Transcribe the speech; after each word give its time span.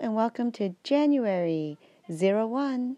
and 0.00 0.14
welcome 0.14 0.50
to 0.50 0.74
January 0.82 1.76
01 2.08 2.96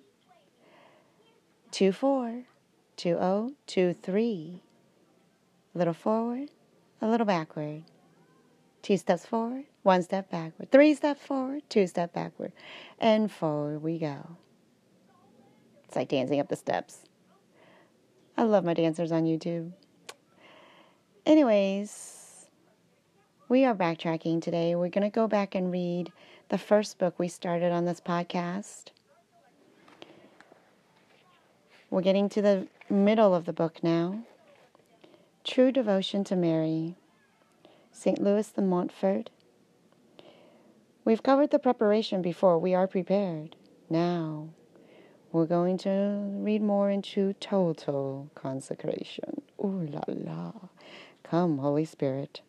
24 1.72 2.44
2023. 2.96 4.62
A 5.74 5.78
little 5.78 5.94
forward, 5.94 6.50
a 7.00 7.08
little 7.08 7.26
backward. 7.26 7.82
Two 8.82 8.96
steps 8.96 9.26
forward, 9.26 9.64
one 9.82 10.04
step 10.04 10.30
backward. 10.30 10.70
Three 10.70 10.94
steps 10.94 11.20
forward, 11.26 11.62
two 11.68 11.88
steps 11.88 12.14
backward. 12.14 12.52
And 13.00 13.32
forward 13.32 13.82
we 13.82 13.98
go. 13.98 14.36
It's 15.84 15.96
like 15.96 16.08
dancing 16.08 16.38
up 16.38 16.48
the 16.48 16.56
steps. 16.56 17.00
I 18.36 18.44
love 18.44 18.64
my 18.64 18.74
dancers 18.74 19.10
on 19.10 19.24
YouTube. 19.24 19.72
Anyways, 21.26 22.46
we 23.48 23.64
are 23.64 23.74
backtracking 23.74 24.40
today. 24.40 24.76
We're 24.76 24.88
going 24.88 25.02
to 25.02 25.10
go 25.10 25.26
back 25.26 25.56
and 25.56 25.72
read 25.72 26.12
the 26.52 26.58
first 26.58 26.98
book 26.98 27.18
we 27.18 27.28
started 27.28 27.72
on 27.72 27.86
this 27.86 27.98
podcast. 27.98 28.88
We're 31.88 32.02
getting 32.02 32.28
to 32.28 32.42
the 32.42 32.68
middle 32.90 33.34
of 33.34 33.46
the 33.46 33.54
book 33.54 33.82
now. 33.82 34.24
True 35.44 35.72
Devotion 35.72 36.24
to 36.24 36.36
Mary, 36.36 36.94
St. 37.90 38.22
Louis 38.22 38.52
de 38.52 38.60
Montfort. 38.60 39.30
We've 41.06 41.22
covered 41.22 41.52
the 41.52 41.58
preparation 41.58 42.20
before. 42.20 42.58
We 42.58 42.74
are 42.74 42.86
prepared. 42.86 43.56
Now, 43.88 44.50
we're 45.32 45.46
going 45.46 45.78
to 45.78 46.20
read 46.34 46.60
more 46.60 46.90
into 46.90 47.32
total 47.40 48.28
consecration. 48.34 49.40
Ooh 49.58 49.88
la 49.90 50.02
la. 50.06 50.52
Come, 51.22 51.56
Holy 51.56 51.86
Spirit. 51.86 52.42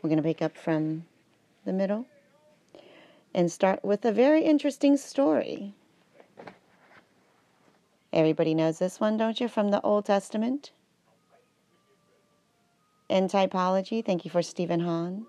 We're 0.00 0.10
going 0.10 0.22
to 0.22 0.22
pick 0.22 0.40
up 0.40 0.56
from 0.56 1.02
the 1.68 1.72
middle 1.74 2.06
and 3.34 3.52
start 3.52 3.84
with 3.84 4.04
a 4.04 4.10
very 4.10 4.42
interesting 4.42 4.96
story. 4.96 5.74
Everybody 8.10 8.54
knows 8.54 8.78
this 8.78 8.98
one, 8.98 9.18
don't 9.18 9.38
you, 9.38 9.48
from 9.48 9.70
the 9.70 9.82
Old 9.82 10.06
Testament? 10.06 10.72
In 13.10 13.28
typology, 13.28 14.02
thank 14.04 14.24
you 14.24 14.30
for 14.30 14.40
Stephen 14.40 14.80
Hahn. 14.80 15.26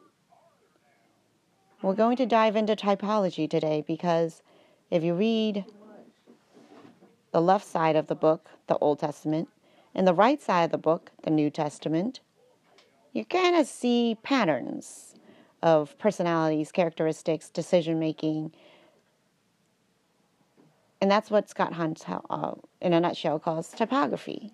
We're 1.82 1.94
going 1.94 2.16
to 2.18 2.26
dive 2.26 2.56
into 2.56 2.76
typology 2.76 3.50
today 3.50 3.84
because 3.86 4.42
if 4.90 5.04
you 5.04 5.14
read 5.14 5.66
the 7.32 7.42
left 7.42 7.66
side 7.68 7.98
of 7.98 8.08
the 8.08 8.16
book, 8.16 8.50
the 8.68 8.78
Old 8.78 9.00
Testament, 9.00 9.50
and 9.94 10.08
the 10.08 10.14
right 10.14 10.42
side 10.42 10.64
of 10.64 10.72
the 10.72 10.78
book, 10.78 11.12
the 11.24 11.32
New 11.32 11.50
Testament, 11.50 12.22
you 13.12 13.26
kind 13.26 13.58
of 13.58 13.68
see 13.68 14.18
patterns 14.24 15.09
of 15.62 15.98
personalities, 15.98 16.72
characteristics, 16.72 17.50
decision 17.50 18.00
making. 18.00 18.52
And 21.02 21.10
that's 21.10 21.32
what 21.32 21.50
Scott 21.50 21.74
Hahn, 21.74 21.96
uh, 22.30 22.54
in 22.82 22.94
a 22.94 23.00
nutshell, 23.00 23.40
calls 23.40 23.70
typography. 23.70 24.54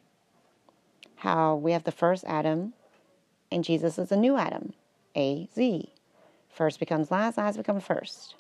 How 1.18 1.56
we 1.56 1.72
have 1.72 1.84
the 1.84 1.92
first 1.92 2.24
Adam, 2.26 2.74
and 3.52 3.64
Jesus 3.64 3.98
is 3.98 4.12
a 4.12 4.18
new 4.18 4.38
Adam, 4.38 4.74
A 5.16 5.48
Z. 5.56 5.92
First 6.50 6.80
becomes 6.80 7.12
last, 7.12 7.38
last 7.38 7.58
becomes 7.58 7.84
first 7.84 8.36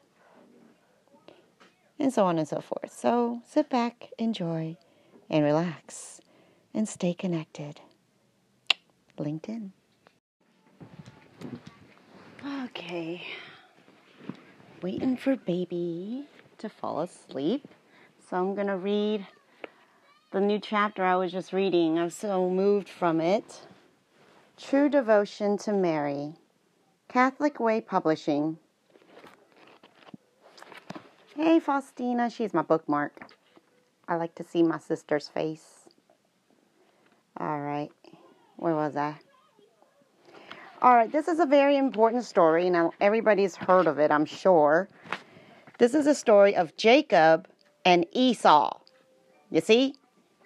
and 2.00 2.14
so 2.14 2.26
on 2.26 2.38
and 2.38 2.48
so 2.48 2.60
forth. 2.60 2.92
So 2.92 3.42
sit 3.46 3.70
back, 3.70 4.10
enjoy, 4.18 4.78
and 5.30 5.44
relax, 5.44 6.22
and 6.74 6.88
stay 6.88 7.14
connected. 7.14 7.82
LinkedIn. 9.18 9.72
Okay. 12.46 13.26
Waiting 14.82 15.18
for 15.18 15.36
baby 15.36 16.28
to 16.60 16.70
fall 16.70 17.02
asleep. 17.02 17.68
So 18.30 18.38
I'm 18.38 18.56
going 18.56 18.68
to 18.68 18.78
read 18.78 19.26
the 20.32 20.42
new 20.42 20.60
chapter 20.60 21.03
I 21.03 21.16
was 21.16 21.31
just 21.31 21.53
reading. 21.53 21.97
I'm 21.97 22.09
so 22.09 22.50
moved 22.50 22.90
from 22.90 23.19
it. 23.22 23.62
True 24.58 24.90
Devotion 24.90 25.58
to 25.59 25.74
Mary. 25.74 26.34
Catholic 27.09 27.59
Way 27.59 27.81
Publishing, 27.81 28.58
Hey, 31.36 31.59
Faustina. 31.59 32.30
She's 32.30 32.53
my 32.53 32.62
bookmark. 32.62 33.28
I 34.08 34.16
like 34.16 34.36
to 34.36 34.44
see 34.44 34.64
my 34.64 34.80
sister's 34.80 35.28
face. 35.28 35.90
All 37.38 37.59
right. 37.59 37.92
Where 38.56 38.74
was 38.74 38.96
I? 38.96 39.16
All 40.85 40.96
right. 40.96 41.12
This 41.12 41.28
is 41.28 41.40
a 41.40 41.47
very 41.47 41.78
important 41.78 42.25
story. 42.25 42.69
Now, 42.69 42.91
everybody's 43.01 43.56
heard 43.56 43.88
of 43.88 43.97
it, 43.97 44.12
I'm 44.12 44.25
sure. 44.25 44.88
This 45.79 45.96
is 45.96 46.06
a 46.06 46.13
story 46.13 46.56
of 46.56 46.78
Jacob 46.78 47.47
and 47.84 48.06
Esau. 48.12 48.81
You 49.50 49.62
see? 49.62 49.95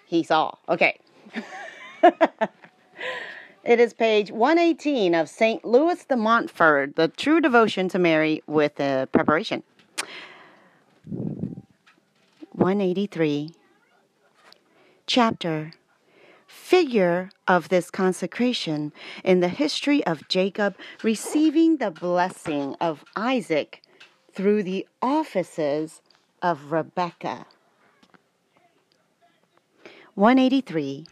He 0.05 0.23
saw. 0.23 0.55
Okay. 0.69 0.97
it 3.65 3.81
is 3.81 3.93
page 3.93 4.31
118 4.31 5.13
of 5.13 5.27
St. 5.27 5.65
Louis 5.65 6.05
de 6.05 6.15
Montfort, 6.15 6.95
The 6.95 7.09
True 7.09 7.41
Devotion 7.41 7.89
to 7.89 7.99
Mary 7.99 8.41
with 8.47 8.75
the 8.75 9.09
Preparation. 9.11 9.61
183. 12.53 13.49
Chapter 15.05 15.73
Figure 16.69 17.31
of 17.47 17.69
this 17.69 17.89
consecration 17.89 18.93
in 19.23 19.39
the 19.39 19.49
history 19.49 20.05
of 20.05 20.27
Jacob 20.27 20.75
receiving 21.01 21.77
the 21.77 21.89
blessing 21.89 22.75
of 22.79 23.03
Isaac 23.15 23.81
through 24.31 24.61
the 24.61 24.87
offices 25.01 26.03
of 26.43 26.71
Rebekah. 26.71 27.47
183. 30.13 31.07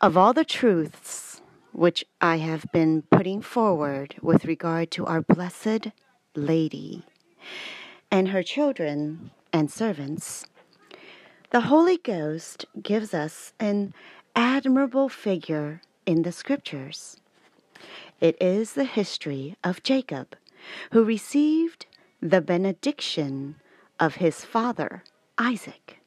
Of 0.00 0.16
all 0.16 0.32
the 0.32 0.44
truths 0.44 1.40
which 1.72 2.04
I 2.20 2.36
have 2.36 2.66
been 2.72 3.02
putting 3.10 3.42
forward 3.42 4.14
with 4.22 4.44
regard 4.44 4.92
to 4.92 5.06
our 5.06 5.22
Blessed 5.22 5.88
Lady 6.36 7.02
and 8.12 8.28
her 8.28 8.44
children 8.44 9.32
and 9.52 9.72
servants. 9.72 10.46
The 11.54 11.70
Holy 11.70 11.98
Ghost 11.98 12.66
gives 12.82 13.14
us 13.14 13.52
an 13.60 13.94
admirable 14.34 15.08
figure 15.08 15.82
in 16.04 16.22
the 16.22 16.32
Scriptures. 16.32 17.20
It 18.20 18.36
is 18.42 18.72
the 18.72 18.82
history 18.82 19.54
of 19.62 19.84
Jacob, 19.84 20.34
who 20.90 21.04
received 21.04 21.86
the 22.20 22.40
benediction 22.40 23.54
of 24.00 24.16
his 24.16 24.44
father, 24.44 25.04
Isaac. 25.38 26.00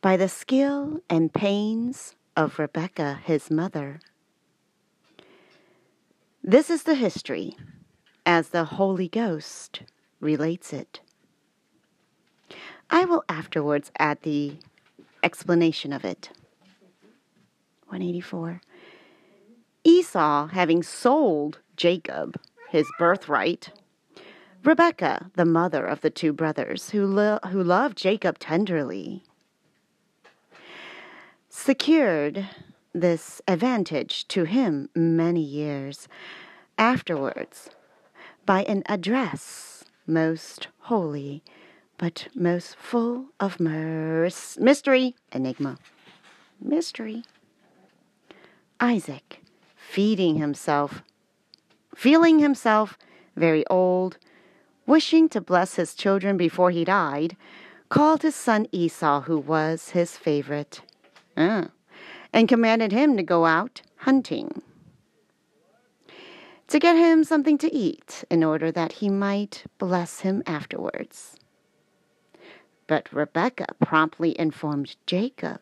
By 0.00 0.16
the 0.16 0.30
skill 0.30 1.00
and 1.10 1.34
pains 1.34 2.14
of 2.34 2.58
Rebekah, 2.58 3.20
his 3.22 3.50
mother. 3.50 4.00
This 6.42 6.70
is 6.70 6.84
the 6.84 6.94
history 6.94 7.54
as 8.24 8.48
the 8.48 8.64
Holy 8.64 9.08
Ghost 9.08 9.82
relates 10.20 10.72
it. 10.72 11.00
I 12.90 13.04
will 13.04 13.24
afterwards 13.28 13.90
add 13.98 14.22
the 14.22 14.56
explanation 15.22 15.92
of 15.92 16.04
it. 16.04 16.30
184. 17.86 18.60
Esau, 19.84 20.48
having 20.48 20.82
sold 20.82 21.60
Jacob 21.76 22.40
his 22.70 22.86
birthright, 22.98 23.70
Rebekah, 24.64 25.30
the 25.34 25.44
mother 25.44 25.84
of 25.84 26.00
the 26.00 26.10
two 26.10 26.32
brothers 26.32 26.90
who, 26.90 27.06
lo- 27.06 27.38
who 27.50 27.62
loved 27.62 27.98
Jacob 27.98 28.38
tenderly, 28.38 29.22
secured 31.50 32.48
this 32.94 33.42
advantage 33.46 34.26
to 34.28 34.44
him 34.44 34.88
many 34.94 35.42
years 35.42 36.08
afterwards 36.78 37.68
by 38.46 38.62
an 38.64 38.82
address 38.86 39.84
most 40.06 40.68
holy, 40.80 41.42
but 41.98 42.28
most 42.34 42.76
full 42.76 43.26
of 43.40 43.60
mercy. 43.60 44.60
Mystery, 44.60 45.14
enigma, 45.32 45.78
mystery. 46.60 47.24
Isaac, 48.80 49.40
feeding 49.76 50.36
himself, 50.36 51.02
feeling 51.94 52.38
himself 52.38 52.98
very 53.36 53.66
old, 53.68 54.18
wishing 54.86 55.28
to 55.30 55.40
bless 55.40 55.76
his 55.76 55.94
children 55.94 56.36
before 56.36 56.70
he 56.70 56.84
died, 56.84 57.36
called 57.88 58.22
his 58.22 58.34
son 58.34 58.66
Esau, 58.72 59.22
who 59.22 59.38
was 59.38 59.90
his 59.90 60.16
favorite, 60.16 60.82
ah, 61.36 61.68
and 62.32 62.48
commanded 62.48 62.92
him 62.92 63.16
to 63.16 63.22
go 63.22 63.46
out 63.46 63.82
hunting 63.98 64.62
to 66.68 66.78
get 66.78 66.96
him 66.96 67.24
something 67.24 67.58
to 67.58 67.72
eat 67.72 68.24
in 68.30 68.42
order 68.42 68.72
that 68.72 68.94
he 68.94 69.08
might 69.08 69.64
bless 69.78 70.20
him 70.20 70.42
afterwards. 70.46 71.36
But 72.86 73.12
Rebekah 73.12 73.74
promptly 73.80 74.38
informed 74.38 74.96
Jacob 75.06 75.60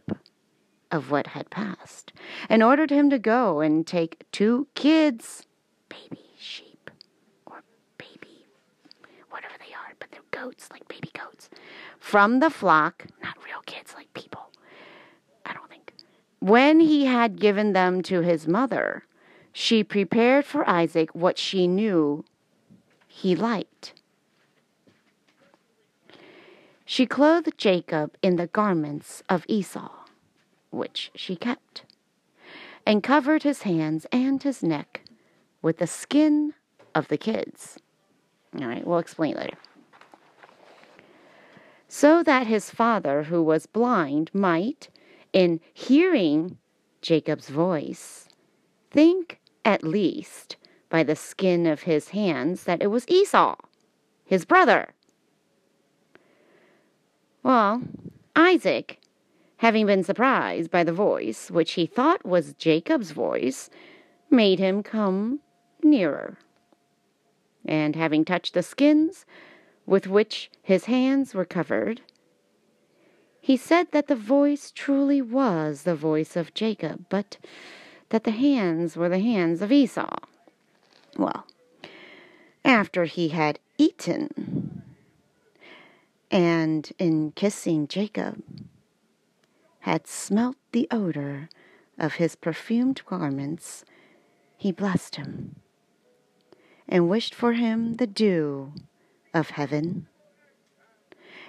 of 0.91 1.11
what 1.11 1.29
had 1.29 1.51
passed 1.51 2.13
and 2.49 2.63
ordered 2.63 2.91
him 2.91 3.09
to 3.11 3.19
go 3.19 3.61
and 3.61 3.87
take 3.87 4.25
two 4.33 4.67
kids, 4.75 5.47
baby 5.89 6.25
sheep 6.39 6.91
or 7.47 7.63
baby 7.97 8.45
whatever 9.31 9.55
they 9.59 9.73
are, 9.75 9.95
but 9.99 10.11
they're 10.11 10.21
goats, 10.31 10.69
like 10.71 10.87
baby 10.89 11.11
goats. 11.15 11.49
from 11.99 12.41
the 12.41 12.51
flock, 12.51 13.07
Not 13.23 13.37
real 13.45 13.63
kids, 13.67 13.95
like 13.95 14.13
people. 14.15 14.51
I 15.47 15.55
don't 15.55 15.69
think. 15.71 15.93
when 16.41 16.81
he 16.81 17.07
had 17.07 17.41
given 17.41 17.73
them 17.73 18.03
to 18.03 18.21
his 18.21 18.47
mother, 18.49 19.05
she 19.53 19.85
prepared 19.85 20.45
for 20.45 20.69
Isaac 20.69 21.15
what 21.15 21.39
she 21.39 21.67
knew 21.67 22.25
he 23.07 23.37
liked. 23.37 23.95
She 26.85 27.07
clothed 27.07 27.57
Jacob 27.57 28.17
in 28.23 28.37
the 28.37 28.49
garments 28.49 29.23
of 29.29 29.45
Esau, 29.49 29.91
which 30.71 31.11
she 31.15 31.37
kept, 31.37 31.85
and 32.85 33.03
covered 33.03 33.45
his 33.45 33.63
hands 33.63 34.07
and 34.11 34.43
his 34.43 34.63
neck 34.63 35.03
with 35.63 35.79
the 35.79 35.87
skin 35.87 36.55
of 36.95 37.09
the 37.09 37.17
kids. 37.17 37.79
All 38.61 38.67
right, 38.67 38.87
we'll 38.87 38.99
explain 38.99 39.37
later. 39.37 39.57
So 41.89 42.23
that 42.23 42.47
his 42.47 42.71
father, 42.71 43.25
who 43.25 43.43
was 43.43 43.67
blind, 43.67 44.31
might, 44.35 44.89
in 45.33 45.61
hearing 45.73 46.59
Jacob's 47.01 47.49
voice, 47.49 48.29
think 48.91 49.41
at 49.65 49.85
least 49.85 50.57
by 50.89 51.03
the 51.03 51.17
skin 51.17 51.67
of 51.67 51.83
his 51.83 52.09
hands 52.09 52.65
that 52.65 52.83
it 52.83 52.89
was 52.89 53.09
Esau, 53.09 53.57
his 54.25 54.45
brother. 54.45 54.95
Well, 57.43 57.83
Isaac, 58.37 58.99
having 59.57 59.87
been 59.87 60.05
surprised 60.05 60.71
by 60.71 60.85
the 60.85 60.93
voice, 60.93 61.51
which 61.51 61.73
he 61.73 61.87
thought 61.87 62.25
was 62.25 62.55
Jacob's 62.55 63.11
voice, 63.11 63.69
made 64.31 64.59
him 64.59 64.83
come 64.83 65.41
nearer. 65.83 66.39
And 67.65 67.97
having 67.97 68.25
touched 68.25 68.55
the 68.55 68.63
skins 68.63 69.27
with 69.87 70.07
which 70.07 70.51
his 70.63 70.85
hands 70.85 71.35
were 71.35 71.45
covered, 71.45 72.01
he 73.41 73.57
said 73.57 73.89
that 73.91 74.07
the 74.07 74.15
voice 74.15 74.71
truly 74.71 75.21
was 75.21 75.83
the 75.83 75.97
voice 75.97 76.37
of 76.37 76.55
Jacob, 76.55 77.07
but 77.09 77.39
that 78.11 78.23
the 78.23 78.31
hands 78.31 78.97
were 78.97 79.09
the 79.09 79.19
hands 79.19 79.61
of 79.61 79.73
Esau. 79.73 80.17
Well, 81.17 81.47
after 82.65 83.05
he 83.05 83.31
had 83.31 83.59
eaten, 83.79 84.83
and 86.33 86.91
in 86.99 87.31
kissing 87.33 87.87
Jacob, 87.87 88.43
had 89.81 90.07
smelt 90.07 90.57
the 90.73 90.89
odor 90.91 91.51
of 91.99 92.15
his 92.15 92.35
perfumed 92.35 93.03
garments, 93.05 93.85
he 94.57 94.73
blessed 94.73 95.17
him 95.17 95.57
and 96.89 97.11
wished 97.11 97.35
for 97.35 97.53
him 97.53 97.97
the 97.97 98.07
dew 98.07 98.73
of 99.35 99.51
heaven 99.51 100.09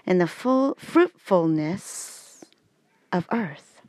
and 0.06 0.19
the 0.19 0.27
full 0.27 0.75
fruitfulness 0.75 2.44
of 3.12 3.25
earth. 3.31 3.81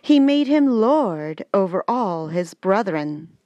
He 0.00 0.20
made 0.20 0.46
him 0.46 0.66
Lord 0.66 1.44
over 1.52 1.82
all 1.88 2.28
his 2.28 2.54
brethren 2.54 3.36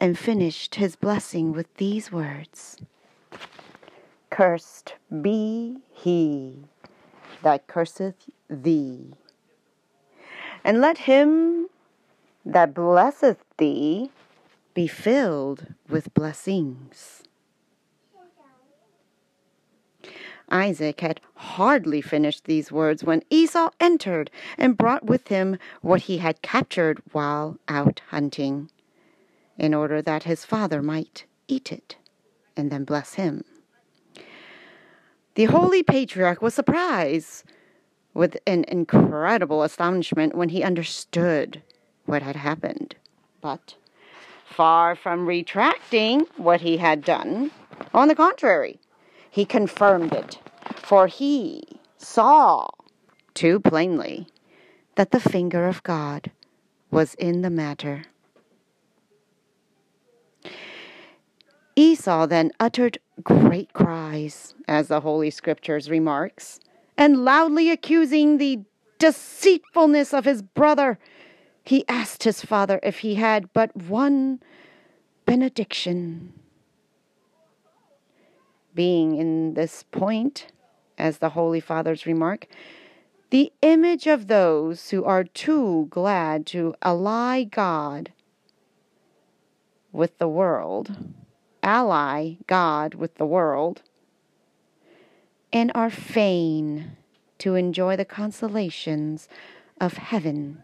and 0.00 0.18
finished 0.18 0.74
his 0.74 0.96
blessing 0.96 1.52
with 1.52 1.72
these 1.76 2.10
words 2.10 2.78
Cursed 4.34 4.94
be 5.22 5.76
he 5.92 6.64
that 7.44 7.68
curseth 7.68 8.28
thee, 8.50 9.14
and 10.64 10.80
let 10.80 10.98
him 10.98 11.68
that 12.44 12.74
blesseth 12.74 13.44
thee 13.58 14.10
be 14.74 14.88
filled 14.88 15.74
with 15.88 16.12
blessings. 16.14 17.22
Isaac 20.48 21.00
had 21.00 21.20
hardly 21.36 22.00
finished 22.00 22.46
these 22.46 22.72
words 22.72 23.04
when 23.04 23.22
Esau 23.30 23.70
entered 23.78 24.32
and 24.58 24.76
brought 24.76 25.06
with 25.06 25.28
him 25.28 25.58
what 25.80 26.00
he 26.02 26.18
had 26.18 26.42
captured 26.42 27.00
while 27.12 27.60
out 27.68 28.00
hunting, 28.08 28.68
in 29.56 29.74
order 29.74 30.02
that 30.02 30.24
his 30.24 30.44
father 30.44 30.82
might 30.82 31.24
eat 31.46 31.70
it 31.70 31.94
and 32.56 32.72
then 32.72 32.82
bless 32.82 33.14
him. 33.14 33.44
The 35.34 35.46
holy 35.46 35.82
patriarch 35.82 36.40
was 36.40 36.54
surprised 36.54 37.44
with 38.12 38.36
an 38.46 38.64
incredible 38.68 39.64
astonishment 39.64 40.34
when 40.34 40.50
he 40.50 40.62
understood 40.62 41.62
what 42.06 42.22
had 42.22 42.36
happened. 42.36 42.94
But 43.40 43.74
far 44.44 44.94
from 44.94 45.26
retracting 45.26 46.26
what 46.36 46.60
he 46.60 46.76
had 46.76 47.04
done, 47.04 47.50
on 47.92 48.06
the 48.06 48.14
contrary, 48.14 48.78
he 49.28 49.44
confirmed 49.44 50.12
it, 50.12 50.38
for 50.76 51.08
he 51.08 51.80
saw 51.96 52.68
too 53.34 53.58
plainly 53.58 54.28
that 54.94 55.10
the 55.10 55.18
finger 55.18 55.66
of 55.66 55.82
God 55.82 56.30
was 56.92 57.14
in 57.14 57.42
the 57.42 57.50
matter. 57.50 58.04
Esau 61.74 62.26
then 62.26 62.52
uttered 62.60 62.98
great 63.22 63.72
cries, 63.72 64.54
as 64.66 64.88
the 64.88 65.00
Holy 65.00 65.30
Scriptures 65.30 65.88
remarks, 65.88 66.60
and 66.96 67.24
loudly 67.24 67.70
accusing 67.70 68.38
the 68.38 68.60
deceitfulness 68.98 70.12
of 70.12 70.24
his 70.24 70.42
brother, 70.42 70.98
he 71.64 71.86
asked 71.88 72.24
his 72.24 72.44
father 72.44 72.80
if 72.82 72.98
he 72.98 73.16
had 73.16 73.52
but 73.52 73.74
one 73.76 74.40
benediction. 75.26 76.32
Being 78.74 79.16
in 79.16 79.54
this 79.54 79.84
point, 79.84 80.46
as 80.98 81.18
the 81.18 81.30
Holy 81.30 81.60
Fathers 81.60 82.06
remark, 82.06 82.46
the 83.30 83.52
image 83.62 84.06
of 84.06 84.26
those 84.26 84.90
who 84.90 85.04
are 85.04 85.24
too 85.24 85.86
glad 85.90 86.46
to 86.46 86.74
ally 86.82 87.44
God 87.44 88.12
with 89.92 90.18
the 90.18 90.28
world, 90.28 90.96
ally 91.64 92.34
God 92.46 92.94
with 92.94 93.16
the 93.16 93.26
world, 93.26 93.82
and 95.52 95.72
are 95.74 95.90
fain 95.90 96.96
to 97.38 97.54
enjoy 97.54 97.96
the 97.96 98.04
consolations 98.04 99.28
of 99.80 99.94
heaven 99.94 100.62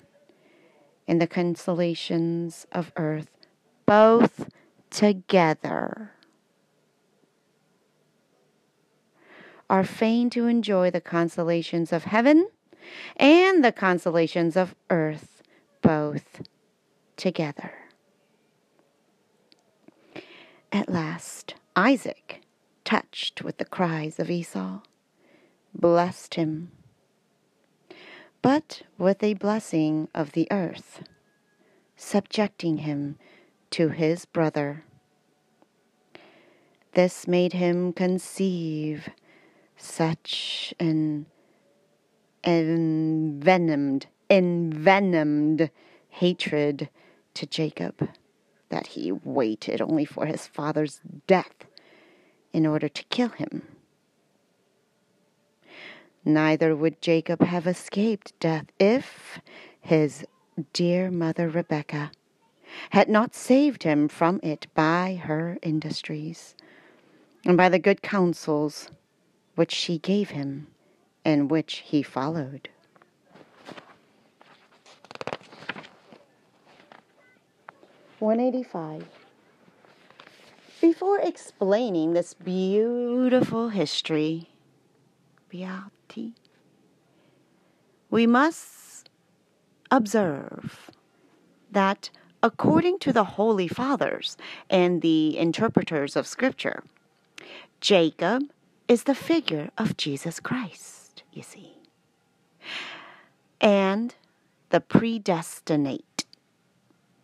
and 1.09 1.21
the 1.21 1.27
consolations 1.27 2.67
of 2.71 2.93
earth, 2.97 3.31
both 3.87 4.49
together. 4.91 6.13
Are 9.69 9.85
fain 9.85 10.31
to 10.31 10.47
enjoy 10.47 10.91
the 10.91 11.01
consolations 11.01 11.93
of 11.93 12.05
heaven 12.05 12.49
and 13.17 13.65
the 13.65 13.73
consolations 13.73 14.57
of 14.57 14.75
earth, 14.91 15.43
both 15.81 16.43
together. 17.17 17.80
At 20.73 20.89
last, 20.89 21.55
Isaac, 21.75 22.43
touched 22.85 23.43
with 23.43 23.59
the 23.59 23.65
cries 23.65 24.21
of 24.21 24.31
Esau, 24.31 24.83
blessed 25.75 26.35
him, 26.35 26.71
but 28.41 28.83
with 28.97 29.21
a 29.23 29.35
blessing 29.35 30.09
of 30.15 30.31
the 30.31 30.47
earth, 30.53 31.03
subjecting 31.97 32.79
him 32.79 33.19
to 33.71 33.89
his 33.89 34.27
brother. 34.27 34.85
This 36.93 37.27
made 37.27 37.53
him 37.53 37.93
conceive 37.93 39.09
such 39.77 40.73
an 40.79 41.27
envenomed, 42.45 44.07
envenomed 44.29 45.71
hatred 46.11 46.89
to 47.35 47.47
Jacob 47.47 48.09
that 48.71 48.89
he 48.89 49.13
waited 49.13 49.81
only 49.81 50.05
for 50.05 50.27
his 50.27 50.47
father's 50.47 51.01
death 51.27 51.67
in 52.53 52.67
order 52.67 52.89
to 52.89 53.05
kill 53.05 53.29
him. 53.29 53.63
Neither 56.25 56.75
would 56.75 57.01
Jacob 57.01 57.43
have 57.43 57.67
escaped 57.67 58.39
death 58.41 58.67
if 58.79 59.41
his 59.81 60.25
dear 60.73 61.11
mother 61.11 61.49
Rebecca 61.49 62.11
had 62.91 63.09
not 63.09 63.35
saved 63.35 63.83
him 63.83 64.09
from 64.09 64.41
it 64.43 64.67
by 64.75 65.21
her 65.25 65.59
industries 65.63 66.55
and 67.45 67.57
by 67.57 67.69
the 67.69 67.79
good 67.79 68.03
counsels 68.03 68.91
which 69.55 69.73
she 69.73 69.99
gave 69.99 70.31
him 70.31 70.69
and 71.25 71.51
which 71.51 71.83
he 71.87 72.03
followed. 72.03 72.69
One 78.21 78.39
eighty 78.39 78.63
five. 78.63 79.07
Before 80.83 81.19
explaining 81.19 82.13
this 82.13 82.35
beautiful 82.35 83.71
history, 83.71 84.51
Beati, 85.51 86.35
we 88.11 88.27
must 88.27 89.09
observe 89.91 90.91
that 91.71 92.11
according 92.43 92.99
to 92.99 93.13
the 93.13 93.25
Holy 93.25 93.69
Fathers 93.69 94.37
and 94.69 95.01
the 95.01 95.39
interpreters 95.39 96.15
of 96.15 96.27
Scripture, 96.27 96.83
Jacob 97.81 98.43
is 98.87 99.05
the 99.05 99.15
figure 99.15 99.71
of 99.79 99.97
Jesus 99.97 100.41
Christ, 100.41 101.23
you 101.33 101.43
see. 101.43 101.73
And 103.63 104.15
the 104.69 104.81
predestinate. 104.81 106.05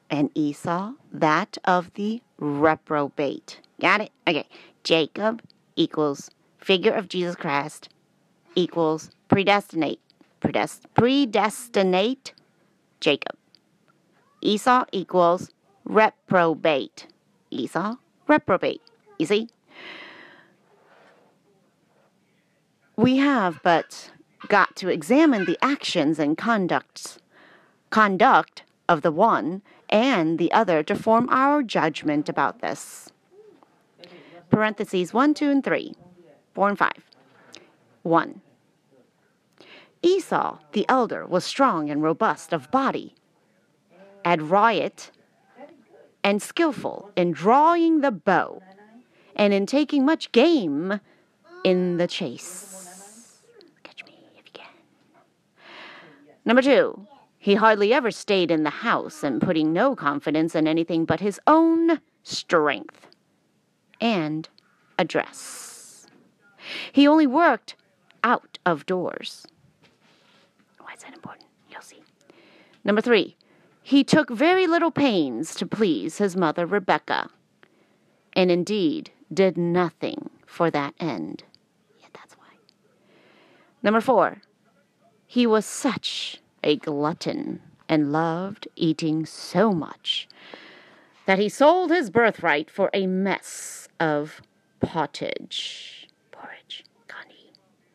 And 0.08 0.30
Esau, 0.34 0.92
that 1.12 1.58
of 1.64 1.92
the 1.94 2.22
reprobate. 2.38 3.60
Got 3.80 4.02
it? 4.02 4.12
Okay. 4.26 4.46
Jacob 4.84 5.42
equals 5.74 6.30
figure 6.58 6.92
of 6.92 7.08
Jesus 7.08 7.34
Christ 7.34 7.88
equals 8.54 9.10
predestinate. 9.28 10.00
Predest- 10.40 10.86
predestinate 10.94 12.32
Jacob. 13.00 13.36
Esau 14.40 14.84
equals 14.92 15.50
reprobate. 15.84 17.06
Esau, 17.50 17.96
reprobate. 18.28 18.82
You 19.18 19.26
see? 19.26 19.48
We 22.96 23.16
have 23.16 23.60
but 23.62 24.10
got 24.48 24.76
to 24.76 24.88
examine 24.88 25.44
the 25.44 25.58
actions 25.62 26.18
and 26.18 26.36
conducts, 26.38 27.18
conduct 27.90 28.62
of 28.88 29.02
the 29.02 29.12
one 29.12 29.62
and 29.88 30.38
the 30.38 30.52
other 30.52 30.82
to 30.82 30.94
form 30.94 31.28
our 31.30 31.62
judgment 31.62 32.28
about 32.28 32.60
this. 32.60 33.10
Parentheses 34.50 35.12
1, 35.12 35.34
2, 35.34 35.50
and 35.50 35.64
3, 35.64 35.94
4 36.54 36.68
and 36.68 36.78
5. 36.78 36.92
1. 38.02 38.40
Esau, 40.02 40.58
the 40.72 40.86
elder, 40.88 41.26
was 41.26 41.44
strong 41.44 41.90
and 41.90 42.02
robust 42.02 42.52
of 42.52 42.70
body, 42.70 43.14
adroit 44.24 45.10
and 46.22 46.42
skillful 46.42 47.10
in 47.16 47.32
drawing 47.32 48.00
the 48.00 48.10
bow, 48.10 48.62
and 49.34 49.52
in 49.52 49.66
taking 49.66 50.04
much 50.04 50.32
game 50.32 51.00
in 51.64 51.96
the 51.96 52.06
chase. 52.06 53.40
Catch 53.82 54.04
me 54.04 54.12
if 54.36 54.44
you 54.46 54.52
can. 54.52 54.66
Number 56.44 56.62
two, 56.62 57.06
he 57.46 57.54
hardly 57.54 57.92
ever 57.92 58.10
stayed 58.10 58.50
in 58.50 58.64
the 58.64 58.70
house 58.70 59.22
and 59.22 59.40
putting 59.40 59.72
no 59.72 59.94
confidence 59.94 60.56
in 60.56 60.66
anything 60.66 61.04
but 61.04 61.20
his 61.20 61.38
own 61.46 62.00
strength 62.24 63.06
and 64.00 64.48
address. 64.98 66.08
He 66.90 67.06
only 67.06 67.28
worked 67.28 67.76
out 68.24 68.58
of 68.66 68.84
doors. 68.84 69.46
Why 70.80 70.94
is 70.94 71.04
that 71.04 71.14
important? 71.14 71.46
You'll 71.70 71.82
see. 71.82 72.02
Number 72.82 73.00
three, 73.00 73.36
he 73.80 74.02
took 74.02 74.28
very 74.28 74.66
little 74.66 74.90
pains 74.90 75.54
to 75.54 75.66
please 75.66 76.18
his 76.18 76.34
mother 76.34 76.66
Rebecca, 76.66 77.30
and 78.32 78.50
indeed 78.50 79.12
did 79.32 79.56
nothing 79.56 80.30
for 80.46 80.68
that 80.72 80.94
end. 80.98 81.44
Yeah, 82.00 82.08
that's 82.12 82.36
why. 82.36 82.58
Number 83.84 84.00
four, 84.00 84.42
he 85.28 85.46
was 85.46 85.64
such 85.64 86.40
a 86.66 86.76
glutton 86.76 87.60
and 87.88 88.10
loved 88.10 88.66
eating 88.74 89.24
so 89.24 89.72
much 89.72 90.28
that 91.24 91.38
he 91.38 91.48
sold 91.48 91.90
his 91.90 92.10
birthright 92.10 92.68
for 92.68 92.90
a 92.92 93.06
mess 93.06 93.88
of 94.00 94.42
pottage. 94.80 96.08
Porridge. 96.32 96.84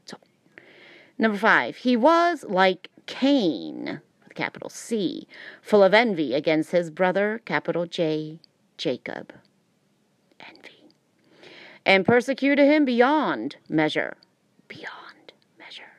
So, 0.06 0.18
number 1.20 1.38
five, 1.38 1.76
he 1.76 1.98
was 1.98 2.46
like 2.48 2.90
Cain 3.08 4.00
with 4.24 4.36
capital 4.36 4.70
C, 4.70 5.28
full 5.62 5.84
of 5.84 5.94
envy 5.94 6.34
against 6.34 6.72
his 6.72 6.90
brother, 6.90 7.42
capital 7.44 7.86
J, 7.86 8.40
Jacob. 8.78 9.34
Envy. 10.40 10.86
And 11.86 12.06
persecuted 12.06 12.68
him 12.68 12.86
beyond 12.86 13.58
measure. 13.68 14.16
Beyond 14.70 15.34
measure. 15.60 15.92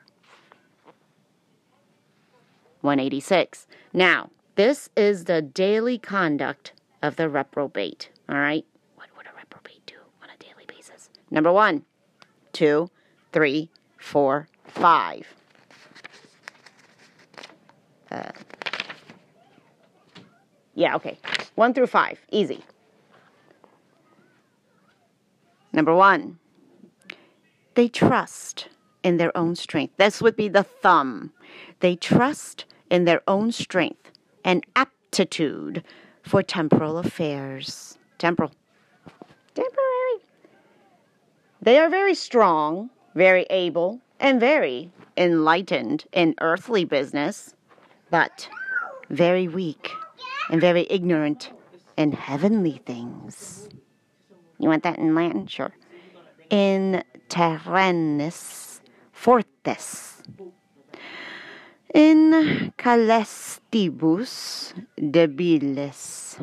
186. 2.82 3.66
Now, 3.92 4.30
this 4.56 4.90
is 4.96 5.24
the 5.24 5.40
daily 5.40 5.98
conduct 5.98 6.72
of 7.02 7.16
the 7.16 7.28
reprobate. 7.28 8.10
All 8.28 8.36
right? 8.36 8.64
What 8.96 9.08
would 9.16 9.26
a 9.26 9.36
reprobate 9.36 9.84
do 9.86 9.96
on 10.22 10.28
a 10.28 10.36
daily 10.42 10.66
basis? 10.66 11.08
Number 11.30 11.52
one, 11.52 11.84
two, 12.52 12.90
three, 13.32 13.70
four, 13.98 14.48
five. 14.66 15.26
Uh, 18.10 18.30
yeah, 20.74 20.94
okay. 20.96 21.18
One 21.54 21.72
through 21.72 21.86
five. 21.86 22.20
Easy. 22.30 22.62
Number 25.72 25.94
one, 25.94 26.38
they 27.74 27.88
trust 27.88 28.68
in 29.02 29.16
their 29.16 29.36
own 29.36 29.56
strength. 29.56 29.94
This 29.96 30.20
would 30.20 30.36
be 30.36 30.48
the 30.48 30.62
thumb. 30.62 31.32
They 31.80 31.96
trust 31.96 32.66
in 32.92 33.06
their 33.06 33.22
own 33.26 33.50
strength 33.50 34.12
and 34.44 34.64
aptitude 34.76 35.82
for 36.22 36.42
temporal 36.42 36.98
affairs. 36.98 37.98
Temporal. 38.18 38.52
Temporary. 39.54 40.18
They 41.62 41.78
are 41.78 41.88
very 41.88 42.14
strong, 42.14 42.90
very 43.14 43.46
able, 43.48 44.00
and 44.20 44.38
very 44.38 44.92
enlightened 45.16 46.04
in 46.12 46.34
earthly 46.40 46.84
business 46.84 47.54
but 48.10 48.46
very 49.08 49.48
weak 49.48 49.90
and 50.50 50.60
very 50.60 50.86
ignorant 50.90 51.50
in 51.96 52.12
heavenly 52.12 52.82
things. 52.84 53.70
You 54.58 54.68
want 54.68 54.82
that 54.82 54.98
in 54.98 55.14
Latin? 55.14 55.46
Sure. 55.46 55.72
In 56.50 57.02
terrenis 57.30 58.80
fortes. 59.12 60.22
In 61.94 62.72
caelestibus 62.78 64.72
debiles. 64.98 66.38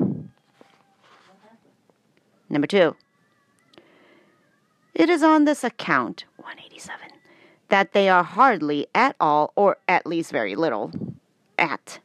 Number 2.49 2.67
two. 2.67 2.95
It 4.93 5.09
is 5.09 5.23
on 5.23 5.45
this 5.45 5.63
account, 5.63 6.25
187, 6.37 6.99
that 7.69 7.93
they 7.93 8.09
are 8.09 8.23
hardly 8.23 8.87
at 8.93 9.15
all, 9.19 9.53
or 9.55 9.77
at 9.87 10.05
least 10.05 10.31
very 10.31 10.55
little, 10.55 10.91
at 11.57 11.99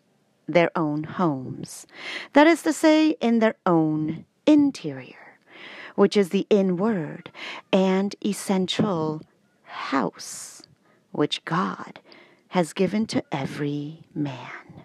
their 0.47 0.71
own 0.77 1.05
homes. 1.05 1.87
That 2.35 2.47
is 2.47 2.63
to 2.63 2.73
say, 2.73 3.11
in 3.21 3.41
their 3.41 3.57
own 3.67 4.25
interior, 4.47 5.39
which 5.97 6.17
is 6.17 6.29
the 6.29 6.47
inward 6.51 7.31
and 7.73 8.15
essential 8.25 9.23
house 9.65 10.63
which 11.13 11.45
God 11.45 12.01
has 12.55 12.73
given 12.73 13.05
to 13.05 13.21
every 13.33 14.05
man. 14.15 14.85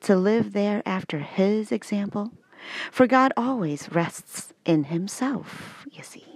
To 0.00 0.16
live 0.16 0.52
there 0.52 0.82
after 0.84 1.20
his 1.20 1.70
example, 1.70 2.32
for 2.90 3.06
God 3.06 3.32
always 3.36 3.92
rests 3.92 4.52
in 4.64 4.82
himself, 4.82 5.86
you 5.92 6.02
see. 6.02 6.26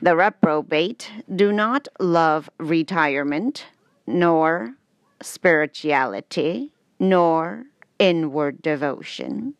The 0.00 0.16
reprobate 0.16 1.12
do 1.36 1.52
not 1.52 1.86
love 2.00 2.48
retirement, 2.58 3.66
nor 4.06 4.76
spirituality 5.20 6.72
nor 6.98 7.64
inward 7.98 8.62
devotion, 8.62 9.52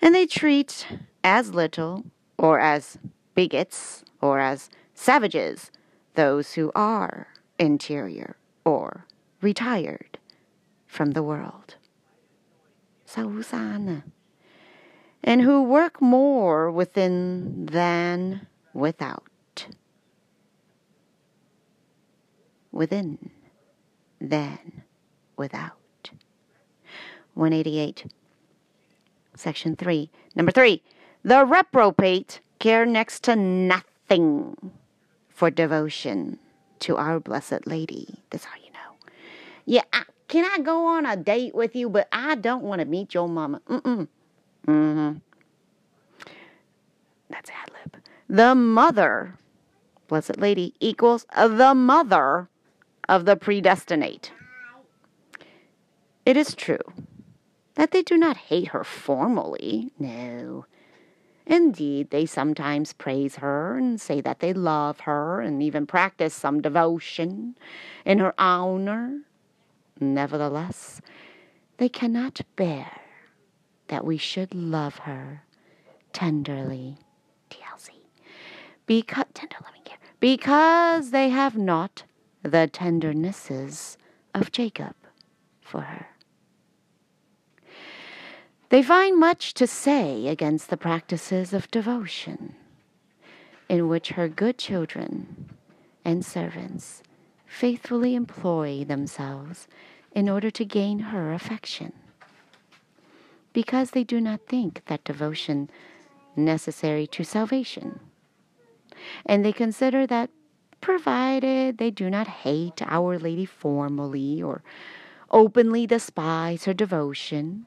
and 0.00 0.14
they 0.14 0.26
treat 0.26 0.86
as 1.24 1.52
little 1.52 2.04
or 2.38 2.60
as 2.60 2.96
bigots 3.34 4.04
or 4.20 4.38
as 4.38 4.70
savages 4.94 5.72
those 6.14 6.52
who 6.52 6.70
are 6.76 7.26
interior 7.60 8.36
or 8.64 9.06
retired 9.40 10.18
from 10.86 11.12
the 11.12 11.22
world. 11.22 11.76
Sausana. 13.06 14.02
And 15.22 15.42
who 15.42 15.62
work 15.62 16.00
more 16.00 16.70
within 16.70 17.66
than 17.66 18.46
without. 18.72 19.66
Within 22.72 23.30
than 24.20 24.82
without. 25.36 26.10
188. 27.34 28.06
Section 29.36 29.76
3. 29.76 30.10
Number 30.34 30.52
3. 30.52 30.82
The 31.22 31.44
reprobate 31.44 32.40
care 32.58 32.86
next 32.86 33.22
to 33.24 33.36
nothing 33.36 34.72
for 35.28 35.50
devotion 35.50 36.38
to 36.80 36.96
our 36.96 37.20
Blessed 37.20 37.66
Lady. 37.66 38.22
That's 38.30 38.44
how 38.44 38.56
you 38.56 38.72
know. 38.72 39.08
Yeah, 39.64 39.82
I, 39.92 40.02
can 40.28 40.44
I 40.44 40.62
go 40.62 40.86
on 40.86 41.06
a 41.06 41.16
date 41.16 41.54
with 41.54 41.74
you, 41.74 41.88
but 41.88 42.08
I 42.12 42.34
don't 42.34 42.62
want 42.62 42.80
to 42.80 42.84
meet 42.84 43.14
your 43.14 43.28
mama. 43.28 43.60
Mm-mm. 43.68 44.08
Mm-hmm. 44.66 45.18
That's 47.30 47.50
ad 47.50 47.70
lib. 47.72 48.02
The 48.28 48.54
mother, 48.54 49.38
Blessed 50.08 50.38
Lady, 50.38 50.74
equals 50.80 51.26
the 51.34 51.74
mother 51.74 52.48
of 53.08 53.24
the 53.24 53.36
predestinate. 53.36 54.32
It 56.26 56.36
is 56.36 56.54
true 56.54 56.78
that 57.74 57.90
they 57.92 58.02
do 58.02 58.16
not 58.16 58.36
hate 58.36 58.68
her 58.68 58.84
formally. 58.84 59.90
No. 59.98 60.66
Indeed, 61.50 62.10
they 62.10 62.26
sometimes 62.26 62.92
praise 62.92 63.36
her 63.36 63.76
and 63.76 64.00
say 64.00 64.20
that 64.20 64.38
they 64.38 64.52
love 64.52 65.00
her 65.00 65.40
and 65.40 65.60
even 65.60 65.84
practice 65.84 66.32
some 66.32 66.62
devotion 66.62 67.56
in 68.04 68.20
her 68.20 68.32
honor. 68.38 69.22
Nevertheless, 69.98 71.00
they 71.78 71.88
cannot 71.88 72.40
bear 72.54 73.00
that 73.88 74.04
we 74.04 74.16
should 74.16 74.54
love 74.54 74.98
her 74.98 75.42
tenderly. 76.12 76.98
TLC. 77.50 77.90
Because, 78.86 79.24
tender 79.34 79.56
care. 79.84 79.98
Because 80.20 81.10
they 81.10 81.30
have 81.30 81.56
not 81.56 82.04
the 82.44 82.68
tendernesses 82.68 83.98
of 84.36 84.52
Jacob 84.52 84.94
for 85.60 85.80
her. 85.80 86.09
They 88.70 88.84
find 88.84 89.18
much 89.18 89.54
to 89.54 89.66
say 89.66 90.28
against 90.28 90.70
the 90.70 90.76
practices 90.76 91.52
of 91.52 91.70
devotion, 91.72 92.54
in 93.68 93.88
which 93.88 94.10
her 94.10 94.28
good 94.28 94.58
children 94.58 95.50
and 96.04 96.24
servants 96.24 97.02
faithfully 97.46 98.14
employ 98.14 98.84
themselves 98.84 99.66
in 100.12 100.28
order 100.28 100.52
to 100.52 100.64
gain 100.64 101.00
her 101.00 101.32
affection, 101.32 101.92
because 103.52 103.90
they 103.90 104.04
do 104.04 104.20
not 104.20 104.46
think 104.46 104.82
that 104.86 105.02
devotion 105.02 105.68
necessary 106.36 107.08
to 107.08 107.24
salvation, 107.24 107.98
and 109.26 109.44
they 109.44 109.52
consider 109.52 110.06
that 110.06 110.30
provided 110.80 111.78
they 111.78 111.90
do 111.90 112.08
not 112.08 112.28
hate 112.28 112.80
Our 112.86 113.18
Lady 113.18 113.46
formally 113.46 114.40
or 114.40 114.62
openly 115.28 115.88
despise 115.88 116.66
her 116.66 116.74
devotion, 116.74 117.66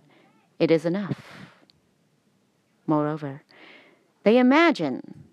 it 0.60 0.72
is 0.72 0.86
enough. 0.86 1.48
Moreover, 2.86 3.43
they 4.24 4.38
imagine 4.38 5.24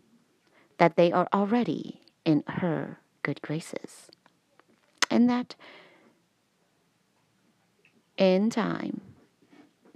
that 0.78 0.96
they 0.96 1.12
are 1.12 1.28
already 1.32 2.00
in 2.24 2.42
her 2.46 2.98
good 3.22 3.42
graces, 3.42 4.10
and 5.10 5.28
that 5.28 5.54
in 8.16 8.50
time 8.50 9.00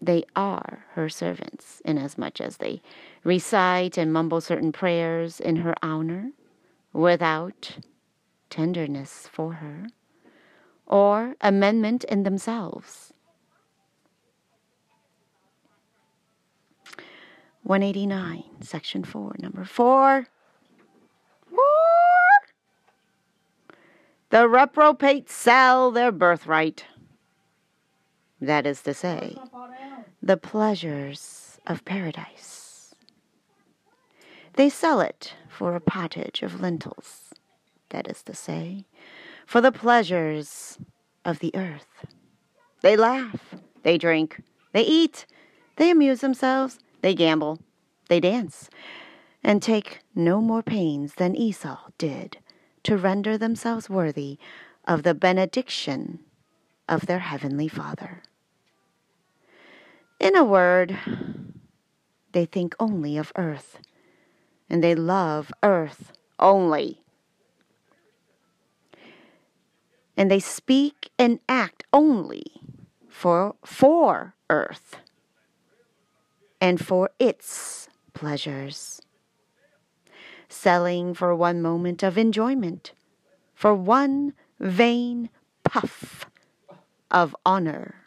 they 0.00 0.24
are 0.36 0.84
her 0.92 1.08
servants, 1.08 1.80
inasmuch 1.84 2.40
as 2.40 2.58
they 2.58 2.82
recite 3.22 3.96
and 3.96 4.12
mumble 4.12 4.40
certain 4.40 4.72
prayers 4.72 5.40
in 5.40 5.56
her 5.56 5.74
honor 5.82 6.32
without 6.92 7.78
tenderness 8.50 9.28
for 9.32 9.54
her 9.54 9.86
or 10.86 11.34
amendment 11.40 12.04
in 12.04 12.22
themselves. 12.24 13.13
189, 17.64 18.44
section 18.60 19.02
4, 19.02 19.36
number 19.38 19.64
4. 19.64 20.26
Four. 21.48 21.58
The 24.28 24.46
reprobates 24.46 25.32
sell 25.32 25.90
their 25.90 26.12
birthright. 26.12 26.84
That 28.38 28.66
is 28.66 28.82
to 28.82 28.92
say, 28.92 29.38
the 30.22 30.36
pleasures 30.36 31.58
of 31.66 31.86
paradise. 31.86 32.94
They 34.52 34.68
sell 34.68 35.00
it 35.00 35.32
for 35.48 35.74
a 35.74 35.80
pottage 35.80 36.42
of 36.42 36.60
lentils. 36.60 37.32
That 37.88 38.10
is 38.10 38.22
to 38.24 38.34
say, 38.34 38.84
for 39.46 39.62
the 39.62 39.72
pleasures 39.72 40.78
of 41.24 41.38
the 41.38 41.54
earth. 41.54 42.04
They 42.82 42.94
laugh, 42.94 43.54
they 43.82 43.96
drink, 43.96 44.42
they 44.72 44.82
eat, 44.82 45.24
they 45.76 45.90
amuse 45.90 46.20
themselves, 46.20 46.78
they 47.04 47.14
gamble, 47.14 47.58
they 48.08 48.18
dance, 48.18 48.70
and 49.42 49.62
take 49.62 50.00
no 50.14 50.40
more 50.40 50.62
pains 50.62 51.16
than 51.16 51.36
Esau 51.36 51.90
did 51.98 52.38
to 52.82 52.96
render 52.96 53.36
themselves 53.36 53.90
worthy 53.90 54.38
of 54.86 55.02
the 55.02 55.12
benediction 55.12 56.20
of 56.88 57.04
their 57.04 57.18
heavenly 57.18 57.68
Father. 57.68 58.22
In 60.18 60.34
a 60.34 60.44
word, 60.44 60.98
they 62.32 62.46
think 62.46 62.74
only 62.80 63.18
of 63.18 63.32
earth, 63.36 63.80
and 64.70 64.82
they 64.82 64.94
love 64.94 65.52
earth 65.62 66.10
only. 66.38 67.02
And 70.16 70.30
they 70.30 70.40
speak 70.40 71.10
and 71.18 71.38
act 71.50 71.84
only 71.92 72.44
for, 73.10 73.56
for 73.62 74.36
earth 74.48 75.03
and 76.64 76.80
for 76.80 77.10
its 77.18 77.90
pleasures, 78.14 79.02
selling 80.48 81.12
for 81.12 81.36
one 81.36 81.60
moment 81.60 82.02
of 82.02 82.16
enjoyment, 82.16 82.92
for 83.54 83.74
one 83.74 84.32
vain 84.58 85.28
puff 85.62 86.24
of 87.10 87.36
honor, 87.44 88.06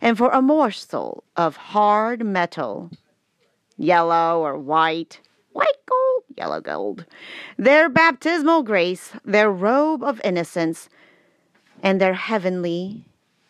and 0.00 0.16
for 0.16 0.30
a 0.30 0.40
morsel 0.40 1.22
of 1.36 1.56
hard 1.56 2.24
metal, 2.24 2.90
yellow 3.76 4.40
or 4.40 4.56
white, 4.56 5.20
white 5.52 5.84
gold, 5.84 6.22
yellow 6.38 6.62
gold, 6.62 7.04
their 7.58 7.90
baptismal 7.90 8.62
grace, 8.62 9.12
their 9.22 9.50
robe 9.50 10.02
of 10.02 10.18
innocence, 10.24 10.88
and 11.82 12.00
their 12.00 12.14
heavenly 12.14 13.04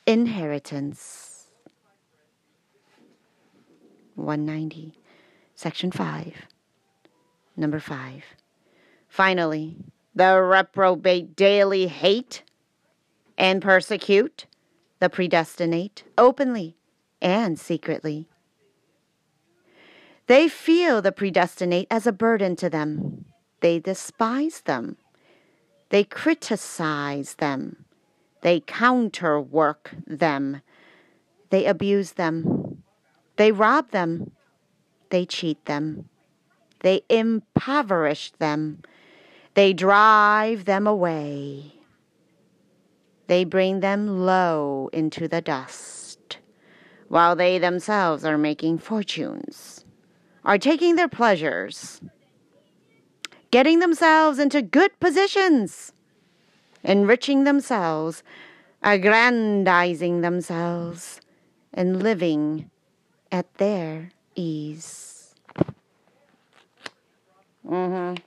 inheritance. 0.04 1.33
190, 4.14 4.94
Section 5.54 5.90
5, 5.90 6.34
Number 7.56 7.78
5. 7.78 8.24
Finally, 9.08 9.76
the 10.14 10.40
reprobate 10.40 11.36
daily 11.36 11.86
hate 11.86 12.42
and 13.36 13.62
persecute 13.62 14.46
the 15.00 15.08
predestinate 15.08 16.04
openly 16.16 16.76
and 17.20 17.58
secretly. 17.58 18.28
They 20.26 20.48
feel 20.48 21.02
the 21.02 21.12
predestinate 21.12 21.86
as 21.90 22.06
a 22.06 22.12
burden 22.12 22.56
to 22.56 22.70
them. 22.70 23.26
They 23.60 23.78
despise 23.78 24.62
them. 24.62 24.96
They 25.90 26.04
criticize 26.04 27.34
them. 27.34 27.84
They 28.40 28.60
counterwork 28.60 29.94
them. 30.06 30.62
They 31.50 31.66
abuse 31.66 32.12
them. 32.12 32.63
They 33.36 33.52
rob 33.52 33.90
them. 33.90 34.32
They 35.10 35.26
cheat 35.26 35.64
them. 35.64 36.08
They 36.80 37.02
impoverish 37.08 38.32
them. 38.38 38.82
They 39.54 39.72
drive 39.72 40.64
them 40.64 40.86
away. 40.86 41.74
They 43.26 43.44
bring 43.44 43.80
them 43.80 44.26
low 44.26 44.90
into 44.92 45.28
the 45.28 45.40
dust, 45.40 46.38
while 47.08 47.34
they 47.34 47.58
themselves 47.58 48.24
are 48.24 48.36
making 48.36 48.78
fortunes, 48.78 49.84
are 50.44 50.58
taking 50.58 50.96
their 50.96 51.08
pleasures, 51.08 52.02
getting 53.50 53.78
themselves 53.78 54.38
into 54.38 54.60
good 54.60 54.98
positions, 55.00 55.92
enriching 56.82 57.44
themselves, 57.44 58.22
aggrandizing 58.82 60.20
themselves, 60.20 61.20
and 61.72 62.02
living 62.02 62.70
at 63.34 63.52
their 63.54 64.12
ease. 64.36 65.34
Mm-hmm. 67.68 68.22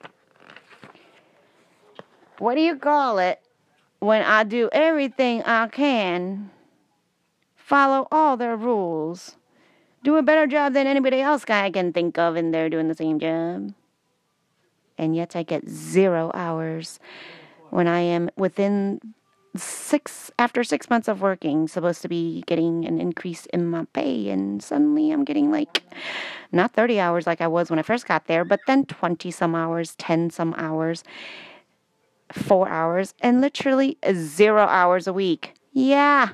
What 2.39 2.55
do 2.55 2.61
you 2.61 2.75
call 2.75 3.17
it 3.17 3.39
when 3.99 4.21
I 4.21 4.43
do 4.43 4.67
everything 4.73 5.43
I 5.43 5.69
can, 5.69 6.51
follow 7.55 8.09
all 8.11 8.35
their 8.35 8.57
rules, 8.57 9.37
do 10.03 10.17
a 10.17 10.21
better 10.21 10.45
job 10.45 10.73
than 10.73 10.87
anybody 10.87 11.21
else 11.21 11.45
I 11.47 11.71
can 11.71 11.93
think 11.93 12.17
of, 12.17 12.35
and 12.35 12.53
they're 12.53 12.69
doing 12.69 12.89
the 12.89 12.95
same 12.95 13.17
job? 13.17 13.73
And 14.97 15.15
yet 15.15 15.37
I 15.37 15.43
get 15.43 15.69
zero 15.69 16.31
hours 16.33 16.99
when 17.69 17.87
I 17.87 18.01
am 18.01 18.29
within 18.35 18.99
six 19.57 20.31
after 20.39 20.63
six 20.63 20.89
months 20.89 21.07
of 21.07 21.21
working 21.21 21.67
supposed 21.67 22.01
to 22.01 22.07
be 22.07 22.43
getting 22.47 22.85
an 22.85 22.99
increase 22.99 23.45
in 23.47 23.67
my 23.67 23.85
pay 23.93 24.29
and 24.29 24.63
suddenly 24.63 25.11
i'm 25.11 25.23
getting 25.23 25.51
like 25.51 25.83
not 26.51 26.73
30 26.73 26.99
hours 26.99 27.27
like 27.27 27.41
i 27.41 27.47
was 27.47 27.69
when 27.69 27.79
i 27.79 27.81
first 27.81 28.07
got 28.07 28.27
there 28.27 28.45
but 28.45 28.59
then 28.67 28.85
20 28.85 29.31
some 29.31 29.55
hours 29.55 29.95
10 29.95 30.29
some 30.29 30.53
hours 30.57 31.03
four 32.31 32.67
hours 32.69 33.13
and 33.21 33.41
literally 33.41 33.97
zero 34.13 34.63
hours 34.63 35.07
a 35.07 35.13
week. 35.13 35.53
Yeah. 35.73 36.29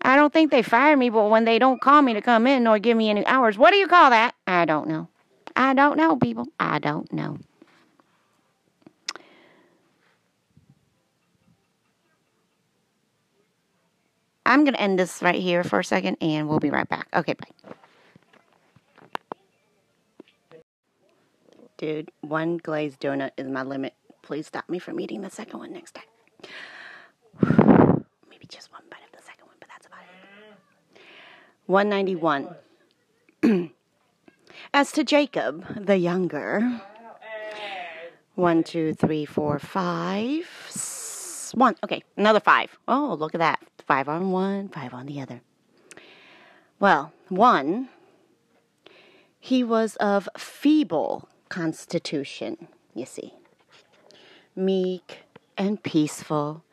I 0.00 0.16
don't 0.16 0.32
think 0.32 0.50
they 0.50 0.62
fire 0.62 0.96
me 0.96 1.10
but 1.10 1.28
when 1.28 1.44
they 1.44 1.58
don't 1.58 1.80
call 1.80 2.02
me 2.02 2.14
to 2.14 2.20
come 2.20 2.46
in 2.46 2.66
or 2.66 2.78
give 2.78 2.96
me 2.96 3.10
any 3.10 3.24
hours 3.26 3.56
what 3.56 3.70
do 3.70 3.76
you 3.76 3.86
call 3.86 4.10
that? 4.10 4.34
I 4.46 4.64
don't 4.64 4.88
know. 4.88 5.08
I 5.54 5.74
don't 5.74 5.96
know 5.96 6.16
people. 6.16 6.46
I 6.58 6.78
don't 6.78 7.12
know 7.12 7.38
I'm 14.52 14.64
going 14.64 14.74
to 14.74 14.82
end 14.82 14.98
this 14.98 15.22
right 15.22 15.40
here 15.40 15.64
for 15.64 15.78
a 15.78 15.84
second 15.84 16.18
and 16.20 16.46
we'll 16.46 16.58
be 16.58 16.68
right 16.68 16.86
back. 16.86 17.08
Okay, 17.14 17.32
bye. 17.32 17.46
Dude, 21.78 22.10
one 22.20 22.58
glazed 22.58 23.00
donut 23.00 23.30
is 23.38 23.48
my 23.48 23.62
limit. 23.62 23.94
Please 24.20 24.46
stop 24.46 24.68
me 24.68 24.78
from 24.78 25.00
eating 25.00 25.22
the 25.22 25.30
second 25.30 25.58
one 25.58 25.72
next 25.72 25.94
time. 25.94 26.04
Maybe 28.28 28.46
just 28.46 28.70
one 28.70 28.82
bite 28.90 29.00
of 29.06 29.12
the 29.18 29.24
second 29.24 29.46
one, 29.46 29.56
but 29.58 29.70
that's 29.70 29.86
about 29.86 30.02
it. 30.02 30.08
191. 31.64 32.54
As 34.74 34.92
to 34.92 35.02
Jacob, 35.02 35.64
the 35.82 35.96
younger, 35.96 36.82
one, 38.34 38.62
two, 38.62 38.92
three, 38.92 39.24
four, 39.24 39.58
five, 39.58 40.46
one. 41.54 41.74
Okay, 41.82 42.02
another 42.18 42.40
five. 42.40 42.78
Oh, 42.86 43.16
look 43.18 43.34
at 43.34 43.38
that. 43.38 43.60
Five 43.86 44.08
on 44.08 44.30
one, 44.30 44.68
five 44.68 44.94
on 44.94 45.06
the 45.06 45.20
other. 45.20 45.42
Well, 46.78 47.12
one, 47.28 47.88
he 49.38 49.64
was 49.64 49.96
of 49.96 50.28
feeble 50.36 51.28
constitution, 51.48 52.68
you 52.94 53.06
see. 53.06 53.34
Meek 54.54 55.24
and 55.56 55.82
peaceful, 55.82 56.64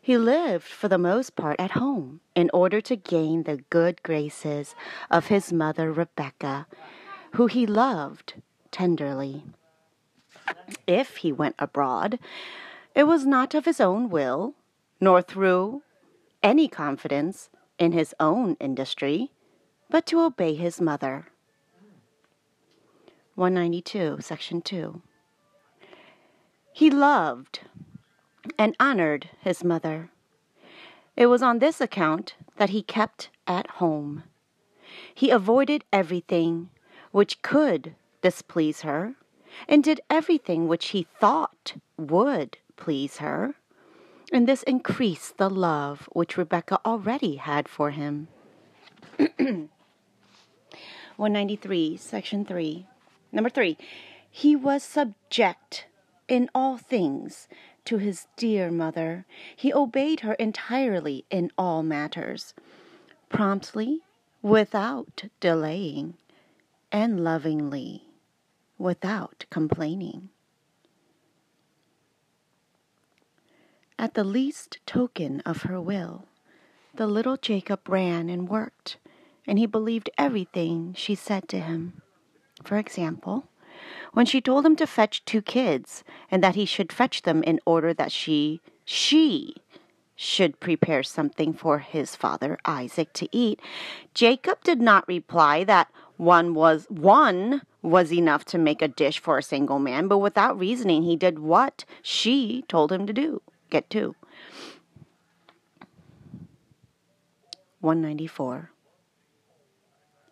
he 0.00 0.16
lived 0.16 0.64
for 0.64 0.88
the 0.88 0.98
most 0.98 1.34
part 1.34 1.58
at 1.58 1.72
home 1.72 2.20
in 2.34 2.50
order 2.52 2.80
to 2.80 2.94
gain 2.96 3.42
the 3.42 3.64
good 3.70 4.02
graces 4.02 4.74
of 5.10 5.26
his 5.26 5.52
mother 5.52 5.92
Rebecca, 5.92 6.66
who 7.32 7.46
he 7.46 7.66
loved 7.66 8.34
tenderly. 8.70 9.44
If 10.86 11.18
he 11.18 11.32
went 11.32 11.56
abroad, 11.58 12.18
it 12.94 13.04
was 13.04 13.26
not 13.26 13.54
of 13.54 13.64
his 13.64 13.80
own 13.80 14.08
will, 14.08 14.54
nor 15.00 15.22
through 15.22 15.82
any 16.46 16.68
confidence 16.68 17.50
in 17.76 17.90
his 17.90 18.14
own 18.20 18.56
industry, 18.60 19.32
but 19.90 20.06
to 20.06 20.20
obey 20.20 20.54
his 20.54 20.80
mother. 20.80 21.26
192, 23.34 24.18
section 24.20 24.62
2. 24.62 25.02
He 26.72 26.88
loved 26.88 27.62
and 28.56 28.76
honored 28.78 29.28
his 29.40 29.64
mother. 29.64 30.10
It 31.16 31.26
was 31.26 31.42
on 31.42 31.58
this 31.58 31.80
account 31.80 32.36
that 32.58 32.70
he 32.70 32.80
kept 32.80 33.28
at 33.48 33.66
home. 33.82 34.22
He 35.12 35.30
avoided 35.30 35.84
everything 35.92 36.70
which 37.10 37.42
could 37.42 37.96
displease 38.22 38.82
her, 38.82 39.16
and 39.68 39.82
did 39.82 40.00
everything 40.08 40.68
which 40.68 40.88
he 40.88 41.08
thought 41.18 41.74
would 41.98 42.58
please 42.76 43.16
her. 43.16 43.56
And 44.36 44.46
this 44.46 44.62
increased 44.64 45.38
the 45.38 45.48
love 45.48 46.10
which 46.12 46.36
Rebecca 46.36 46.78
already 46.84 47.36
had 47.36 47.70
for 47.70 47.92
him. 47.92 48.28
193, 49.16 51.96
section 51.96 52.44
3. 52.44 52.86
Number 53.32 53.48
3. 53.48 53.78
He 54.30 54.54
was 54.54 54.82
subject 54.82 55.86
in 56.28 56.50
all 56.54 56.76
things 56.76 57.48
to 57.86 57.96
his 57.96 58.26
dear 58.36 58.70
mother. 58.70 59.24
He 59.56 59.72
obeyed 59.72 60.20
her 60.20 60.34
entirely 60.34 61.24
in 61.30 61.50
all 61.56 61.82
matters, 61.82 62.52
promptly, 63.30 64.02
without 64.42 65.24
delaying, 65.40 66.12
and 66.92 67.24
lovingly, 67.24 68.02
without 68.76 69.46
complaining. 69.48 70.28
At 73.98 74.12
the 74.12 74.24
least 74.24 74.78
token 74.84 75.40
of 75.46 75.62
her 75.62 75.80
will, 75.80 76.26
the 76.94 77.06
little 77.06 77.38
Jacob 77.38 77.88
ran 77.88 78.28
and 78.28 78.46
worked, 78.46 78.98
and 79.46 79.58
he 79.58 79.64
believed 79.64 80.10
everything 80.18 80.92
she 80.94 81.14
said 81.14 81.48
to 81.48 81.60
him. 81.60 82.02
For 82.62 82.76
example, 82.76 83.44
when 84.12 84.26
she 84.26 84.42
told 84.42 84.66
him 84.66 84.76
to 84.76 84.86
fetch 84.86 85.24
two 85.24 85.40
kids 85.40 86.04
and 86.30 86.44
that 86.44 86.56
he 86.56 86.66
should 86.66 86.92
fetch 86.92 87.22
them 87.22 87.42
in 87.42 87.58
order 87.64 87.94
that 87.94 88.12
she 88.12 88.60
she 88.84 89.54
should 90.14 90.60
prepare 90.60 91.02
something 91.02 91.54
for 91.54 91.78
his 91.78 92.14
father 92.14 92.58
Isaac 92.66 93.14
to 93.14 93.28
eat, 93.32 93.60
Jacob 94.12 94.62
did 94.62 94.80
not 94.80 95.08
reply 95.08 95.64
that 95.64 95.90
one 96.18 96.52
was 96.52 96.86
one 96.90 97.62
was 97.80 98.12
enough 98.12 98.44
to 98.46 98.58
make 98.58 98.82
a 98.82 98.88
dish 98.88 99.18
for 99.18 99.38
a 99.38 99.42
single 99.42 99.78
man, 99.78 100.06
but 100.06 100.18
without 100.18 100.58
reasoning 100.58 101.02
he 101.02 101.16
did 101.16 101.38
what 101.38 101.86
she 102.02 102.62
told 102.68 102.92
him 102.92 103.06
to 103.06 103.12
do. 103.14 103.40
Get 103.70 103.90
two. 103.90 104.14
194. 107.80 108.70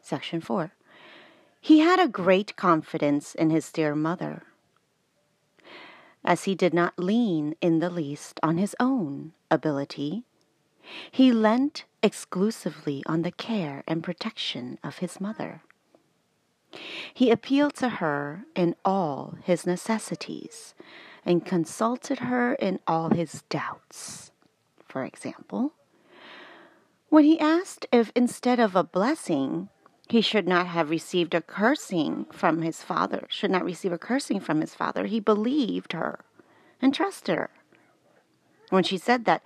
Section 0.01 0.41
4. 0.41 0.73
He 1.61 1.79
had 1.79 1.99
a 1.99 2.09
great 2.09 2.57
confidence 2.57 3.35
in 3.35 3.51
his 3.51 3.73
dear 3.73 3.95
mother, 3.95 4.43
as 6.25 6.45
he 6.45 6.55
did 6.55 6.75
not 6.75 6.99
lean 6.99 7.55
in 7.61 7.79
the 7.79 7.91
least 7.91 8.39
on 8.43 8.59
his 8.59 8.77
own 8.79 9.33
ability. 9.51 10.25
He 11.11 11.33
leant 11.33 11.85
exclusively 12.03 13.03
on 13.07 13.23
the 13.23 13.33
care 13.33 13.83
and 13.87 14.05
protection 14.05 14.79
of 14.85 14.99
his 14.99 15.21
mother. 15.21 15.63
He 17.15 17.31
appealed 17.31 17.75
to 17.77 17.89
her 17.89 18.45
in 18.55 18.75
all 18.85 19.37
his 19.43 19.67
necessities 19.67 20.75
and 21.25 21.45
consulted 21.45 22.21
her 22.21 22.55
in 22.55 22.81
all 22.87 23.11
his 23.11 23.43
doubts. 23.49 24.31
For 24.87 25.05
example, 25.05 25.73
when 27.09 27.25
he 27.25 27.39
asked 27.39 27.87
if 27.93 28.13
instead 28.15 28.61
of 28.61 28.77
a 28.77 28.85
blessing 28.85 29.69
he 30.09 30.21
should 30.21 30.47
not 30.47 30.67
have 30.67 30.91
received 30.91 31.35
a 31.35 31.41
cursing 31.41 32.27
from 32.33 32.63
his 32.63 32.83
father, 32.83 33.27
should 33.29 33.51
not 33.51 33.65
receive 33.65 33.93
a 33.93 33.99
cursing 33.99 34.39
from 34.41 34.61
his 34.61 34.75
father. 34.75 35.07
He 35.07 35.21
believed 35.21 35.93
her 35.93 36.21
and 36.83 36.95
trusted 36.95 37.39
her. 37.39 37.51
When 38.71 38.85
she 38.85 38.99
said 38.99 39.25
that 39.25 39.43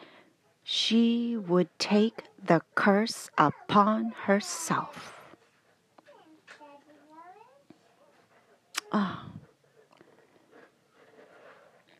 she 0.65 1.37
would 1.37 1.69
take 1.79 2.25
the 2.43 2.63
curse 2.75 3.31
upon 3.39 4.13
herself. 4.25 5.15
Ah. 8.93 9.25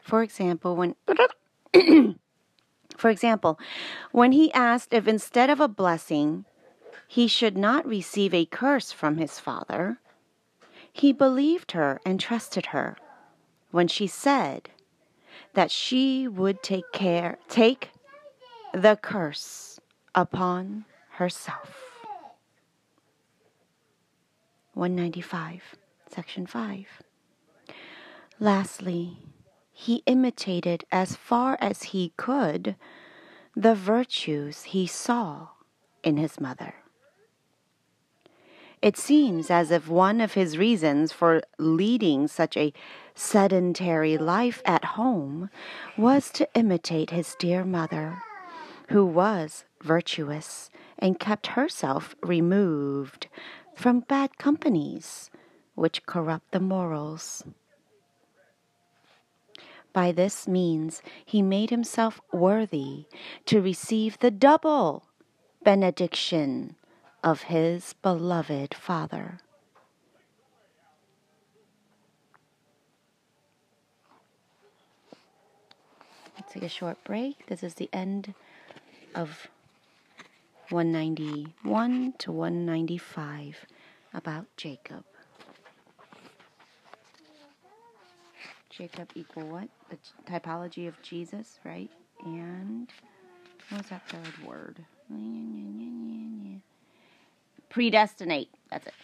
For 0.09 0.23
example, 0.23 0.75
when 0.75 0.95
For 2.97 3.11
example, 3.11 3.61
when 4.11 4.33
he 4.33 4.51
asked 4.55 4.95
if 4.95 5.07
instead 5.07 5.51
of 5.51 5.61
a 5.61 5.69
blessing 5.69 6.47
he 7.07 7.29
should 7.29 7.59
not 7.59 7.87
receive 7.87 8.33
a 8.33 8.47
curse 8.47 8.91
from 8.91 9.19
his 9.19 9.39
father, 9.39 9.99
he 10.91 11.13
believed 11.13 11.73
her 11.73 12.01
and 12.07 12.19
trusted 12.19 12.67
her 12.67 12.97
when 13.71 13.87
she 13.87 14.07
said 14.07 14.71
that 15.53 15.71
she 15.71 16.27
would 16.27 16.63
take 16.63 16.91
care 16.91 17.37
take 17.47 17.91
the 18.73 18.97
curse 18.97 19.79
upon 20.15 20.87
herself. 21.11 22.07
195, 24.73 25.77
section 26.07 26.47
5. 26.47 26.87
Lastly, 28.41 29.19
he 29.81 30.03
imitated 30.07 30.85
as 30.91 31.15
far 31.15 31.57
as 31.61 31.95
he 31.95 32.13
could 32.17 32.75
the 33.55 33.77
virtues 33.77 34.65
he 34.65 34.89
saw 34.89 35.47
in 36.03 36.17
his 36.17 36.41
mother. 36.41 36.75
It 38.83 38.97
seems 38.97 39.53
as 39.53 39.71
if 39.71 39.87
one 39.87 40.21
of 40.21 40.35
his 40.35 40.59
reasons 40.59 41.13
for 41.13 41.43
leading 41.61 42.27
such 42.27 42.57
a 42.57 42.73
sedentary 43.15 44.19
life 44.19 44.63
at 44.65 44.85
home 44.85 45.49
was 45.97 46.33
to 46.33 46.49
imitate 46.55 47.11
his 47.11 47.37
dear 47.39 47.65
mother, 47.65 48.21
who 48.89 49.07
was 49.07 49.65
virtuous 49.81 50.71
and 50.99 51.21
kept 51.21 51.47
herself 51.59 52.17
removed 52.21 53.29
from 53.77 54.01
bad 54.01 54.39
companies 54.39 55.31
which 55.77 56.05
corrupt 56.05 56.51
the 56.51 56.59
morals. 56.59 57.45
By 59.99 60.13
this 60.13 60.47
means 60.47 61.03
he 61.27 61.43
made 61.43 61.71
himself 61.71 62.21
worthy 62.33 63.07
to 63.47 63.61
receive 63.61 64.17
the 64.21 64.31
double 64.31 65.03
benediction 65.65 66.77
of 67.25 67.51
his 67.51 67.95
beloved 67.95 68.77
Father. 68.77 69.41
Let's 76.37 76.53
take 76.53 76.63
a 76.63 76.69
short 76.69 77.03
break. 77.03 77.47
This 77.47 77.65
is 77.65 77.75
the 77.75 77.91
end 77.93 78.35
of 79.17 79.49
191 80.71 82.15
to 82.19 82.31
195 82.31 83.67
about 84.15 84.47
Jacob. 84.57 85.03
Jacob 88.71 89.11
equal 89.17 89.49
what? 89.49 89.69
The 89.91 89.99
typology 90.31 90.87
of 90.87 91.01
Jesus, 91.03 91.59
right? 91.65 91.91
And 92.25 92.89
what 93.71 93.83
was 93.83 93.91
that 93.91 94.09
third 94.09 94.47
word? 94.47 94.85
Predestinate. 97.71 98.51
That's 98.71 98.87
it. 98.87 98.95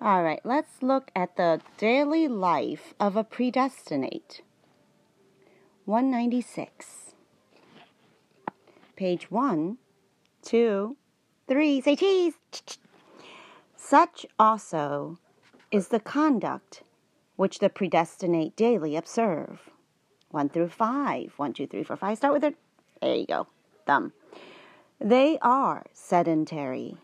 All 0.00 0.22
right, 0.22 0.40
let's 0.44 0.80
look 0.80 1.10
at 1.16 1.36
the 1.36 1.60
daily 1.76 2.28
life 2.28 2.94
of 3.00 3.16
a 3.16 3.24
predestinate. 3.24 4.42
196. 5.86 7.14
Page 8.94 9.30
1, 9.30 9.78
2, 10.42 10.96
3. 11.48 11.80
Say 11.80 11.96
cheese! 11.96 12.37
Such 13.76 14.26
also 14.38 15.18
is 15.70 15.88
the 15.88 16.00
conduct 16.00 16.82
which 17.36 17.58
the 17.58 17.68
predestinate 17.68 18.56
daily 18.56 18.96
observe. 18.96 19.70
1 20.30 20.48
through 20.50 20.68
5. 20.68 21.32
1, 21.36 21.52
2, 21.52 21.66
3, 21.66 21.82
4, 21.84 21.96
5. 21.96 22.16
Start 22.18 22.34
with 22.34 22.44
it. 22.44 22.56
There 23.00 23.14
you 23.14 23.26
go. 23.26 23.46
Thumb. 23.86 24.12
They 25.00 25.38
are 25.40 25.86
sedentary 25.92 26.96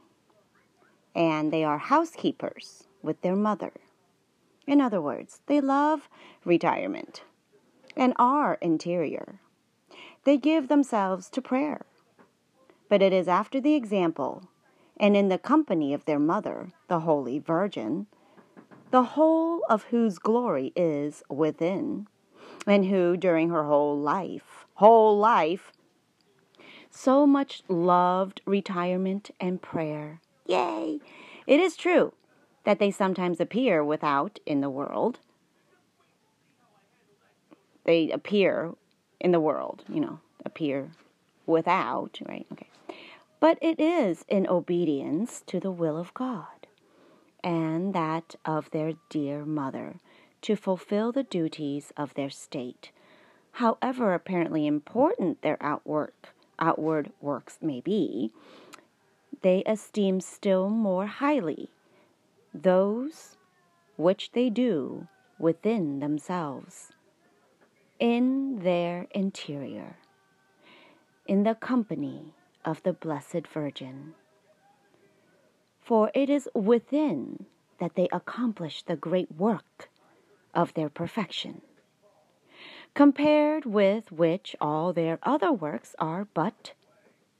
and 1.15 1.53
they 1.53 1.63
are 1.65 1.79
housekeepers 1.79 2.85
with 3.03 3.21
their 3.23 3.37
mother. 3.37 3.73
In 4.67 4.81
other 4.81 5.01
words, 5.01 5.41
they 5.47 5.61
love 5.61 6.09
retirement 6.45 7.23
and 7.97 8.13
are 8.17 8.55
interior. 8.61 9.41
They 10.25 10.37
give 10.37 10.69
themselves 10.69 11.29
to 11.31 11.43
prayer. 11.43 11.87
But 12.89 13.03
it 13.03 13.13
is 13.13 13.29
after 13.29 13.61
the 13.61 13.75
example 13.75 14.49
and 14.99 15.17
in 15.17 15.29
the 15.29 15.39
company 15.39 15.93
of 15.93 16.05
their 16.05 16.19
mother, 16.19 16.73
the 16.89 17.01
Holy 17.01 17.39
Virgin, 17.39 18.07
the 18.91 19.03
whole 19.03 19.65
of 19.69 19.85
whose 19.85 20.19
glory 20.19 20.73
is 20.77 21.23
within, 21.29 22.07
and 22.67 22.87
who 22.87 23.17
during 23.17 23.51
her 23.51 23.65
whole 23.65 23.99
life, 23.99 24.67
whole 24.75 25.19
life, 25.19 25.73
so 26.91 27.27
much 27.27 27.63
loved 27.69 28.41
retirement 28.47 29.31
and 29.41 29.61
prayer 29.61 30.21
Yay! 30.47 31.01
It 31.47 31.61
is 31.61 31.77
true 31.77 32.13
that 32.65 32.79
they 32.79 32.91
sometimes 32.91 33.41
appear 33.41 33.83
without 33.83 34.39
in 34.47 34.61
the 34.61 34.71
world. 34.71 35.21
They 37.85 38.11
appear 38.11 38.75
in 39.21 39.33
the 39.33 39.41
world, 39.41 39.85
you 39.89 40.01
know, 40.01 40.21
appear 40.45 40.91
without, 41.47 42.19
right? 42.27 42.47
Okay. 42.53 42.69
But 43.45 43.59
it 43.61 43.79
is 43.79 44.25
in 44.27 44.49
obedience 44.49 45.43
to 45.49 45.61
the 45.61 45.71
will 45.71 45.99
of 45.99 46.15
God 46.15 46.67
and 47.43 47.95
that 47.95 48.37
of 48.43 48.71
their 48.71 48.95
dear 49.11 49.45
mother 49.45 49.97
to 50.41 50.57
fulfill 50.57 51.13
the 51.13 51.25
duties 51.25 51.93
of 51.95 52.15
their 52.15 52.31
state, 52.31 52.91
however 53.53 54.15
apparently 54.15 54.67
important 54.67 55.43
their 55.43 55.63
outward, 55.63 56.15
outward 56.59 57.13
works 57.21 57.59
may 57.61 57.83
be 57.83 58.33
they 59.43 59.63
esteem 59.67 60.23
still 60.23 60.71
more 60.71 61.07
highly 61.07 61.69
those 62.55 63.37
which 63.97 64.33
they 64.33 64.49
do 64.49 65.07
within 65.39 66.01
themselves, 66.01 66.93
in 67.99 68.61
their 68.61 69.07
interior, 69.11 69.99
in 71.27 71.43
the 71.43 71.55
company 71.55 72.33
of 72.65 72.83
the 72.83 72.93
Blessed 72.93 73.47
Virgin. 73.47 74.15
For 75.81 76.11
it 76.15 76.31
is 76.31 76.49
within 76.55 77.47
that 77.79 77.95
they 77.95 78.09
accomplish 78.13 78.83
the 78.83 78.97
great 78.97 79.31
work 79.33 79.91
of 80.55 80.75
their 80.75 80.89
perfection, 80.89 81.61
compared 82.95 83.67
with 83.67 84.13
which 84.13 84.57
all 84.61 84.93
their 84.93 85.19
other 85.23 85.53
works 85.53 85.95
are 85.99 86.27
but 86.33 86.73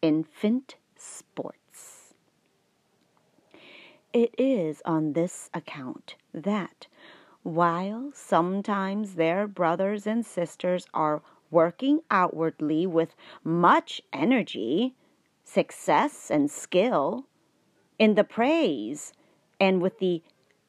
infant 0.03 0.77
sports. 0.97 2.15
It 4.13 4.35
is 4.39 4.83
on 4.85 5.15
this 5.15 5.51
account 5.55 6.17
that, 6.33 6.87
while 7.43 8.11
sometimes 8.15 9.15
their 9.15 9.49
brothers 9.49 10.07
and 10.07 10.25
sisters 10.25 10.87
are 10.93 11.23
working 11.51 12.01
outwardly 12.11 12.87
with 12.87 13.15
much 13.43 14.03
energy, 14.13 14.95
success, 15.45 16.31
and 16.31 16.51
skill, 16.51 17.27
in 17.99 18.15
the 18.15 18.25
praise 18.25 19.13
and 19.61 19.81
with 19.81 19.99
the 19.99 20.23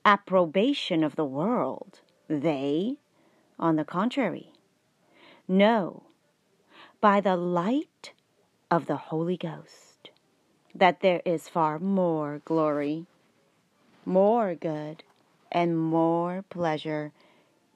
approbation 0.04 1.04
of 1.04 1.16
the 1.16 1.26
world, 1.26 2.02
they, 2.28 2.98
on 3.58 3.76
the 3.76 3.86
contrary, 3.86 4.52
know 5.48 6.04
by 7.02 7.20
the 7.20 7.36
light 7.36 8.12
of 8.70 8.86
the 8.86 8.98
Holy 8.98 9.38
Ghost 9.38 10.10
that 10.74 11.00
there 11.00 11.22
is 11.26 11.48
far 11.48 11.80
more 11.80 12.42
glory 12.46 13.06
more 14.06 14.54
good, 14.54 15.04
and 15.52 15.78
more 15.78 16.44
pleasure 16.50 17.12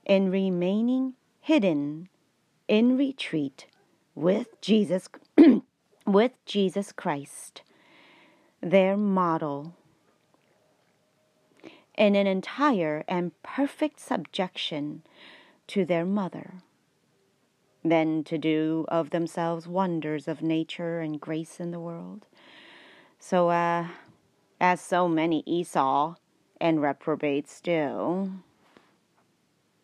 in 0.06 0.30
remaining 0.30 1.14
hidden 1.42 2.08
in 2.68 2.98
retreat 2.98 3.66
with 4.16 4.60
Jesus 4.62 5.10
with 6.12 6.32
Jesus 6.46 6.92
Christ, 6.92 7.62
their 8.62 8.98
model, 8.98 9.76
in 11.98 12.16
an 12.16 12.28
entire 12.28 13.04
and 13.08 13.32
perfect 13.44 14.00
subjection 14.00 15.04
to 15.68 15.86
their 15.86 16.06
mother, 16.06 16.56
than 17.84 18.24
to 18.24 18.38
do 18.38 18.86
of 18.90 19.10
themselves 19.10 19.68
wonders 19.68 20.28
of 20.28 20.42
nature 20.42 21.00
and 21.00 21.20
grace 21.20 21.60
in 21.60 21.72
the 21.72 21.80
world. 21.80 22.26
So, 23.20 23.50
uh, 23.50 23.88
as 24.60 24.82
so 24.82 25.08
many 25.08 25.44
Esau 25.46 26.16
and 26.60 26.82
reprobates 26.82 27.62
do. 27.62 28.32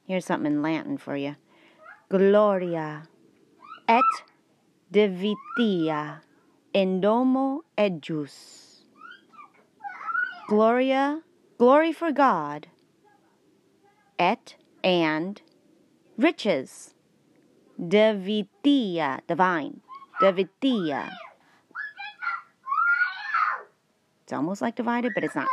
Here's 0.06 0.26
something 0.26 0.54
in 0.54 0.62
Latin 0.62 0.98
for 0.98 1.16
you 1.16 1.36
Gloria 2.10 3.04
et 3.88 4.04
divitia 4.96 6.22
in 6.72 7.02
domo 7.02 7.64
ejus. 7.78 8.84
Gloria, 10.48 11.22
glory 11.58 11.92
for 11.92 12.14
God, 12.14 12.68
et 14.18 14.56
and 14.84 15.42
riches, 16.18 16.94
divitia, 17.78 19.20
divine, 19.28 19.82
divitia 20.22 21.12
it's 24.26 24.34
almost 24.34 24.60
like 24.60 24.76
divided, 24.76 25.14
but 25.14 25.24
it's 25.24 25.36
not. 25.36 25.48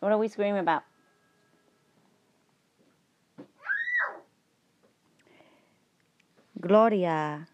What 0.00 0.12
are 0.12 0.18
we 0.18 0.28
screaming 0.28 0.60
about? 0.60 0.82
Gloria 6.60 7.48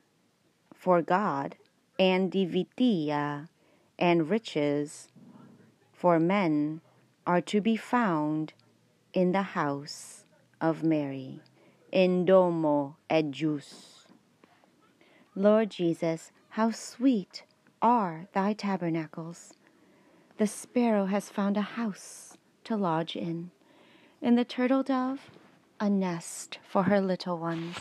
for 0.87 1.03
God 1.03 1.57
and 1.99 2.31
divitia 2.31 3.49
and 3.99 4.31
riches 4.31 5.09
for 5.93 6.21
men 6.21 6.81
are 7.27 7.41
to 7.41 7.61
be 7.61 7.77
found 7.77 8.53
in 9.13 9.33
the 9.33 9.59
house 9.59 10.27
of 10.61 10.85
Mary, 10.85 11.41
in 11.91 12.25
domo 12.25 12.95
ejus. 13.11 14.05
Lord 15.35 15.71
Jesus, 15.71 16.31
how 16.51 16.71
sweet 16.71 17.43
are 17.83 18.29
thy 18.33 18.53
tabernacles! 18.53 19.55
The 20.39 20.47
sparrow 20.47 21.07
has 21.07 21.31
found 21.31 21.57
a 21.57 21.63
house 21.63 22.39
to 22.63 22.77
lodge 22.77 23.17
in, 23.17 23.51
and 24.23 24.39
the 24.39 24.45
turtle 24.45 24.85
dove 24.85 25.33
a 25.81 25.91
nest 25.91 26.61
for 26.63 26.85
her 26.85 27.01
little 27.01 27.39
ones. 27.39 27.77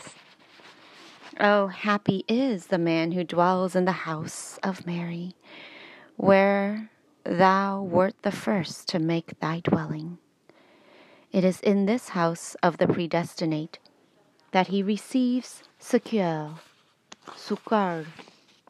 Oh, 1.38 1.66
happy 1.66 2.24
is 2.28 2.68
the 2.68 2.78
man 2.78 3.12
who 3.12 3.22
dwells 3.22 3.76
in 3.76 3.84
the 3.84 3.92
house 4.08 4.58
of 4.62 4.86
Mary, 4.86 5.34
where 6.16 6.88
thou 7.24 7.82
wert 7.82 8.14
the 8.22 8.32
first 8.32 8.88
to 8.88 8.98
make 8.98 9.38
thy 9.38 9.60
dwelling. 9.60 10.16
It 11.32 11.44
is 11.44 11.60
in 11.60 11.84
this 11.84 12.10
house 12.10 12.56
of 12.62 12.78
the 12.78 12.86
predestinate 12.86 13.78
that 14.52 14.68
he 14.68 14.82
receives 14.82 15.62
succor, 15.78 16.54
succor, 17.36 18.06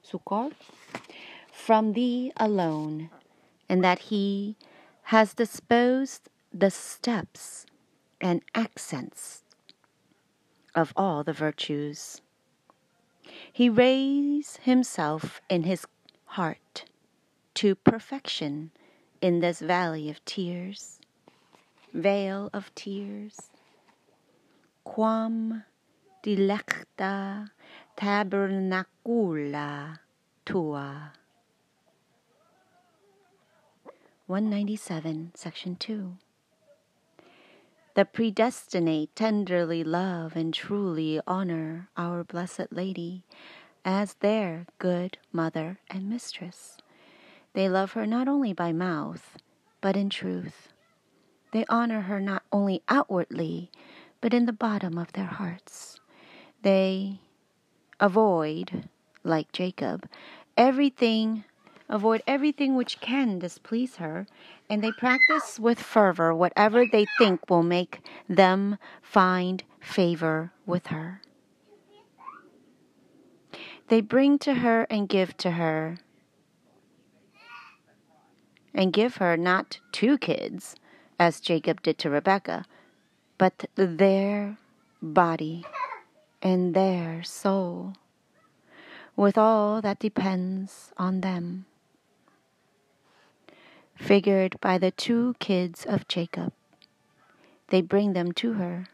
succor, 0.03 0.51
from 1.53 1.93
thee 1.93 2.33
alone 2.37 3.11
and 3.69 3.85
that 3.85 4.01
he 4.11 4.57
has 5.05 5.35
disposed 5.35 6.29
the 6.53 6.73
steps 6.73 7.65
and 8.21 8.43
accents 8.57 9.45
of 10.75 10.93
all 10.97 11.23
the 11.23 11.33
virtues. 11.33 12.23
He 13.57 13.71
raised 13.71 14.59
himself 14.59 15.41
in 15.49 15.63
his 15.63 15.87
heart 16.27 16.85
to 17.55 17.75
perfection 17.75 18.71
in 19.23 19.41
this 19.41 19.61
valley 19.61 20.11
of 20.11 20.23
tears, 20.27 21.01
vale 21.95 22.51
of 22.53 22.71
tears. 22.75 23.49
quam 24.85 25.65
dilecta 26.23 27.51
tabernacula 27.97 30.01
tua. 30.45 31.15
197, 34.27 35.33
Section 35.35 35.77
2. 35.77 36.19
The 37.97 38.05
predestinate 38.05 39.17
tenderly 39.17 39.83
love 39.83 40.37
and 40.37 40.53
truly 40.53 41.19
honor 41.27 41.89
our 41.97 42.25
Blessed 42.25 42.71
Lady 42.71 43.25
as 43.87 44.17
their 44.21 44.67
good 44.79 45.17
mother 45.33 45.79
and 45.89 46.07
mistress. 46.07 46.77
They 47.55 47.71
love 47.71 47.93
her 47.93 48.07
not 48.07 48.29
only 48.29 48.53
by 48.53 48.75
mouth, 48.75 49.39
but 49.81 49.97
in 49.97 50.11
truth. 50.11 50.75
They 51.53 51.65
honor 51.71 52.03
her 52.03 52.21
not 52.21 52.43
only 52.53 52.83
outwardly, 52.87 53.71
but 54.21 54.35
in 54.35 54.45
the 54.45 54.53
bottom 54.53 54.99
of 54.99 55.15
their 55.15 55.25
hearts. 55.25 55.99
They 56.61 57.21
avoid, 57.99 58.91
like 59.25 59.53
Jacob, 59.53 60.07
everything 60.55 61.45
avoid 61.89 62.23
everything 62.27 62.75
which 62.75 63.01
can 63.01 63.39
displease 63.39 63.97
her, 63.97 64.27
and 64.69 64.83
they 64.83 64.93
practice 64.93 65.59
with 65.61 65.81
fervor 65.81 66.35
whatever 66.35 66.85
they 66.85 67.07
think 67.19 67.49
will 67.49 67.63
make 67.63 68.01
them 68.29 68.79
find 69.01 69.63
favor 69.81 70.53
with 70.65 70.89
her. 70.89 71.21
They 73.89 74.01
bring 74.01 74.39
to 74.41 74.55
her 74.55 74.83
and 74.91 75.09
give 75.09 75.37
to 75.39 75.53
her, 75.53 75.99
and 78.75 78.93
give 78.93 79.17
her 79.17 79.37
not 79.37 79.79
two 79.93 80.19
kids, 80.19 80.75
as 81.19 81.41
Jacob 81.41 81.83
did 81.83 81.97
to 81.99 82.11
Rebekah, 82.11 82.65
but 83.39 83.67
their 83.77 84.59
body 85.01 85.65
and 86.43 86.75
their 86.75 87.23
soul, 87.23 87.95
with 89.15 89.39
all 89.39 89.81
that 89.81 90.01
depends 90.01 90.93
on 90.99 91.21
them 91.21 91.67
figured 93.97 94.61
by 94.61 94.79
the 94.79 94.91
two 94.91 95.35
kids 95.39 95.85
of 95.85 96.07
Jacob. 96.07 96.53
They 97.69 97.81
bring 97.81 98.13
them 98.13 98.33
to 98.33 98.53
her. 98.55 98.87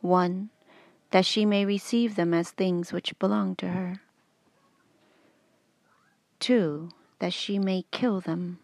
One, 0.00 0.50
that 1.10 1.26
she 1.26 1.44
may 1.44 1.64
receive 1.64 2.16
them 2.16 2.32
as 2.32 2.50
things 2.50 2.92
which 2.92 3.18
belong 3.18 3.56
to 3.56 3.68
her. 3.68 4.00
Two, 6.38 6.90
that 7.18 7.34
she 7.34 7.58
may 7.58 7.84
kill 7.90 8.20
them 8.20 8.58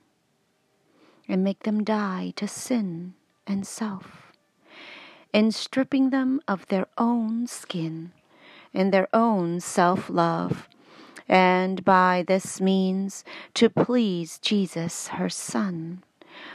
and 1.29 1.45
make 1.45 1.65
them 1.65 1.85
die 1.85 2.33
to 2.37 2.49
sin 2.49 3.15
and 3.47 3.67
self, 3.67 4.33
in 5.33 5.51
stripping 5.51 6.11
them 6.11 6.41
of 6.49 6.67
their 6.69 6.87
own 6.97 7.47
skin 7.47 8.13
and 8.73 8.93
their 8.93 9.09
own 9.13 9.61
self 9.61 10.09
love 10.09 10.69
and 11.29 11.85
by 11.85 12.25
this 12.27 12.61
means 12.61 13.25
to 13.55 13.69
please 13.69 14.39
Jesus, 14.39 15.09
her 15.09 15.29
Son, 15.29 16.03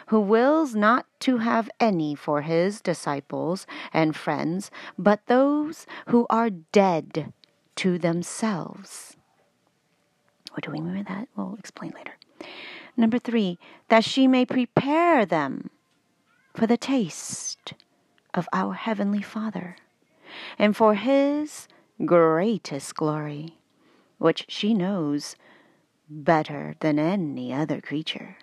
who 0.07 0.19
wills 0.19 0.75
not 0.75 1.05
to 1.21 1.37
have 1.37 1.69
any 1.79 2.15
for 2.15 2.41
his 2.41 2.81
disciples 2.81 3.65
and 3.93 4.15
friends, 4.15 4.71
but 4.97 5.25
those 5.27 5.85
who 6.07 6.25
are 6.29 6.49
dead 6.49 7.33
to 7.77 7.97
themselves. 7.97 9.17
What 10.51 10.63
do 10.63 10.71
we 10.71 10.81
mean 10.81 11.03
by 11.03 11.13
that? 11.13 11.27
We'll 11.35 11.55
explain 11.57 11.93
later. 11.95 12.13
Number 12.97 13.19
three, 13.19 13.57
that 13.89 14.03
she 14.03 14.27
may 14.27 14.45
prepare 14.45 15.25
them 15.25 15.69
for 16.53 16.67
the 16.67 16.77
taste 16.77 17.73
of 18.33 18.47
our 18.51 18.73
Heavenly 18.73 19.21
Father 19.21 19.77
and 20.59 20.75
for 20.75 20.95
His 20.95 21.67
greatest 22.05 22.95
glory 22.95 23.60
which 24.21 24.45
she 24.47 24.71
knows 24.71 25.35
better 26.07 26.75
than 26.79 26.99
any 26.99 27.51
other 27.51 27.81
creature. 27.81 28.37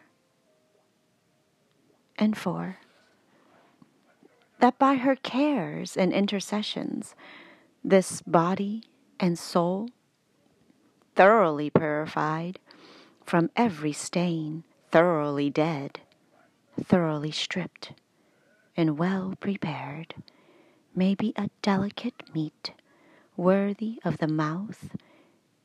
And 2.19 2.37
four, 2.37 2.79
that 4.59 4.77
by 4.77 4.97
her 4.97 5.14
cares 5.14 5.97
and 5.97 6.12
intercessions, 6.12 7.14
this 7.85 8.23
body 8.23 8.83
and 9.21 9.38
soul, 9.38 9.91
thoroughly 11.14 11.71
purified 11.71 12.59
from 13.25 13.49
every 13.55 13.93
stain, 13.93 14.64
thoroughly 14.91 15.49
dead, 15.49 16.01
thoroughly 16.83 17.31
stripped, 17.31 17.93
and 18.77 18.99
well 18.99 19.35
prepared, 19.38 20.17
may 20.97 21.14
be 21.14 21.33
a 21.37 21.51
delicate 21.62 22.35
meat 22.35 22.73
worthy 23.37 24.01
of 24.05 24.19
the 24.19 24.27
mouth 24.27 24.91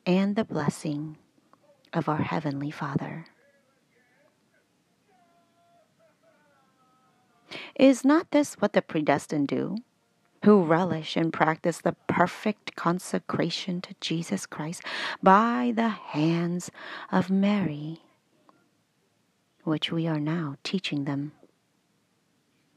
and 0.06 0.36
the 0.36 0.44
blessing 0.44 1.16
of 1.92 2.08
our 2.08 2.22
Heavenly 2.22 2.70
Father. 2.70 3.26
Is 7.76 8.04
not 8.04 8.30
this 8.30 8.54
what 8.54 8.72
the 8.72 8.82
predestined 8.82 9.48
do, 9.48 9.76
who 10.44 10.62
relish 10.62 11.16
and 11.16 11.32
practice 11.32 11.78
the 11.78 11.96
perfect 12.08 12.76
consecration 12.76 13.80
to 13.80 13.94
Jesus 14.00 14.46
Christ 14.46 14.82
by 15.22 15.72
the 15.74 15.88
hands 15.88 16.70
of 17.10 17.30
Mary, 17.30 18.00
which 19.62 19.90
we 19.90 20.06
are 20.06 20.20
now 20.20 20.56
teaching 20.62 21.04
them? 21.04 21.32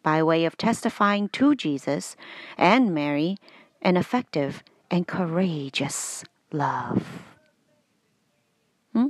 By 0.03 0.23
way 0.23 0.45
of 0.45 0.57
testifying 0.57 1.27
to 1.29 1.55
Jesus 1.55 2.15
and 2.57 2.93
Mary 2.93 3.37
an 3.81 3.97
effective 3.97 4.63
and 4.89 5.07
courageous 5.07 6.23
love. 6.51 7.03
Hmm? 8.93 9.07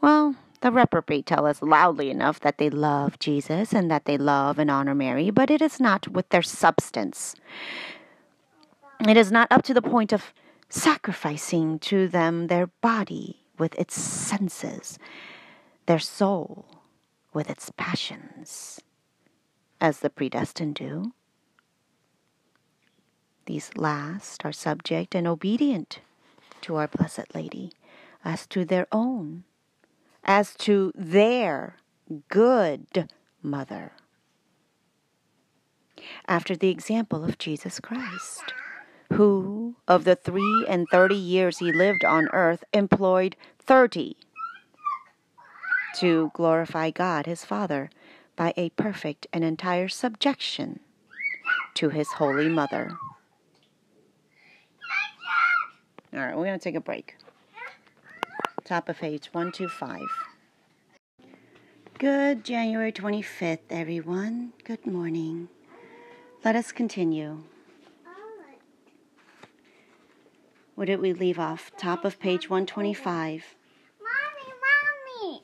Well, 0.00 0.36
the 0.60 0.72
reprobate 0.72 1.26
tell 1.26 1.46
us 1.46 1.62
loudly 1.62 2.10
enough 2.10 2.40
that 2.40 2.58
they 2.58 2.70
love 2.70 3.18
Jesus 3.18 3.72
and 3.72 3.90
that 3.90 4.04
they 4.04 4.18
love 4.18 4.58
and 4.58 4.70
honor 4.70 4.94
Mary, 4.94 5.30
but 5.30 5.50
it 5.50 5.62
is 5.62 5.78
not 5.80 6.08
with 6.08 6.28
their 6.30 6.42
substance. 6.42 7.34
It 9.06 9.16
is 9.16 9.30
not 9.30 9.48
up 9.50 9.62
to 9.62 9.74
the 9.74 9.82
point 9.82 10.12
of 10.12 10.32
sacrificing 10.68 11.78
to 11.78 12.08
them 12.08 12.48
their 12.48 12.66
body 12.66 13.44
with 13.58 13.74
its 13.78 13.94
senses, 13.98 14.98
their 15.86 15.98
soul 15.98 16.66
with 17.32 17.48
its 17.48 17.70
passions, 17.76 18.80
as 19.80 20.00
the 20.00 20.10
predestined 20.10 20.74
do. 20.74 21.12
These 23.48 23.70
last 23.78 24.44
are 24.44 24.52
subject 24.52 25.14
and 25.14 25.26
obedient 25.26 26.00
to 26.60 26.76
our 26.76 26.86
Blessed 26.86 27.34
Lady 27.34 27.72
as 28.22 28.46
to 28.48 28.66
their 28.66 28.86
own, 28.92 29.44
as 30.22 30.54
to 30.56 30.92
their 30.94 31.76
good 32.28 33.08
mother. 33.42 33.92
After 36.26 36.54
the 36.54 36.68
example 36.68 37.24
of 37.24 37.38
Jesus 37.38 37.80
Christ, 37.80 38.52
who, 39.14 39.76
of 39.88 40.04
the 40.04 40.14
three 40.14 40.66
and 40.68 40.86
thirty 40.92 41.16
years 41.16 41.56
he 41.56 41.72
lived 41.72 42.04
on 42.04 42.28
earth, 42.34 42.64
employed 42.74 43.34
thirty 43.58 44.18
to 45.96 46.30
glorify 46.34 46.90
God 46.90 47.24
his 47.24 47.46
Father 47.46 47.88
by 48.36 48.52
a 48.58 48.68
perfect 48.68 49.26
and 49.32 49.42
entire 49.42 49.88
subjection 49.88 50.80
to 51.72 51.88
his 51.88 52.08
Holy 52.08 52.50
Mother. 52.50 52.98
All 56.10 56.20
right, 56.20 56.34
we're 56.34 56.46
going 56.46 56.58
to 56.58 56.62
take 56.62 56.74
a 56.74 56.80
break. 56.80 57.16
Top 58.64 58.88
of 58.88 58.96
page 58.96 59.28
125. 59.32 60.00
Good 61.98 62.44
January 62.44 62.92
25th, 62.92 63.58
everyone. 63.68 64.54
Good 64.64 64.86
morning. 64.86 65.50
Let 66.42 66.56
us 66.56 66.72
continue. 66.72 67.42
Where 70.76 70.86
did 70.86 71.00
we 71.00 71.12
leave 71.12 71.38
off? 71.38 71.72
Top 71.76 72.06
of 72.06 72.18
page 72.18 72.48
125. 72.48 73.54
Mommy, 74.00 74.54
mommy. 75.20 75.42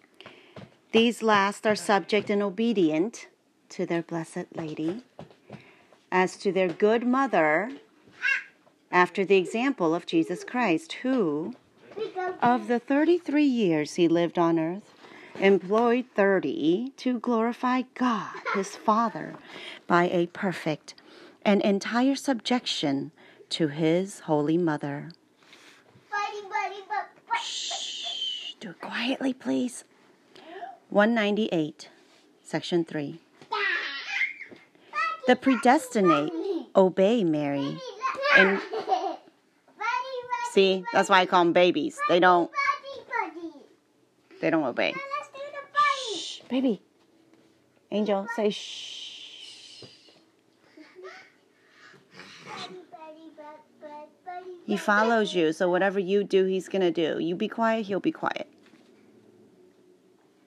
These 0.93 1.23
last 1.23 1.67
are 1.67 1.77
subject 1.77 2.31
and 2.31 2.43
obedient 2.43 3.27
to 3.69 3.85
their 3.85 4.03
Blessed 4.03 4.47
Lady, 4.55 5.03
as 6.11 6.39
to 6.39 6.53
their 6.53 6.69
good 6.69 7.07
mother, 7.07 7.71
after 8.95 9.25
the 9.25 9.37
example 9.37 9.93
of 9.93 10.07
Jesus 10.07 10.45
Christ, 10.45 10.93
who, 11.03 11.55
of 12.41 12.69
the 12.69 12.79
33 12.79 13.45
years 13.45 13.95
he 13.95 14.07
lived 14.07 14.39
on 14.39 14.57
earth, 14.57 14.95
employed 15.41 16.05
30 16.15 16.93
to 16.99 17.19
glorify 17.19 17.83
God, 17.97 18.37
his 18.55 18.77
Father, 18.77 19.35
by 19.89 20.05
a 20.05 20.29
perfect 20.29 20.95
and 21.45 21.61
entire 21.63 22.15
subjection 22.15 23.11
to 23.51 23.67
his 23.67 24.21
Holy 24.21 24.57
Mother. 24.57 25.11
Shh, 27.43 28.55
do 28.61 28.71
it 28.71 28.81
quietly, 28.81 29.35
please. 29.35 29.83
198, 30.91 31.89
Section 32.45 32.85
3. 32.85 33.19
The 35.27 35.35
predestinate 35.35 36.33
obey 36.77 37.25
Mary. 37.25 37.79
And 38.37 38.61
see, 40.55 40.85
that's 40.93 41.09
why 41.09 41.21
I 41.21 41.27
call 41.27 41.45
them 41.45 41.53
babies. 41.53 41.99
They 42.09 42.21
don't 42.21 42.51
they 44.41 44.51
don't 44.51 44.65
obey. 44.65 44.93
Now 44.93 45.01
let's 45.19 45.31
do 45.33 45.41
the 45.53 45.65
buddy. 45.73 46.19
Shh, 46.19 46.41
baby. 46.51 46.83
Angel, 47.91 48.27
say 48.37 48.51
shh. 48.51 49.05
He 54.67 54.77
follows 54.77 55.35
you, 55.35 55.53
so 55.53 55.71
whatever 55.71 55.99
you 55.99 56.25
do, 56.25 56.47
he's 56.47 56.69
gonna 56.69 56.91
do. 56.91 57.19
You 57.21 57.37
be 57.37 57.49
quiet, 57.49 57.87
he'll 57.87 58.01
be 58.01 58.13
quiet. 58.13 58.49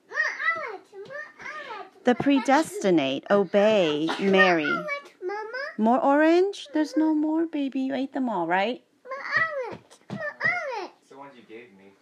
Ma, 0.08 0.16
I 0.16 0.58
want 0.58 0.90
to, 0.90 0.96
ma, 0.98 1.14
I 1.40 1.78
want 1.78 1.92
to. 1.92 2.04
The 2.04 2.14
predestinate 2.14 3.24
obey 3.30 4.08
Mary. 4.20 4.64
I 4.64 4.74
want 4.74 5.06
to, 5.06 5.26
Mama. 5.26 5.62
More 5.78 6.00
orange? 6.04 6.68
There's 6.74 6.96
no 6.96 7.14
more, 7.14 7.46
baby. 7.46 7.80
You 7.80 7.94
ate 7.94 8.12
them 8.12 8.28
all, 8.28 8.46
right? 8.46 8.82
Ma, 9.04 9.10
I 9.36 9.70
want. 9.70 9.82
Ma, 10.10 10.16
I 10.18 10.80
want. 10.80 10.92
It's 11.00 11.10
the 11.10 11.18
ones 11.18 11.32
you 11.36 11.42
gave 11.48 11.68
me. 11.78 11.94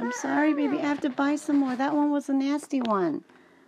I'm 0.00 0.12
sorry, 0.12 0.54
baby. 0.54 0.78
I 0.78 0.82
have 0.82 1.00
to 1.00 1.10
buy 1.10 1.36
some 1.36 1.56
more. 1.56 1.74
That 1.74 1.94
one 1.94 2.10
was 2.10 2.28
a 2.28 2.32
nasty 2.32 2.80
one. 2.80 3.24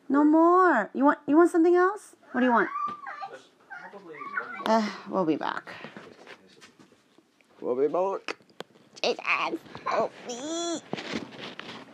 No 0.08 0.24
more. 0.24 0.90
You 0.94 1.04
want 1.04 1.18
you 1.26 1.36
want 1.36 1.50
something 1.50 1.74
else? 1.74 2.14
What 2.32 2.40
do 2.40 2.46
you 2.46 2.52
want? 2.52 2.68
There's 3.30 3.48
probably 3.90 4.14
one 4.14 4.64
more. 4.66 4.76
Uh, 4.78 4.86
we'll 5.08 5.24
be 5.24 5.36
back. 5.36 5.72
We'll 7.60 7.76
be 7.76 7.88
back. 7.88 8.36
Jason, 9.02 9.58
help 9.86 10.12
me. 10.28 10.80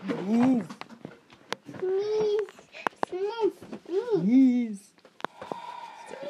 Sneeze, 0.07 0.63
sneeze, 3.09 3.53
sneeze. 3.87 4.91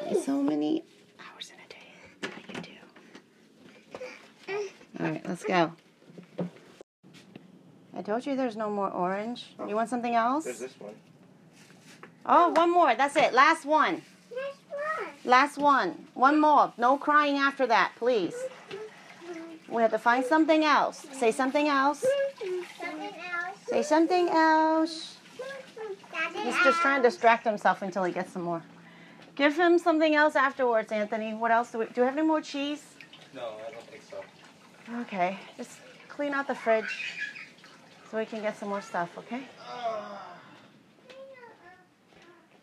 Please. 0.03 0.25
So 0.25 0.41
many 0.41 0.83
hours 1.19 1.51
in 1.51 1.59
a 1.59 1.67
day. 1.69 1.91
What 2.21 2.31
do 2.47 2.53
you 2.53 2.61
do? 4.57 4.63
All 4.99 5.11
right, 5.11 5.27
let's 5.27 5.43
go. 5.43 5.73
I 7.97 8.03
told 8.03 8.27
you 8.27 8.35
there's 8.35 8.55
no 8.55 8.69
more 8.69 8.91
orange. 8.91 9.47
You 9.67 9.75
want 9.75 9.89
something 9.89 10.13
else? 10.13 10.45
There's 10.45 10.59
this 10.59 10.79
one. 10.79 10.93
Oh, 12.27 12.49
one 12.49 12.71
more. 12.71 12.93
That's 12.93 13.15
it. 13.15 13.33
Last 13.33 13.65
one. 13.65 14.03
Next 14.35 14.59
one. 14.69 15.07
Last 15.25 15.57
one. 15.57 16.07
One 16.13 16.39
more. 16.39 16.71
No 16.77 16.97
crying 16.97 17.37
after 17.37 17.65
that, 17.65 17.93
please. 17.97 18.35
We 19.67 19.81
have 19.81 19.89
to 19.91 19.97
find 19.97 20.23
something 20.23 20.63
else. 20.63 21.07
Say 21.11 21.31
something 21.31 21.67
else. 21.67 22.05
Something 22.79 23.15
else. 23.33 23.57
Say 23.67 23.81
something 23.81 24.29
else. 24.29 25.17
Something 26.13 26.43
He's 26.43 26.55
just 26.63 26.79
trying 26.79 27.01
to 27.01 27.09
distract 27.09 27.45
himself 27.45 27.81
until 27.81 28.03
he 28.03 28.13
gets 28.13 28.31
some 28.31 28.43
more. 28.43 28.61
Give 29.35 29.57
him 29.57 29.79
something 29.79 30.13
else 30.13 30.35
afterwards, 30.35 30.91
Anthony. 30.91 31.33
What 31.33 31.49
else 31.49 31.71
do 31.71 31.79
we 31.79 31.85
do? 31.85 32.01
We 32.01 32.05
have 32.05 32.17
any 32.17 32.27
more 32.27 32.41
cheese? 32.41 32.83
No, 33.33 33.55
I 33.67 33.71
don't 33.71 33.83
think 33.87 34.03
so. 34.09 34.23
Okay, 35.01 35.37
just 35.57 35.79
clean 36.07 36.33
out 36.33 36.47
the 36.47 36.55
fridge 36.55 37.26
so 38.09 38.17
we 38.17 38.25
can 38.25 38.41
get 38.41 38.57
some 38.57 38.69
more 38.69 38.81
stuff. 38.81 39.09
Okay. 39.17 39.41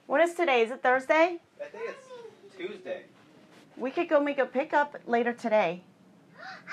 What 0.07 0.21
is 0.21 0.35
today? 0.35 0.63
Is 0.63 0.71
it 0.71 0.83
Thursday? 0.83 1.39
I 1.61 1.65
think 1.71 1.85
it's 1.89 2.57
Tuesday. 2.57 3.03
We 3.77 3.91
could 3.91 4.09
go 4.09 4.21
make 4.21 4.39
a 4.39 4.47
pickup 4.47 4.97
later 5.07 5.33
today. 5.33 5.83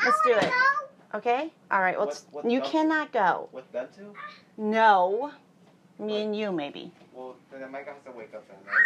Let's 0.03 0.17
do 0.25 0.33
it. 0.33 0.51
Okay. 1.13 1.51
All 1.71 1.81
right. 1.81 1.97
Well, 1.97 2.07
What- 2.07 2.15
it's- 2.15 2.27
what 2.31 2.45
you 2.49 2.59
else? 2.61 2.69
cannot 2.71 3.11
go. 3.11 3.49
With 3.51 3.71
them 3.71 3.87
two? 3.95 4.13
No. 4.57 5.31
Me 5.97 6.21
and 6.23 6.35
you 6.35 6.51
maybe. 6.51 6.91
Well, 7.13 7.35
then 7.51 7.71
Micah 7.71 7.93
has 7.93 8.03
to 8.05 8.11
wake 8.11 8.33
up 8.33 8.43
then, 8.47 8.57
right? 8.65 8.77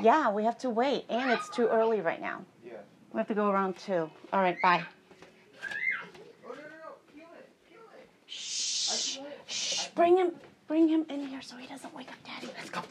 Yeah, 0.00 0.30
we 0.30 0.44
have 0.44 0.58
to 0.58 0.70
wait, 0.70 1.06
and 1.08 1.30
it's 1.32 1.48
too 1.48 1.66
early 1.66 2.00
right 2.00 2.20
now. 2.20 2.44
Yeah. 2.64 2.74
We 3.12 3.18
have 3.18 3.26
to 3.28 3.34
go 3.34 3.48
around 3.50 3.76
two. 3.78 4.08
All 4.32 4.40
right. 4.40 4.60
Bye. 4.62 4.84
Oh, 4.84 6.50
no, 6.50 6.54
no, 6.54 6.60
no. 6.60 6.64
Peel 7.12 7.26
it. 7.36 7.48
Peel 7.68 7.80
it. 7.98 8.08
Shh. 8.26 9.18
Shh. 9.46 9.87
Bring 9.98 10.16
him. 10.16 10.30
Bring 10.68 10.88
him 10.88 11.04
in 11.10 11.26
here 11.26 11.42
so 11.42 11.56
he 11.56 11.66
doesn't 11.66 11.92
wake 11.92 12.08
up 12.08 12.14
Daddy. 12.24 12.46
Let's 12.56 12.70
go. 12.70 12.82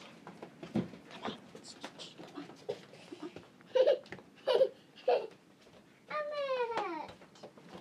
Come 0.73 0.83
on. 1.23 1.31
Shh, 1.63 1.75
shh, 1.99 2.09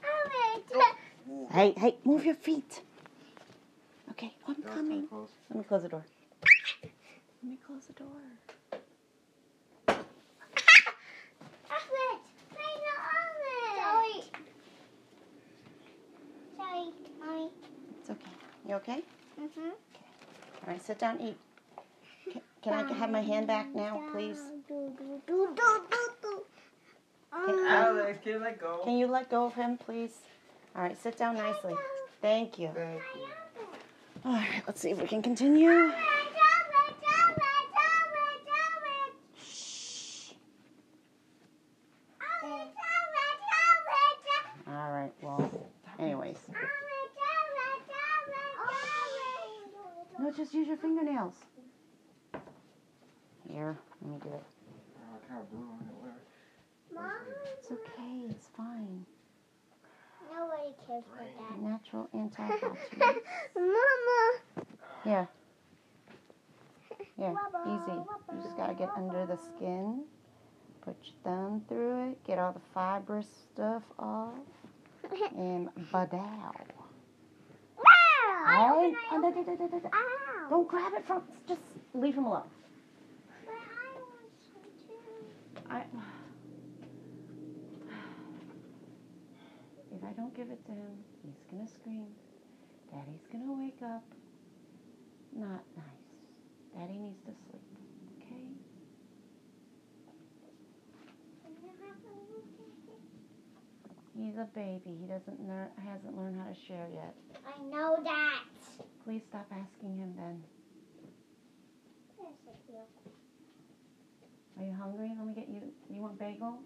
Come 0.00 1.32
on. 1.32 1.46
Hey, 1.50 1.74
hey, 1.76 1.96
move 2.04 2.24
your 2.24 2.36
feet. 2.36 2.82
Okay, 4.12 4.32
I'm 4.46 4.54
Door's 4.54 4.74
coming. 4.76 5.08
kinda. 5.08 5.26
Let 5.50 5.58
me 5.58 5.64
close 5.64 5.82
the 5.82 5.88
door. 5.88 6.04
Let 6.84 7.50
me 7.50 7.58
close 7.66 7.86
the 7.86 7.94
door. 7.94 8.06
Of 9.88 9.96
it! 11.92 12.20
Sorry, 16.56 16.92
mommy. 17.18 17.50
It's 18.00 18.10
okay. 18.10 18.30
You 18.68 18.74
okay? 18.76 19.02
Mm-hmm. 19.40 19.60
All 19.60 20.66
right, 20.66 20.82
sit 20.84 20.98
down, 20.98 21.20
eat. 21.20 21.36
Can, 22.32 22.42
can 22.62 22.72
I 22.74 22.92
have 22.92 23.10
my 23.10 23.20
hand 23.20 23.46
back 23.46 23.74
now, 23.74 24.02
please? 24.12 24.38
Alex, 27.32 28.18
can 28.22 28.32
you 28.32 28.38
let 28.38 28.58
go? 28.60 28.80
Can 28.84 28.96
you 28.96 29.06
let 29.06 29.30
go 29.30 29.46
of 29.46 29.54
him, 29.54 29.76
please? 29.76 30.12
All 30.74 30.82
right, 30.82 31.00
sit 31.00 31.16
down 31.18 31.36
nicely. 31.36 31.74
Thank 32.22 32.58
you. 32.58 32.70
Thank 32.74 33.00
you. 33.14 33.26
All 34.24 34.32
right, 34.32 34.62
let's 34.66 34.80
see 34.80 34.90
if 34.90 35.00
we 35.00 35.06
can 35.06 35.22
continue. 35.22 35.92
All 44.68 44.92
right, 44.92 45.12
well, 45.22 45.50
anyways. 45.98 46.38
No, 50.18 50.32
just 50.32 50.52
use 50.54 50.66
your 50.66 50.76
fingernails. 50.76 51.34
Here, 53.48 53.78
let 54.02 54.10
me 54.10 54.18
do 54.22 54.28
it. 54.28 54.42
Oh, 54.42 55.14
I 55.14 55.32
can't 55.32 55.50
do 55.50 55.56
it. 55.56 56.96
Where? 56.96 57.22
It's 57.58 57.70
okay, 57.70 58.24
it's 58.28 58.48
fine. 58.56 59.06
Nobody 60.32 60.72
cares 60.72 60.85
for 60.85 60.85
that. 60.85 60.85
Natural 61.60 62.08
antioxidant. 62.14 63.16
Mama. 63.54 64.20
Here. 65.04 65.28
Here, 67.16 67.34
easy. 67.66 67.98
You 68.32 68.42
just 68.42 68.56
gotta 68.56 68.74
get 68.74 68.90
under 68.96 69.26
the 69.26 69.36
skin. 69.36 70.04
Put 70.82 70.96
your 71.02 71.14
thumb 71.24 71.62
through 71.68 72.10
it. 72.10 72.24
Get 72.26 72.38
all 72.38 72.52
the 72.52 72.60
fibrous 72.74 73.26
stuff 73.52 73.82
off. 73.98 74.34
And 75.36 75.68
badow. 75.92 76.52
Hey, 78.46 78.94
oh, 79.12 79.20
da, 79.22 79.30
da, 79.30 79.42
da, 79.42 79.54
da, 79.54 79.66
da, 79.66 79.78
da. 79.78 79.88
Ow. 79.92 80.48
Don't 80.50 80.68
grab 80.68 80.92
it 80.94 81.04
from. 81.06 81.22
Just 81.48 81.60
leave 81.94 82.14
him 82.14 82.26
alone. 82.26 82.42
But 83.44 83.54
I 83.54 83.98
want 83.98 84.30
some 84.52 84.62
too. 84.86 85.70
I. 85.70 85.82
If 89.96 90.04
I 90.04 90.12
don't 90.12 90.34
give 90.36 90.50
it 90.50 90.62
to 90.66 90.72
him, 90.72 90.92
he's 91.24 91.40
gonna 91.50 91.66
scream. 91.66 92.04
Daddy's 92.92 93.26
gonna 93.32 93.52
wake 93.52 93.80
up. 93.82 94.04
Not 95.34 95.64
nice. 95.74 96.06
Daddy 96.76 96.98
needs 96.98 97.20
to 97.24 97.32
sleep. 97.32 97.62
Okay? 98.20 98.44
He's 104.18 104.36
a 104.36 104.44
baby. 104.54 104.98
He 105.00 105.06
doesn't 105.06 105.48
learn. 105.48 105.68
Hasn't 105.82 106.14
learned 106.16 106.36
how 106.38 106.52
to 106.52 106.58
share 106.68 106.88
yet. 106.92 107.14
I 107.46 107.62
know 107.64 107.98
that. 108.04 108.44
Please 109.04 109.22
stop 109.30 109.46
asking 109.50 109.96
him. 109.96 110.12
Then. 110.18 110.42
Are 114.58 114.64
you 114.64 114.74
hungry? 114.74 115.14
Let 115.16 115.26
me 115.26 115.32
get 115.32 115.48
you. 115.48 115.72
You 115.88 116.02
want 116.02 116.18
bagel? 116.18 116.58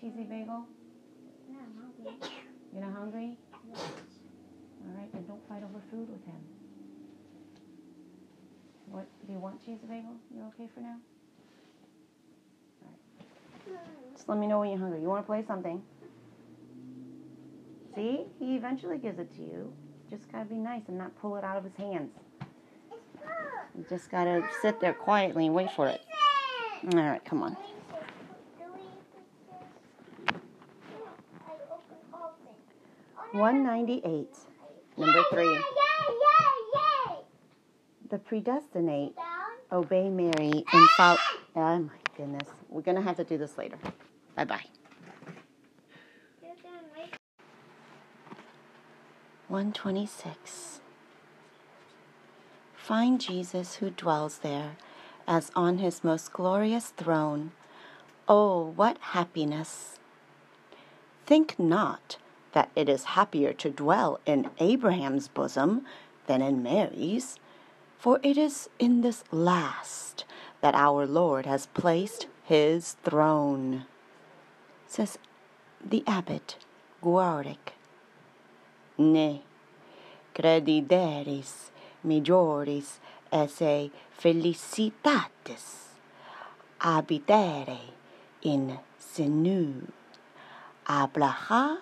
Cheesy 0.00 0.22
bagel? 0.22 0.66
You're 2.74 2.84
not 2.84 2.92
hungry? 2.92 3.36
All 3.72 4.94
right, 4.98 5.12
then 5.12 5.24
don't 5.26 5.48
fight 5.48 5.62
over 5.62 5.80
food 5.90 6.10
with 6.10 6.24
him. 6.26 6.34
What? 8.90 9.06
Do 9.26 9.32
you 9.32 9.38
want 9.38 9.60
cheesy 9.64 9.86
bagel? 9.88 10.16
You 10.34 10.42
okay 10.48 10.68
for 10.74 10.80
now? 10.80 10.96
All 12.82 12.90
right. 13.72 13.78
Just 14.12 14.28
let 14.28 14.38
me 14.38 14.46
know 14.46 14.58
when 14.58 14.70
you're 14.70 14.78
hungry. 14.78 15.00
You 15.00 15.08
want 15.08 15.22
to 15.22 15.26
play 15.26 15.44
something? 15.46 15.82
See? 17.94 18.24
He 18.40 18.56
eventually 18.56 18.98
gives 18.98 19.20
it 19.20 19.32
to 19.36 19.42
you. 19.42 19.72
Just 20.10 20.30
gotta 20.30 20.44
be 20.44 20.56
nice 20.56 20.82
and 20.88 20.98
not 20.98 21.16
pull 21.20 21.36
it 21.36 21.44
out 21.44 21.56
of 21.56 21.64
his 21.64 21.76
hands. 21.76 22.10
You 23.76 23.84
just 23.88 24.10
gotta 24.10 24.44
sit 24.62 24.80
there 24.80 24.94
quietly 24.94 25.46
and 25.46 25.54
wait 25.54 25.70
for 25.72 25.88
it. 25.88 26.00
All 26.92 27.00
right, 27.00 27.24
come 27.24 27.42
on. 27.42 27.56
One 33.34 33.64
ninety-eight. 33.64 34.36
Number 34.96 35.24
three. 35.32 35.58
The 38.08 38.18
predestinate 38.18 39.16
obey 39.72 40.08
Mary 40.08 40.64
and 40.72 40.88
follow. 40.90 41.18
Oh 41.56 41.78
my 41.80 41.88
goodness. 42.16 42.48
We're 42.68 42.82
going 42.82 42.96
to 42.96 43.02
have 43.02 43.16
to 43.16 43.24
do 43.24 43.36
this 43.36 43.58
later. 43.58 43.76
Bye 44.36 44.44
bye. 44.44 44.64
You're 46.40 46.54
gonna 46.62 46.86
make 46.96 47.16
126. 49.48 50.80
Find 52.76 53.20
Jesus 53.20 53.76
who 53.76 53.90
dwells 53.90 54.38
there 54.38 54.76
as 55.26 55.50
on 55.56 55.78
his 55.78 56.04
most 56.04 56.32
glorious 56.32 56.90
throne. 56.90 57.50
Oh, 58.28 58.72
what 58.76 58.96
happiness! 58.98 59.98
Think 61.26 61.58
not 61.58 62.18
that 62.54 62.70
it 62.74 62.88
is 62.88 63.04
happier 63.04 63.52
to 63.52 63.68
dwell 63.68 64.18
in 64.24 64.48
Abraham's 64.58 65.28
bosom 65.28 65.84
than 66.26 66.40
in 66.40 66.62
Mary's, 66.62 67.38
for 67.98 68.18
it 68.22 68.38
is 68.38 68.68
in 68.78 69.02
this 69.02 69.24
last 69.30 70.24
that 70.60 70.74
our 70.74 71.06
Lord 71.06 71.46
has 71.46 71.66
placed 71.66 72.26
his 72.44 72.92
throne, 73.04 73.84
says 74.86 75.18
the 75.84 76.02
abbot 76.06 76.56
Guerric. 77.02 77.74
Ne 78.96 79.42
credideris 80.34 81.70
majoris 82.06 82.98
esse 83.32 83.90
felicitatis 84.18 85.64
habitere 86.80 87.80
in 88.42 88.78
senu 89.00 89.88
ablaha 90.86 91.78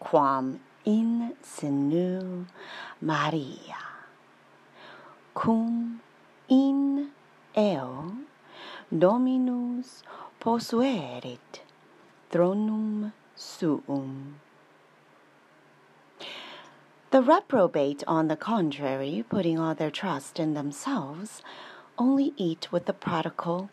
quam 0.00 0.60
in 0.84 1.34
senu 1.42 2.46
Maria 3.00 3.76
cum 5.34 6.00
in 6.48 7.10
eo 7.56 8.12
Dominus 8.92 10.02
posuerit 10.40 11.60
thronum 12.32 13.12
suum. 13.36 14.40
The 17.12 17.22
reprobate, 17.22 18.02
on 18.06 18.28
the 18.28 18.36
contrary, 18.36 19.24
putting 19.28 19.58
all 19.58 19.74
their 19.74 19.90
trust 19.90 20.40
in 20.40 20.54
themselves, 20.54 21.42
only 21.98 22.32
eat 22.36 22.72
with 22.72 22.86
the 22.86 22.92
prodigal, 22.92 23.70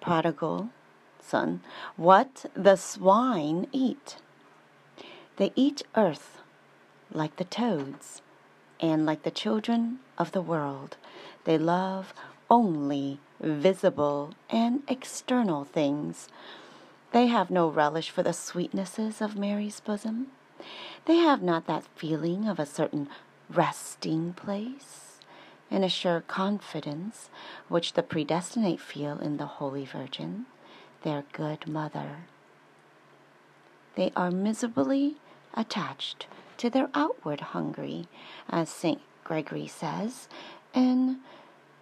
prodigal 0.00 0.70
son, 1.20 1.60
what 1.96 2.46
the 2.54 2.76
swine 2.76 3.68
eat. 3.72 4.16
They 5.36 5.52
eat 5.54 5.82
earth 5.94 6.38
like 7.12 7.36
the 7.36 7.44
toads, 7.44 8.22
and 8.80 9.04
like 9.04 9.22
the 9.22 9.30
children 9.30 9.98
of 10.16 10.32
the 10.32 10.40
world, 10.40 10.96
they 11.44 11.58
love 11.58 12.14
only 12.50 13.20
visible 13.40 14.34
and 14.48 14.82
external 14.88 15.64
things. 15.64 16.28
They 17.12 17.26
have 17.26 17.50
no 17.50 17.68
relish 17.68 18.10
for 18.10 18.22
the 18.22 18.32
sweetnesses 18.32 19.20
of 19.20 19.36
Mary's 19.36 19.80
bosom. 19.80 20.28
They 21.04 21.16
have 21.16 21.42
not 21.42 21.66
that 21.66 21.84
feeling 21.96 22.48
of 22.48 22.58
a 22.58 22.66
certain 22.66 23.08
resting 23.48 24.32
place 24.32 25.20
and 25.70 25.84
a 25.84 25.88
sure 25.88 26.20
confidence 26.20 27.28
which 27.68 27.92
the 27.92 28.02
predestinate 28.02 28.80
feel 28.80 29.18
in 29.18 29.36
the 29.36 29.46
Holy 29.46 29.84
Virgin, 29.84 30.46
their 31.02 31.24
good 31.32 31.68
mother. 31.68 32.24
They 33.96 34.12
are 34.16 34.30
miserably 34.30 35.16
attached 35.56 36.26
to 36.58 36.70
their 36.70 36.90
outward 36.94 37.40
hungry, 37.40 38.06
as 38.48 38.68
St. 38.68 39.00
Gregory 39.24 39.66
says, 39.66 40.28
and 40.74 41.18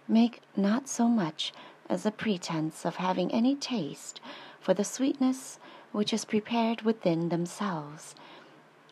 make 0.07 0.41
not 0.55 0.87
so 0.87 1.07
much 1.07 1.53
as 1.89 2.05
a 2.05 2.11
pretense 2.11 2.85
of 2.85 2.95
having 2.95 3.31
any 3.31 3.55
taste 3.55 4.19
for 4.59 4.73
the 4.73 4.83
sweetness 4.83 5.59
which 5.91 6.13
is 6.13 6.25
prepared 6.25 6.81
within 6.81 7.29
themselves 7.29 8.15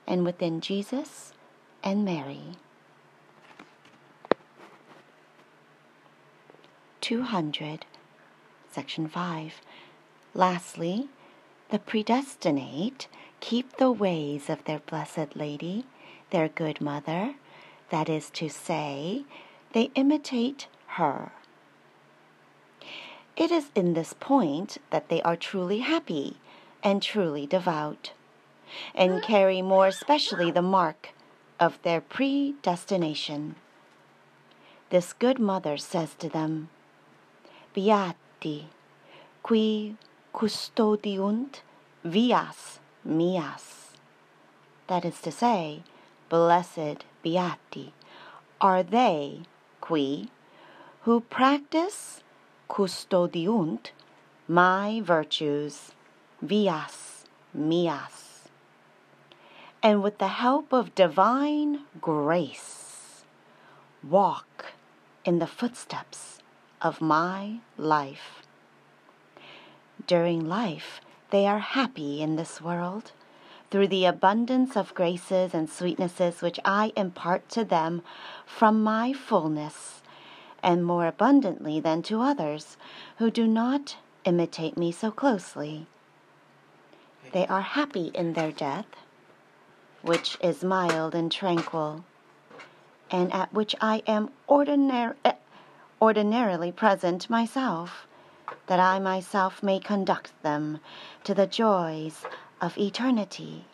and 0.07 0.23
within 0.23 0.61
Jesus 0.61 1.33
and 1.83 2.05
Mary. 2.05 2.57
200, 7.01 7.85
section 8.71 9.07
5. 9.09 9.61
Lastly, 10.33 11.09
the 11.69 11.79
predestinate 11.79 13.07
keep 13.43 13.75
the 13.75 13.91
ways 13.91 14.49
of 14.49 14.63
their 14.63 14.79
Blessed 14.79 15.35
Lady, 15.35 15.83
their 16.29 16.47
good 16.47 16.79
mother, 16.79 17.35
that 17.89 18.07
is 18.07 18.29
to 18.29 18.47
say, 18.47 19.25
they 19.73 19.91
imitate 19.95 20.67
her. 20.95 21.33
It 23.35 23.51
is 23.51 23.65
in 23.75 23.95
this 23.95 24.13
point 24.17 24.77
that 24.91 25.09
they 25.09 25.21
are 25.23 25.35
truly 25.35 25.79
happy 25.79 26.37
and 26.81 27.01
truly 27.01 27.45
devout, 27.45 28.13
and 28.95 29.21
carry 29.21 29.61
more 29.61 29.87
especially 29.87 30.49
the 30.49 30.61
mark 30.61 31.09
of 31.59 31.81
their 31.81 31.99
predestination. 31.99 33.55
This 34.89 35.11
good 35.11 35.37
mother 35.37 35.75
says 35.75 36.15
to 36.19 36.29
them, 36.29 36.69
Beati, 37.75 38.67
qui 39.43 39.97
custodiunt 40.33 41.59
vias 42.05 42.79
mias. 43.03 43.91
That 44.87 45.05
is 45.05 45.19
to 45.21 45.31
say, 45.31 45.83
blessed 46.29 47.05
beati. 47.23 47.91
Are 48.61 48.83
they 48.83 49.41
qui 49.81 50.29
who 51.01 51.19
practice 51.19 52.23
custodiunt 52.69 53.91
my 54.47 55.01
virtues 55.03 55.91
vias 56.41 57.25
mias. 57.53 58.49
And 59.81 60.01
with 60.01 60.17
the 60.17 60.29
help 60.29 60.73
of 60.73 60.95
divine 60.95 61.81
grace 61.99 63.25
walk 64.01 64.73
in 65.25 65.39
the 65.39 65.47
footsteps 65.47 66.39
of 66.81 67.01
my 67.01 67.59
life. 67.77 68.43
During 70.07 70.47
life 70.47 71.01
they 71.33 71.47
are 71.47 71.57
happy 71.57 72.21
in 72.21 72.35
this 72.35 72.61
world 72.61 73.11
through 73.71 73.87
the 73.87 74.05
abundance 74.05 74.77
of 74.77 74.93
graces 74.93 75.55
and 75.55 75.67
sweetnesses 75.67 76.43
which 76.43 76.59
I 76.63 76.93
impart 76.95 77.49
to 77.49 77.65
them 77.65 78.03
from 78.45 78.83
my 78.83 79.13
fullness 79.13 80.03
and 80.61 80.85
more 80.85 81.07
abundantly 81.07 81.79
than 81.79 82.03
to 82.03 82.21
others 82.21 82.77
who 83.17 83.31
do 83.31 83.47
not 83.47 83.97
imitate 84.25 84.77
me 84.77 84.91
so 84.91 85.09
closely. 85.09 85.87
They 87.31 87.47
are 87.47 87.61
happy 87.61 88.11
in 88.13 88.33
their 88.33 88.51
death, 88.51 88.85
which 90.03 90.37
is 90.39 90.63
mild 90.63 91.15
and 91.15 91.31
tranquil, 91.31 92.05
and 93.09 93.33
at 93.33 93.51
which 93.51 93.75
I 93.81 94.03
am 94.05 94.29
eh, 94.47 95.31
ordinarily 95.99 96.71
present 96.71 97.27
myself, 97.27 98.05
that 98.67 98.79
I 98.79 98.99
myself 98.99 99.61
may 99.63 99.79
conduct 99.79 100.31
them 100.43 100.79
to 101.23 101.33
the 101.33 101.47
joys 101.47 102.23
of 102.61 102.77
eternity. 102.77 103.65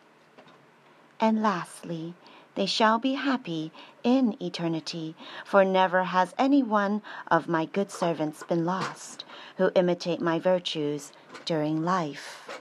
And 1.19 1.41
lastly, 1.41 2.15
they 2.55 2.65
shall 2.65 2.99
be 2.99 3.13
happy 3.13 3.71
in 4.03 4.35
eternity, 4.41 5.15
for 5.45 5.63
never 5.63 6.03
has 6.03 6.33
any 6.37 6.63
one 6.63 7.01
of 7.29 7.47
my 7.47 7.65
good 7.65 7.91
servants 7.91 8.43
been 8.43 8.65
lost 8.65 9.23
who 9.57 9.71
imitate 9.75 10.19
my 10.19 10.39
virtues 10.39 11.11
during 11.45 11.83
life. 11.83 12.59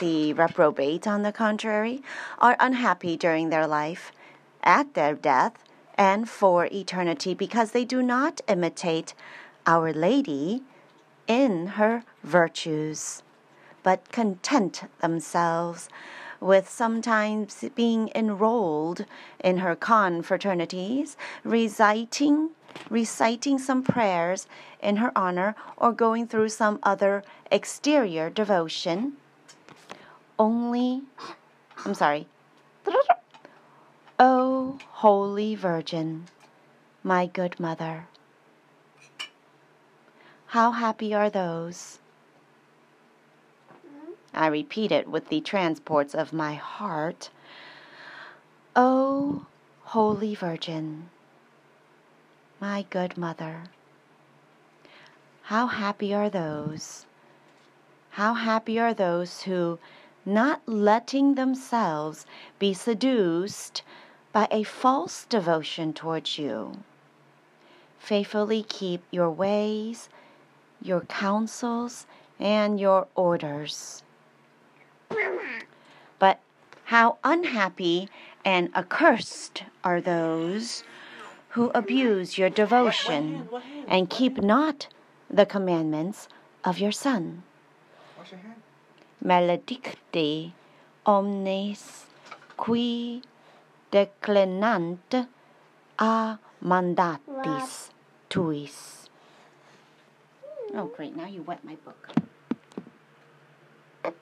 The 0.00 0.32
reprobate, 0.32 1.06
on 1.06 1.22
the 1.22 1.32
contrary, 1.32 2.02
are 2.38 2.56
unhappy 2.60 3.16
during 3.16 3.50
their 3.50 3.66
life, 3.66 4.12
at 4.62 4.94
their 4.94 5.14
death, 5.14 5.64
and 5.98 6.28
for 6.28 6.66
eternity, 6.66 7.34
because 7.34 7.72
they 7.72 7.84
do 7.84 8.00
not 8.00 8.40
imitate 8.48 9.12
Our 9.66 9.92
Lady 9.92 10.62
in 11.26 11.66
her 11.78 12.04
virtues, 12.22 13.22
but 13.82 14.10
content 14.12 14.84
themselves 15.00 15.88
with 16.40 16.68
sometimes 16.68 17.64
being 17.74 18.10
enrolled 18.14 19.04
in 19.42 19.58
her 19.58 19.74
confraternities, 19.74 21.16
reciting 21.44 22.50
reciting 22.90 23.58
some 23.58 23.82
prayers 23.82 24.46
in 24.80 24.96
her 24.96 25.10
honor 25.16 25.54
or 25.76 25.90
going 25.90 26.28
through 26.28 26.48
some 26.48 26.78
other 26.82 27.24
exterior 27.50 28.30
devotion. 28.30 29.14
Only 30.38 31.02
I'm 31.84 31.94
sorry. 31.94 32.26
O 34.20 34.78
Holy 34.94 35.54
Virgin, 35.54 36.26
my 37.04 37.26
good 37.26 37.60
mother. 37.60 38.08
How 40.46 40.72
happy 40.72 41.14
are 41.14 41.30
those 41.30 42.00
I 44.34 44.48
repeat 44.48 44.90
it 44.90 45.08
with 45.08 45.28
the 45.28 45.40
transports 45.40 46.16
of 46.16 46.32
my 46.32 46.54
heart. 46.54 47.30
O 48.74 49.46
Holy 49.84 50.34
Virgin, 50.34 51.10
my 52.60 52.86
good 52.90 53.16
mother. 53.16 53.64
How 55.42 55.68
happy 55.68 56.12
are 56.12 56.28
those? 56.28 57.06
How 58.10 58.34
happy 58.34 58.80
are 58.80 58.94
those 58.94 59.42
who, 59.42 59.78
not 60.26 60.60
letting 60.66 61.36
themselves 61.36 62.26
be 62.58 62.74
seduced 62.74 63.82
by 64.32 64.48
a 64.50 64.62
false 64.62 65.24
devotion 65.24 65.92
towards 65.92 66.38
you, 66.38 66.78
faithfully 67.98 68.62
keep 68.62 69.02
your 69.10 69.30
ways, 69.30 70.08
your 70.82 71.00
counsels, 71.02 72.06
and 72.38 72.78
your 72.78 73.08
orders. 73.14 74.02
But 76.18 76.40
how 76.84 77.18
unhappy 77.24 78.08
and 78.44 78.70
accursed 78.74 79.64
are 79.82 80.00
those 80.00 80.84
who 81.50 81.70
abuse 81.74 82.38
your 82.38 82.50
devotion 82.50 83.48
and 83.88 84.10
keep 84.10 84.38
not 84.38 84.88
the 85.30 85.46
commandments 85.46 86.28
of 86.64 86.78
your 86.78 86.92
Son. 86.92 87.42
Wash 88.18 88.32
your 88.32 88.40
hand. 88.40 88.62
Maledicte 89.24 90.52
omnes 91.04 92.06
qui 92.56 93.22
declinant 93.90 95.26
a 95.98 96.38
mandatis 96.62 97.90
tuis. 98.28 99.08
Oh, 100.74 100.86
great. 100.94 101.16
Now 101.16 101.26
you 101.26 101.42
wet 101.42 101.64
my 101.64 101.76
book. 101.76 102.08
My 104.04 104.12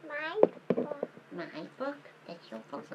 book. 0.74 1.08
My 1.32 1.62
book? 1.78 1.96
That's 2.26 2.50
your 2.50 2.60
book. 2.70 2.86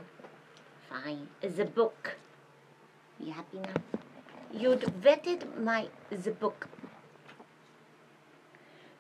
Fine. 0.90 1.28
It's 1.42 1.60
a 1.60 1.66
book. 1.66 2.18
You 3.20 3.34
happy 3.34 3.60
now? 3.60 3.76
You 4.54 4.76
vetted 4.76 5.62
my 5.62 5.88
the 6.10 6.32
book. 6.32 6.68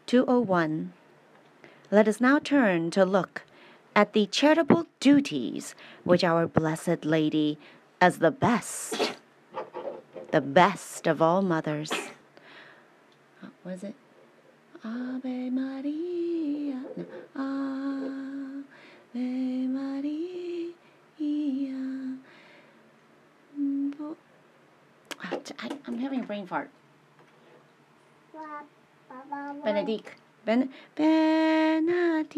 201. 0.05 0.93
Let 1.89 2.07
us 2.07 2.21
now 2.21 2.39
turn 2.39 2.91
to 2.91 3.05
look 3.05 3.43
at 3.95 4.13
the 4.13 4.25
charitable 4.25 4.87
duties 4.99 5.75
which 6.03 6.23
our 6.23 6.47
Blessed 6.47 7.05
Lady, 7.05 7.57
as 7.99 8.19
the 8.19 8.31
best, 8.31 9.13
the 10.31 10.41
best 10.41 11.07
of 11.07 11.21
all 11.21 11.41
mothers, 11.41 11.91
what 13.63 13.73
is 13.75 13.83
it? 13.83 13.95
Ave 14.83 15.49
Maria, 15.49 16.81
no, 16.97 17.05
Ave 17.35 19.19
Maria. 19.67 20.41
I, 25.59 25.69
am 25.87 25.97
having 25.99 26.21
a 26.21 26.23
brain 26.23 26.47
fart. 26.47 26.69
Benedict. 29.63 30.09
ba. 30.45 30.67
Benedict. 30.95 32.35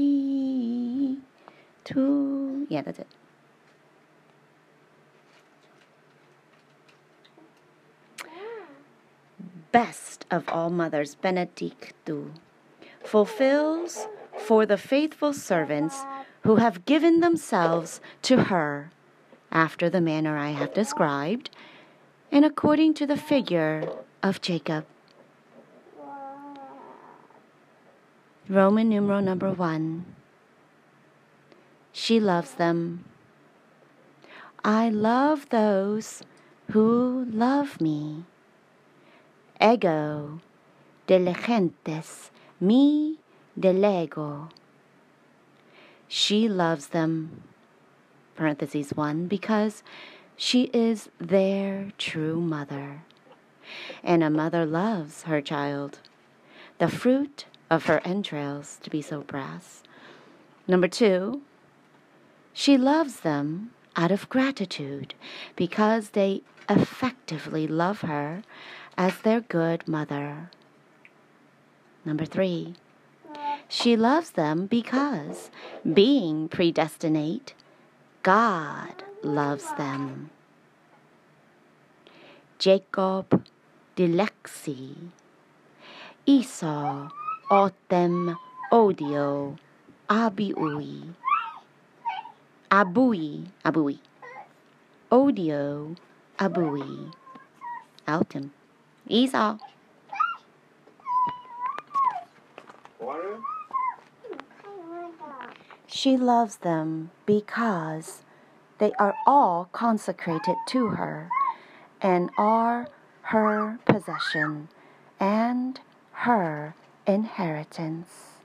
Benedictu. 1.84 2.66
Yeah, 2.70 2.82
that's 2.82 3.00
it. 3.00 3.08
Best 9.72 10.26
of 10.30 10.48
all 10.50 10.70
mothers, 10.70 11.16
Benedictu, 11.16 12.32
fulfills 13.04 14.08
for 14.38 14.66
the 14.66 14.78
faithful 14.78 15.34
servants 15.34 16.04
who 16.42 16.58
have 16.58 16.86
given 16.86 17.22
themselves 17.22 18.00
to 18.22 18.44
her 18.44 18.92
after 19.52 19.90
the 19.90 20.02
manner 20.02 20.38
I 20.38 20.50
have 20.52 20.74
described 20.74 21.50
and 22.32 22.46
according 22.46 22.94
to 22.96 23.08
the 23.08 23.18
figure 23.18 23.90
of 24.22 24.42
Jacob. 24.42 24.86
Roman 28.48 28.90
numeral 28.90 29.22
number 29.22 29.52
one. 29.52 30.06
She 31.94 32.20
loves 32.20 32.56
them. 32.56 33.06
I 34.66 34.90
love 34.90 35.48
those 35.50 36.24
who 36.72 37.28
love 37.32 37.80
me. 37.80 38.26
Ego 39.62 40.42
diligentes 41.08 42.32
mi 42.60 43.20
delego. 43.58 44.50
She 46.08 46.50
loves 46.50 46.88
them, 46.88 47.44
parentheses 48.36 48.92
one, 48.96 49.28
because 49.28 49.84
she 50.36 50.64
is 50.74 51.10
their 51.20 51.92
true 52.00 52.42
mother. 52.42 53.04
And 54.04 54.24
a 54.24 54.30
mother 54.30 54.66
loves 54.66 55.24
her 55.24 55.42
child, 55.42 56.00
the 56.80 56.88
fruit 56.88 57.46
of 57.70 57.86
her 57.86 58.02
entrails, 58.04 58.80
to 58.82 58.90
be 58.90 59.02
so 59.02 59.22
brass. 59.22 59.84
Number 60.68 60.88
two, 60.88 61.42
she 62.54 62.78
loves 62.78 63.22
them 63.22 63.72
out 63.96 64.12
of 64.12 64.30
gratitude 64.30 65.14
because 65.56 66.10
they 66.12 66.42
effectively 66.70 67.68
love 67.68 68.02
her 68.02 68.44
as 68.98 69.20
their 69.20 69.42
good 69.42 69.88
mother. 69.88 70.50
Number 72.06 72.26
three, 72.26 72.76
she 73.68 73.96
loves 73.96 74.32
them 74.32 74.68
because, 74.68 75.50
being 75.94 76.48
predestinate, 76.48 77.54
God 78.22 79.04
loves 79.24 79.66
them. 79.78 80.30
Jacob 82.60 83.44
dilexi, 83.96 84.96
Esau 86.26 87.10
autem 87.50 88.38
odio, 88.72 89.58
abiui, 90.10 91.14
abui, 92.74 93.46
abui, 93.64 94.00
odio, 95.12 95.96
abui, 96.40 97.14
autem, 98.08 98.50
Esau. 99.08 99.60
Water? 103.00 103.38
She 105.86 106.18
loves 106.18 106.58
them 106.58 107.12
because 107.28 108.24
they 108.80 108.92
are 108.94 109.14
all 109.28 109.70
consecrated 109.72 110.56
to 110.70 110.88
her 110.88 111.30
and 112.02 112.32
are 112.40 112.88
her 113.22 113.78
possession 113.86 114.70
and 115.20 115.80
her 116.26 116.74
inheritance. 117.06 118.40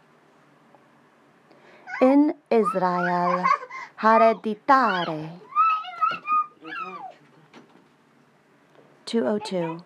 In 2.02 2.34
Israel 2.50 3.46
hereditare 4.00 5.40
202 9.06 9.82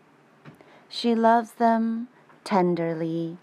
She 0.91 1.15
loves 1.15 1.53
them 1.53 2.09
tenderly 2.45 3.39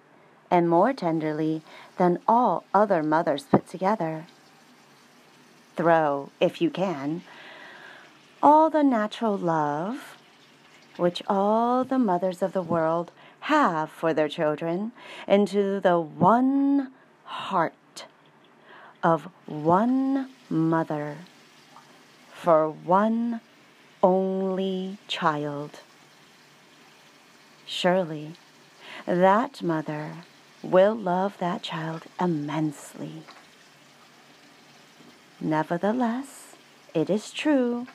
and 0.51 0.69
more 0.69 0.93
tenderly 0.93 1.63
than 1.97 2.19
all 2.27 2.65
other 2.71 3.01
mothers 3.01 3.43
put 3.43 3.67
together. 3.67 4.27
Throw, 5.75 6.29
if 6.39 6.61
you 6.61 6.69
can, 6.69 7.23
all 8.43 8.69
the 8.69 8.83
natural 8.83 9.37
love 9.37 10.17
which 10.97 11.23
all 11.27 11.83
the 11.83 11.97
mothers 11.97 12.43
of 12.43 12.53
the 12.53 12.61
world 12.61 13.11
have 13.41 13.89
for 13.89 14.13
their 14.13 14.29
children 14.29 14.91
into 15.27 15.79
the 15.79 15.99
one 15.99 16.91
heart 17.23 18.05
of 19.01 19.29
one 19.47 20.29
mother 20.49 21.17
for 22.33 22.69
one 22.69 23.41
only 24.01 24.97
child. 25.07 25.81
Surely 27.65 28.33
that 29.05 29.61
mother 29.61 30.13
will 30.63 30.95
love 30.95 31.37
that 31.39 31.61
child 31.61 32.03
immensely. 32.19 33.23
Nevertheless, 35.39 36.55
it 36.93 37.09
is 37.09 37.31
true 37.31 37.87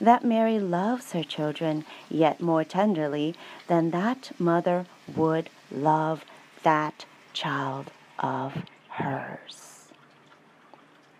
that 0.00 0.24
Mary 0.24 0.58
loves 0.58 1.12
her 1.12 1.22
children 1.22 1.84
yet 2.08 2.40
more 2.40 2.64
tenderly 2.64 3.34
than 3.68 3.90
that 3.90 4.32
mother 4.38 4.86
would 5.14 5.50
love 5.70 6.24
that 6.62 7.04
child 7.32 7.90
of 8.18 8.64
hers. 8.88 9.88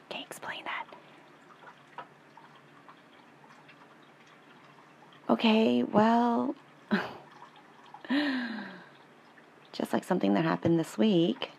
Can 0.09 0.21
you 0.21 0.27
explain 0.27 0.65
that? 0.65 0.87
Okay, 5.31 5.85
well, 5.85 6.57
just 9.73 9.93
like 9.93 10.03
something 10.03 10.35
that 10.35 10.45
happened 10.45 10.77
this 10.77 10.99
week. 10.99 11.53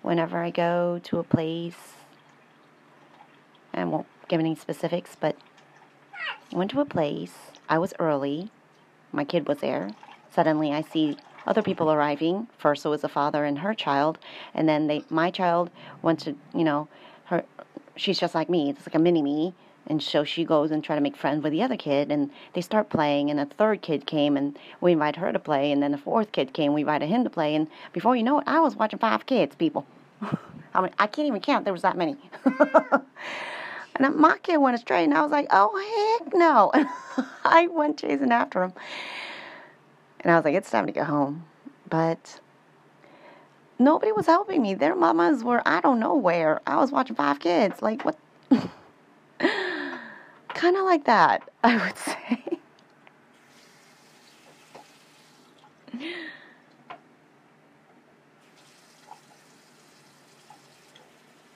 Whenever 0.00 0.38
I 0.38 0.50
go 0.50 1.00
to 1.02 1.18
a 1.18 1.24
place, 1.24 1.94
I 3.74 3.82
won't 3.86 4.06
give 4.28 4.38
any 4.38 4.54
specifics, 4.54 5.16
but 5.18 5.36
I 6.52 6.56
went 6.56 6.70
to 6.70 6.80
a 6.80 6.84
place. 6.84 7.34
I 7.68 7.78
was 7.78 7.92
early, 7.98 8.52
my 9.10 9.24
kid 9.24 9.48
was 9.48 9.58
there. 9.58 9.90
Suddenly, 10.32 10.72
I 10.72 10.82
see 10.82 11.16
other 11.44 11.60
people 11.60 11.90
arriving. 11.90 12.46
First, 12.56 12.86
it 12.86 12.88
was 12.88 13.02
a 13.02 13.08
father 13.08 13.44
and 13.44 13.58
her 13.58 13.74
child, 13.74 14.20
and 14.54 14.68
then 14.68 14.86
they, 14.86 15.02
my 15.10 15.32
child 15.32 15.70
went 16.02 16.20
to, 16.20 16.36
you 16.54 16.62
know, 16.62 16.86
her. 17.24 17.42
She's 17.96 18.20
just 18.20 18.32
like 18.32 18.48
me. 18.48 18.70
It's 18.70 18.86
like 18.86 18.94
a 18.94 19.00
mini 19.00 19.22
me, 19.22 19.54
and 19.86 20.02
so 20.02 20.24
she 20.24 20.44
goes 20.44 20.70
and 20.70 20.82
try 20.82 20.94
to 20.94 21.02
make 21.02 21.16
friends 21.16 21.42
with 21.42 21.52
the 21.52 21.62
other 21.62 21.76
kid, 21.76 22.10
and 22.10 22.30
they 22.52 22.60
start 22.60 22.88
playing. 22.88 23.30
And 23.30 23.38
a 23.40 23.46
third 23.46 23.82
kid 23.82 24.06
came, 24.06 24.36
and 24.36 24.58
we 24.80 24.92
invite 24.92 25.16
her 25.16 25.32
to 25.32 25.38
play, 25.38 25.72
and 25.72 25.82
then 25.82 25.92
the 25.92 25.98
fourth 25.98 26.32
kid 26.32 26.52
came. 26.52 26.72
We 26.72 26.82
invited 26.82 27.08
him 27.08 27.24
to 27.24 27.30
play, 27.30 27.54
and 27.54 27.68
before 27.92 28.16
you 28.16 28.22
know 28.22 28.38
it, 28.38 28.44
I 28.46 28.60
was 28.60 28.76
watching 28.76 28.98
five 28.98 29.26
kids. 29.26 29.54
People, 29.56 29.86
I 30.74 30.80
mean, 30.80 30.92
I 30.98 31.06
can't 31.06 31.28
even 31.28 31.40
count. 31.40 31.64
There 31.64 31.72
was 31.72 31.82
that 31.82 31.96
many. 31.96 32.16
And 33.96 34.16
my 34.16 34.38
kid 34.38 34.56
went 34.56 34.74
astray, 34.74 35.04
and 35.04 35.14
I 35.14 35.22
was 35.22 35.30
like, 35.30 35.46
oh, 35.50 36.18
heck 36.20 36.34
no. 36.34 36.72
I 37.44 37.68
went 37.68 37.98
chasing 37.98 38.32
after 38.32 38.64
him. 38.64 38.72
And 40.20 40.32
I 40.32 40.36
was 40.36 40.44
like, 40.44 40.54
it's 40.54 40.70
time 40.70 40.86
to 40.86 40.92
go 40.92 41.04
home. 41.04 41.44
But 41.88 42.40
nobody 43.78 44.10
was 44.10 44.26
helping 44.26 44.62
me. 44.62 44.74
Their 44.74 44.96
mamas 44.96 45.44
were, 45.44 45.62
I 45.64 45.80
don't 45.80 46.00
know 46.00 46.16
where. 46.16 46.60
I 46.66 46.76
was 46.76 46.90
watching 46.90 47.14
five 47.14 47.38
kids. 47.38 47.82
Like, 47.82 48.04
what? 48.04 48.16
Kind 50.64 50.78
of 50.78 50.84
like 50.84 51.04
that, 51.04 51.46
I 51.62 51.76
would 51.76 51.98
say. 51.98 52.42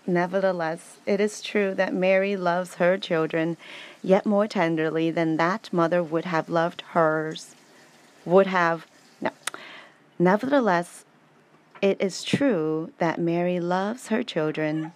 Nevertheless, 0.07 0.99
it 1.07 1.21
is 1.21 1.41
true 1.41 1.75
that 1.75 1.95
Mary 1.95 2.37
loves 2.37 2.75
her 2.75 2.99
children 2.99 3.57
yet 4.03 4.27
more 4.27 4.47
tenderly 4.47 5.11
than 5.11 5.39
that 5.39 5.73
mother 5.73 6.03
would 6.03 6.27
have 6.27 6.51
loved 6.51 6.83
hers. 6.93 7.55
Would 8.27 8.47
have. 8.49 8.87
No. 9.23 9.31
Nevertheless, 10.19 11.07
it 11.81 11.99
is 11.99 12.23
true 12.23 12.93
that 12.99 13.19
Mary 13.19 13.59
loves 13.59 14.09
her 14.09 14.23
children 14.23 14.93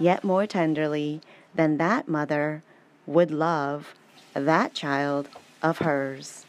yet 0.00 0.24
more 0.24 0.46
tenderly 0.46 1.20
than 1.54 1.76
that 1.76 2.08
mother 2.08 2.62
would 3.06 3.30
love 3.30 3.94
that 4.34 4.74
child 4.74 5.28
of 5.62 5.78
hers. 5.78 6.46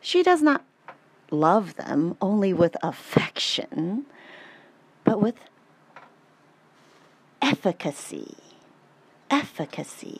She 0.00 0.22
does 0.22 0.42
not 0.42 0.64
love 1.30 1.74
them 1.74 2.16
only 2.20 2.52
with 2.52 2.76
affection, 2.82 4.06
but 5.04 5.20
with 5.20 5.36
efficacy. 7.42 8.36
Efficacy. 9.30 10.18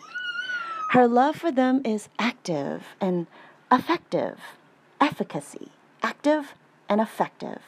Her 0.90 1.06
love 1.06 1.36
for 1.36 1.52
them 1.52 1.82
is 1.84 2.08
active 2.18 2.82
and 3.00 3.26
effective. 3.70 4.40
Efficacy. 5.00 5.70
Active 6.02 6.54
and 6.88 7.00
effective. 7.00 7.60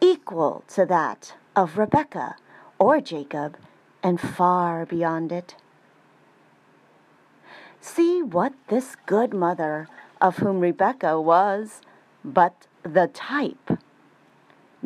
Equal 0.00 0.64
to 0.68 0.84
that 0.86 1.34
of 1.56 1.78
Rebecca 1.78 2.36
or 2.78 3.00
Jacob 3.00 3.56
and 4.02 4.20
far 4.20 4.86
beyond 4.86 5.32
it. 5.32 5.54
See 7.80 8.22
what 8.22 8.52
this 8.68 8.96
good 9.06 9.32
mother, 9.32 9.88
of 10.20 10.38
whom 10.38 10.60
Rebecca 10.60 11.20
was 11.20 11.80
but 12.24 12.66
the 12.82 13.08
type 13.08 13.78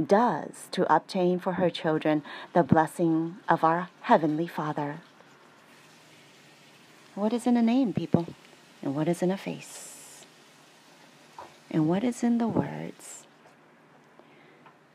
does 0.02 0.68
to 0.70 0.94
obtain 0.94 1.38
for 1.38 1.54
her 1.54 1.70
children 1.70 2.22
the 2.52 2.62
blessing 2.62 3.36
of 3.48 3.64
our 3.64 3.88
Heavenly 4.02 4.46
Father. 4.46 5.00
What 7.14 7.32
is 7.32 7.46
in 7.46 7.56
a 7.56 7.62
name, 7.62 7.92
people? 7.92 8.26
And 8.82 8.94
what 8.94 9.08
is 9.08 9.22
in 9.22 9.30
a 9.30 9.36
face? 9.36 10.24
And 11.70 11.88
what 11.88 12.04
is 12.04 12.22
in 12.22 12.38
the 12.38 12.48
words? 12.48 13.24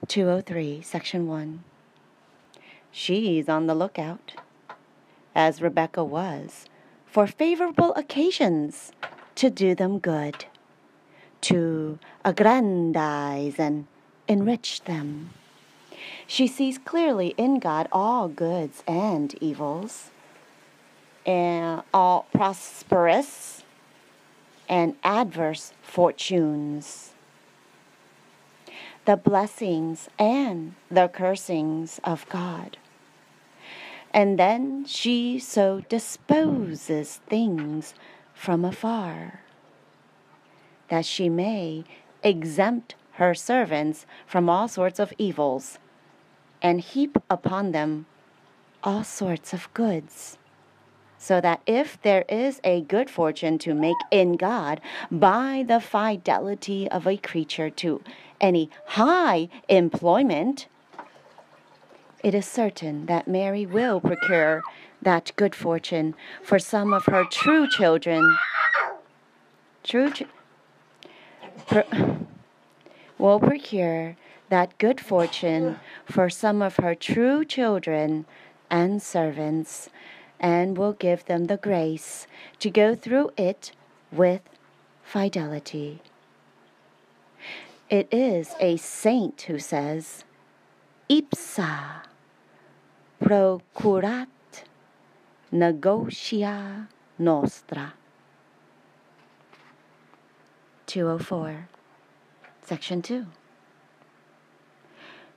203, 0.08 0.82
Section 0.82 1.28
1. 1.28 1.64
She's 3.00 3.48
on 3.48 3.68
the 3.68 3.76
lookout, 3.76 4.34
as 5.36 5.62
Rebecca 5.62 6.04
was, 6.04 6.66
for 7.06 7.28
favorable 7.28 7.94
occasions 7.94 8.92
to 9.36 9.52
do 9.52 9.76
them 9.76 10.00
good 10.00 10.46
to 11.42 12.00
aggrandize 12.26 13.60
and 13.60 13.86
enrich 14.28 14.84
them. 14.86 15.30
She 16.26 16.48
sees 16.48 16.80
clearly 16.80 17.36
in 17.38 17.60
God 17.60 17.88
all 17.92 18.28
goods 18.28 18.84
and 18.88 19.36
evils, 19.40 20.10
and 21.24 21.84
all 21.94 22.26
prosperous 22.34 23.64
and 24.68 24.96
adverse 25.04 25.72
fortunes, 25.84 27.12
the 29.06 29.16
blessings 29.16 30.10
and 30.18 30.74
the 30.90 31.08
cursings 31.08 32.00
of 32.04 32.28
God. 32.30 32.76
And 34.18 34.40
then 34.40 34.84
she 34.86 35.38
so 35.38 35.82
disposes 35.90 37.22
things 37.30 37.94
from 38.34 38.66
afar 38.66 39.42
that 40.90 41.06
she 41.06 41.30
may 41.30 41.84
exempt 42.24 42.96
her 43.22 43.36
servants 43.36 44.08
from 44.26 44.50
all 44.50 44.68
sorts 44.68 44.98
of 44.98 45.14
evils, 45.20 45.78
and 46.64 46.82
heap 46.82 47.20
upon 47.30 47.74
them 47.74 48.08
all 48.84 49.04
sorts 49.04 49.54
of 49.54 49.72
goods. 49.76 50.40
So 51.20 51.40
that 51.42 51.62
if 51.68 52.02
there 52.02 52.26
is 52.28 52.60
a 52.64 52.82
good 52.82 53.12
fortune 53.12 53.60
to 53.60 53.76
make 53.76 54.02
in 54.10 54.36
God 54.36 54.82
by 55.12 55.64
the 55.68 55.80
fidelity 55.80 56.90
of 56.90 57.06
a 57.06 57.18
creature 57.18 57.70
to 57.70 58.02
any 58.42 58.72
high 58.98 59.50
employment, 59.70 60.66
it 62.24 62.34
is 62.34 62.46
certain 62.46 63.06
that 63.06 63.28
Mary 63.28 63.66
will 63.66 64.00
procure 64.02 64.64
that 65.02 65.32
good 65.36 65.56
fortune 65.56 66.16
for 66.44 66.60
some 66.60 66.94
of 66.94 67.06
her 67.06 67.24
true 67.26 67.68
children. 67.68 68.38
True, 69.84 70.12
ch- 70.12 70.24
will 73.18 73.40
procure 73.40 74.16
that 74.50 74.78
good 74.78 75.00
fortune 75.00 75.80
for 76.06 76.30
some 76.30 76.62
of 76.62 76.78
her 76.78 76.96
true 76.96 77.44
children 77.46 78.26
and 78.70 79.02
servants, 79.02 79.90
and 80.40 80.78
will 80.78 80.94
give 80.94 81.26
them 81.26 81.46
the 81.46 81.58
grace 81.58 82.28
to 82.60 82.70
go 82.70 82.96
through 82.96 83.32
it 83.38 83.72
with 84.12 84.42
fidelity. 85.04 86.02
It 87.90 88.08
is 88.12 88.56
a 88.60 88.78
saint 88.78 89.44
who 89.44 89.60
says, 89.60 90.26
Ipsa 91.10 92.02
procurat 93.20 94.28
negotia 95.52 96.90
nostra. 97.18 97.94
204, 100.86 101.70
Section 102.62 103.02
2. 103.02 103.26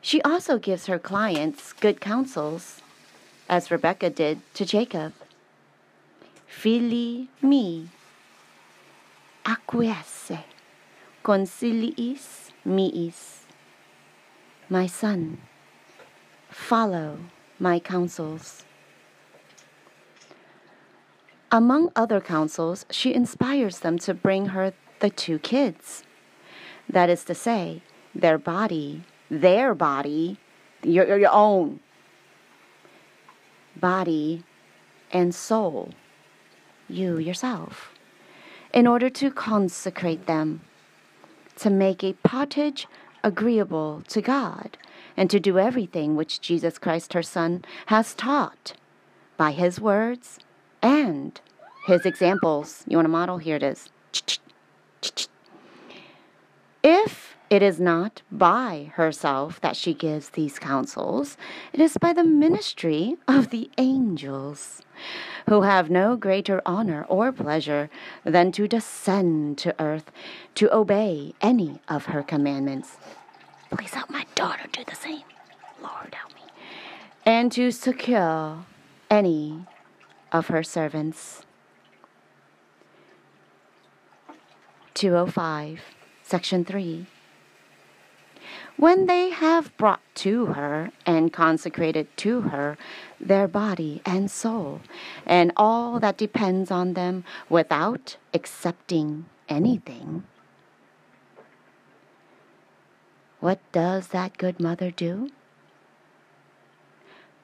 She 0.01 0.21
also 0.23 0.59
gives 0.59 0.87
her 0.87 0.99
clients 0.99 1.73
good 1.73 2.01
counsels, 2.01 2.81
as 3.49 3.71
Rebecca 3.71 4.11
did 4.11 4.41
to 4.55 4.65
Jacob. 4.65 5.13
Fili 6.49 7.29
mi 7.41 7.89
acquiesce 9.45 10.39
consiliis 11.23 12.51
miis. 12.65 13.45
My 14.69 14.87
son, 14.87 15.39
follow 16.51 17.19
my 17.59 17.79
counsels. 17.79 18.65
Among 21.53 21.91
other 21.97 22.21
counsels, 22.21 22.87
she 22.91 23.15
inspires 23.15 23.81
them 23.81 23.99
to 24.01 24.15
bring 24.15 24.47
her 24.47 24.73
the 25.01 25.11
two 25.11 25.39
kids. 25.39 26.05
That 26.89 27.09
is 27.09 27.25
to 27.25 27.35
say, 27.35 27.83
their 28.15 28.39
body, 28.39 29.03
their 29.31 29.75
body, 29.75 30.39
your, 30.83 31.19
your 31.19 31.33
own 31.33 31.81
body 33.77 34.45
and 35.13 35.35
soul, 35.35 35.91
you 36.89 37.19
yourself, 37.19 37.93
in 38.73 38.87
order 38.87 39.11
to 39.11 39.31
consecrate 39.31 40.27
them, 40.27 40.61
to 41.57 41.71
make 41.71 42.03
a 42.05 42.13
pottage 42.25 42.87
agreeable 43.23 44.03
to 44.09 44.21
God, 44.21 44.77
and 45.21 45.29
to 45.29 45.39
do 45.39 45.59
everything 45.59 46.17
which 46.17 46.41
Jesus 46.41 46.79
Christ, 46.79 47.13
her 47.13 47.23
Son, 47.23 47.63
has 47.87 48.15
taught 48.15 48.73
by 49.37 49.53
his 49.53 49.79
words 49.79 50.39
and 50.81 51.39
his 51.87 52.07
examples. 52.07 52.85
You 52.89 52.97
want 52.97 53.05
a 53.05 53.11
model? 53.11 53.37
Here 53.37 53.57
it 53.57 53.63
is. 53.63 53.91
If 56.83 57.37
It 57.51 57.63
is 57.63 57.81
not 57.81 58.23
by 58.31 58.93
herself 58.95 59.61
that 59.61 59.75
she 59.75 59.93
gives 59.93 60.29
these 60.29 60.61
counsels, 60.61 61.37
it 61.73 61.81
is 61.81 61.99
by 61.99 62.13
the 62.13 62.23
ministry 62.23 63.17
of 63.27 63.51
the 63.51 63.69
angels, 63.77 64.83
who 65.49 65.63
have 65.63 65.91
no 65.91 66.15
greater 66.15 66.63
honor 66.65 67.05
or 67.09 67.33
pleasure 67.33 67.91
than 68.23 68.53
to 68.53 68.69
descend 68.69 69.59
to 69.59 69.75
earth 69.83 70.13
to 70.55 70.73
obey 70.73 71.35
any 71.41 71.81
of 71.89 72.05
her 72.05 72.23
commandments. 72.23 72.99
Please 73.71 73.95
help 73.95 74.11
my 74.11 74.27
daughter 74.35 74.65
do 74.73 74.85
the 74.85 74.97
same. 74.97 75.23
Lord, 75.81 76.15
help 76.15 76.35
me. 76.35 76.43
And 77.25 77.53
to 77.53 77.71
secure 77.71 78.65
any 79.11 79.67
of 80.33 80.49
her 80.49 80.63
servants. 80.63 81.43
205, 84.95 85.81
Section 86.23 86.65
3. 86.65 87.07
When 88.77 89.07
they 89.07 89.31
have 89.31 89.77
brought 89.77 90.01
to 90.17 90.47
her 90.47 90.91
and 91.05 91.33
consecrated 91.33 92.09
to 92.19 92.43
her 92.43 92.79
their 93.21 93.47
body 93.47 94.01
and 94.05 94.31
soul, 94.31 94.81
and 95.27 95.53
all 95.57 96.01
that 96.01 96.17
depends 96.17 96.71
on 96.71 96.95
them 96.95 97.25
without 97.49 98.17
accepting 98.33 99.27
anything, 99.49 100.25
what 103.41 103.59
does 103.73 104.09
that 104.09 104.39
good 104.39 104.61
mother 104.61 104.91
do? 104.91 105.31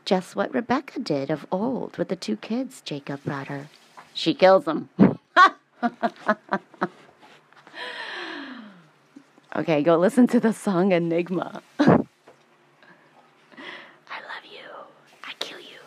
Just 0.05 0.37
what 0.37 0.55
Rebecca 0.55 1.01
did 1.01 1.31
of 1.31 1.47
old 1.51 1.97
with 1.97 2.09
the 2.09 2.17
two 2.17 2.37
kids 2.37 2.81
Jacob 2.83 3.25
brought 3.25 3.49
her. 3.49 3.69
She 4.15 4.35
kills 4.35 4.65
them. 4.65 4.89
okay, 9.57 9.83
go 9.83 9.97
listen 9.97 10.27
to 10.29 10.39
the 10.39 10.53
song 10.53 10.93
Enigma. 10.93 11.61
I 11.81 11.87
love 11.89 12.07
you. 14.45 14.69
I 15.25 15.33
kill 15.41 15.59
you 15.59 15.81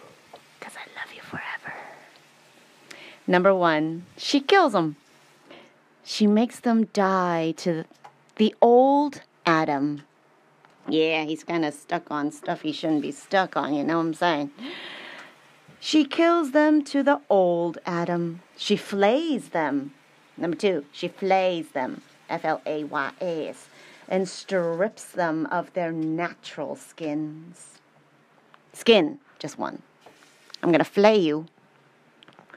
because 0.59 0.73
I 0.75 0.85
love 0.99 1.13
you 1.15 1.21
forever. 1.21 1.73
Number 3.25 3.55
one, 3.55 4.05
she 4.17 4.41
kills 4.41 4.73
them. 4.73 4.97
She 6.03 6.27
makes 6.27 6.59
them 6.59 6.85
die 6.93 7.53
to 7.57 7.85
the 8.35 8.53
old 8.61 9.21
Adam. 9.49 10.03
Yeah, 10.87 11.23
he's 11.23 11.43
kind 11.43 11.65
of 11.65 11.73
stuck 11.73 12.11
on 12.11 12.31
stuff 12.31 12.61
he 12.61 12.71
shouldn't 12.71 13.01
be 13.01 13.11
stuck 13.11 13.57
on, 13.57 13.73
you 13.73 13.83
know 13.83 13.97
what 13.97 14.05
I'm 14.05 14.13
saying? 14.13 14.51
She 15.79 16.05
kills 16.05 16.51
them 16.51 16.83
to 16.83 17.01
the 17.01 17.19
old 17.29 17.79
Adam. 17.83 18.41
She 18.55 18.75
flays 18.75 19.49
them. 19.49 19.95
Number 20.37 20.55
two, 20.55 20.85
she 20.91 21.07
flays 21.07 21.69
them. 21.69 22.01
F 22.29 22.45
L 22.45 22.61
A 22.67 22.83
Y 22.83 23.11
S. 23.19 23.69
And 24.07 24.29
strips 24.29 25.05
them 25.05 25.47
of 25.47 25.73
their 25.73 25.91
natural 25.91 26.75
skins. 26.75 27.79
Skin, 28.73 29.17
just 29.39 29.57
one. 29.57 29.81
I'm 30.61 30.71
gonna 30.71 30.83
flay 30.83 31.17
you. 31.17 31.47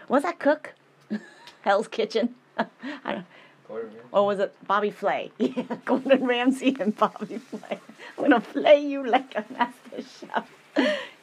Was 0.09 0.25
that 0.25 0.39
Cook? 0.39 0.75
Hell's 1.63 1.89
Kitchen? 1.89 2.35
I 2.59 3.13
don't, 3.13 3.27
or 4.13 4.27
was 4.27 4.39
it 4.39 4.55
Bobby 4.67 4.91
Flay? 4.91 5.31
Yeah, 5.39 5.77
Gordon 5.85 6.27
Ramsay 6.27 6.77
and 6.79 6.97
Bobby 6.97 7.39
Flay. 7.39 7.79
I'm 8.17 8.25
gonna 8.25 8.41
flay 8.41 8.81
you 8.81 9.07
like 9.07 9.35
a 9.35 9.45
master 9.53 10.03
chef. 10.19 10.51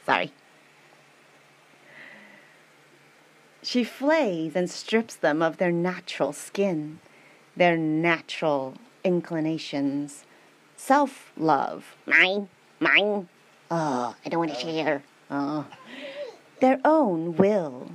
Sorry. 0.06 0.32
She 3.62 3.84
flays 3.84 4.56
and 4.56 4.70
strips 4.70 5.16
them 5.16 5.41
of 5.41 5.58
their 5.58 5.72
natural 5.72 6.34
skin, 6.34 7.00
their 7.56 7.78
natural 7.78 8.76
inclinations, 9.04 10.26
self 10.78 11.32
love. 11.38 11.95
Mine, 12.06 12.50
mine. 12.80 13.28
Oh, 13.70 14.16
I 14.26 14.30
don't 14.30 14.39
want 14.39 14.54
to 14.54 14.60
share. 14.60 15.04
Oh. 15.30 15.68
Their 16.60 16.80
own 16.84 17.36
will 17.36 17.91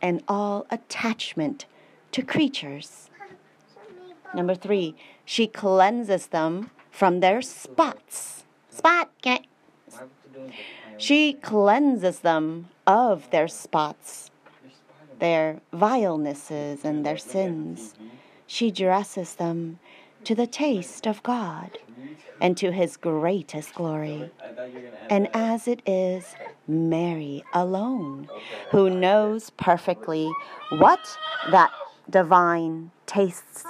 and 0.00 0.22
all 0.28 0.66
attachment 0.70 1.66
to 2.12 2.22
creatures. 2.22 3.10
Number 4.34 4.54
three, 4.54 4.94
she 5.24 5.46
cleanses 5.46 6.28
them 6.28 6.70
from 6.90 7.20
their 7.20 7.42
spots. 7.42 8.44
Spot. 8.70 9.10
She 10.96 11.34
cleanses 11.34 12.20
them 12.20 12.68
of 12.86 13.30
their 13.30 13.48
spots, 13.48 14.30
their 15.18 15.60
vilenesses 15.72 16.84
and 16.84 17.06
their 17.06 17.16
sins. 17.18 17.94
She 18.46 18.70
dresses 18.70 19.36
them 19.36 19.78
to 20.24 20.34
the 20.34 20.46
taste 20.46 21.06
of 21.06 21.22
God 21.22 21.78
and 22.40 22.56
to 22.56 22.72
his 22.72 22.96
greatest 22.96 23.74
glory. 23.74 24.30
And 25.08 25.28
as 25.32 25.68
it 25.68 25.82
is 25.86 26.34
Mary 26.66 27.44
alone 27.52 28.28
who 28.70 28.90
knows 28.90 29.50
perfectly 29.50 30.30
what 30.70 31.18
that 31.50 31.70
divine 32.10 32.90
tastes 33.06 33.64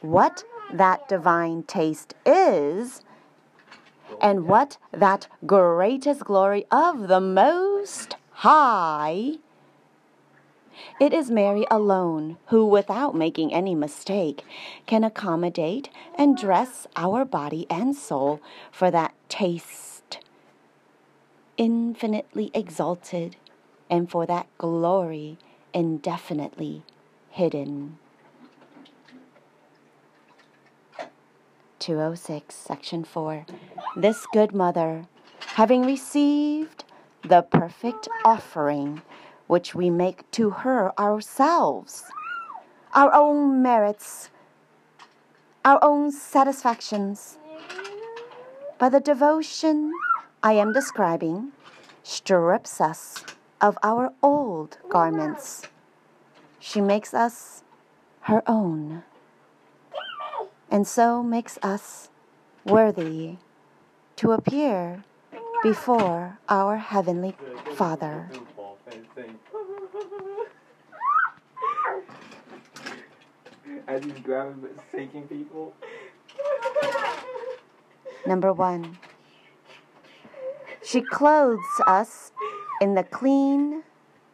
what 0.00 0.44
that 0.72 1.08
divine 1.08 1.62
taste 1.64 2.14
is 2.24 3.02
and 4.20 4.46
what 4.46 4.78
that 4.92 5.28
greatest 5.46 6.24
glory 6.24 6.66
of 6.70 7.08
the 7.08 7.20
Most 7.20 8.16
High. 8.32 9.34
It 10.98 11.12
is 11.12 11.30
Mary 11.30 11.66
alone 11.70 12.38
who, 12.46 12.64
without 12.64 13.14
making 13.14 13.52
any 13.52 13.74
mistake, 13.74 14.44
can 14.86 15.04
accommodate 15.04 15.90
and 16.16 16.36
dress 16.36 16.86
our 16.96 17.24
body 17.24 17.66
and 17.68 17.94
soul 17.94 18.40
for 18.70 18.90
that 18.90 19.14
taste 19.28 19.90
infinitely 21.60 22.50
exalted 22.54 23.36
and 23.90 24.10
for 24.10 24.24
that 24.24 24.46
glory 24.56 25.36
indefinitely 25.74 26.82
hidden. 27.28 27.98
206, 31.80 32.54
Section 32.54 33.04
4. 33.04 33.46
This 33.96 34.26
good 34.32 34.54
mother, 34.54 35.06
having 35.54 35.82
received 35.82 36.84
the 37.22 37.42
perfect 37.42 38.06
offering 38.24 39.02
which 39.46 39.74
we 39.74 39.90
make 39.90 40.30
to 40.30 40.50
her 40.50 40.92
ourselves, 41.00 42.04
our 42.94 43.12
own 43.14 43.62
merits, 43.62 44.30
our 45.64 45.78
own 45.82 46.12
satisfactions, 46.12 47.38
by 48.78 48.88
the 48.88 49.00
devotion 49.00 49.92
I 50.42 50.52
am 50.52 50.72
describing, 50.72 51.52
strips 52.02 52.80
us 52.80 53.24
of 53.60 53.78
our 53.82 54.12
old 54.22 54.78
garments. 54.88 55.62
She 56.58 56.80
makes 56.80 57.14
us 57.14 57.62
her 58.22 58.42
own 58.46 59.02
and 60.70 60.86
so 60.86 61.22
makes 61.22 61.58
us 61.62 62.08
worthy 62.64 63.36
to 64.16 64.32
appear 64.32 65.04
before 65.62 66.38
our 66.48 66.76
Heavenly 66.78 67.36
Father. 67.74 68.30
As 73.86 74.04
he's 74.04 74.12
grabbing, 74.22 74.68
shaking 74.92 75.26
people. 75.28 75.74
Number 78.26 78.52
one, 78.52 78.98
she 80.82 81.00
clothes 81.00 81.58
us 81.86 82.32
in 82.80 82.94
the 82.94 83.02
clean, 83.02 83.82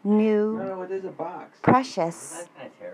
new, 0.05 0.59
no, 0.59 1.13
box. 1.17 1.59
precious, 1.63 2.49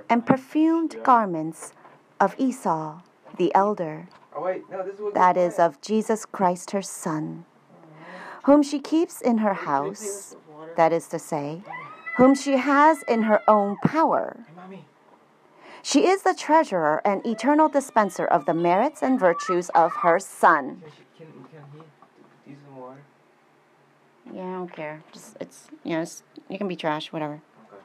and 0.09 0.25
perfumed 0.27 0.97
garments 1.03 1.73
of 2.21 2.35
Esau, 2.39 3.01
the 3.37 3.55
elder. 3.55 4.09
Oh 4.35 4.43
wait, 4.43 4.63
no, 4.71 4.83
this 4.83 4.99
is 4.99 5.15
that 5.15 5.37
is 5.37 5.59
of 5.59 5.81
Jesus 5.81 6.25
Christ 6.25 6.71
her 6.71 6.83
Son, 6.83 7.45
whom 8.45 8.63
she 8.63 8.79
keeps 8.81 9.21
in 9.21 9.39
her 9.39 9.55
house, 9.55 10.37
that 10.77 10.93
is 10.93 11.09
to 11.09 11.19
say, 11.19 11.63
whom 12.17 12.35
she 12.35 12.57
has 12.57 13.03
in 13.09 13.23
her 13.23 13.43
own 13.49 13.77
power. 13.85 14.47
She 15.83 16.07
is 16.07 16.23
the 16.23 16.33
treasurer 16.33 17.03
and 17.05 17.27
eternal 17.27 17.69
dispenser 17.69 18.25
of 18.25 18.47
the 18.47 18.55
merits 18.55 19.03
and 19.03 19.19
virtues 19.19 19.69
of 19.71 19.93
her 19.97 20.21
Son. 20.21 20.81
Can, 20.81 20.91
she, 20.91 21.25
can, 21.25 21.45
can 21.51 21.65
he 21.73 22.51
use 22.53 22.61
some 22.65 22.77
water? 22.77 23.01
Yeah, 24.33 24.43
I 24.43 24.53
don't 24.53 24.73
care. 24.73 25.03
Just 25.13 25.37
it's 25.41 25.67
you 25.83 25.97
know, 25.97 26.03
it's, 26.03 26.23
you 26.49 26.57
can 26.57 26.69
be 26.69 26.77
trash, 26.77 27.13
whatever. 27.13 27.43
Okay. 27.67 27.83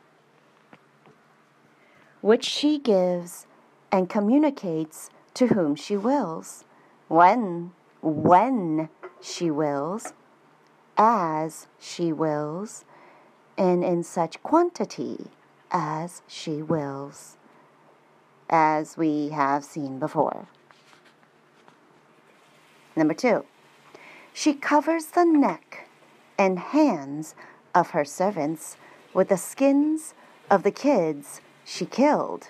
Which 2.22 2.46
she 2.46 2.78
gives 2.78 3.48
and 3.92 4.08
communicates 4.08 5.10
to 5.38 5.48
whom 5.48 5.76
she 5.76 5.96
wills, 5.96 6.66
when 7.10 7.72
when 8.02 8.90
she 9.22 9.52
wills, 9.52 10.14
as 10.98 11.68
she 11.80 12.12
wills, 12.12 12.86
and 13.56 13.84
in 13.84 14.02
such 14.02 14.42
quantity 14.42 15.28
as 15.70 16.24
she 16.28 16.64
wills, 16.64 17.38
as 18.50 18.98
we 18.98 19.30
have 19.30 19.64
seen 19.64 20.00
before. 20.00 20.48
Number 22.96 23.14
two, 23.14 23.46
she 24.34 24.56
covers 24.56 25.08
the 25.08 25.24
neck 25.24 25.88
and 26.40 26.58
hands 26.58 27.36
of 27.76 27.92
her 27.92 28.06
servants 28.06 28.76
with 29.14 29.30
the 29.30 29.38
skins 29.38 30.16
of 30.50 30.64
the 30.64 30.72
kids 30.72 31.42
she 31.64 31.86
killed. 31.86 32.50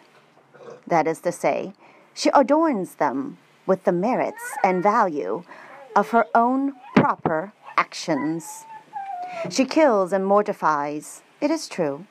That 0.86 1.06
is 1.06 1.20
to 1.22 1.34
say, 1.34 1.74
she 2.18 2.32
adorns 2.34 2.96
them 2.96 3.38
with 3.68 3.84
the 3.84 3.92
merits 3.92 4.58
and 4.64 4.82
value 4.82 5.44
of 5.96 6.10
her 6.10 6.26
own 6.34 6.74
proper 6.96 7.54
actions. 7.78 8.66
She 9.52 9.66
kills 9.66 10.12
and 10.12 10.26
mortifies, 10.26 11.22
it 11.40 11.52
is 11.52 11.68
true, 11.68 12.08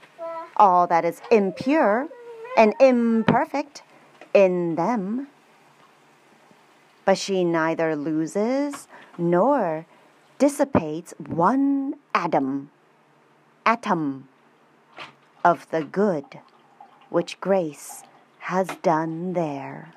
all 0.57 0.86
that 0.86 1.04
is 1.04 1.20
impure 1.32 2.07
and 2.57 2.72
imperfect 2.78 3.82
in 4.32 4.76
them. 4.76 5.26
But 7.04 7.18
she 7.18 7.42
neither 7.42 7.96
loses 7.96 8.86
nor 9.18 9.86
dissipates 10.38 11.14
one 11.18 11.94
atom, 12.14 12.70
atom 13.64 14.28
of 15.44 15.68
the 15.70 15.82
good 15.82 16.40
which 17.09 17.40
grace 17.40 18.04
has 18.47 18.68
done 18.80 19.32
there. 19.32 19.92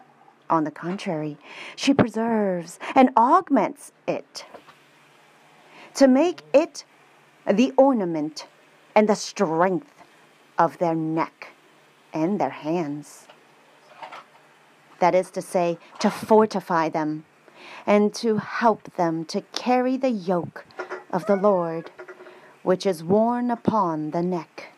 On 0.50 0.64
the 0.64 0.72
contrary, 0.72 1.38
she 1.76 1.94
preserves 1.94 2.80
and 2.96 3.12
augments 3.16 3.92
it 4.08 4.44
to 5.94 6.08
make 6.08 6.42
it 6.52 6.84
the 7.46 7.72
ornament 7.78 8.48
and 8.96 9.08
the 9.08 9.16
strength 9.16 9.94
of 10.58 10.80
their 10.80 10.96
neck 10.96 11.50
and 12.12 12.42
their 12.42 12.50
hands. 12.50 13.28
That 15.00 15.14
is 15.14 15.30
to 15.32 15.44
say, 15.44 15.78
to 16.00 16.10
fortify 16.10 16.90
them 16.90 17.26
and 17.86 18.12
to 18.16 18.38
help 18.38 18.96
them 18.96 19.26
to 19.26 19.42
carry 19.54 19.96
the 19.96 20.10
yoke 20.10 20.66
of 21.12 21.28
the 21.28 21.36
Lord, 21.36 21.92
which 22.64 22.88
is 22.88 23.04
worn 23.04 23.52
upon 23.52 24.10
the 24.10 24.24
neck, 24.24 24.70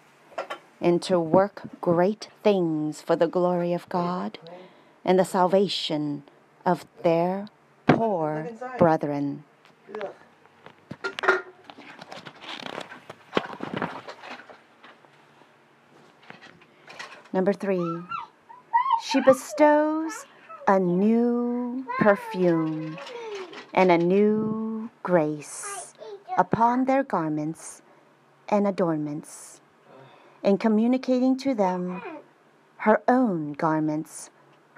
and 0.82 1.02
to 1.04 1.20
work 1.20 1.62
great 1.80 2.30
things 2.44 3.02
for 3.02 3.16
the 3.16 3.28
glory 3.28 3.72
of 3.72 3.88
God 3.88 4.40
and 5.06 5.20
the 5.20 5.26
salvation 5.26 6.24
of 6.66 6.86
their 7.04 7.48
poor 7.88 8.50
brethren. 8.78 9.44
Number 17.34 17.54
three, 17.54 18.02
she 19.04 19.22
bestows 19.22 20.26
a 20.68 20.80
new 20.80 21.86
perfume 22.00 22.98
and 23.74 23.90
a 23.92 23.98
new 23.98 24.90
grace 25.02 25.94
upon 26.38 26.86
their 26.86 27.04
garments 27.04 27.82
and 28.50 28.68
adornments, 28.68 29.61
in 30.44 30.58
communicating 30.58 31.38
to 31.38 31.54
them 31.54 32.02
her 32.78 33.02
own 33.08 33.54
garments, 33.54 34.30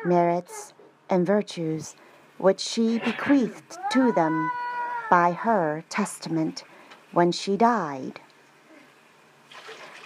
merits, 0.06 0.74
and 1.10 1.26
virtues, 1.26 1.96
which 2.38 2.60
she 2.60 3.00
bequeathed 3.00 3.78
to 3.92 4.12
them 4.12 4.52
by 5.10 5.32
her 5.32 5.84
testament 5.90 6.64
when 7.12 7.32
she 7.32 7.56
died 7.56 8.20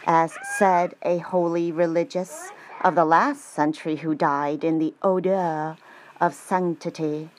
as 0.08 0.38
said 0.58 0.95
a 1.03 1.18
holy 1.18 1.70
religious 1.70 2.49
of 2.82 2.95
the 2.95 3.03
last 3.03 3.41
century 3.41 3.97
who 3.97 4.16
died 4.16 4.64
in 4.64 4.80
the 4.80 4.93
odor 5.03 5.76
of 6.22 6.34
sanctity, 6.34 7.30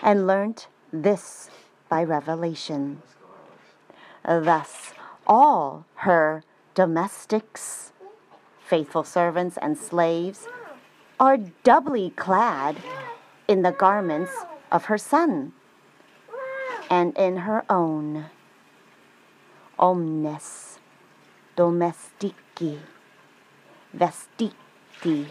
and 0.00 0.26
learnt 0.26 0.68
this 0.92 1.50
by 1.88 2.04
revelation. 2.04 3.02
Thus, 4.24 4.94
all 5.30 5.86
her 5.94 6.42
domestics, 6.74 7.92
faithful 8.66 9.04
servants, 9.04 9.56
and 9.62 9.78
slaves 9.78 10.48
are 11.20 11.36
doubly 11.62 12.10
clad 12.10 12.76
in 13.46 13.62
the 13.62 13.70
garments 13.70 14.32
of 14.72 14.86
her 14.86 14.98
son 14.98 15.52
and 16.90 17.16
in 17.16 17.36
her 17.38 17.64
own 17.70 18.26
omnes 19.78 20.80
domestici 21.56 22.80
vestiti 23.96 25.30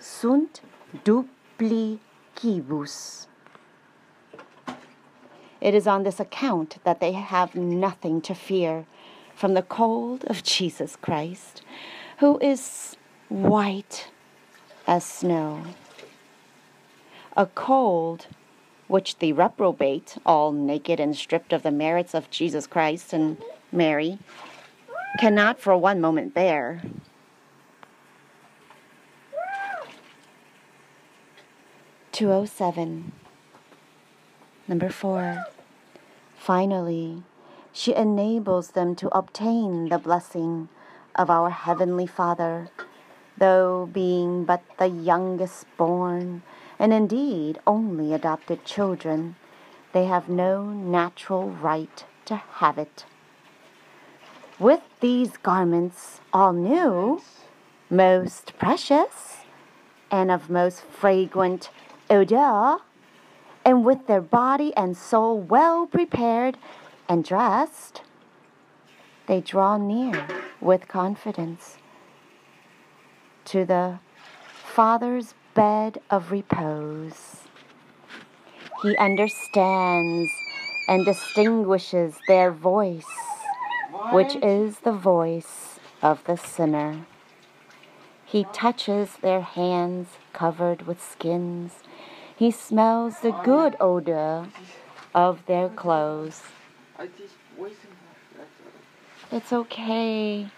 sunt 0.00 0.60
duplicibus. 1.04 3.26
It 5.64 5.74
is 5.74 5.86
on 5.86 6.02
this 6.02 6.20
account 6.20 6.76
that 6.84 7.00
they 7.00 7.12
have 7.12 7.54
nothing 7.54 8.20
to 8.20 8.34
fear 8.34 8.84
from 9.34 9.54
the 9.54 9.62
cold 9.62 10.22
of 10.26 10.42
Jesus 10.42 10.94
Christ, 10.94 11.62
who 12.18 12.38
is 12.40 12.98
white 13.30 14.10
as 14.86 15.06
snow. 15.06 15.62
A 17.34 17.46
cold 17.46 18.26
which 18.88 19.18
the 19.20 19.32
reprobate, 19.32 20.18
all 20.26 20.52
naked 20.52 21.00
and 21.00 21.16
stripped 21.16 21.54
of 21.54 21.62
the 21.62 21.70
merits 21.70 22.12
of 22.12 22.28
Jesus 22.28 22.66
Christ 22.66 23.14
and 23.14 23.38
Mary, 23.72 24.18
cannot 25.18 25.58
for 25.58 25.74
one 25.78 25.98
moment 25.98 26.34
bear. 26.34 26.82
Two 32.12 32.30
oh 32.30 32.44
seven. 32.44 33.12
Number 34.68 34.90
four. 34.90 35.46
Finally, 36.44 37.22
she 37.72 37.94
enables 37.94 38.72
them 38.72 38.94
to 38.94 39.08
obtain 39.16 39.88
the 39.88 39.96
blessing 39.96 40.68
of 41.14 41.30
our 41.30 41.48
Heavenly 41.48 42.06
Father, 42.06 42.68
though 43.38 43.88
being 43.90 44.44
but 44.44 44.60
the 44.76 44.86
youngest 44.86 45.64
born, 45.78 46.42
and 46.78 46.92
indeed 46.92 47.58
only 47.66 48.12
adopted 48.12 48.62
children, 48.62 49.36
they 49.94 50.04
have 50.04 50.28
no 50.28 50.64
natural 50.66 51.48
right 51.48 52.04
to 52.26 52.36
have 52.36 52.76
it. 52.76 53.06
With 54.58 54.82
these 55.00 55.38
garments, 55.38 56.20
all 56.30 56.52
new, 56.52 57.22
most 57.88 58.52
precious, 58.58 59.46
and 60.10 60.30
of 60.30 60.50
most 60.50 60.82
fragrant 60.82 61.70
odor, 62.10 62.80
and 63.64 63.84
with 63.84 64.06
their 64.06 64.20
body 64.20 64.74
and 64.76 64.96
soul 64.96 65.38
well 65.38 65.86
prepared 65.86 66.58
and 67.08 67.24
dressed, 67.24 68.02
they 69.26 69.40
draw 69.40 69.76
near 69.76 70.26
with 70.60 70.88
confidence 70.88 71.78
to 73.46 73.64
the 73.64 73.98
Father's 74.74 75.34
bed 75.54 76.00
of 76.10 76.30
repose. 76.30 77.42
He 78.82 78.96
understands 78.96 80.30
and 80.88 81.04
distinguishes 81.04 82.16
their 82.28 82.50
voice, 82.50 83.06
which 84.12 84.36
is 84.36 84.80
the 84.80 84.92
voice 84.92 85.78
of 86.02 86.22
the 86.24 86.36
sinner. 86.36 87.06
He 88.26 88.44
touches 88.52 89.16
their 89.22 89.40
hands 89.42 90.08
covered 90.32 90.86
with 90.86 91.00
skins. 91.00 91.83
He 92.36 92.50
smells 92.50 93.20
the 93.20 93.30
good 93.44 93.76
odor 93.80 94.48
of 95.14 95.46
their 95.46 95.68
clothes. 95.68 96.42
It's 99.30 99.52
okay. 99.52 100.48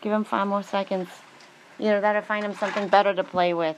Give 0.00 0.12
him 0.12 0.24
five 0.24 0.46
more 0.46 0.62
seconds. 0.62 1.08
Either 1.78 2.00
that 2.00 2.14
or 2.14 2.22
find 2.22 2.44
him 2.44 2.54
something 2.54 2.88
better 2.88 3.12
to 3.14 3.24
play 3.24 3.52
with. 3.52 3.76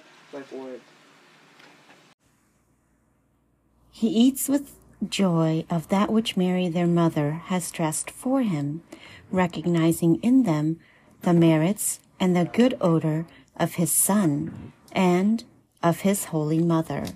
He 3.91 4.09
eats 4.09 4.49
with 4.49 4.75
joy 5.09 5.65
of 5.71 5.89
that 5.89 6.11
which 6.11 6.37
Mary, 6.37 6.69
their 6.69 6.87
mother, 6.87 7.43
has 7.47 7.71
dressed 7.71 8.11
for 8.11 8.43
him, 8.43 8.83
recognizing 9.31 10.17
in 10.17 10.43
them 10.43 10.79
the 11.23 11.33
merits 11.33 12.01
and 12.21 12.37
the 12.37 12.45
good 12.45 12.77
odor 12.83 13.27
of 13.57 13.75
his 13.75 13.93
Son 13.93 14.73
and 14.93 15.45
of 15.83 16.01
his 16.01 16.27
Holy 16.27 16.59
Mother. 16.59 17.07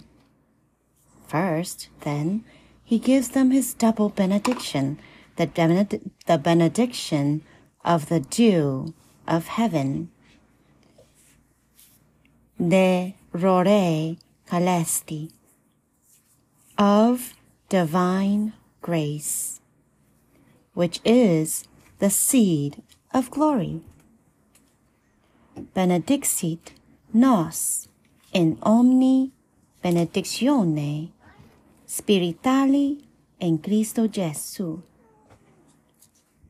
First, 1.31 1.91
then, 2.01 2.45
he 2.83 2.99
gives 2.99 3.28
them 3.28 3.53
his 3.53 3.72
double 3.72 4.09
benediction, 4.09 4.99
the, 5.37 5.47
bened- 5.47 6.11
the 6.26 6.39
benediction 6.39 7.43
of 7.85 8.09
the 8.09 8.18
dew 8.18 8.95
of 9.28 9.47
heaven. 9.47 10.11
De 12.59 13.14
rore 13.33 14.16
calesti 14.49 15.31
of 16.76 17.35
divine 17.68 18.53
grace, 18.83 19.61
which 20.74 20.99
is 21.05 21.68
the 22.01 22.11
seed 22.11 22.83
of 23.14 23.31
glory. 23.31 23.83
Benedixit 25.76 26.72
nos 27.14 27.87
in 28.33 28.59
omni 28.62 29.31
benedizione 29.85 31.12
spiritali 31.91 33.03
in 33.41 33.59
Cristo 33.59 34.07
Gesù. 34.07 34.80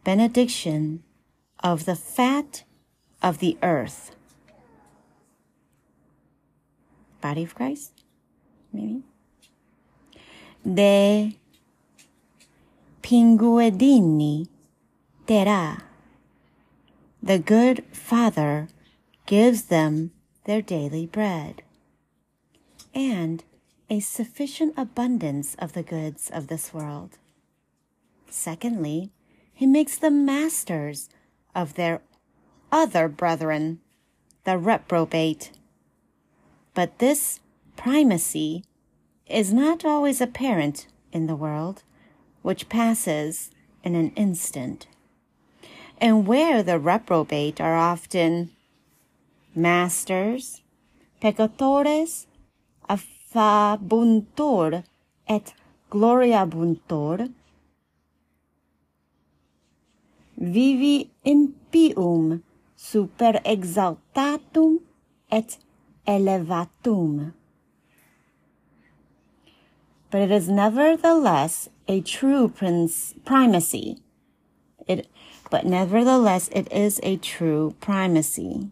Benediction 0.05 1.03
of 1.63 1.87
the 1.87 1.97
fat 1.97 2.65
of 3.23 3.39
the 3.39 3.57
earth. 3.63 4.15
Body 7.23 7.43
of 7.43 7.55
Christ, 7.55 8.05
maybe. 8.71 9.03
De 10.63 11.39
pinguedini 13.01 14.47
terá. 15.27 15.81
The 17.23 17.39
good 17.39 17.85
Father 17.93 18.69
gives 19.25 19.65
them 19.65 20.11
their 20.45 20.61
daily 20.61 21.07
bread 21.07 21.63
and 22.95 23.43
a 23.91 23.99
sufficient 23.99 24.73
abundance 24.77 25.57
of 25.59 25.73
the 25.73 25.83
goods 25.83 26.31
of 26.33 26.47
this 26.47 26.73
world. 26.73 27.19
Secondly, 28.29 29.11
he 29.53 29.67
makes 29.67 29.99
them 29.99 30.25
masters 30.25 31.09
of 31.55 31.75
their 31.75 32.01
other 32.71 33.09
brethren, 33.09 33.81
the 34.45 34.57
reprobate. 34.57 35.51
But 36.73 37.01
this 37.01 37.41
primacy 37.77 38.65
is 39.27 39.53
not 39.53 39.85
always 39.85 40.21
apparent 40.21 40.87
in 41.13 41.27
the 41.27 41.35
world, 41.35 41.83
which 42.43 42.69
passes 42.69 43.51
in 43.83 43.97
an 43.97 44.13
instant, 44.15 44.87
and 45.99 46.27
where 46.27 46.63
the 46.63 46.79
reprobate 46.79 47.61
are 47.61 47.77
often 47.77 48.51
masters, 49.55 50.63
affabuntur 53.35 54.83
et 55.29 55.55
gloriabuntur, 55.91 57.29
vivi 60.37 61.11
impium 61.25 62.43
super 62.77 63.41
exaltatum 63.45 64.81
et 65.31 65.59
elevatum. 66.07 67.33
But 70.11 70.23
it 70.23 70.31
is 70.33 70.49
nevertheless 70.49 71.69
a 71.87 72.01
true 72.01 72.49
prince, 72.49 73.15
primacy. 73.25 73.99
It, 74.89 75.07
but 75.51 75.65
nevertheless, 75.65 76.49
it 76.53 76.73
is 76.73 76.99
a 77.05 77.17
true 77.17 77.77
primacy. 77.81 78.71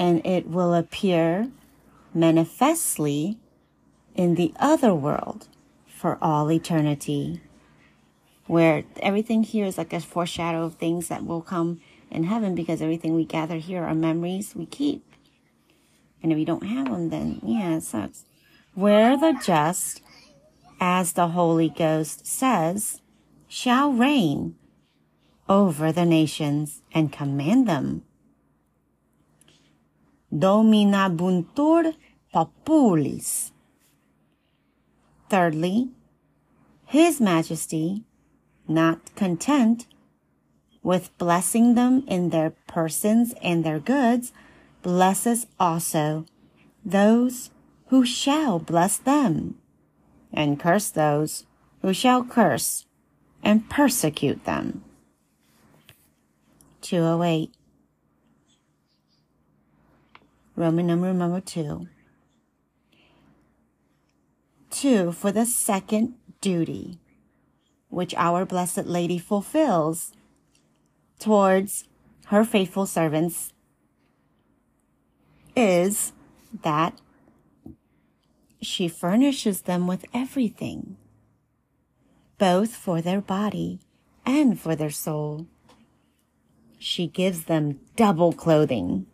And 0.00 0.26
it 0.26 0.48
will 0.48 0.72
appear 0.72 1.50
manifestly 2.14 3.38
in 4.14 4.34
the 4.34 4.54
other 4.58 4.94
world 4.94 5.46
for 5.86 6.16
all 6.22 6.50
eternity, 6.50 7.42
where 8.46 8.84
everything 9.02 9.42
here 9.42 9.66
is 9.66 9.76
like 9.76 9.92
a 9.92 10.00
foreshadow 10.00 10.64
of 10.64 10.76
things 10.76 11.08
that 11.08 11.26
will 11.26 11.42
come 11.42 11.82
in 12.10 12.24
heaven 12.24 12.54
because 12.54 12.80
everything 12.80 13.14
we 13.14 13.26
gather 13.26 13.58
here 13.58 13.84
are 13.84 13.94
memories 13.94 14.56
we 14.56 14.64
keep. 14.64 15.04
And 16.22 16.32
if 16.32 16.38
you 16.38 16.46
don't 16.46 16.66
have 16.66 16.86
them, 16.90 17.10
then 17.10 17.40
yeah, 17.44 17.76
it 17.76 17.82
sucks. 17.82 18.24
Where 18.74 19.18
the 19.18 19.38
just, 19.44 20.02
as 20.80 21.12
the 21.12 21.28
Holy 21.28 21.68
Ghost 21.68 22.26
says, 22.26 23.02
shall 23.48 23.92
reign 23.92 24.56
over 25.46 25.92
the 25.92 26.06
nations 26.06 26.80
and 26.92 27.12
command 27.12 27.68
them. 27.68 28.04
Dominabuntur 30.32 31.94
populis. 32.32 33.50
Thirdly, 35.28 35.90
His 36.86 37.20
Majesty, 37.20 38.04
not 38.68 39.14
content 39.16 39.86
with 40.82 41.16
blessing 41.18 41.74
them 41.74 42.04
in 42.06 42.30
their 42.30 42.50
persons 42.66 43.34
and 43.42 43.64
their 43.64 43.78
goods, 43.78 44.32
blesses 44.82 45.46
also 45.58 46.24
those 46.84 47.50
who 47.88 48.04
shall 48.04 48.58
bless 48.58 48.96
them, 48.96 49.58
and 50.32 50.58
curse 50.58 50.90
those 50.90 51.44
who 51.82 51.92
shall 51.92 52.24
curse 52.24 52.86
and 53.42 53.68
persecute 53.68 54.44
them. 54.44 54.84
208. 56.82 57.52
Roman 60.60 60.86
number 60.86 61.40
two. 61.40 61.88
Two, 64.68 65.10
for 65.10 65.32
the 65.32 65.46
second 65.46 66.16
duty, 66.42 66.98
which 67.88 68.14
our 68.14 68.44
Blessed 68.44 68.84
Lady 68.84 69.18
fulfills 69.18 70.12
towards 71.18 71.84
her 72.26 72.44
faithful 72.44 72.84
servants 72.84 73.54
is 75.56 76.12
that 76.62 77.00
she 78.60 78.86
furnishes 78.86 79.62
them 79.62 79.86
with 79.86 80.04
everything, 80.12 80.98
both 82.36 82.74
for 82.74 83.00
their 83.00 83.22
body 83.22 83.80
and 84.26 84.60
for 84.60 84.76
their 84.76 84.90
soul. 84.90 85.46
She 86.78 87.06
gives 87.06 87.44
them 87.44 87.80
double 87.96 88.34
clothing. 88.34 89.06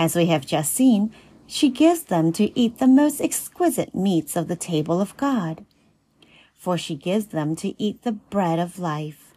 As 0.00 0.16
we 0.16 0.32
have 0.32 0.46
just 0.46 0.72
seen, 0.72 1.12
she 1.46 1.68
gives 1.68 2.04
them 2.04 2.32
to 2.32 2.58
eat 2.58 2.78
the 2.78 2.86
most 2.86 3.20
exquisite 3.20 3.94
meats 3.94 4.34
of 4.34 4.48
the 4.48 4.56
table 4.56 4.98
of 4.98 5.14
God, 5.18 5.66
for 6.54 6.78
she 6.78 6.94
gives 6.94 7.26
them 7.26 7.54
to 7.56 7.74
eat 7.76 8.00
the 8.00 8.12
bread 8.12 8.58
of 8.58 8.78
life, 8.78 9.34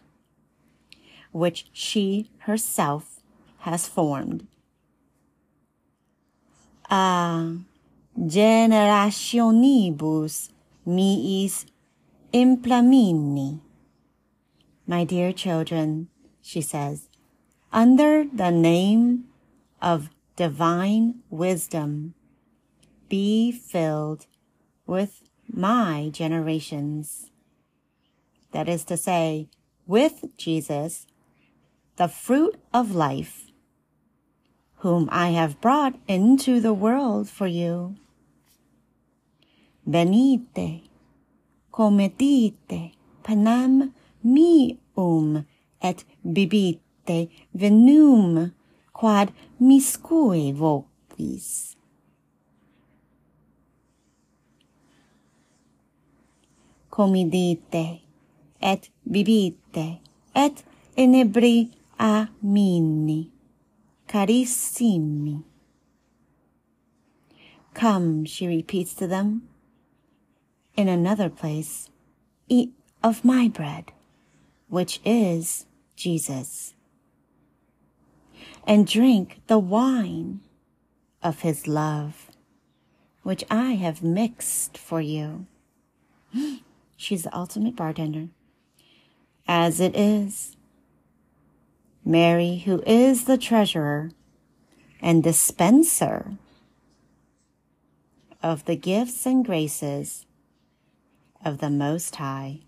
which 1.34 1.66
she 1.74 2.32
herself 2.48 3.20
has 3.68 3.90
formed. 3.90 4.48
A 6.90 7.58
generationibus 8.18 10.50
miis 10.88 11.66
implamini. 12.34 13.60
My 14.88 15.04
dear 15.04 15.34
children, 15.34 16.08
she 16.42 16.62
says, 16.62 17.10
under 17.74 18.24
the 18.24 18.52
name 18.52 19.26
of 19.82 20.10
divine 20.36 21.20
wisdom, 21.30 22.14
be 23.10 23.52
filled 23.52 24.26
with 24.86 25.22
my 25.48 26.10
generations. 26.12 27.30
That 28.52 28.68
is 28.70 28.84
to 28.86 28.98
say, 28.98 29.50
with 29.86 30.26
Jesus, 30.38 31.06
the 31.98 32.08
fruit 32.08 32.60
of 32.74 32.96
life, 32.96 33.52
whom 34.78 35.08
I 35.12 35.30
have 35.30 35.62
brought 35.62 35.96
into 36.08 36.60
the 36.60 36.74
world 36.74 37.30
for 37.30 37.48
you. 37.48 37.96
Venite, 39.88 40.84
cometite, 41.72 42.94
panem 43.24 43.94
meum, 44.24 45.46
et 45.82 46.04
bibite 46.26 47.30
venum, 47.56 48.54
quad 48.94 49.34
miscue 49.60 50.54
vocis. 50.54 51.76
Comidite, 56.90 58.02
et 58.62 58.90
bibite, 59.10 60.00
et 60.36 60.64
amini, 62.00 63.30
carissimi. 64.08 65.44
Come, 67.74 68.26
she 68.26 68.48
repeats 68.48 68.94
to 68.94 69.08
them. 69.08 69.50
In 70.76 70.88
another 70.88 71.30
place, 71.30 71.90
eat 72.48 72.74
of 73.04 73.26
my 73.26 73.48
bread, 73.48 73.92
which 74.70 75.00
is 75.04 75.66
Jesus, 75.96 76.73
and 78.66 78.88
drink 78.88 79.42
the 79.48 79.60
wine 79.60 80.42
of 81.22 81.42
his 81.42 81.68
love, 81.68 82.32
which 83.24 83.44
I 83.50 83.74
have 83.74 84.04
mixed 84.04 84.78
for 84.78 85.02
you. 85.02 85.46
She's 86.98 87.24
the 87.24 87.36
ultimate 87.36 87.76
bartender. 87.76 88.30
As 89.48 89.80
it 89.80 89.96
is, 89.96 90.56
Mary, 92.06 92.60
who 92.60 92.82
is 92.86 93.26
the 93.26 93.38
treasurer 93.38 94.12
and 95.02 95.24
dispenser 95.24 96.34
of 98.42 98.66
the 98.66 98.76
gifts 98.76 99.26
and 99.26 99.46
graces 99.46 100.26
of 101.44 101.60
the 101.60 101.70
Most 101.70 102.16
High, 102.18 102.62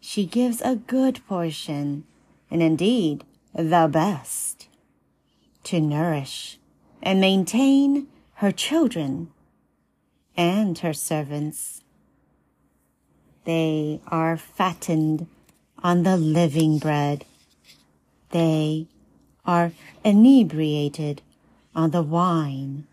she 0.00 0.24
gives 0.24 0.62
a 0.62 0.76
good 0.76 1.20
portion, 1.26 2.04
and 2.50 2.62
indeed 2.62 3.24
the 3.54 3.88
best, 3.90 4.69
to 5.64 5.80
nourish 5.80 6.58
and 7.02 7.20
maintain 7.20 8.08
her 8.34 8.52
children 8.52 9.30
and 10.36 10.78
her 10.78 10.92
servants. 10.92 11.82
They 13.44 14.00
are 14.06 14.36
fattened 14.36 15.26
on 15.82 16.02
the 16.02 16.16
living 16.16 16.78
bread. 16.78 17.24
They 18.30 18.86
are 19.44 19.72
inebriated 20.04 21.22
on 21.74 21.90
the 21.90 22.02
wine 22.02 22.86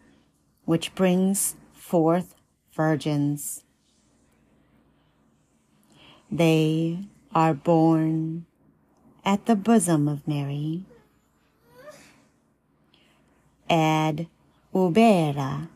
which 0.66 0.94
brings 0.96 1.56
forth 1.74 2.36
virgins. 2.74 3.64
They 6.30 7.00
are 7.34 7.54
born 7.54 8.46
at 9.24 9.46
the 9.46 9.56
bosom 9.56 10.08
of 10.08 10.28
Mary. 10.28 10.84
Ad 13.70 14.28
ubera 14.74 15.68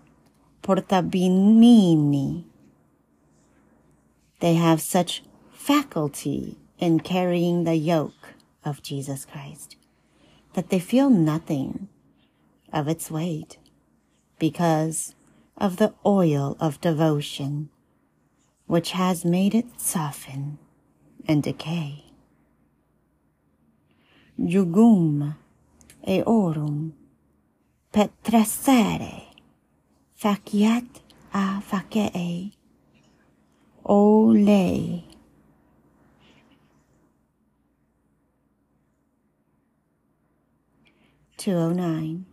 portabimini. 0.63 2.45
They 4.39 4.55
have 4.55 4.81
such 4.81 5.23
faculty 5.51 6.57
in 6.79 6.99
carrying 6.99 7.63
the 7.63 7.75
yoke 7.75 8.33
of 8.65 8.81
Jesus 8.81 9.25
Christ 9.25 9.75
that 10.53 10.69
they 10.69 10.79
feel 10.79 11.09
nothing 11.09 11.87
of 12.73 12.87
its 12.87 13.11
weight 13.11 13.57
because 14.39 15.15
of 15.57 15.77
the 15.77 15.93
oil 16.05 16.57
of 16.59 16.81
devotion 16.81 17.69
which 18.65 18.91
has 18.91 19.25
made 19.25 19.53
it 19.53 19.79
soften 19.79 20.57
and 21.27 21.43
decay. 21.43 22.05
Jugum 24.39 25.35
eorum 26.07 26.93
petresere 27.91 29.23
faciat 30.15 31.01
a 31.33 31.61
facee 31.61 32.53
ole. 33.83 35.03
Two 41.37 41.53
oh 41.53 41.71
nine. 41.71 42.25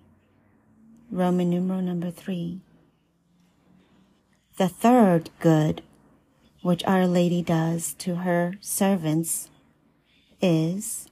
Roman 1.11 1.49
numeral 1.49 1.81
number 1.81 2.11
three. 2.11 2.61
The 4.59 4.69
third 4.69 5.31
good 5.41 5.83
which 6.63 6.85
Our 6.85 7.07
Lady 7.07 7.41
does 7.43 7.95
to 7.95 8.17
her 8.17 8.55
servants 8.61 9.49
is 10.43 11.09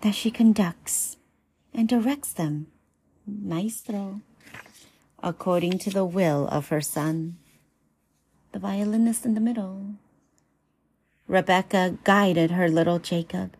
that 0.00 0.14
she 0.14 0.30
conducts 0.30 1.18
and 1.74 1.88
directs 1.88 2.32
them, 2.32 2.68
maestro, 3.26 4.20
according 5.22 5.78
to 5.78 5.90
the 5.90 6.04
will 6.04 6.48
of 6.48 6.68
her 6.68 6.80
son, 6.80 7.36
the 8.52 8.58
violinist 8.58 9.24
in 9.24 9.34
the 9.34 9.40
middle. 9.40 9.94
Rebecca 11.26 11.98
guided 12.04 12.52
her 12.52 12.68
little 12.68 12.98
Jacob 12.98 13.56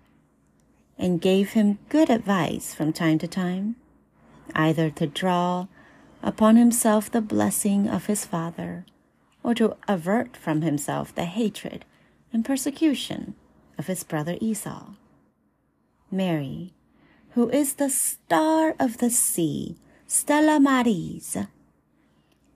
and 0.99 1.21
gave 1.21 1.53
him 1.53 1.79
good 1.89 2.11
advice 2.11 2.75
from 2.75 2.93
time 2.93 3.19
to 3.19 3.27
time 3.27 3.77
either 4.55 4.91
to 4.91 5.07
draw 5.07 5.67
upon 6.23 6.57
himself 6.57 7.11
the 7.11 7.21
blessing 7.21 7.89
of 7.89 8.07
his 8.07 8.25
father, 8.25 8.85
or 9.43 9.55
to 9.55 9.77
avert 9.89 10.37
from 10.37 10.63
himself 10.63 11.15
the 11.15 11.25
hatred 11.25 11.85
and 12.33 12.45
persecution 12.45 13.35
of 13.79 13.87
his 13.87 14.05
brother 14.05 14.37
Esau. 14.41 14.95
Mary, 16.11 16.73
who 17.35 17.51
is 17.51 17.75
the 17.75 17.91
star 17.91 18.77
of 18.79 18.99
the 18.99 19.11
sea, 19.11 19.77
Stella 20.07 20.61
Maris, 20.61 21.37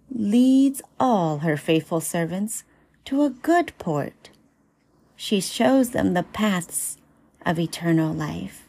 leads 0.09 0.81
all 1.01 1.39
her 1.39 1.57
faithful 1.57 2.01
servants 2.01 2.63
to 3.05 3.25
a 3.25 3.31
good 3.31 3.73
port. 3.79 4.31
She 5.17 5.41
shows 5.41 5.91
them 5.91 6.15
the 6.15 6.23
paths 6.23 6.97
of 7.45 7.59
eternal 7.59 8.15
life. 8.15 8.69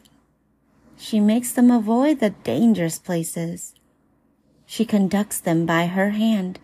She 0.96 1.20
makes 1.20 1.52
them 1.52 1.70
avoid 1.70 2.18
the 2.18 2.30
dangerous 2.30 2.98
places. 2.98 3.74
She 4.66 4.84
conducts 4.84 5.38
them 5.38 5.64
by 5.64 5.86
her 5.86 6.10
hand 6.10 6.58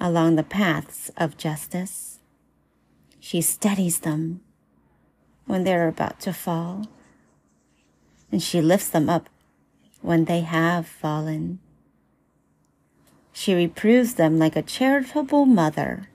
along 0.00 0.34
the 0.34 0.42
paths 0.42 1.12
of 1.16 1.36
justice. 1.36 2.18
She 3.20 3.40
steadies 3.40 4.00
them 4.00 4.40
when 5.46 5.62
they 5.62 5.74
are 5.74 5.88
about 5.88 6.18
to 6.20 6.32
fall, 6.32 6.86
and 8.32 8.42
she 8.42 8.60
lifts 8.60 8.88
them 8.88 9.08
up 9.08 9.28
when 10.02 10.24
they 10.24 10.40
have 10.40 10.86
fallen. 10.86 11.58
She 13.32 13.54
reproves 13.54 14.14
them 14.14 14.38
like 14.38 14.56
a 14.56 14.62
charitable 14.62 15.46
mother 15.46 16.08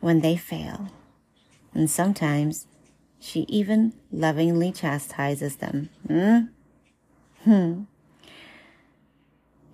when 0.00 0.20
they 0.20 0.36
fail, 0.36 0.88
and 1.72 1.90
sometimes 1.90 2.66
she 3.18 3.40
even 3.48 3.94
lovingly 4.12 4.72
chastises 4.72 5.56
them. 5.56 5.88
Hmm? 6.06 6.40
Hmm. 7.44 7.82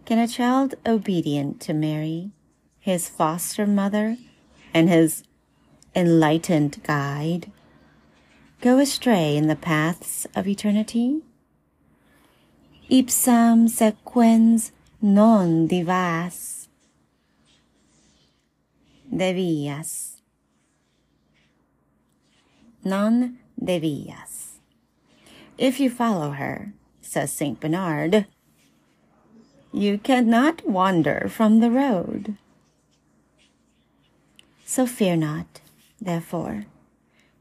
Can 0.04 0.18
a 0.18 0.28
child 0.28 0.74
obedient 0.86 1.60
to 1.62 1.72
Mary, 1.72 2.30
his 2.78 3.08
foster 3.08 3.66
mother, 3.66 4.16
and 4.74 4.88
his 4.88 5.24
enlightened 5.94 6.82
guide, 6.82 7.50
go 8.60 8.78
astray 8.78 9.36
in 9.36 9.48
the 9.48 9.56
paths 9.56 10.26
of 10.34 10.46
eternity? 10.46 11.22
Ipsam 12.90 13.68
sequens 13.68 14.72
non 15.00 15.68
divas. 15.68 16.66
Devias. 19.14 20.16
Non 22.84 23.38
devias. 23.62 24.58
If 25.56 25.78
you 25.78 25.88
follow 25.88 26.32
her, 26.32 26.72
says 27.00 27.30
St. 27.30 27.60
Bernard, 27.60 28.26
you 29.72 29.98
cannot 29.98 30.68
wander 30.68 31.28
from 31.28 31.60
the 31.60 31.70
road. 31.70 32.36
So 34.64 34.84
fear 34.84 35.14
not, 35.14 35.60
therefore, 36.00 36.64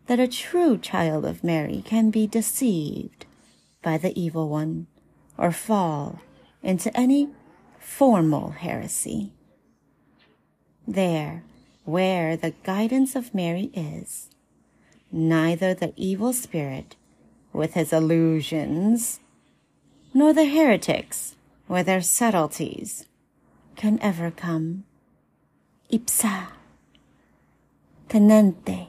that 0.06 0.20
a 0.20 0.28
true 0.28 0.78
child 0.78 1.26
of 1.26 1.44
Mary 1.44 1.82
can 1.84 2.12
be 2.12 2.28
deceived 2.28 3.26
by 3.82 3.98
the 3.98 4.14
evil 4.20 4.48
one 4.48 4.86
or 5.40 5.52
fall 5.54 6.20
into 6.62 6.96
any 6.96 7.30
formal 7.80 8.52
heresy. 8.52 9.32
There, 10.86 11.44
where 11.86 12.36
the 12.36 12.54
guidance 12.64 13.16
of 13.16 13.34
Mary 13.34 13.72
is, 13.74 14.30
neither 15.12 15.74
the 15.74 15.94
evil 15.96 16.34
spirit 16.34 16.98
with 17.54 17.74
his 17.74 17.94
illusions 17.94 19.22
nor 20.14 20.34
the 20.34 20.46
heretics 20.46 21.36
with 21.68 21.86
their 21.86 22.02
subtleties 22.02 23.06
can 23.76 23.98
ever 24.02 24.30
come. 24.30 24.84
Ipsa 25.92 26.48
tenente 28.10 28.88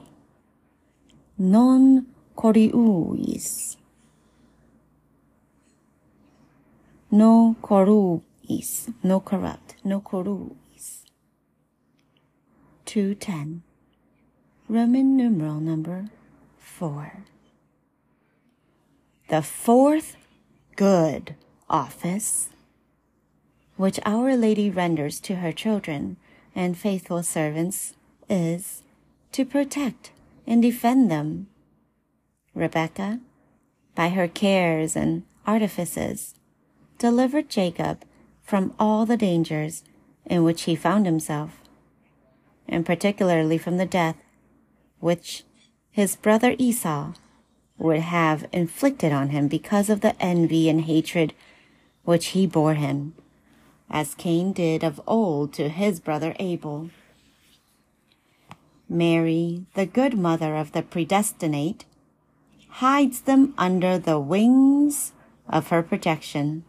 non 1.37 2.05
coriuis 2.35 3.77
no 7.11 7.55
corruis 7.61 8.91
no 9.03 9.19
corrupt. 9.19 9.75
No 9.83 9.99
corruis 10.01 11.03
210 12.85 13.63
Roman 14.67 15.15
numeral 15.15 15.59
number 15.59 16.05
4 16.57 17.23
the 19.31 19.41
fourth 19.41 20.17
good 20.75 21.35
office, 21.69 22.49
which 23.77 23.97
Our 24.05 24.35
Lady 24.35 24.69
renders 24.69 25.21
to 25.21 25.35
her 25.35 25.53
children 25.53 26.17
and 26.53 26.77
faithful 26.77 27.23
servants, 27.23 27.93
is 28.29 28.83
to 29.31 29.45
protect 29.45 30.11
and 30.45 30.61
defend 30.61 31.09
them. 31.09 31.47
Rebecca, 32.53 33.21
by 33.95 34.09
her 34.09 34.27
cares 34.27 34.97
and 34.97 35.23
artifices, 35.47 36.35
delivered 37.01 37.49
Jacob 37.49 38.03
from 38.43 38.75
all 38.77 39.07
the 39.07 39.17
dangers 39.17 39.83
in 40.23 40.43
which 40.43 40.63
he 40.63 40.75
found 40.75 41.07
himself, 41.07 41.59
and 42.67 42.85
particularly 42.85 43.57
from 43.57 43.77
the 43.77 43.87
death 43.87 44.17
which 44.99 45.43
his 45.89 46.15
brother 46.15 46.55
Esau 46.59 47.13
would 47.79 48.01
have 48.01 48.47
inflicted 48.53 49.11
on 49.11 49.29
him 49.29 49.47
because 49.47 49.89
of 49.89 50.01
the 50.01 50.15
envy 50.21 50.69
and 50.69 50.81
hatred 50.81 51.33
which 52.03 52.27
he 52.27 52.45
bore 52.45 52.75
him, 52.75 53.15
as 53.89 54.13
Cain 54.13 54.53
did 54.53 54.83
of 54.83 55.01
old 55.07 55.53
to 55.53 55.69
his 55.69 55.99
brother 55.99 56.35
Abel. 56.37 56.91
Mary, 58.87 59.65
the 59.73 59.87
good 59.87 60.15
mother 60.15 60.55
of 60.55 60.71
the 60.71 60.83
predestinate, 60.83 61.83
hides 62.69 63.21
them 63.21 63.55
under 63.57 63.97
the 63.97 64.19
wings 64.19 65.13
of 65.49 65.69
her 65.69 65.81
protection, 65.81 66.63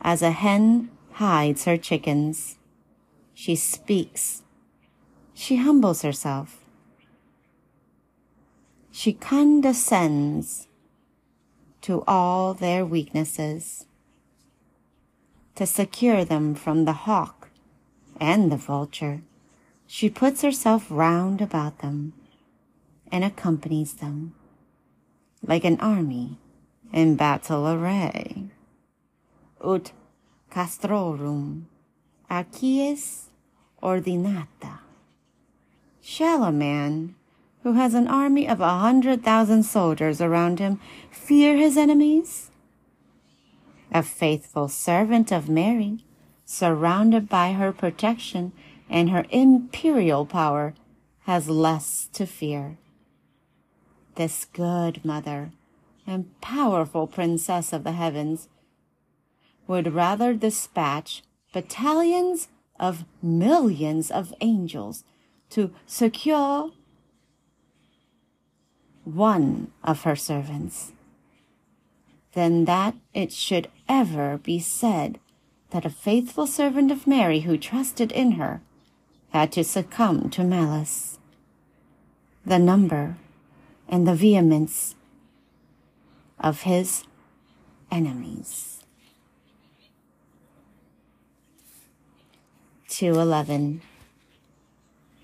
as 0.00 0.22
a 0.22 0.30
hen 0.30 0.90
hides 1.12 1.64
her 1.64 1.76
chickens. 1.76 2.58
She 3.34 3.56
speaks. 3.56 4.42
She 5.34 5.56
humbles 5.56 6.02
herself. 6.02 6.64
She 8.90 9.12
condescends 9.12 10.68
to 11.82 12.02
all 12.06 12.54
their 12.54 12.84
weaknesses 12.84 13.86
to 15.54 15.66
secure 15.66 16.24
them 16.24 16.54
from 16.54 16.84
the 16.84 16.92
hawk 17.04 17.50
and 18.18 18.50
the 18.50 18.56
vulture. 18.56 19.22
She 19.86 20.08
puts 20.10 20.42
herself 20.42 20.86
round 20.90 21.40
about 21.40 21.78
them 21.78 22.12
and 23.12 23.22
accompanies 23.22 23.94
them 23.94 24.34
like 25.42 25.64
an 25.64 25.78
army 25.80 26.38
in 26.92 27.16
battle 27.16 27.68
array. 27.68 28.50
Ut 29.64 29.92
castrorum 30.50 31.64
acies 32.30 33.26
ordinata. 33.82 34.80
Shall 36.00 36.44
a 36.44 36.52
man 36.52 37.14
who 37.62 37.72
has 37.72 37.94
an 37.94 38.06
army 38.06 38.48
of 38.48 38.60
a 38.60 38.78
hundred 38.78 39.24
thousand 39.24 39.64
soldiers 39.64 40.20
around 40.20 40.58
him 40.58 40.80
fear 41.10 41.56
his 41.56 41.76
enemies? 41.76 42.50
A 43.92 44.02
faithful 44.02 44.68
servant 44.68 45.32
of 45.32 45.48
Mary, 45.48 46.04
surrounded 46.44 47.28
by 47.28 47.52
her 47.52 47.72
protection 47.72 48.52
and 48.88 49.10
her 49.10 49.24
imperial 49.30 50.26
power, 50.26 50.74
has 51.22 51.48
less 51.48 52.08
to 52.12 52.26
fear. 52.26 52.78
This 54.14 54.44
good 54.44 55.04
mother 55.04 55.50
and 56.06 56.40
powerful 56.40 57.06
princess 57.06 57.72
of 57.72 57.82
the 57.82 57.92
heavens 57.92 58.48
would 59.66 59.94
rather 59.94 60.34
dispatch 60.34 61.22
battalions 61.52 62.48
of 62.78 63.04
millions 63.22 64.10
of 64.10 64.34
angels 64.40 65.04
to 65.50 65.72
secure 65.86 66.70
one 69.04 69.70
of 69.84 70.02
her 70.02 70.16
servants 70.16 70.92
than 72.32 72.66
that 72.66 72.94
it 73.14 73.32
should 73.32 73.68
ever 73.88 74.38
be 74.38 74.58
said 74.58 75.18
that 75.70 75.86
a 75.86 75.90
faithful 75.90 76.46
servant 76.46 76.90
of 76.90 77.06
Mary 77.06 77.40
who 77.40 77.56
trusted 77.56 78.12
in 78.12 78.32
her 78.32 78.60
had 79.30 79.50
to 79.52 79.64
succumb 79.64 80.28
to 80.30 80.44
malice. 80.44 81.18
The 82.44 82.58
number 82.58 83.16
and 83.88 84.06
the 84.06 84.14
vehemence 84.14 84.94
of 86.38 86.62
his 86.62 87.04
enemies. 87.90 88.75
211. 92.98 93.82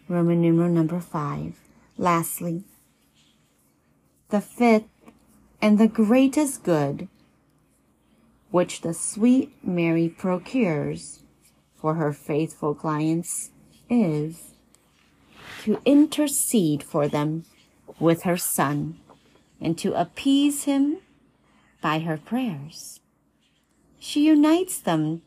Roman 0.07 0.43
numeral 0.43 0.69
number 0.69 1.01
5. 1.01 1.59
Lastly, 1.97 2.65
the 4.28 4.43
fifth 4.43 4.85
and 5.62 5.78
the 5.78 5.89
greatest 5.89 6.65
good 6.65 7.09
which 8.51 8.82
the 8.82 8.93
sweet 8.93 9.55
Mary 9.65 10.07
procures 10.11 11.20
for 11.74 11.94
her 11.94 12.12
faithful 12.12 12.74
clients 12.74 13.53
is 13.89 14.53
to 15.62 15.81
intercede 15.86 16.82
for 16.82 17.09
them 17.09 17.47
with 17.99 18.24
her 18.24 18.36
Son 18.36 19.01
and 19.62 19.78
to 19.78 19.99
appease 19.99 20.65
him 20.65 20.99
by 21.81 22.01
her 22.01 22.19
prayers. 22.19 23.01
She 23.99 24.27
unites 24.27 24.78
them 24.78 25.23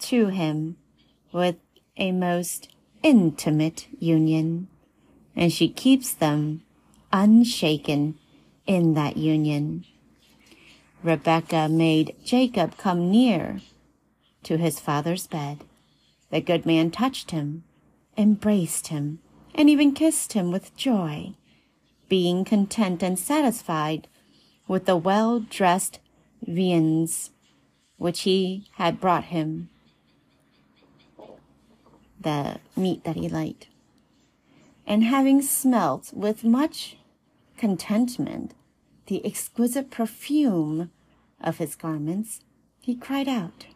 to 0.00 0.26
him 0.26 0.76
with 1.32 1.56
a 1.96 2.12
most 2.12 2.68
intimate 3.02 3.88
union, 3.98 4.68
and 5.34 5.52
she 5.52 5.68
keeps 5.68 6.12
them 6.12 6.62
unshaken 7.12 8.18
in 8.66 8.94
that 8.94 9.16
union. 9.16 9.84
Rebekah 11.02 11.68
made 11.68 12.14
Jacob 12.24 12.76
come 12.76 13.10
near 13.10 13.60
to 14.44 14.56
his 14.56 14.78
father's 14.78 15.26
bed. 15.26 15.64
The 16.30 16.40
good 16.40 16.64
man 16.64 16.90
touched 16.90 17.32
him, 17.32 17.64
embraced 18.16 18.88
him, 18.88 19.18
and 19.54 19.68
even 19.68 19.92
kissed 19.92 20.32
him 20.32 20.50
with 20.50 20.76
joy, 20.76 21.34
being 22.08 22.44
content 22.44 23.02
and 23.02 23.18
satisfied 23.18 24.08
with 24.68 24.86
the 24.86 24.96
well 24.96 25.40
dressed 25.40 25.98
viands 26.46 27.30
which 27.98 28.20
he 28.20 28.66
had 28.76 29.00
brought 29.00 29.24
him, 29.24 29.68
the 32.22 32.58
meat 32.76 33.04
that 33.04 33.16
he 33.16 33.28
liked. 33.28 33.68
And 34.86 35.04
having 35.04 35.42
smelt 35.42 36.12
with 36.12 36.44
much 36.44 36.96
contentment 37.56 38.54
the 39.06 39.24
exquisite 39.24 39.90
perfume 39.90 40.90
of 41.40 41.58
his 41.58 41.74
garments, 41.74 42.40
he 42.80 42.94
cried 42.94 43.28
out, 43.28 43.66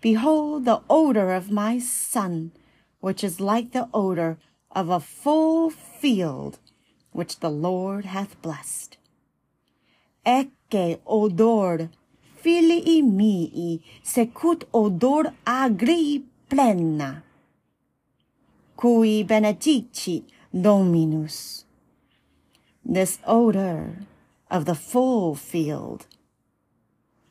Behold 0.00 0.64
the 0.64 0.82
odor 0.88 1.32
of 1.32 1.50
my 1.50 1.78
son, 1.78 2.52
which 3.00 3.24
is 3.24 3.40
like 3.40 3.72
the 3.72 3.88
odor 3.92 4.38
of 4.70 4.88
a 4.88 5.00
full 5.00 5.70
field 5.70 6.58
which 7.12 7.40
the 7.40 7.50
Lord 7.50 8.04
hath 8.04 8.40
blessed. 8.42 8.98
Ecce 10.26 11.00
odor 11.06 11.90
filii 12.42 13.02
mii 13.02 13.80
secut 14.02 14.64
odor 14.74 15.32
agri 15.46 16.24
plena, 16.50 17.24
cui 18.76 19.22
benedicit 19.22 20.24
Dominus. 20.52 21.64
This 22.84 23.18
odor 23.26 24.06
of 24.50 24.64
the 24.64 24.74
full 24.74 25.34
field, 25.34 26.06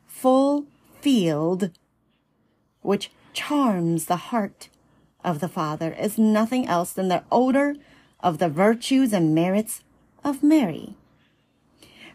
full 0.06 0.66
field, 1.00 1.70
which 2.82 3.10
charms 3.32 4.06
the 4.06 4.16
heart 4.16 4.68
of 5.24 5.40
the 5.40 5.48
Father, 5.48 5.92
is 5.92 6.18
nothing 6.18 6.66
else 6.66 6.92
than 6.92 7.08
the 7.08 7.24
odor 7.32 7.76
of 8.20 8.38
the 8.38 8.48
virtues 8.48 9.12
and 9.12 9.34
merits 9.34 9.82
of 10.22 10.42
Mary, 10.42 10.94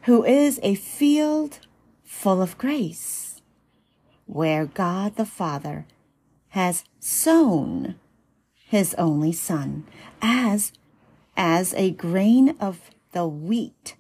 who 0.03 0.23
is 0.23 0.59
a 0.61 0.75
field 0.75 1.59
full 2.03 2.41
of 2.41 2.57
grace, 2.57 3.41
where 4.25 4.65
God 4.65 5.15
the 5.15 5.25
Father 5.25 5.85
has 6.49 6.83
sown 6.99 7.95
his 8.71 8.93
only 8.93 9.33
Son 9.33 9.83
as, 10.21 10.71
as 11.35 11.73
a 11.73 11.91
grain 11.91 12.55
of 12.57 12.89
the 13.11 13.27
wheat 13.27 13.97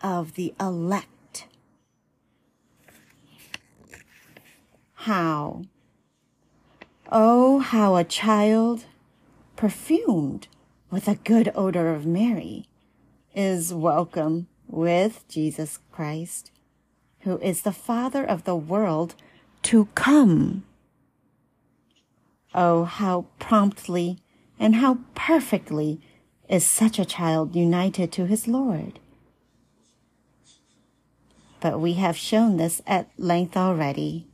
of 0.00 0.34
the 0.34 0.52
elect. 0.58 1.46
How? 4.94 5.62
Oh, 7.12 7.60
how 7.60 7.94
a 7.94 8.02
child 8.02 8.86
perfumed 9.54 10.48
with 10.90 11.06
a 11.06 11.14
good 11.14 11.52
odor 11.54 11.94
of 11.94 12.04
Mary 12.04 12.66
is 13.32 13.72
welcome 13.72 14.48
with 14.66 15.24
Jesus 15.28 15.78
Christ, 15.92 16.50
who 17.20 17.38
is 17.38 17.62
the 17.62 17.70
Father 17.70 18.24
of 18.24 18.42
the 18.42 18.56
world 18.56 19.14
to 19.62 19.84
come. 19.94 20.64
Oh, 22.56 22.84
how 22.84 23.26
promptly 23.38 24.18
and 24.58 24.76
how 24.76 24.98
perfectly 25.14 26.00
is 26.48 26.64
such 26.64 26.98
a 26.98 27.04
child 27.04 27.54
united 27.54 28.10
to 28.12 28.26
his 28.26 28.48
Lord 28.48 28.98
but 31.60 31.80
we 31.80 31.94
have 31.94 32.16
shown 32.16 32.56
this 32.56 32.82
at 32.86 33.08
length 33.18 33.56
already. 33.56 34.26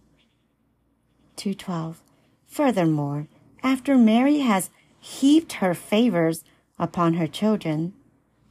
212. 1.36 2.02
Furthermore, 2.46 3.26
after 3.62 3.96
Mary 3.96 4.40
has 4.40 4.70
heaped 5.00 5.54
her 5.54 5.74
favors 5.74 6.44
upon 6.78 7.14
her 7.14 7.26
children 7.26 7.94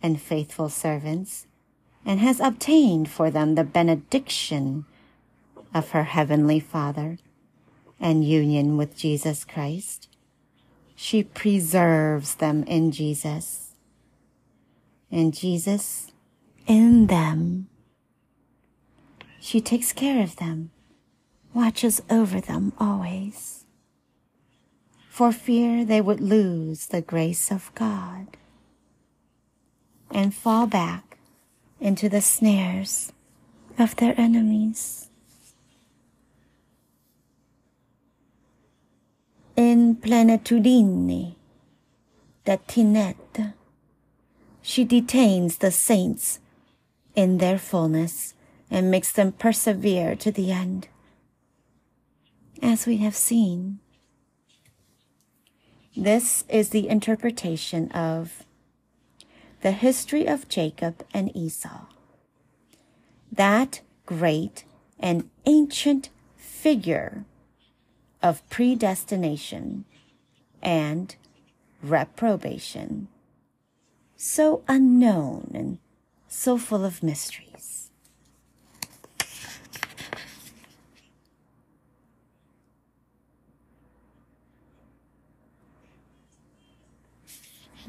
and 0.02 0.20
faithful 0.20 0.68
servants, 0.68 1.46
and 2.04 2.20
has 2.20 2.40
obtained 2.40 3.08
for 3.08 3.30
them 3.30 3.54
the 3.54 3.64
benediction 3.64 4.86
of 5.76 5.92
her 5.92 6.06
heavenly 6.06 6.60
Father 6.60 7.20
and 8.02 8.26
union 8.26 8.76
with 8.76 8.98
Jesus 8.98 9.46
Christ, 9.46 10.10
she 10.96 11.24
preserves 11.24 12.36
them 12.36 12.64
in 12.64 12.92
Jesus, 12.92 13.76
and 15.12 15.34
Jesus 15.34 16.12
in 16.68 17.08
them. 17.08 17.68
She 19.40 19.62
takes 19.62 19.94
care 19.94 20.22
of 20.24 20.38
them, 20.38 20.72
watches 21.54 22.02
over 22.10 22.42
them 22.42 22.74
always, 22.80 23.66
for 25.08 25.32
fear 25.32 25.86
they 25.86 26.02
would 26.02 26.20
lose 26.20 26.88
the 26.88 27.02
grace 27.02 27.52
of 27.52 27.72
God 27.76 28.28
and 30.10 30.34
fall 30.34 30.66
back 30.66 31.18
into 31.80 32.10
the 32.10 32.22
snares 32.22 33.14
of 33.78 33.96
their 33.98 34.20
enemies. 34.20 35.11
In 39.56 39.96
plenitudine 39.96 41.36
detinet. 42.46 43.54
She 44.62 44.84
detains 44.84 45.58
the 45.58 45.72
saints 45.72 46.40
in 47.16 47.38
their 47.38 47.58
fullness 47.58 48.34
and 48.70 48.90
makes 48.90 49.12
them 49.12 49.32
persevere 49.32 50.16
to 50.16 50.32
the 50.32 50.52
end. 50.52 50.88
As 52.62 52.86
we 52.86 52.98
have 52.98 53.16
seen, 53.16 53.80
this 55.96 56.46
is 56.48 56.70
the 56.70 56.88
interpretation 56.88 57.92
of 57.92 58.44
the 59.62 59.72
history 59.72 60.26
of 60.28 60.48
Jacob 60.48 61.04
and 61.14 61.36
Esau. 61.36 61.86
That 63.32 63.82
great 64.06 64.64
and 65.00 65.30
ancient 65.46 66.10
figure 66.38 67.26
of 68.22 68.48
predestination 68.50 69.86
and 70.62 71.16
reprobation, 71.82 73.08
so 74.16 74.64
unknown 74.68 75.52
and 75.54 75.78
so 76.28 76.58
full 76.58 76.86
of 76.86 77.02
mysteries. 77.02 77.90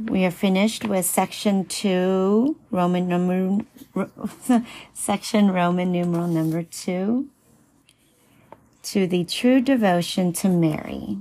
We 0.01 0.25
are 0.25 0.31
finished 0.31 0.85
with 0.85 1.05
section 1.05 1.67
two, 1.67 2.57
Roman 2.71 3.09
number, 3.09 3.65
section 4.95 5.51
Roman 5.53 5.93
numeral 5.93 6.27
number 6.27 6.63
two, 6.63 7.29
to 8.83 9.07
the 9.07 9.25
true 9.25 9.61
devotion 9.61 10.33
to 10.35 10.49
Mary. 10.49 11.19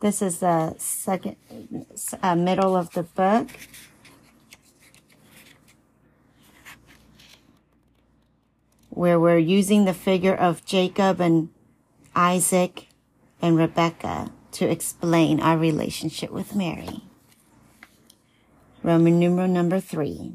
This 0.00 0.20
is 0.20 0.38
the 0.38 0.74
second, 0.78 1.36
uh, 2.22 2.34
middle 2.34 2.76
of 2.76 2.92
the 2.92 3.04
book. 3.04 3.48
Where 8.90 9.18
we're 9.18 9.38
using 9.38 9.86
the 9.86 9.94
figure 9.94 10.34
of 10.34 10.64
Jacob 10.64 11.20
and 11.20 11.48
Isaac 12.14 12.88
and 13.42 13.56
Rebecca 13.56 14.30
to 14.52 14.70
explain 14.70 15.40
our 15.40 15.58
relationship 15.58 16.30
with 16.30 16.54
Mary. 16.54 17.00
Roman 18.82 19.18
numeral 19.18 19.48
number 19.48 19.80
three. 19.80 20.34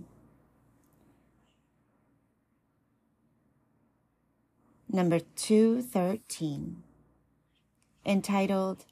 Number 4.92 5.20
213, 5.20 6.82
entitled 8.06 8.86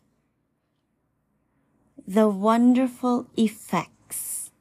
The 2.07 2.29
Wonderful 2.29 3.25
Effects 3.35 4.51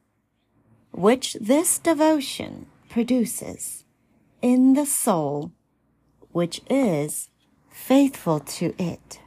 which 0.93 1.35
this 1.35 1.79
devotion 1.79 2.67
produces 2.89 3.85
in 4.41 4.73
the 4.73 4.87
soul 4.87 5.53
which 6.33 6.63
is 6.71 7.29
faithful 7.69 8.41
to 8.41 8.75
it. 8.79 9.21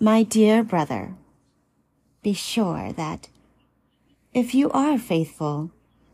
My 0.00 0.24
dear 0.24 0.64
brother, 0.64 1.14
be 2.24 2.32
sure 2.32 2.92
that 2.94 3.28
if 4.34 4.52
you 4.52 4.68
are 4.72 4.98
faithful 4.98 5.70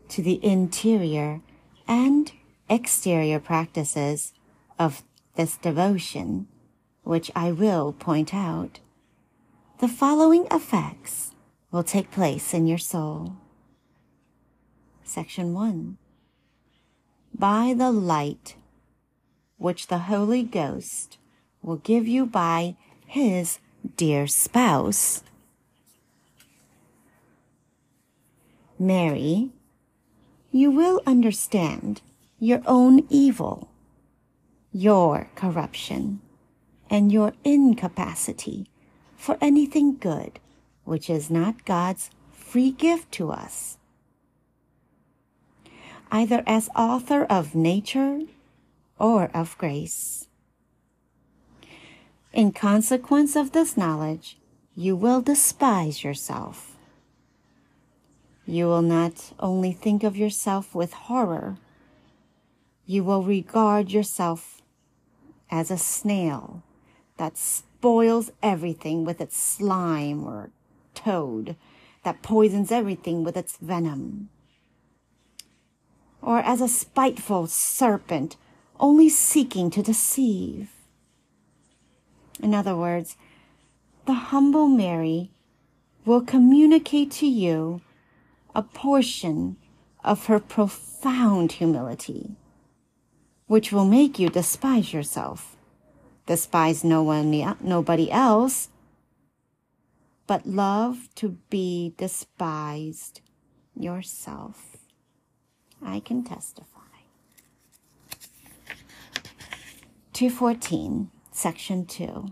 to 0.09 0.21
the 0.21 0.39
interior 0.45 1.41
and 1.87 2.31
exterior 2.69 3.39
practices 3.39 4.33
of 4.79 5.03
this 5.35 5.57
devotion, 5.57 6.47
which 7.03 7.31
I 7.35 7.51
will 7.51 7.93
point 7.93 8.33
out, 8.33 8.79
the 9.79 9.87
following 9.87 10.47
effects 10.51 11.31
will 11.71 11.83
take 11.83 12.11
place 12.11 12.53
in 12.53 12.67
your 12.67 12.77
soul. 12.77 13.35
Section 15.03 15.53
1. 15.53 15.97
By 17.37 17.73
the 17.75 17.91
light 17.91 18.55
which 19.57 19.87
the 19.87 19.99
Holy 19.99 20.43
Ghost 20.43 21.17
will 21.61 21.77
give 21.77 22.07
you 22.07 22.25
by 22.25 22.75
his 23.05 23.59
dear 23.97 24.27
spouse, 24.27 25.23
Mary, 28.79 29.49
you 30.51 30.69
will 30.69 31.01
understand 31.05 32.01
your 32.43 32.61
own 32.65 33.05
evil, 33.09 33.69
your 34.73 35.29
corruption, 35.33 36.19
and 36.89 37.09
your 37.09 37.31
incapacity 37.45 38.67
for 39.15 39.37
anything 39.39 39.95
good, 39.95 40.41
which 40.83 41.09
is 41.09 41.29
not 41.29 41.63
God's 41.63 42.09
free 42.33 42.71
gift 42.71 43.09
to 43.13 43.31
us. 43.31 43.77
Either 46.11 46.43
as 46.45 46.67
author 46.75 47.23
of 47.23 47.55
nature 47.55 48.19
or 48.99 49.31
of 49.33 49.57
grace. 49.57 50.27
In 52.33 52.51
consequence 52.51 53.37
of 53.37 53.53
this 53.53 53.77
knowledge, 53.77 54.37
you 54.75 54.97
will 54.97 55.21
despise 55.21 56.03
yourself. 56.03 56.75
You 58.45 58.65
will 58.65 58.81
not 58.81 59.31
only 59.39 59.71
think 59.71 60.03
of 60.03 60.17
yourself 60.17 60.75
with 60.75 60.91
horror, 60.91 61.57
you 62.85 63.03
will 63.03 63.23
regard 63.23 63.91
yourself 63.91 64.61
as 65.49 65.71
a 65.71 65.77
snail 65.77 66.63
that 67.17 67.37
spoils 67.37 68.31
everything 68.41 69.05
with 69.05 69.21
its 69.21 69.37
slime 69.37 70.25
or 70.25 70.49
toad 70.93 71.55
that 72.03 72.21
poisons 72.21 72.71
everything 72.71 73.23
with 73.23 73.37
its 73.37 73.57
venom. 73.57 74.29
Or 76.21 76.39
as 76.39 76.61
a 76.61 76.67
spiteful 76.67 77.47
serpent 77.47 78.37
only 78.79 79.09
seeking 79.09 79.69
to 79.71 79.81
deceive. 79.81 80.71
In 82.41 82.53
other 82.53 82.75
words, 82.75 83.15
the 84.05 84.13
humble 84.13 84.67
Mary 84.67 85.31
will 86.05 86.21
communicate 86.21 87.11
to 87.11 87.27
you 87.27 87.81
a 88.53 88.61
portion 88.61 89.55
of 90.03 90.25
her 90.25 90.39
profound 90.39 91.53
humility, 91.53 92.35
which 93.47 93.71
will 93.71 93.85
make 93.85 94.19
you 94.19 94.29
despise 94.29 94.93
yourself, 94.93 95.55
despise 96.25 96.83
no 96.83 97.03
one, 97.03 97.31
nobody 97.61 98.11
else, 98.11 98.69
but 100.27 100.45
love 100.45 101.09
to 101.15 101.37
be 101.49 101.93
despised 101.97 103.21
yourself. 103.75 104.77
I 105.83 105.99
can 105.99 106.23
testify. 106.23 106.79
214 110.13 111.09
Section 111.31 111.85
2. 111.85 112.27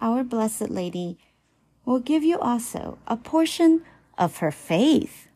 Our 0.00 0.22
Blessed 0.22 0.68
Lady 0.68 1.18
will 1.84 1.98
give 1.98 2.22
you 2.22 2.38
also 2.38 2.98
a 3.06 3.16
portion 3.16 3.82
of 4.18 4.38
her 4.38 4.52
faith, 4.52 5.28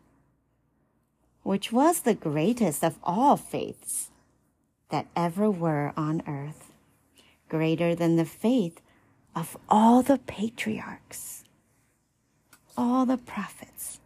which 1.43 1.71
was 1.71 2.01
the 2.01 2.13
greatest 2.13 2.83
of 2.83 2.97
all 3.03 3.37
faiths 3.37 4.11
that 4.89 5.07
ever 5.15 5.49
were 5.49 5.93
on 5.95 6.21
earth, 6.27 6.73
greater 7.47 7.95
than 7.95 8.15
the 8.15 8.25
faith 8.25 8.81
of 9.35 9.57
all 9.69 10.01
the 10.01 10.17
patriarchs, 10.17 11.43
all 12.77 13.05
the 13.05 13.17
prophets, 13.17 13.99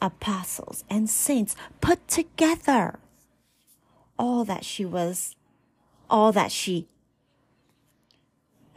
apostles, 0.00 0.84
and 0.88 1.08
saints 1.08 1.56
put 1.80 2.06
together. 2.08 2.98
All 4.18 4.44
that 4.44 4.64
she 4.64 4.84
was, 4.86 5.36
all 6.08 6.32
that 6.32 6.50
she, 6.50 6.88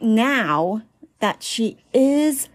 now 0.02 0.82
that 1.20 1.44
she 1.44 1.78
is 1.94 2.50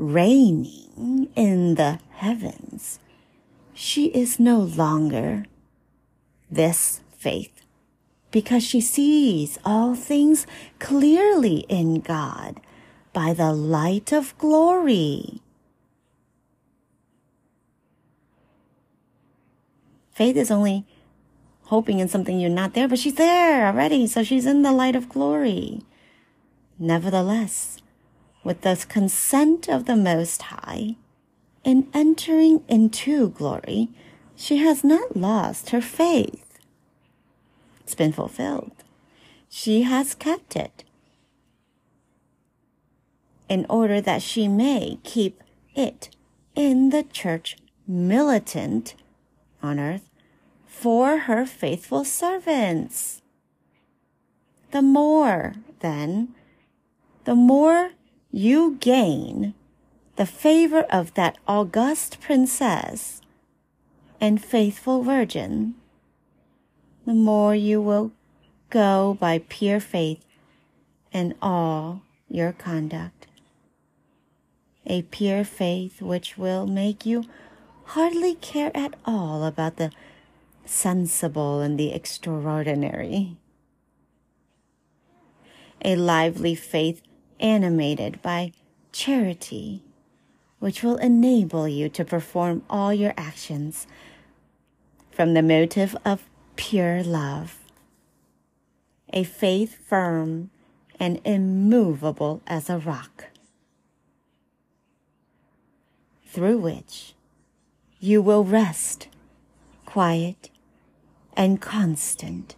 reigning 0.00 1.28
in 1.36 1.74
the 1.74 2.00
heavens, 2.12 2.98
she 3.74 4.06
is 4.06 4.40
no 4.40 4.58
longer 4.58 5.44
this 6.50 7.00
faith 7.16 7.62
because 8.30 8.64
she 8.64 8.80
sees 8.80 9.58
all 9.64 9.94
things 9.94 10.46
clearly 10.78 11.66
in 11.68 12.00
God 12.00 12.60
by 13.12 13.32
the 13.32 13.52
light 13.52 14.12
of 14.12 14.36
glory. 14.38 15.40
Faith 20.12 20.36
is 20.36 20.50
only 20.50 20.86
hoping 21.64 21.98
in 21.98 22.08
something 22.08 22.38
you're 22.38 22.50
not 22.50 22.74
there, 22.74 22.88
but 22.88 22.98
she's 22.98 23.14
there 23.14 23.66
already. 23.66 24.06
So 24.06 24.22
she's 24.22 24.46
in 24.46 24.62
the 24.62 24.72
light 24.72 24.96
of 24.96 25.08
glory. 25.08 25.82
Nevertheless, 26.78 27.78
with 28.42 28.62
the 28.62 28.84
consent 28.88 29.68
of 29.68 29.84
the 29.84 29.96
Most 29.96 30.42
High, 30.42 30.96
in 31.64 31.88
entering 31.92 32.62
into 32.68 33.30
glory, 33.30 33.90
she 34.34 34.58
has 34.58 34.82
not 34.82 35.16
lost 35.16 35.70
her 35.70 35.82
faith. 35.82 36.58
It's 37.80 37.94
been 37.94 38.12
fulfilled. 38.12 38.72
She 39.48 39.82
has 39.82 40.14
kept 40.14 40.56
it 40.56 40.84
in 43.48 43.66
order 43.68 44.00
that 44.00 44.22
she 44.22 44.48
may 44.48 44.98
keep 45.02 45.42
it 45.74 46.08
in 46.54 46.90
the 46.90 47.02
church 47.02 47.56
militant 47.86 48.94
on 49.62 49.78
earth 49.78 50.08
for 50.66 51.18
her 51.18 51.44
faithful 51.44 52.04
servants. 52.04 53.20
The 54.70 54.82
more, 54.82 55.54
then, 55.80 56.34
the 57.24 57.34
more 57.34 57.90
you 58.32 58.76
gain 58.80 59.54
the 60.16 60.26
favor 60.26 60.82
of 60.90 61.14
that 61.14 61.38
august 61.48 62.20
princess 62.20 63.20
and 64.20 64.42
faithful 64.42 65.02
virgin, 65.02 65.74
the 67.06 67.14
more 67.14 67.54
you 67.54 67.80
will 67.80 68.12
go 68.68 69.16
by 69.18 69.42
pure 69.48 69.80
faith 69.80 70.24
in 71.12 71.34
all 71.42 72.02
your 72.28 72.52
conduct. 72.52 73.26
A 74.86 75.02
pure 75.02 75.44
faith 75.44 76.00
which 76.00 76.36
will 76.38 76.66
make 76.66 77.04
you 77.04 77.24
hardly 77.84 78.34
care 78.34 78.70
at 78.74 78.94
all 79.04 79.44
about 79.44 79.76
the 79.76 79.90
sensible 80.64 81.60
and 81.60 81.78
the 81.78 81.92
extraordinary. 81.92 83.36
A 85.84 85.96
lively 85.96 86.54
faith 86.54 87.02
animated 87.40 88.22
by 88.22 88.52
charity, 88.92 89.82
which 90.58 90.82
will 90.82 90.96
enable 90.98 91.66
you 91.66 91.88
to 91.88 92.04
perform 92.04 92.62
all 92.70 92.92
your 92.92 93.14
actions 93.16 93.86
from 95.10 95.34
the 95.34 95.42
motive 95.42 95.96
of 96.04 96.28
pure 96.56 97.02
love. 97.02 97.58
A 99.12 99.24
faith 99.24 99.78
firm 99.86 100.50
and 100.98 101.20
immovable 101.24 102.42
as 102.46 102.70
a 102.70 102.78
rock, 102.78 103.26
through 106.26 106.58
which 106.58 107.14
you 107.98 108.22
will 108.22 108.44
rest 108.44 109.08
quiet 109.84 110.50
and 111.36 111.60
constant 111.60 112.54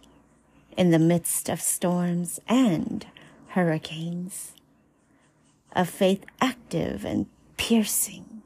in 0.77 0.91
the 0.91 0.99
midst 0.99 1.49
of 1.49 1.61
storms 1.61 2.39
and 2.47 3.07
hurricanes, 3.49 4.52
a 5.73 5.85
faith 5.85 6.23
active 6.39 7.03
and 7.03 7.25
piercing, 7.57 8.41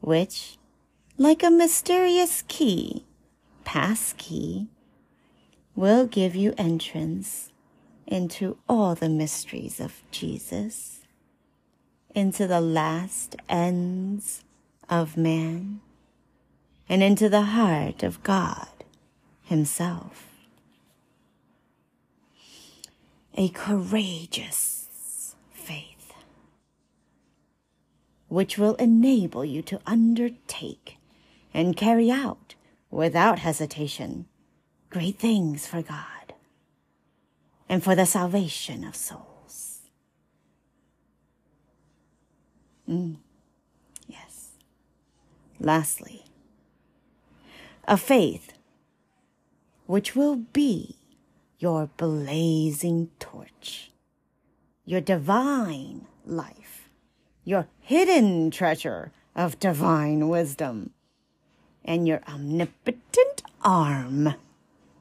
which, 0.00 0.56
like 1.18 1.42
a 1.42 1.50
mysterious 1.50 2.42
key, 2.48 3.04
pass 3.64 4.14
key, 4.16 4.68
will 5.74 6.06
give 6.06 6.34
you 6.34 6.54
entrance 6.58 7.50
into 8.06 8.56
all 8.68 8.94
the 8.94 9.08
mysteries 9.08 9.80
of 9.80 10.02
Jesus, 10.10 11.00
into 12.14 12.46
the 12.46 12.60
last 12.60 13.36
ends 13.48 14.44
of 14.88 15.16
man, 15.16 15.80
and 16.88 17.02
into 17.02 17.28
the 17.28 17.42
heart 17.42 18.02
of 18.02 18.22
God 18.22 18.68
Himself. 19.44 20.28
A 23.34 23.48
courageous 23.48 25.34
faith, 25.52 26.12
which 28.32 28.56
will 28.56 28.76
enable 28.76 29.44
you 29.44 29.60
to 29.60 29.78
undertake 29.84 30.96
and 31.52 31.76
carry 31.76 32.10
out 32.10 32.54
without 32.90 33.40
hesitation 33.40 34.24
great 34.88 35.18
things 35.18 35.66
for 35.66 35.82
God 35.82 36.32
and 37.68 37.84
for 37.84 37.94
the 37.94 38.06
salvation 38.06 38.84
of 38.84 38.96
souls. 38.96 39.80
Mm. 42.88 43.16
Yes. 44.06 44.52
Lastly, 45.60 46.24
a 47.86 47.98
faith 47.98 48.54
which 49.84 50.16
will 50.16 50.36
be 50.36 50.96
your 51.58 51.90
blazing 51.98 53.10
torch, 53.18 53.92
your 54.86 55.02
divine 55.02 56.06
life, 56.24 56.61
your 57.44 57.66
hidden 57.80 58.50
treasure 58.50 59.12
of 59.34 59.58
divine 59.58 60.28
wisdom, 60.28 60.90
and 61.84 62.06
your 62.06 62.20
omnipotent 62.28 63.42
arm, 63.62 64.34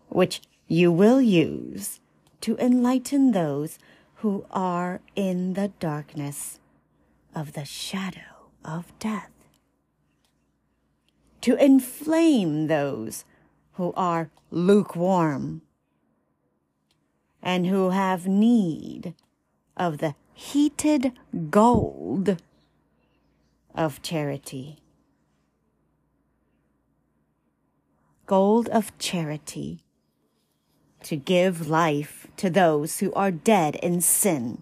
which 0.10 0.42
you 0.68 0.92
will 0.92 1.22
use 1.22 2.00
to 2.40 2.58
enlighten 2.58 3.32
those 3.32 3.78
who 4.16 4.46
are 4.52 5.02
in 5.16 5.54
the 5.54 5.68
darkness 5.80 6.60
of 7.36 7.54
the 7.54 7.66
shadow 7.66 8.50
of 8.64 8.98
death, 9.00 9.32
to 11.42 11.56
inflame 11.56 12.68
those 12.68 13.26
who 13.74 13.94
are 13.96 14.30
lukewarm 14.50 15.62
and 17.42 17.66
who 17.68 17.90
have 17.90 18.28
need 18.28 19.14
of 19.76 19.98
the 19.98 20.16
heated 20.34 21.14
gold 21.50 22.42
of 23.76 24.02
charity. 24.02 24.78
Gold 28.26 28.70
of 28.70 28.98
charity 28.98 29.84
to 31.04 31.16
give 31.16 31.68
life 31.68 32.28
to 32.38 32.50
those 32.50 33.00
who 33.00 33.12
are 33.14 33.32
dead 33.32 33.76
in 33.78 34.02
sin, 34.02 34.62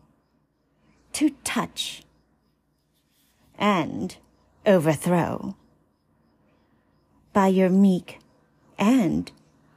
to 1.14 1.32
touch 1.44 2.04
and 3.58 4.18
overthrow 4.66 5.56
by 7.34 7.48
your 7.48 7.70
meek 7.70 8.20
and 8.78 9.32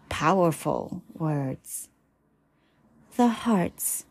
powerful 0.09 1.03
words. 1.15 1.89
The 3.17 3.29
hearts 3.29 4.07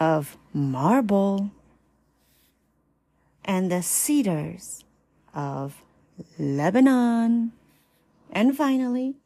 of 0.00 0.38
marble 0.54 1.50
and 3.44 3.70
the 3.70 3.82
cedars 3.82 4.84
of 5.34 5.82
Lebanon. 6.38 7.52
And 8.32 8.56
finally, 8.56 9.16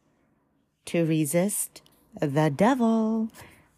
to 0.87 1.07
resist 1.07 1.83
the 2.21 2.51
devil 2.51 3.29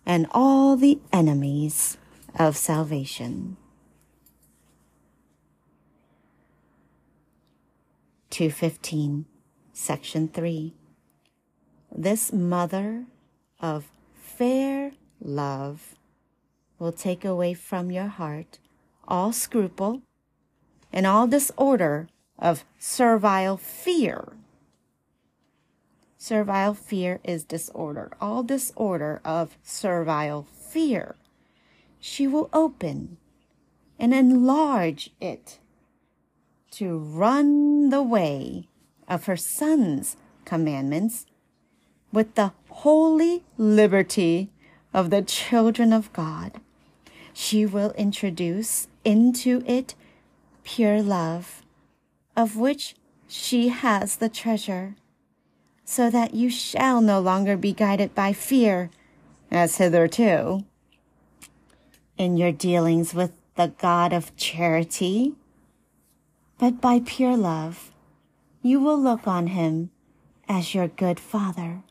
and 0.04 0.26
all 0.30 0.76
the 0.76 0.98
enemies 1.12 1.98
of 2.38 2.56
salvation. 2.56 3.56
215, 8.30 9.24
Section 9.72 10.28
3. 10.28 10.74
This 11.90 12.32
mother 12.32 13.06
of 13.60 13.90
fair 14.14 14.92
love 15.20 15.95
will 16.78 16.92
take 16.92 17.24
away 17.24 17.54
from 17.54 17.90
your 17.90 18.08
heart 18.08 18.58
all 19.08 19.32
scruple 19.32 20.02
and 20.92 21.06
all 21.06 21.26
disorder 21.26 22.08
of 22.38 22.64
servile 22.78 23.56
fear. 23.56 24.32
Servile 26.18 26.74
fear 26.74 27.20
is 27.22 27.44
disorder, 27.44 28.10
all 28.20 28.42
disorder 28.42 29.20
of 29.24 29.56
servile 29.62 30.46
fear. 30.52 31.16
She 32.00 32.26
will 32.26 32.48
open 32.52 33.18
and 33.98 34.12
enlarge 34.12 35.10
it 35.20 35.58
to 36.72 36.98
run 36.98 37.90
the 37.90 38.02
way 38.02 38.68
of 39.08 39.26
her 39.26 39.36
son's 39.36 40.16
commandments 40.44 41.26
with 42.12 42.34
the 42.34 42.52
holy 42.68 43.44
liberty 43.56 44.50
of 44.92 45.10
the 45.10 45.22
children 45.22 45.92
of 45.92 46.12
God. 46.12 46.60
She 47.38 47.66
will 47.66 47.90
introduce 47.98 48.88
into 49.04 49.62
it 49.66 49.94
pure 50.64 51.02
love, 51.02 51.62
of 52.34 52.56
which 52.56 52.94
she 53.28 53.68
has 53.68 54.16
the 54.16 54.30
treasure, 54.30 54.96
so 55.84 56.08
that 56.08 56.32
you 56.32 56.48
shall 56.48 57.02
no 57.02 57.20
longer 57.20 57.58
be 57.58 57.74
guided 57.74 58.14
by 58.14 58.32
fear, 58.32 58.90
as 59.50 59.76
hitherto, 59.76 60.64
in 62.16 62.38
your 62.38 62.52
dealings 62.52 63.12
with 63.12 63.32
the 63.56 63.68
God 63.78 64.14
of 64.14 64.34
charity. 64.38 65.34
But 66.56 66.80
by 66.80 67.02
pure 67.04 67.36
love, 67.36 67.92
you 68.62 68.80
will 68.80 68.98
look 68.98 69.28
on 69.28 69.48
him 69.48 69.90
as 70.48 70.74
your 70.74 70.88
good 70.88 71.20
father, 71.20 71.82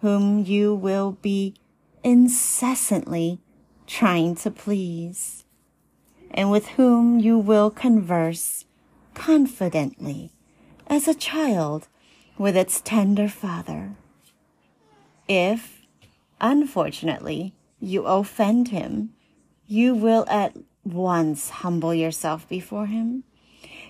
whom 0.00 0.44
you 0.44 0.74
will 0.74 1.12
be 1.22 1.54
incessantly 2.02 3.38
trying 3.86 4.34
to 4.36 4.50
please, 4.50 5.44
and 6.30 6.50
with 6.50 6.68
whom 6.68 7.18
you 7.18 7.38
will 7.38 7.70
converse 7.70 8.64
confidently 9.14 10.32
as 10.86 11.06
a 11.08 11.14
child 11.14 11.88
with 12.36 12.56
its 12.56 12.80
tender 12.80 13.28
father. 13.28 13.94
If, 15.28 15.82
unfortunately, 16.40 17.54
you 17.80 18.04
offend 18.04 18.68
him, 18.68 19.10
you 19.66 19.94
will 19.94 20.26
at 20.28 20.56
once 20.84 21.50
humble 21.50 21.94
yourself 21.94 22.48
before 22.48 22.86
him. 22.86 23.24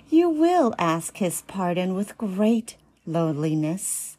You 0.09 0.29
will 0.29 0.75
ask 0.79 1.17
his 1.17 1.43
pardon 1.43 1.95
with 1.95 2.19
great 2.19 2.77
lowliness, 3.07 4.17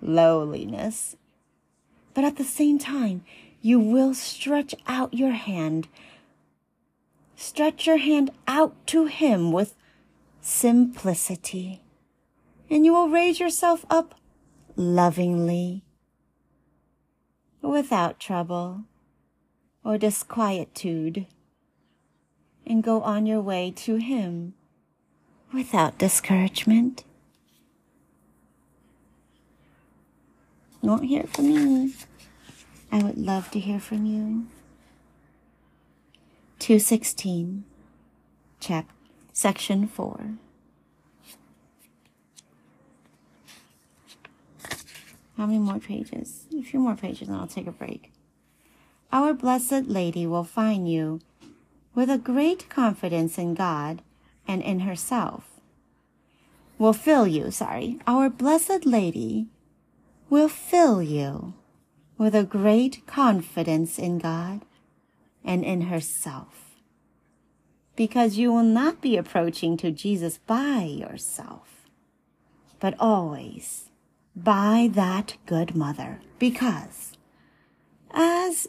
lowliness. 0.00 1.16
But 2.14 2.24
at 2.24 2.36
the 2.36 2.44
same 2.44 2.78
time, 2.78 3.24
you 3.66 3.80
will 3.80 4.14
stretch 4.14 4.76
out 4.86 5.12
your 5.12 5.32
hand. 5.32 5.88
Stretch 7.34 7.84
your 7.84 7.96
hand 7.96 8.30
out 8.46 8.76
to 8.86 9.06
him 9.06 9.50
with 9.50 9.74
simplicity. 10.40 11.82
And 12.70 12.84
you 12.84 12.92
will 12.92 13.08
raise 13.08 13.40
yourself 13.40 13.84
up 13.90 14.14
lovingly, 14.76 15.82
without 17.60 18.20
trouble 18.20 18.84
or 19.82 19.98
disquietude, 19.98 21.26
and 22.64 22.84
go 22.84 23.02
on 23.02 23.26
your 23.26 23.40
way 23.40 23.72
to 23.78 23.96
him 23.96 24.54
without 25.52 25.98
discouragement. 25.98 27.02
You 30.80 30.90
won't 30.90 31.04
hear 31.06 31.22
it 31.22 31.34
from 31.34 31.48
me. 31.48 31.92
I 32.90 33.02
would 33.02 33.18
love 33.18 33.50
to 33.50 33.60
hear 33.60 33.80
from 33.80 34.06
you. 34.06 34.46
216, 36.58 37.64
chap, 38.60 38.88
section 39.32 39.86
4. 39.86 40.38
How 45.36 45.46
many 45.46 45.58
more 45.58 45.78
pages? 45.78 46.46
A 46.56 46.62
few 46.62 46.80
more 46.80 46.96
pages 46.96 47.28
and 47.28 47.36
I'll 47.36 47.46
take 47.46 47.66
a 47.66 47.72
break. 47.72 48.10
Our 49.12 49.34
Blessed 49.34 49.86
Lady 49.86 50.26
will 50.26 50.44
find 50.44 50.90
you 50.90 51.20
with 51.94 52.10
a 52.10 52.18
great 52.18 52.68
confidence 52.68 53.36
in 53.38 53.54
God 53.54 54.02
and 54.48 54.62
in 54.62 54.80
herself. 54.80 55.44
Will 56.78 56.92
fill 56.92 57.26
you, 57.26 57.50
sorry. 57.50 57.98
Our 58.06 58.30
Blessed 58.30 58.86
Lady 58.86 59.46
will 60.28 60.48
fill 60.48 61.02
you 61.02 61.54
with 62.18 62.34
a 62.34 62.44
great 62.44 63.06
confidence 63.06 63.98
in 63.98 64.18
God 64.18 64.62
and 65.44 65.64
in 65.64 65.82
herself. 65.82 66.76
Because 67.94 68.36
you 68.36 68.52
will 68.52 68.62
not 68.62 69.00
be 69.00 69.16
approaching 69.16 69.76
to 69.78 69.90
Jesus 69.90 70.38
by 70.46 70.82
yourself, 70.82 71.86
but 72.80 72.94
always 72.98 73.90
by 74.34 74.90
that 74.92 75.36
good 75.46 75.74
mother. 75.74 76.20
Because 76.38 77.12
as 78.10 78.68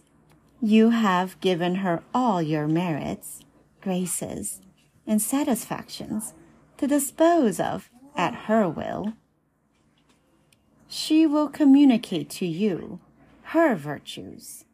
you 0.62 0.92
have 0.92 1.40
given 1.42 1.76
her 1.76 2.04
all 2.14 2.42
your 2.42 2.68
merits, 2.68 3.42
graces, 3.82 4.62
and 5.06 5.22
satisfactions 5.22 6.34
to 6.78 6.88
dispose 6.88 7.60
of 7.60 7.90
at 8.16 8.34
her 8.46 8.68
will, 8.68 9.14
she 10.88 11.26
will 11.26 11.50
communicate 11.50 12.30
to 12.30 12.46
you 12.46 13.00
her 13.52 13.76
virtues 13.76 14.66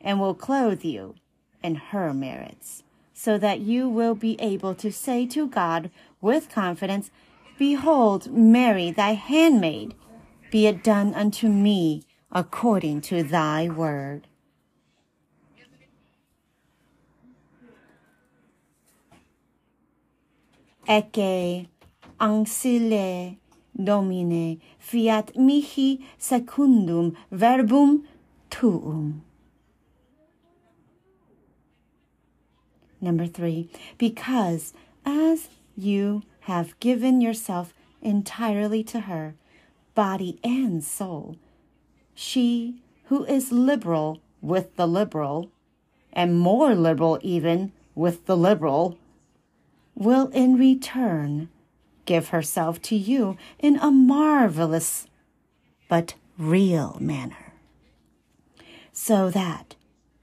and 0.00 0.18
will 0.18 0.34
clothe 0.34 0.84
you 0.84 1.14
in 1.62 1.74
her 1.74 2.14
merits, 2.14 2.82
so 3.12 3.36
that 3.38 3.60
you 3.60 3.88
will 3.88 4.14
be 4.14 4.40
able 4.40 4.74
to 4.74 4.90
say 4.90 5.26
to 5.26 5.46
God 5.46 5.90
with 6.20 6.48
confidence, 6.48 7.10
Behold, 7.58 8.30
Mary, 8.32 8.90
thy 8.90 9.12
handmaid, 9.12 9.94
be 10.50 10.66
it 10.66 10.82
done 10.82 11.14
unto 11.14 11.48
me 11.48 12.04
according 12.32 13.00
to 13.00 13.22
thy 13.22 13.68
word. 13.68 14.26
Ecce 20.88 21.68
ancille 22.20 23.38
Domine, 23.82 24.60
fiat 24.78 25.36
mihi 25.36 26.06
secundum 26.16 27.16
verbum 27.30 28.04
tuum. 28.50 29.22
Number 33.00 33.26
three, 33.26 33.68
because 33.98 34.72
as 35.04 35.48
you 35.76 36.22
have 36.40 36.78
given 36.80 37.20
yourself 37.20 37.74
entirely 38.00 38.84
to 38.84 39.00
her, 39.00 39.34
body 39.94 40.38
and 40.42 40.82
soul, 40.82 41.36
she 42.14 42.80
who 43.06 43.24
is 43.24 43.52
liberal 43.52 44.20
with 44.40 44.76
the 44.76 44.86
liberal, 44.86 45.50
and 46.12 46.38
more 46.38 46.74
liberal 46.74 47.18
even 47.22 47.72
with 47.94 48.26
the 48.26 48.36
liberal, 48.36 48.96
will 49.94 50.28
in 50.28 50.56
return 50.56 51.48
give 52.04 52.28
herself 52.28 52.80
to 52.82 52.96
you 52.96 53.36
in 53.58 53.76
a 53.76 53.90
marvelous 53.90 55.06
but 55.88 56.14
real 56.38 56.96
manner, 57.00 57.52
so 58.92 59.30
that 59.30 59.76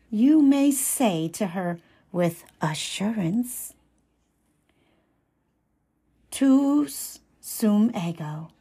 you 0.09 0.41
may 0.41 0.71
say 0.71 1.27
to 1.29 1.47
her 1.47 1.79
with 2.11 2.43
assurance, 2.61 3.73
Tuus 6.31 7.19
sum 7.39 7.91
ego, 7.95 8.51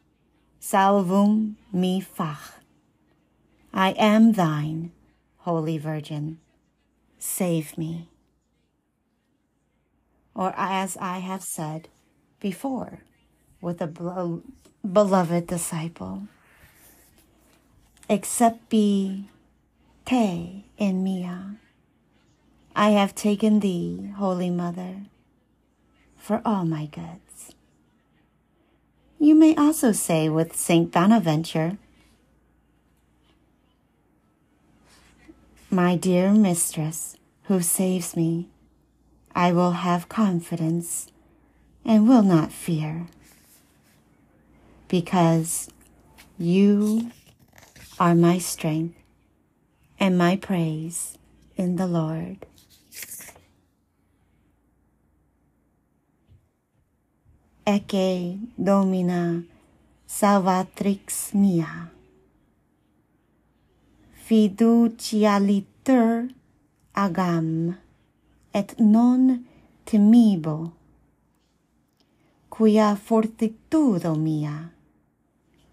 salvum 0.59 1.55
mi 1.71 2.01
fach. 2.01 2.53
I 3.73 3.91
am 3.91 4.33
thine, 4.33 4.91
Holy 5.39 5.77
Virgin. 5.77 6.39
Save 7.17 7.77
me. 7.77 8.09
Or 10.35 10.53
as 10.57 10.97
I 10.97 11.19
have 11.19 11.43
said 11.43 11.87
before, 12.39 12.99
with 13.61 13.81
a 13.81 13.87
beloved 14.85 15.47
disciple. 15.47 16.23
Except 18.09 18.67
be 18.69 19.29
te 20.05 20.65
in 20.77 21.03
mia. 21.03 21.55
I 22.75 22.89
have 22.89 23.13
taken 23.15 23.59
thee, 23.59 24.11
Holy 24.17 24.49
Mother, 24.49 25.03
for 26.17 26.41
all 26.43 26.65
my 26.65 26.87
goods. 26.87 27.53
You 29.19 29.35
may 29.35 29.55
also 29.55 29.91
say 29.91 30.29
with 30.29 30.55
Saint 30.55 30.91
Bonaventure, 30.91 31.77
My 35.69 35.95
dear 35.95 36.31
mistress, 36.31 37.17
who 37.43 37.61
saves 37.61 38.15
me, 38.15 38.49
I 39.33 39.53
will 39.53 39.71
have 39.71 40.09
confidence 40.09 41.07
and 41.85 42.09
will 42.09 42.23
not 42.23 42.51
fear 42.51 43.07
because 44.91 45.69
you 46.37 47.09
are 47.97 48.13
my 48.13 48.37
strength 48.37 48.97
and 49.97 50.17
my 50.17 50.35
praise 50.35 51.17
in 51.55 51.77
the 51.77 51.87
Lord. 51.87 52.45
Ecce 57.65 58.37
Domina 58.61 59.45
Salvatrix 60.05 61.33
mia. 61.33 61.89
Fiducialiter 64.27 66.33
agam 66.93 67.77
et 68.53 68.75
non 68.77 69.45
temibo, 69.85 70.73
quia 72.49 72.97
fortitudo 72.97 74.15
mia 74.19 74.73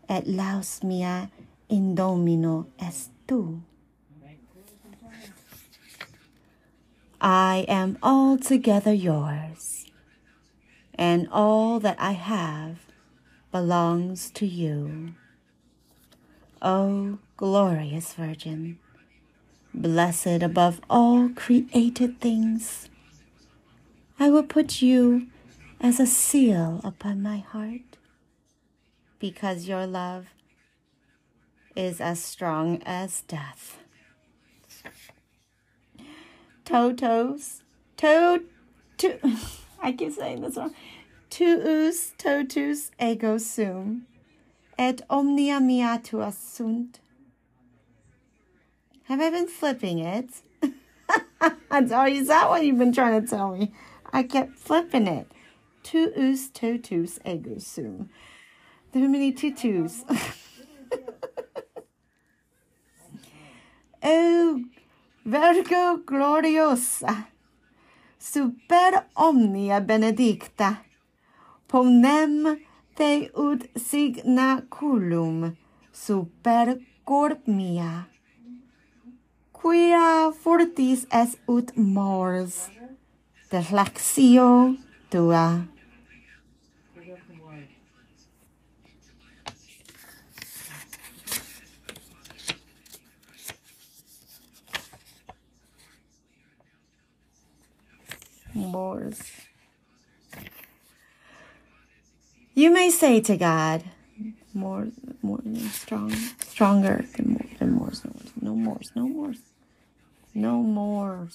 et 0.08 0.26
laus 0.26 0.82
mia 0.82 1.30
in 1.68 1.94
domino 1.94 2.66
est 2.78 3.10
tu. 3.26 3.60
I 7.20 7.64
am 7.68 7.98
altogether 8.02 8.92
yours, 8.92 9.86
and 10.94 11.28
all 11.32 11.80
that 11.80 11.96
I 11.98 12.12
have 12.12 12.78
belongs 13.50 14.30
to 14.32 14.46
you. 14.46 15.14
O 16.62 17.18
glorious 17.36 18.14
Virgin, 18.14 18.78
blessed 19.74 20.42
above 20.42 20.80
all 20.88 21.28
created 21.30 22.20
things, 22.20 22.88
I 24.20 24.30
will 24.30 24.44
put 24.44 24.80
you 24.82 25.26
as 25.80 26.00
a 26.00 26.06
seal 26.06 26.80
upon 26.84 27.22
my 27.22 27.38
heart 27.38 27.87
because 29.18 29.66
your 29.66 29.86
love 29.86 30.26
is 31.74 32.00
as 32.00 32.22
strong 32.22 32.82
as 32.84 33.22
death. 33.22 33.78
Totos, 36.64 37.62
to, 37.96 38.42
to, 38.98 39.18
I 39.82 39.92
keep 39.92 40.12
saying 40.12 40.42
this 40.42 40.56
wrong. 40.56 40.74
tuus 41.30 42.12
totus 42.18 42.90
ego 43.00 43.38
sum, 43.38 44.06
et 44.78 45.00
omnia 45.08 45.60
meatua 45.60 46.32
sunt. 46.32 47.00
Have 49.04 49.20
I 49.20 49.30
been 49.30 49.48
flipping 49.48 50.00
it? 50.00 50.30
oh, 51.40 52.06
is 52.06 52.28
that 52.28 52.50
what 52.50 52.64
you've 52.64 52.78
been 52.78 52.92
trying 52.92 53.22
to 53.22 53.26
tell 53.26 53.56
me? 53.56 53.72
I 54.12 54.22
kept 54.22 54.56
flipping 54.56 55.06
it. 55.06 55.26
Tuus 55.82 56.52
totus 56.52 57.18
ego 57.24 57.58
sum. 57.58 58.10
Too 58.90 59.08
many 59.08 59.32
tutus. 59.32 60.04
oh, 64.02 64.64
Virgo 65.24 65.98
gloriosa, 66.06 67.26
super 68.18 69.04
omnia 69.14 69.80
benedicta, 69.80 70.78
ponem 71.68 72.56
te 72.96 73.28
ut 73.36 73.68
signa 73.76 74.62
culum 74.70 75.56
super 75.92 76.78
corp 77.04 77.46
mia, 77.46 78.08
quia 79.52 80.32
fortis 80.32 81.04
es 81.12 81.36
ut 81.46 81.76
mors, 81.76 82.70
deflexio 83.52 84.76
tua. 85.10 85.77
Mors. 98.58 99.22
You 102.54 102.72
may 102.72 102.90
say 102.90 103.20
to 103.20 103.36
God, 103.36 103.84
more, 104.52 104.88
more 105.22 105.40
strong, 105.70 106.10
stronger 106.40 107.04
than 107.16 107.32
more, 107.32 107.46
than 107.58 107.72
more, 107.72 107.92
no 108.40 108.54
more, 108.54 108.80
no 108.96 109.06
more, 109.06 109.34
no 110.34 110.62
more, 110.62 111.28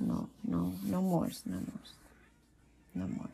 no, 0.00 0.28
no, 0.46 0.72
no 0.82 1.02
more, 1.02 1.28
no 1.44 1.56
more, 1.56 1.84
no 2.94 3.06
more. 3.06 3.28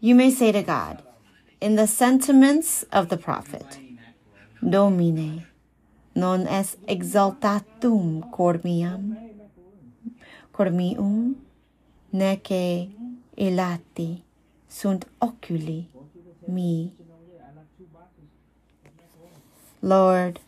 You 0.00 0.14
may 0.14 0.30
say 0.30 0.52
to 0.52 0.62
God, 0.62 1.02
in 1.60 1.74
the 1.74 1.88
sentiments 1.88 2.84
of 2.92 3.08
the 3.08 3.16
prophet, 3.16 3.78
Domine, 4.62 5.46
non 6.14 6.46
es 6.46 6.76
exaltatum 6.88 8.30
cor 8.30 8.54
miam, 8.54 9.27
cor 10.58 10.70
mium, 10.70 11.36
nece 12.12 12.90
elati 13.36 14.22
sunt 14.68 15.04
oculi 15.22 15.86
mi. 16.48 16.92
Lord, 19.80 20.40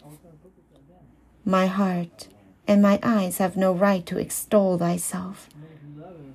my 1.44 1.66
heart 1.66 2.26
and 2.66 2.82
my 2.82 2.98
eyes 3.04 3.38
have 3.38 3.56
no 3.56 3.72
right 3.72 4.04
to 4.06 4.18
extol 4.18 4.76
thyself 4.78 5.48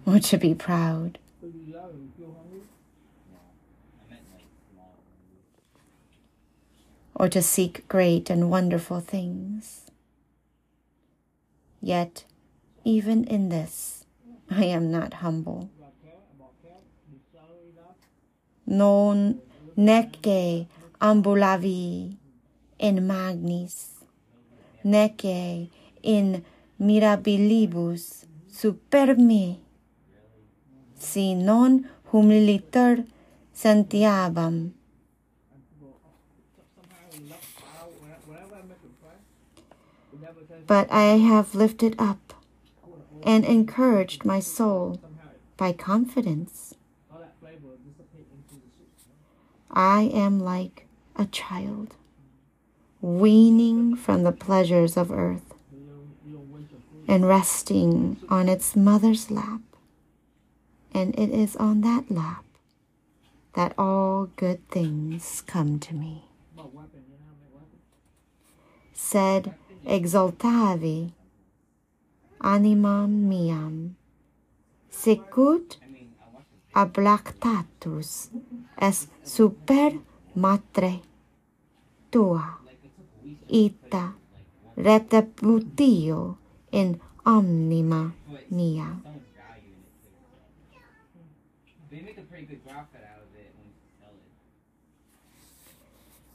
or 0.07 0.19
to 0.19 0.37
be 0.37 0.53
proud. 0.55 1.19
Or 7.13 7.27
to 7.29 7.41
seek 7.41 7.85
great 7.89 8.29
and 8.29 8.49
wonderful 8.49 9.01
things. 9.01 9.81
Yet, 11.81 12.23
even 12.85 13.25
in 13.25 13.49
this, 13.49 14.05
I 14.49 14.65
am 14.65 14.91
not 14.91 15.15
humble. 15.15 15.69
Non 18.65 19.41
nece 19.77 20.67
ambulavi 21.01 22.15
in 22.79 23.07
magnis, 23.07 24.05
nece 24.83 25.69
in 26.01 26.45
mirabilibus 26.79 28.25
supermi, 28.49 29.57
si 30.97 31.33
non 31.33 31.89
humiliter 32.11 33.05
sentiabam. 33.53 34.71
But 40.67 40.91
I 40.91 41.17
have 41.21 41.53
lifted 41.53 41.95
up 41.99 42.24
and 43.25 43.43
encouraged 43.43 44.23
my 44.23 44.39
soul 44.39 45.01
by 45.57 45.73
confidence. 45.73 46.75
I 49.71 50.03
am 50.13 50.39
like 50.39 50.85
a 51.17 51.25
child, 51.25 51.95
weaning 53.01 53.95
from 53.95 54.23
the 54.23 54.31
pleasures 54.31 54.95
of 54.95 55.11
earth 55.11 55.53
and 57.07 57.27
resting 57.27 58.17
on 58.29 58.47
its 58.47 58.75
mother's 58.75 59.29
lap. 59.29 59.61
And 60.93 61.17
it 61.19 61.29
is 61.29 61.55
on 61.57 61.81
that 61.81 62.09
lap 62.09 62.45
that 63.53 63.73
all 63.77 64.29
good 64.35 64.67
things 64.69 65.43
come 65.45 65.79
to 65.79 65.93
me. 65.93 66.25
Said 68.93 69.55
exaltavi 69.85 71.11
animam 72.53 73.11
miam, 73.29 73.75
sicut 75.01 75.79
ablactatus 76.81 78.29
es 78.87 79.07
super 79.23 79.91
matre 80.35 80.93
tua, 82.11 82.45
ita 83.49 84.05
reteputio 84.77 86.37
in 86.71 86.99
omnima 87.25 88.13
mia. 88.51 88.89
They 91.89 92.01
make 92.01 92.17
a 92.17 92.21
pretty 92.23 92.45
good 92.45 92.63
profit 92.67 93.01
out 93.11 93.23
of 93.23 93.31
it 93.39 93.55
when 93.55 93.67
you 93.71 93.79
sell 93.99 94.11
it. 94.11 94.31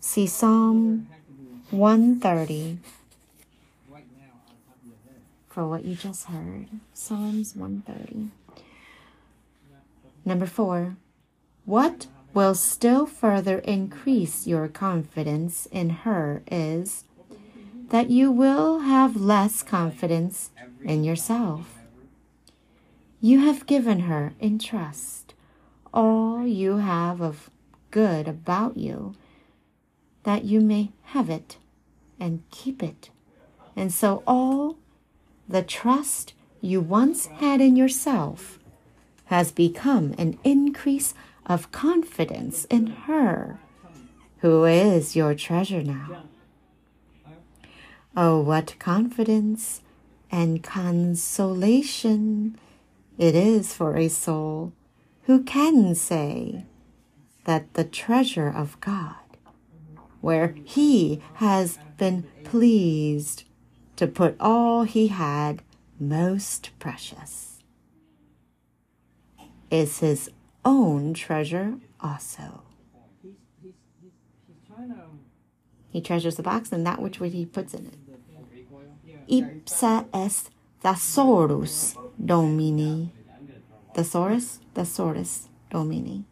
See 0.01 0.27
Psalm 0.27 1.07
130 1.71 2.79
Right 3.91 4.07
now, 4.17 4.41
on 4.49 4.57
top 4.65 4.81
of 4.81 4.87
your 4.89 4.97
head. 5.05 5.21
For 5.61 5.69
what 5.69 5.85
you 5.85 5.95
just 5.95 6.25
heard. 6.25 6.69
Psalms 6.95 7.55
130. 7.55 8.31
Number 10.25 10.47
four, 10.47 10.97
what 11.67 12.07
will 12.33 12.55
still 12.55 13.05
further 13.05 13.59
increase 13.59 14.47
your 14.47 14.69
confidence 14.69 15.67
in 15.71 15.91
her 15.91 16.43
is 16.51 17.05
that 17.91 18.09
you 18.09 18.33
will 18.33 18.79
have 18.79 19.17
less 19.17 19.63
confidence 19.63 20.49
in 20.83 21.05
yourself. 21.05 21.81
You 23.21 23.41
have 23.41 23.67
given 23.67 24.01
her 24.01 24.33
in 24.41 24.59
trust 24.59 25.35
all 25.93 26.47
you 26.47 26.79
have 26.79 27.21
of 27.21 27.51
good 27.91 28.27
about 28.27 28.79
you, 28.79 29.15
that 30.23 30.47
you 30.47 30.63
may 30.63 30.93
have 31.13 31.29
it 31.29 31.59
and 32.19 32.45
keep 32.51 32.83
it. 32.83 33.11
And 33.77 33.93
so 33.93 34.23
all 34.27 34.79
the 35.51 35.63
trust 35.63 36.33
you 36.61 36.81
once 36.81 37.27
had 37.27 37.61
in 37.61 37.75
yourself 37.75 38.59
has 39.27 39.51
become 39.51 40.15
an 40.17 40.39
increase 40.45 41.13
of 41.45 41.73
confidence 41.73 42.65
in 42.67 42.87
her, 42.87 43.59
who 44.39 44.65
is 44.65 45.17
your 45.17 45.35
treasure 45.35 45.83
now. 45.83 46.23
Oh, 48.17 48.41
what 48.41 48.77
confidence 48.79 49.83
and 50.31 50.63
consolation 50.63 52.57
it 53.19 53.35
is 53.35 53.75
for 53.75 53.97
a 53.97 54.09
soul 54.09 54.73
who 55.25 55.43
can 55.43 55.95
say 55.95 56.65
that 57.45 57.75
the 57.75 57.85
treasure 57.85 58.49
of 58.49 58.81
God, 58.81 59.15
where 60.21 60.55
he 60.65 61.21
has 61.35 61.79
been 61.99 62.25
pleased 62.45 63.45
to 64.01 64.07
put 64.07 64.35
all 64.41 64.85
he 64.85 65.09
had 65.09 65.61
most 65.99 66.71
precious, 66.79 67.59
is 69.71 69.99
his 69.99 70.31
own 70.65 71.13
treasure 71.13 71.75
also. 72.01 72.63
He 75.91 76.01
treasures 76.01 76.37
the 76.37 76.43
box 76.43 76.73
and 76.73 76.87
that 76.87 77.03
which 77.03 77.19
he 77.19 77.45
puts 77.45 77.75
in 77.75 77.93
it. 77.93 77.99
Ipsa 79.29 80.07
est 80.15 80.49
thesaurus 80.83 81.95
domini. 82.25 83.13
Thesaurus? 83.95 84.61
Thesaurus 84.75 85.49
domini. 85.71 86.25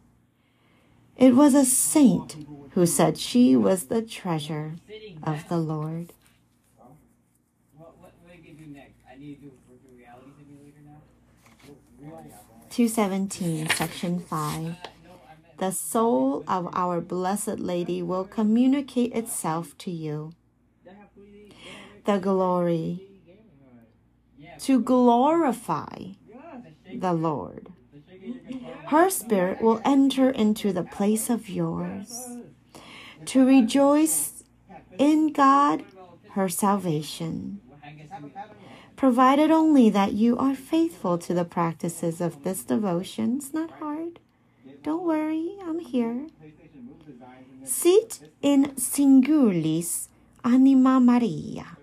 It 1.17 1.35
was 1.35 1.53
a 1.53 1.65
saint 1.65 2.35
who 2.71 2.87
said 2.87 3.19
she 3.19 3.55
was 3.55 3.83
the 3.83 4.01
treasure 4.01 4.73
of 5.21 5.47
the 5.49 5.57
Lord. 5.57 6.13
What, 7.77 7.97
what, 7.99 8.13
what 8.23 8.41
do 8.41 8.47
you 8.47 8.55
do 8.55 8.65
next? 8.71 8.99
I 9.09 9.17
need 9.17 9.35
to 9.35 9.47
do 9.47 9.51
a 9.51 9.71
virtual 9.71 9.95
reality 9.97 10.31
simulator 10.37 10.83
now? 10.85 11.01
217, 12.79 13.67
section 13.71 14.19
5. 14.21 14.75
The 15.57 15.71
soul 15.71 16.45
of 16.47 16.69
our 16.71 17.01
Blessed 17.01 17.59
Lady 17.59 18.01
will 18.01 18.23
communicate 18.23 19.11
itself 19.11 19.77
to 19.79 19.91
you. 19.91 20.31
The 22.05 22.19
glory 22.19 23.01
to 24.59 24.79
glorify 24.79 26.11
the 26.95 27.11
Lord. 27.11 27.67
Her 28.85 29.09
spirit 29.09 29.61
will 29.61 29.81
enter 29.83 30.29
into 30.29 30.71
the 30.71 30.83
place 30.83 31.29
of 31.29 31.49
yours 31.49 32.29
to 33.25 33.45
rejoice 33.45 34.45
in 34.97 35.33
God, 35.33 35.83
her 36.29 36.47
salvation, 36.47 37.59
provided 38.99 39.49
only 39.49 39.89
that 39.89 40.11
you 40.11 40.37
are 40.37 40.53
faithful 40.53 41.17
to 41.17 41.33
the 41.33 41.45
practices 41.45 42.19
of 42.19 42.43
this 42.43 42.65
devotion. 42.65 43.37
It's 43.37 43.53
not 43.53 43.71
hard. 43.79 44.19
Don't 44.83 45.05
worry, 45.05 45.55
I'm 45.65 45.79
here. 45.79 46.27
Sit 47.63 48.19
in 48.41 48.75
singulis 48.75 50.09
anima 50.43 50.99
Maria, 50.99 51.77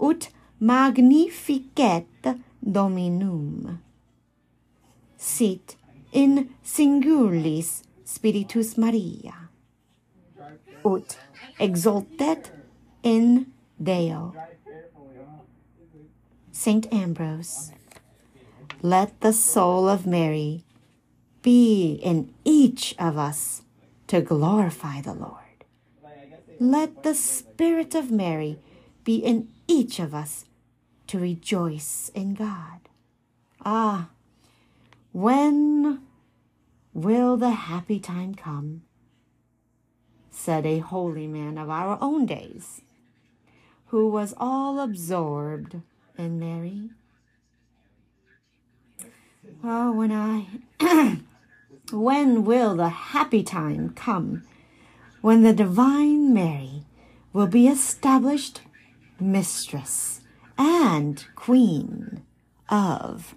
ut 0.00 0.30
magnificet 0.60 2.40
Dominum. 2.60 3.80
Sit 5.16 5.76
in 6.12 6.50
singulis 6.64 7.82
Spiritus 8.04 8.76
Maria, 8.76 9.36
ut 10.84 11.16
exultet 11.60 12.50
in 13.04 13.52
Deo. 13.80 14.34
Saint 16.60 16.92
Ambrose. 16.92 17.72
Let 18.82 19.22
the 19.22 19.32
soul 19.32 19.88
of 19.88 20.06
Mary 20.06 20.62
be 21.40 21.94
in 21.94 22.34
each 22.44 22.94
of 22.98 23.16
us 23.16 23.62
to 24.08 24.20
glorify 24.20 25.00
the 25.00 25.14
Lord. 25.14 25.64
Let 26.58 27.02
the 27.02 27.14
Spirit 27.14 27.94
of 27.94 28.10
Mary 28.10 28.58
be 29.04 29.16
in 29.16 29.48
each 29.68 29.98
of 29.98 30.14
us 30.14 30.44
to 31.06 31.18
rejoice 31.18 32.10
in 32.14 32.34
God. 32.34 32.90
Ah, 33.64 34.10
when 35.12 36.02
will 36.92 37.38
the 37.38 37.52
happy 37.52 37.98
time 37.98 38.34
come? 38.34 38.82
said 40.30 40.66
a 40.66 40.80
holy 40.80 41.26
man 41.26 41.56
of 41.56 41.70
our 41.70 41.96
own 42.02 42.26
days, 42.26 42.82
who 43.86 44.10
was 44.10 44.34
all 44.36 44.78
absorbed 44.78 45.80
in 46.20 46.38
Mary. 46.38 46.90
Oh, 49.64 49.92
when 49.92 50.12
I, 50.12 50.46
when 51.92 52.44
will 52.44 52.76
the 52.76 52.88
happy 52.88 53.42
time 53.42 53.90
come 53.90 54.42
when 55.20 55.42
the 55.42 55.52
Divine 55.52 56.32
Mary 56.32 56.84
will 57.32 57.46
be 57.46 57.68
established 57.68 58.60
mistress 59.18 60.20
and 60.56 61.24
queen 61.34 62.22
of 62.68 63.34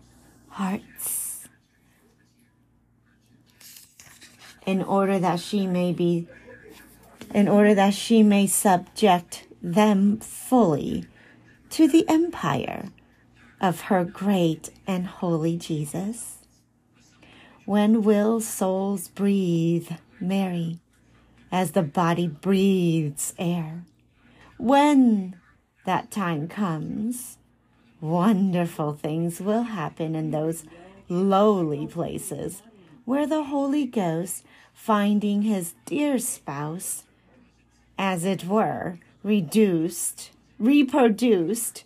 hearts? 0.49 1.47
In 4.65 4.81
order 4.81 5.19
that 5.19 5.39
she 5.39 5.67
may 5.67 5.91
be, 5.91 6.27
in 7.33 7.47
order 7.47 7.73
that 7.75 7.93
she 7.93 8.23
may 8.23 8.47
subject 8.47 9.45
them 9.61 10.19
fully 10.19 11.05
to 11.73 11.87
the 11.87 12.07
empire 12.07 12.89
of 13.59 13.81
her 13.81 14.05
great 14.05 14.69
and 14.85 15.07
holy 15.07 15.57
Jesus. 15.57 16.37
When 17.65 18.03
will 18.03 18.41
souls 18.41 19.07
breathe 19.07 19.89
Mary 20.19 20.81
as 21.51 21.71
the 21.71 21.81
body 21.81 22.27
breathes 22.27 23.33
air? 23.39 23.85
When 24.59 25.39
that 25.83 26.11
time 26.11 26.47
comes, 26.47 27.39
wonderful 27.99 28.93
things 28.93 29.41
will 29.41 29.63
happen 29.63 30.13
in 30.13 30.29
those 30.29 30.65
lowly 31.09 31.87
places 31.87 32.61
where 33.03 33.25
the 33.25 33.45
Holy 33.45 33.87
Ghost, 33.87 34.45
finding 34.75 35.41
his 35.41 35.73
dear 35.87 36.19
spouse, 36.19 37.05
as 37.97 38.25
it 38.25 38.45
were, 38.45 38.99
reduced, 39.23 40.32
reproduced, 40.59 41.83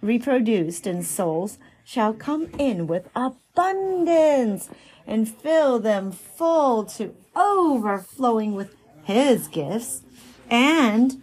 reproduced 0.00 0.86
in 0.86 1.02
souls, 1.02 1.58
shall 1.84 2.14
come 2.14 2.48
in 2.58 2.86
with 2.86 3.08
abundance 3.14 4.68
and 5.06 5.28
fill 5.28 5.78
them 5.78 6.12
full 6.12 6.84
to 6.84 7.14
overflowing 7.34 8.54
with 8.54 8.74
his 9.04 9.48
gifts 9.48 10.02
and 10.50 11.22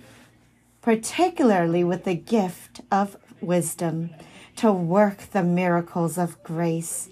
particularly 0.81 1.83
with 1.83 2.03
the 2.03 2.15
gift 2.15 2.81
of 2.91 3.17
wisdom 3.41 4.09
to 4.55 4.71
work 4.71 5.19
the 5.31 5.43
miracles 5.43 6.17
of 6.17 6.41
grace. 6.43 7.09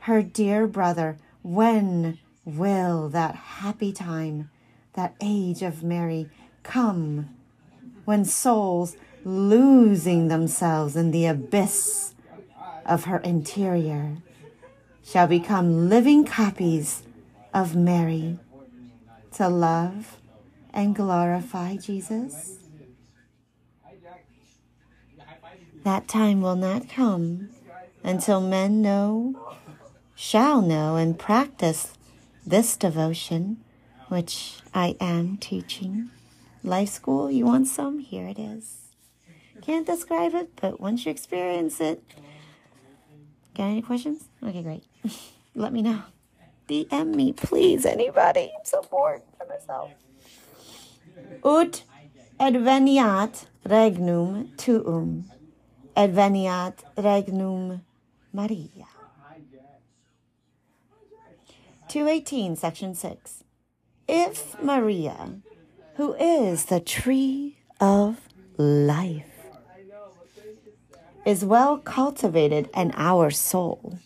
Her 0.00 0.22
dear 0.22 0.66
brother, 0.66 1.18
when 1.42 2.18
will 2.44 3.08
that 3.08 3.34
happy 3.34 3.92
time, 3.92 4.50
that 4.94 5.14
age 5.20 5.62
of 5.62 5.82
Mary, 5.82 6.28
come 6.62 7.30
when 8.04 8.24
souls 8.24 8.96
losing 9.24 10.28
themselves 10.28 10.96
in 10.96 11.10
the 11.10 11.26
abyss 11.26 12.14
of 12.86 13.04
her 13.04 13.18
interior 13.18 14.16
shall 15.04 15.26
become 15.26 15.88
living 15.88 16.24
copies 16.24 17.02
of 17.52 17.76
Mary 17.76 18.38
to 19.32 19.48
love 19.48 20.18
and 20.72 20.94
glorify 20.94 21.76
Jesus? 21.76 22.58
That 25.84 26.08
time 26.08 26.42
will 26.42 26.56
not 26.56 26.88
come 26.88 27.50
until 28.04 28.40
men 28.40 28.82
know, 28.82 29.34
shall 30.14 30.60
know, 30.60 30.96
and 30.96 31.18
practice 31.18 31.94
this 32.46 32.76
devotion 32.76 33.58
which 34.08 34.60
I 34.74 34.96
am 35.00 35.38
teaching. 35.38 36.10
Life 36.62 36.90
school, 36.90 37.30
you 37.30 37.46
want 37.46 37.68
some? 37.68 38.00
Here 38.00 38.26
it 38.26 38.38
is. 38.38 38.76
Can't 39.62 39.86
describe 39.86 40.34
it, 40.34 40.50
but 40.60 40.80
once 40.80 41.04
you 41.04 41.10
experience 41.10 41.80
it. 41.80 42.02
Got 43.54 43.64
any 43.64 43.82
questions? 43.82 44.24
Okay, 44.42 44.62
great. 44.62 44.84
Let 45.54 45.72
me 45.72 45.82
know. 45.82 46.02
DM 46.68 47.14
me, 47.14 47.32
please, 47.32 47.84
anybody. 47.84 48.52
I'm 48.56 48.64
so 48.64 48.82
bored 48.82 49.22
by 49.38 49.46
myself. 49.46 49.90
Ut 51.44 51.82
adveniat 52.38 53.46
regnum 53.64 54.56
tuum. 54.56 55.24
Adveniat 55.96 56.74
regnum 56.96 57.80
Maria. 58.32 58.86
218, 61.88 62.54
section 62.54 62.94
6. 62.94 63.42
If 64.06 64.62
Maria, 64.62 65.40
who 66.00 66.14
is 66.14 66.64
the 66.64 66.80
tree 66.80 67.58
of 67.78 68.26
life, 68.56 69.44
is 71.26 71.44
well 71.44 71.76
cultivated 71.76 72.70
in 72.74 72.90
our 72.96 73.30
soul 73.30 73.98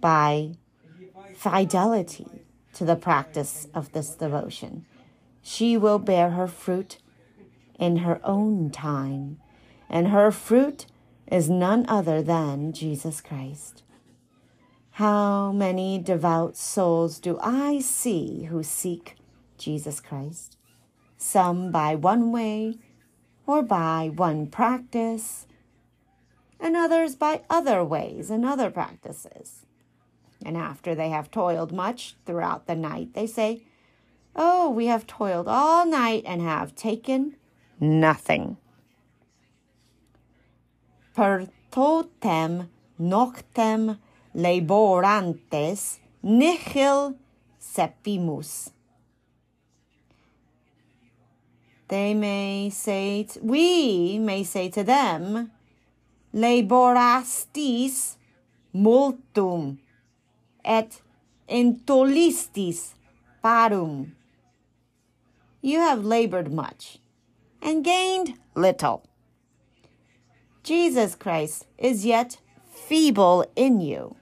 by 0.00 0.52
fidelity 1.34 2.28
to 2.72 2.84
the 2.84 2.94
practice 2.94 3.66
of 3.74 3.90
this 3.90 4.14
devotion, 4.14 4.86
she 5.42 5.76
will 5.76 5.98
bear 5.98 6.30
her 6.30 6.46
fruit 6.46 6.98
in 7.76 7.96
her 7.96 8.20
own 8.22 8.70
time, 8.70 9.40
and 9.90 10.06
her 10.06 10.30
fruit 10.30 10.86
is 11.26 11.50
none 11.50 11.84
other 11.88 12.22
than 12.22 12.72
Jesus 12.72 13.20
Christ. 13.20 13.82
How 14.92 15.50
many 15.50 15.98
devout 15.98 16.56
souls 16.56 17.18
do 17.18 17.36
I 17.42 17.80
see 17.80 18.44
who 18.44 18.62
seek 18.62 19.16
Jesus 19.58 19.98
Christ? 19.98 20.56
Some 21.24 21.70
by 21.70 21.94
one 21.94 22.32
way 22.32 22.76
or 23.46 23.62
by 23.62 24.10
one 24.14 24.46
practice, 24.46 25.46
and 26.60 26.76
others 26.76 27.16
by 27.16 27.40
other 27.48 27.82
ways 27.82 28.28
and 28.30 28.44
other 28.44 28.70
practices. 28.70 29.64
And 30.44 30.54
after 30.54 30.94
they 30.94 31.08
have 31.08 31.30
toiled 31.30 31.72
much 31.72 32.14
throughout 32.26 32.66
the 32.66 32.76
night, 32.76 33.14
they 33.14 33.26
say, 33.26 33.62
Oh, 34.36 34.68
we 34.68 34.84
have 34.86 35.06
toiled 35.06 35.48
all 35.48 35.86
night 35.86 36.24
and 36.26 36.42
have 36.42 36.74
taken 36.74 37.36
nothing. 37.80 38.58
Per 41.16 41.48
totem 41.70 42.68
noctem 43.00 43.98
laborantes 44.36 45.98
nihil 46.22 47.16
sepimus. 47.58 48.70
They 51.94 52.12
may 52.12 52.70
say, 52.70 53.22
t- 53.22 53.38
we 53.40 54.18
may 54.18 54.42
say 54.42 54.68
to 54.68 54.82
them, 54.82 55.52
laborastis 56.34 58.16
multum 58.74 59.78
et 60.64 61.00
intolistis 61.48 62.94
parum. 63.40 64.16
You 65.62 65.78
have 65.78 66.04
labored 66.04 66.52
much 66.52 66.98
and 67.62 67.84
gained 67.84 68.40
little. 68.56 69.06
Jesus 70.64 71.14
Christ 71.14 71.64
is 71.78 72.04
yet 72.04 72.38
feeble 72.74 73.46
in 73.54 73.80
you. 73.80 74.16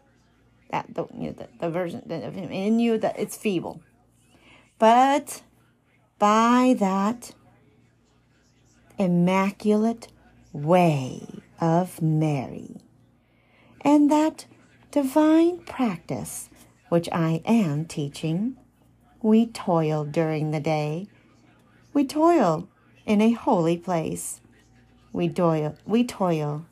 That 0.70 0.94
the, 0.94 1.06
you 1.14 1.28
know, 1.28 1.32
the, 1.32 1.48
the 1.58 1.70
version 1.70 2.02
of 2.10 2.34
him 2.34 2.50
in 2.50 2.80
you 2.80 2.98
that 2.98 3.18
it's 3.18 3.38
feeble. 3.38 3.80
But 4.78 5.42
by 6.18 6.76
that 6.78 7.32
immaculate 9.02 10.08
way 10.52 11.26
of 11.60 12.00
Mary 12.00 12.80
and 13.82 14.10
that 14.10 14.46
divine 14.90 15.58
practice 15.58 16.48
which 16.88 17.08
I 17.10 17.40
am 17.44 17.86
teaching, 17.86 18.56
we 19.22 19.46
toil 19.46 20.04
during 20.04 20.50
the 20.50 20.60
day. 20.60 21.08
We 21.94 22.04
toil 22.04 22.68
in 23.06 23.20
a 23.20 23.32
holy 23.32 23.78
place. 23.78 24.40
We 25.12 25.28
toil, 25.28 25.76
we 25.86 26.04
toil 26.04 26.66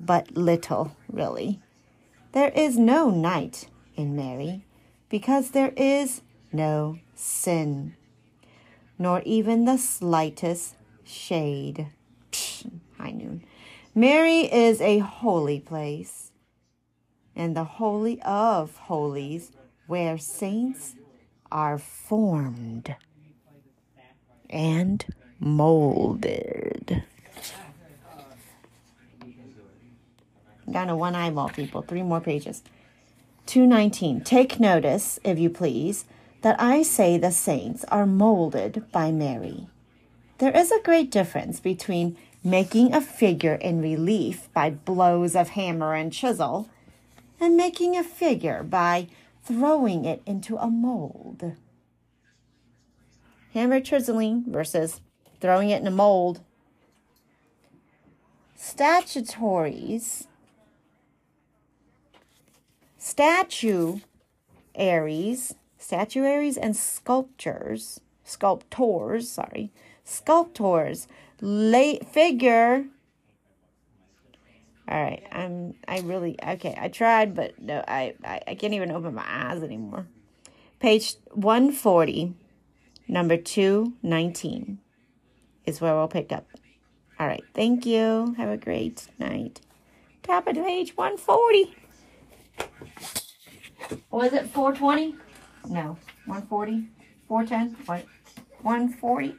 but 0.00 0.36
little, 0.36 0.96
really. 1.08 1.60
There 2.32 2.50
is 2.50 2.76
no 2.76 3.08
night 3.08 3.68
in 3.94 4.16
Mary 4.16 4.64
because 5.08 5.50
there 5.50 5.72
is 5.76 6.22
no 6.52 6.98
sin, 7.14 7.94
nor 8.98 9.22
even 9.24 9.64
the 9.64 9.76
slightest 9.76 10.74
shade. 11.12 11.88
High 12.98 13.12
noon. 13.12 13.44
Mary 13.94 14.40
is 14.52 14.80
a 14.80 14.98
holy 14.98 15.60
place, 15.60 16.32
and 17.36 17.54
the 17.56 17.64
holy 17.64 18.20
of 18.22 18.76
holies 18.76 19.52
where 19.86 20.16
saints 20.16 20.94
are 21.50 21.78
formed 21.78 22.96
and 24.48 25.04
molded. 25.38 27.04
Down 30.70 30.86
to 30.86 30.96
one 30.96 31.14
eyeball, 31.14 31.50
people. 31.50 31.82
Three 31.82 32.02
more 32.02 32.20
pages. 32.20 32.62
219. 33.46 34.22
Take 34.22 34.60
notice, 34.60 35.18
if 35.24 35.38
you 35.38 35.50
please, 35.50 36.06
that 36.40 36.58
I 36.60 36.82
say 36.82 37.18
the 37.18 37.32
saints 37.32 37.84
are 37.88 38.06
molded 38.06 38.90
by 38.90 39.10
Mary. 39.10 39.66
There 40.42 40.56
is 40.56 40.72
a 40.72 40.82
great 40.82 41.12
difference 41.12 41.60
between 41.60 42.16
making 42.42 42.92
a 42.92 43.00
figure 43.00 43.54
in 43.54 43.80
relief 43.80 44.52
by 44.52 44.70
blows 44.70 45.36
of 45.36 45.50
hammer 45.50 45.94
and 45.94 46.12
chisel 46.12 46.68
and 47.38 47.56
making 47.56 47.96
a 47.96 48.02
figure 48.02 48.64
by 48.64 49.06
throwing 49.44 50.04
it 50.04 50.20
into 50.26 50.56
a 50.56 50.66
mold. 50.68 51.52
Hammer 53.54 53.78
chiseling 53.78 54.42
versus 54.48 55.00
throwing 55.40 55.70
it 55.70 55.80
in 55.80 55.86
a 55.86 55.92
mold. 55.92 56.40
Statutories 58.56 60.26
statuaries, 62.98 64.10
statuaries 65.78 66.56
and 66.56 66.74
sculptures, 66.76 68.00
sculptors, 68.24 69.30
sorry, 69.30 69.70
sculptors, 70.04 71.08
late 71.40 72.06
figure. 72.06 72.86
All 74.88 75.02
right, 75.02 75.22
I'm. 75.30 75.74
I 75.86 76.00
really 76.00 76.36
okay. 76.46 76.76
I 76.78 76.88
tried, 76.88 77.34
but 77.34 77.60
no, 77.60 77.84
I, 77.86 78.14
I 78.24 78.40
I 78.48 78.54
can't 78.54 78.74
even 78.74 78.90
open 78.90 79.14
my 79.14 79.24
eyes 79.26 79.62
anymore. 79.62 80.06
Page 80.80 81.14
one 81.30 81.72
forty, 81.72 82.34
number 83.08 83.36
two 83.36 83.94
nineteen, 84.02 84.78
is 85.66 85.80
where 85.80 85.94
we'll 85.94 86.08
pick 86.08 86.32
up. 86.32 86.46
All 87.18 87.26
right, 87.26 87.44
thank 87.54 87.86
you. 87.86 88.34
Have 88.36 88.50
a 88.50 88.56
great 88.56 89.06
night. 89.18 89.60
Top 90.22 90.46
of 90.46 90.56
page 90.56 90.96
one 90.96 91.16
forty. 91.16 91.74
Was 94.10 94.32
it 94.32 94.46
420? 94.48 95.16
No. 95.68 95.96
140? 96.26 96.88
410? 97.28 97.76
What? 97.86 98.04
140? 98.62 99.34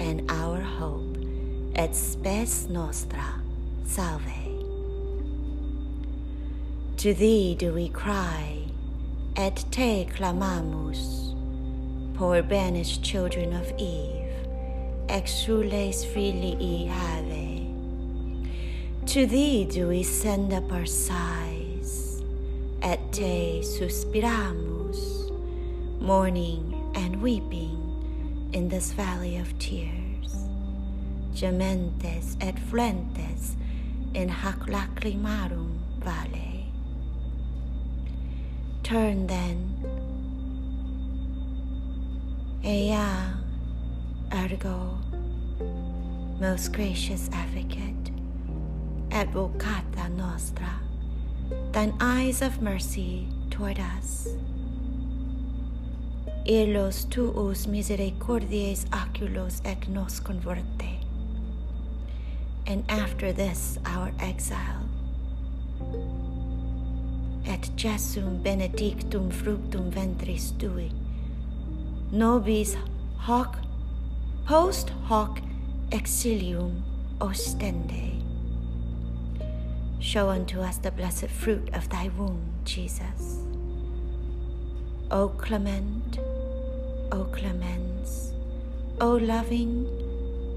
and 0.00 0.28
our 0.28 0.60
hope, 0.60 1.16
et 1.76 1.94
spes 1.94 2.66
nostra, 2.68 3.40
salve. 3.84 4.42
To 6.96 7.14
thee 7.14 7.54
do 7.54 7.72
we 7.72 7.90
cry, 7.90 8.64
et 9.36 9.64
te 9.70 10.04
clamamus, 10.06 11.27
poor 12.18 12.42
banished 12.42 13.00
children 13.00 13.52
of 13.52 13.72
Eve, 13.78 14.34
exules 15.08 16.04
filii 16.04 16.84
have. 16.86 17.64
To 19.06 19.24
thee 19.24 19.64
do 19.64 19.86
we 19.86 20.02
send 20.02 20.52
up 20.52 20.72
our 20.72 20.84
sighs, 20.84 22.20
et 22.82 22.98
te 23.12 23.60
suspiramus, 23.62 25.30
mourning 26.00 26.92
and 26.96 27.22
weeping 27.22 28.50
in 28.52 28.68
this 28.68 28.90
valley 28.90 29.36
of 29.36 29.56
tears, 29.60 30.34
gementes 31.32 32.36
et 32.40 32.58
flentes 32.68 33.54
in 34.14 34.28
hac 34.28 34.66
lacrimarum 34.66 35.78
vale. 36.00 36.66
Turn 38.82 39.28
then, 39.28 39.87
ea 42.64 42.92
uh, 42.92 43.30
ergo, 44.32 44.98
most 46.40 46.72
gracious 46.72 47.30
advocate, 47.32 48.12
advocata 49.10 50.08
nostra, 50.16 50.80
thine 51.72 51.94
eyes 52.00 52.42
of 52.42 52.60
mercy 52.60 53.28
toward 53.50 53.78
us. 53.78 54.28
Illos 56.44 57.04
tuus 57.10 57.66
misericordiae 57.66 58.74
oculos 58.90 59.60
et 59.64 59.88
nos 59.88 60.18
converte. 60.18 60.98
And 62.66 62.84
after 62.88 63.32
this 63.32 63.78
our 63.84 64.10
exile, 64.18 64.88
et 67.46 67.70
Jesum 67.76 68.42
benedictum 68.42 69.30
fructum 69.30 69.90
ventris 69.90 70.52
tui, 70.58 70.90
nobis 72.10 72.76
hoc 73.16 73.56
post 74.46 74.90
hoc 75.04 75.40
exilium 75.90 76.82
ostende. 77.20 78.14
Show 80.00 80.30
unto 80.30 80.60
us 80.60 80.78
the 80.78 80.90
blessed 80.90 81.28
fruit 81.28 81.68
of 81.74 81.88
thy 81.90 82.08
womb, 82.16 82.40
Jesus. 82.64 83.40
O 85.10 85.28
clement, 85.28 86.18
O 87.12 87.24
clemens, 87.24 88.32
O 89.00 89.16
loving, 89.16 89.86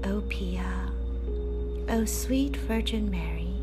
O 0.04 0.22
pia, 0.28 0.90
O 1.88 2.04
sweet 2.04 2.56
Virgin 2.56 3.10
Mary, 3.10 3.54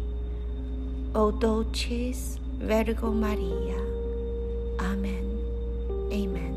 O 1.15 1.31
dulcis 1.31 2.39
Virgo 2.59 3.11
Maria. 3.11 3.79
Amen. 4.79 5.25
Amen. 6.11 6.48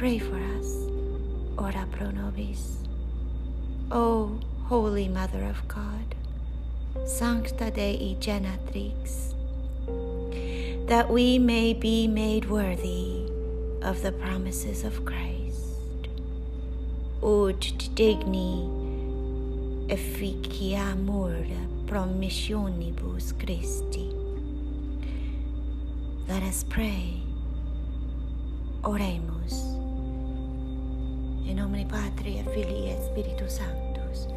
Pray 0.00 0.18
for 0.18 0.40
us. 0.56 0.88
Ora 1.58 1.86
pro 1.92 2.10
nobis. 2.10 2.78
O 3.90 4.40
Holy 4.64 5.08
Mother 5.08 5.44
of 5.44 5.68
God, 5.68 6.14
Sancta 7.04 7.70
Dei 7.70 8.16
Genitrix, 8.18 9.34
that 10.86 11.10
we 11.10 11.38
may 11.38 11.74
be 11.74 12.08
made 12.08 12.48
worthy 12.48 13.26
of 13.82 14.00
the 14.00 14.12
promises 14.12 14.84
of 14.84 15.04
Christ. 15.04 16.08
Ut 17.22 17.60
digni 17.94 18.64
efficiamur 19.90 21.44
promissionibus 21.84 23.38
Christi. 23.38 24.08
Let 26.26 26.42
us 26.42 26.64
pray. 26.64 27.20
Oremus. 28.82 29.79
In 31.50 31.56
nomine 31.56 31.88
Filii 32.54 32.90
et 32.90 33.02
Spiritus 33.02 33.56
Sanctus. 33.56 34.28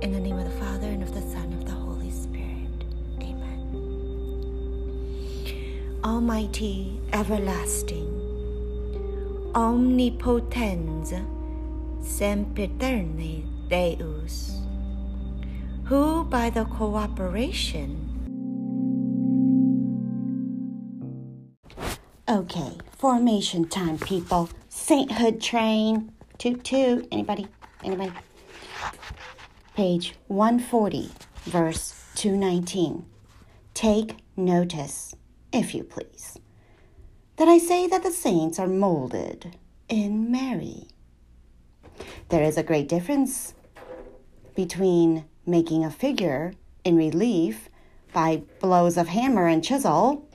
In 0.00 0.12
the 0.12 0.18
name 0.18 0.38
of 0.38 0.44
the 0.44 0.58
Father 0.58 0.86
and 0.86 1.02
of 1.02 1.12
the 1.12 1.20
Son 1.20 1.52
and 1.52 1.62
of 1.62 1.66
the 1.66 1.72
Holy 1.72 2.10
Spirit. 2.10 2.84
Amen. 3.20 3.68
Almighty, 6.02 6.98
everlasting, 7.12 8.08
omnipotens, 9.54 11.12
sempiterne 12.00 13.44
Deus, 13.68 14.62
who 15.84 16.24
by 16.24 16.48
the 16.48 16.64
cooperation 16.64 18.06
Okay, 22.26 22.72
formation 22.96 23.68
time, 23.68 23.98
people. 23.98 24.48
Sainthood 24.68 25.40
train. 25.42 26.12
Toot 26.38 26.62
toot. 26.62 27.08
Anybody? 27.10 27.48
Anybody? 27.82 28.12
Page 29.74 30.14
140, 30.28 31.10
verse 31.44 31.94
219. 32.14 33.04
Take 33.74 34.16
notice, 34.36 35.14
if 35.52 35.74
you 35.74 35.82
please, 35.82 36.38
that 37.36 37.48
I 37.48 37.58
say 37.58 37.88
that 37.88 38.04
the 38.04 38.12
saints 38.12 38.58
are 38.58 38.68
molded 38.68 39.56
in 39.88 40.30
Mary. 40.30 40.88
There 42.28 42.42
is 42.42 42.56
a 42.56 42.62
great 42.62 42.88
difference 42.88 43.54
between 44.54 45.24
making 45.46 45.84
a 45.84 45.90
figure 45.90 46.52
in 46.84 46.96
relief 46.96 47.68
by 48.12 48.42
blows 48.60 48.96
of 48.96 49.08
hammer 49.08 49.48
and 49.48 49.62
chisel 49.64 50.28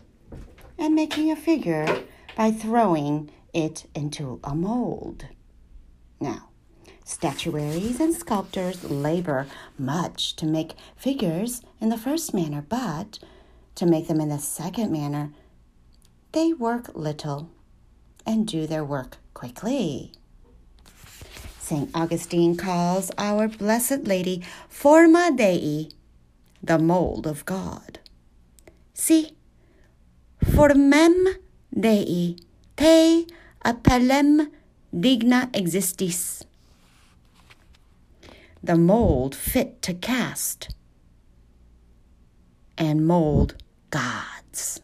and 0.77 0.95
making 0.95 1.31
a 1.31 1.35
figure 1.35 2.03
by 2.35 2.51
throwing 2.51 3.29
it 3.53 3.85
into 3.95 4.39
a 4.43 4.55
mold. 4.55 5.27
Now, 6.23 6.47
statuaries 7.03 7.99
and 7.99 8.13
sculptors 8.13 8.85
labor 8.85 9.45
much 9.77 10.37
to 10.37 10.45
make 10.45 10.75
figures 10.95 11.61
in 11.81 11.89
the 11.89 11.97
first 11.97 12.33
manner, 12.33 12.63
but 12.65 13.19
to 13.75 13.85
make 13.85 14.07
them 14.07 14.21
in 14.21 14.29
the 14.29 14.39
second 14.39 14.89
manner, 14.89 15.31
they 16.31 16.53
work 16.53 16.91
little 16.95 17.49
and 18.25 18.47
do 18.47 18.65
their 18.65 18.85
work 18.85 19.17
quickly. 19.33 20.13
St. 21.59 21.89
Augustine 21.93 22.55
calls 22.55 23.11
our 23.17 23.49
Blessed 23.49 24.07
Lady 24.07 24.41
Forma 24.69 25.29
Dei, 25.35 25.89
the 26.63 26.79
mold 26.79 27.27
of 27.27 27.43
God. 27.43 27.99
See, 28.93 29.35
formem 30.41 31.35
Dei 31.77 32.37
te 32.77 33.27
appellem 33.65 34.49
digna 34.97 35.49
existis. 35.53 36.43
The 38.63 38.75
mold 38.75 39.35
fit 39.35 39.81
to 39.81 39.93
cast 39.93 40.73
and 42.77 43.05
mold 43.05 43.55
gods. 43.89 44.81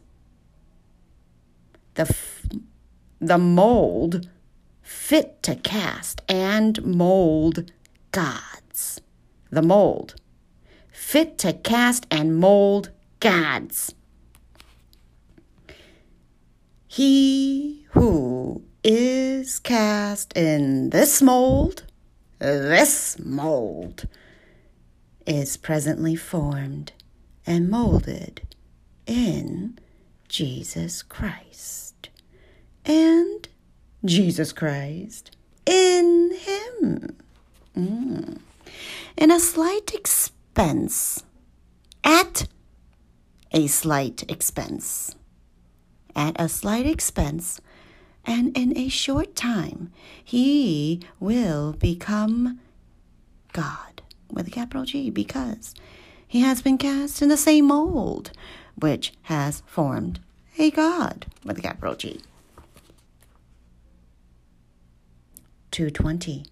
The, 1.94 2.02
f- 2.02 2.46
the 3.20 3.38
mold 3.38 4.28
fit 4.82 5.42
to 5.44 5.54
cast 5.54 6.20
and 6.28 6.84
mold 6.84 7.70
gods. 8.12 9.00
The 9.50 9.62
mold 9.62 10.16
fit 10.92 11.38
to 11.38 11.52
cast 11.52 12.06
and 12.10 12.36
mold 12.36 12.90
gods. 13.20 13.94
He 16.86 17.86
who 17.90 18.62
is 18.82 19.58
cast 19.58 20.36
in 20.36 20.90
this 20.90 21.20
mold, 21.20 21.84
this 22.38 23.18
mold, 23.18 24.06
is 25.26 25.56
presently 25.56 26.16
formed 26.16 26.92
and 27.46 27.68
molded 27.68 28.42
in 29.06 29.78
Jesus 30.28 31.02
Christ. 31.02 32.08
And 32.84 33.48
Jesus 34.04 34.52
Christ 34.52 35.36
in 35.66 36.32
him. 36.38 37.16
Mm. 37.76 38.40
In 39.16 39.30
a 39.30 39.40
slight 39.40 39.92
expense, 39.94 41.22
at 42.02 42.48
a 43.52 43.66
slight 43.66 44.28
expense 44.30 45.14
at 46.14 46.36
a 46.40 46.48
slight 46.48 46.86
expense, 46.86 47.60
and 48.24 48.56
in 48.56 48.76
a 48.76 48.88
short 48.88 49.34
time 49.34 49.92
he 50.22 51.00
will 51.18 51.72
become 51.72 52.60
God 53.52 54.02
with 54.30 54.46
a 54.48 54.50
capital 54.50 54.84
G 54.84 55.10
because 55.10 55.74
he 56.26 56.40
has 56.40 56.62
been 56.62 56.78
cast 56.78 57.22
in 57.22 57.28
the 57.28 57.36
same 57.36 57.66
mold 57.66 58.30
which 58.76 59.12
has 59.22 59.62
formed 59.66 60.20
a 60.58 60.70
God 60.70 61.26
with 61.44 61.58
a 61.58 61.62
capital 61.62 61.94
G. 61.94 62.20
220. 65.70 66.44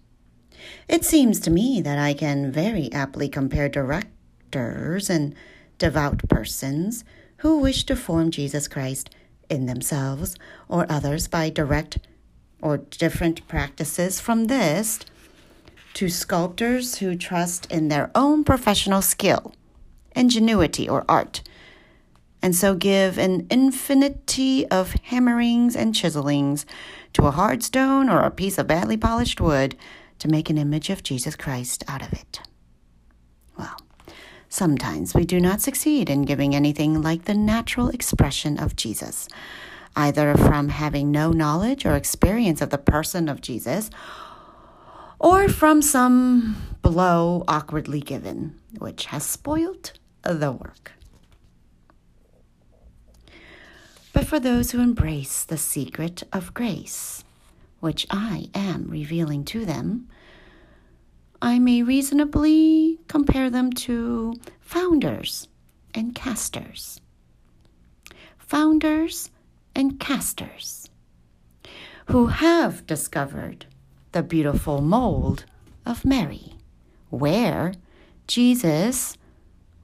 It 0.87 1.05
seems 1.05 1.39
to 1.41 1.51
me 1.51 1.81
that 1.81 1.97
I 1.97 2.13
can 2.13 2.51
very 2.51 2.91
aptly 2.91 3.29
compare 3.29 3.69
directors 3.69 5.09
and 5.09 5.35
devout 5.77 6.27
persons 6.29 7.03
who 7.37 7.59
wish 7.59 7.85
to 7.85 7.95
form 7.95 8.31
Jesus 8.31 8.67
Christ 8.67 9.09
in 9.49 9.65
themselves 9.65 10.35
or 10.67 10.85
others 10.89 11.27
by 11.27 11.49
direct 11.49 11.99
or 12.61 12.77
different 12.77 13.47
practices 13.47 14.19
from 14.19 14.45
this 14.45 14.99
to 15.93 16.09
sculptors 16.09 16.99
who 16.99 17.15
trust 17.15 17.65
in 17.71 17.87
their 17.87 18.11
own 18.13 18.43
professional 18.43 19.01
skill, 19.01 19.53
ingenuity, 20.15 20.87
or 20.87 21.03
art, 21.09 21.41
and 22.41 22.55
so 22.55 22.75
give 22.75 23.17
an 23.17 23.47
infinity 23.49 24.65
of 24.67 24.93
hammerings 25.03 25.75
and 25.75 25.93
chiselings 25.93 26.65
to 27.13 27.25
a 27.25 27.31
hard 27.31 27.63
stone 27.63 28.09
or 28.09 28.21
a 28.21 28.31
piece 28.31 28.57
of 28.57 28.67
badly 28.67 28.97
polished 28.97 29.41
wood 29.41 29.75
to 30.19 30.27
make 30.27 30.49
an 30.49 30.57
image 30.57 30.89
of 30.89 31.03
Jesus 31.03 31.35
Christ 31.35 31.83
out 31.87 32.01
of 32.01 32.13
it. 32.13 32.39
Sometimes 34.49 35.13
we 35.13 35.25
do 35.25 35.39
not 35.39 35.61
succeed 35.61 36.09
in 36.09 36.23
giving 36.23 36.55
anything 36.55 37.03
like 37.03 37.25
the 37.25 37.35
natural 37.35 37.89
expression 37.89 38.57
of 38.57 38.75
Jesus, 38.75 39.27
either 39.95 40.35
from 40.35 40.69
having 40.69 41.11
no 41.11 41.31
knowledge 41.31 41.85
or 41.85 41.95
experience 41.95 42.59
of 42.59 42.71
the 42.71 42.79
person 42.79 43.29
of 43.29 43.41
Jesus, 43.41 43.91
or 45.19 45.47
from 45.49 45.83
some 45.83 46.55
blow 46.81 47.43
awkwardly 47.47 47.99
given, 47.99 48.59
which 48.79 49.05
has 49.05 49.23
spoilt 49.23 49.99
the 50.23 50.51
work. 50.51 50.93
But 54.13 54.25
for 54.25 54.39
those 54.39 54.71
who 54.71 54.81
embrace 54.81 55.43
the 55.43 55.57
secret 55.57 56.23
of 56.33 56.55
grace, 56.55 57.23
which 57.79 58.07
I 58.09 58.49
am 58.55 58.87
revealing 58.89 59.45
to 59.45 59.63
them, 59.63 60.09
I 61.41 61.57
may 61.59 61.83
reasonably 61.83 62.99
compare 63.07 63.49
them 63.49 63.71
to 63.73 64.35
founders 64.59 65.47
and 65.93 66.13
casters. 66.13 66.99
Founders 68.37 69.31
and 69.73 69.99
casters 69.99 70.89
who 72.07 72.27
have 72.27 72.85
discovered 72.87 73.67
the 74.11 74.23
beautiful 74.23 74.81
mold 74.81 75.45
of 75.85 76.03
Mary, 76.03 76.55
where 77.09 77.73
Jesus 78.27 79.17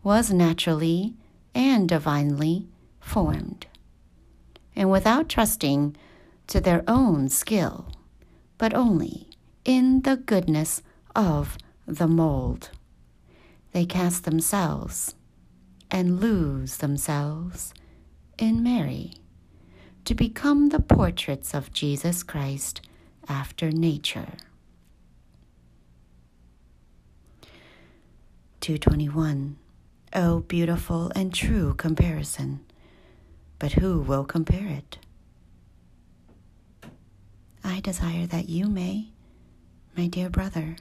was 0.04 0.32
naturally 0.32 1.14
and 1.54 1.88
divinely 1.88 2.68
formed, 3.00 3.68
and 4.76 4.92
without 4.92 5.30
trusting 5.30 5.96
to 6.48 6.60
their 6.60 6.84
own 6.88 7.30
skill, 7.30 7.92
but 8.58 8.74
only 8.74 9.30
in 9.64 10.02
the 10.02 10.18
goodness 10.18 10.82
of 11.16 11.58
the 11.88 12.08
mold. 12.08 12.70
They 13.72 13.86
cast 13.86 14.26
themselves 14.26 15.16
and 15.90 16.20
lose 16.20 16.78
themselves 16.78 17.74
in 18.38 18.62
Mary 18.64 19.14
to 20.06 20.14
become 20.14 20.70
the 20.70 20.80
portraits 20.80 21.54
of 21.54 21.74
Jesus 21.74 22.24
Christ 22.24 22.82
after 23.28 23.72
nature. 23.72 24.34
221. 28.62 29.58
O 30.14 30.40
beautiful 30.40 31.12
and 31.16 31.34
true 31.34 31.74
comparison. 31.74 32.62
But 33.60 33.74
who 33.74 34.00
will 34.00 34.26
compare 34.26 34.68
it? 34.68 34.98
I 37.64 37.80
desire 37.80 38.26
that 38.28 38.50
you 38.50 38.68
may, 38.68 39.10
my 39.98 40.08
dear 40.08 40.30
brother. 40.30 40.78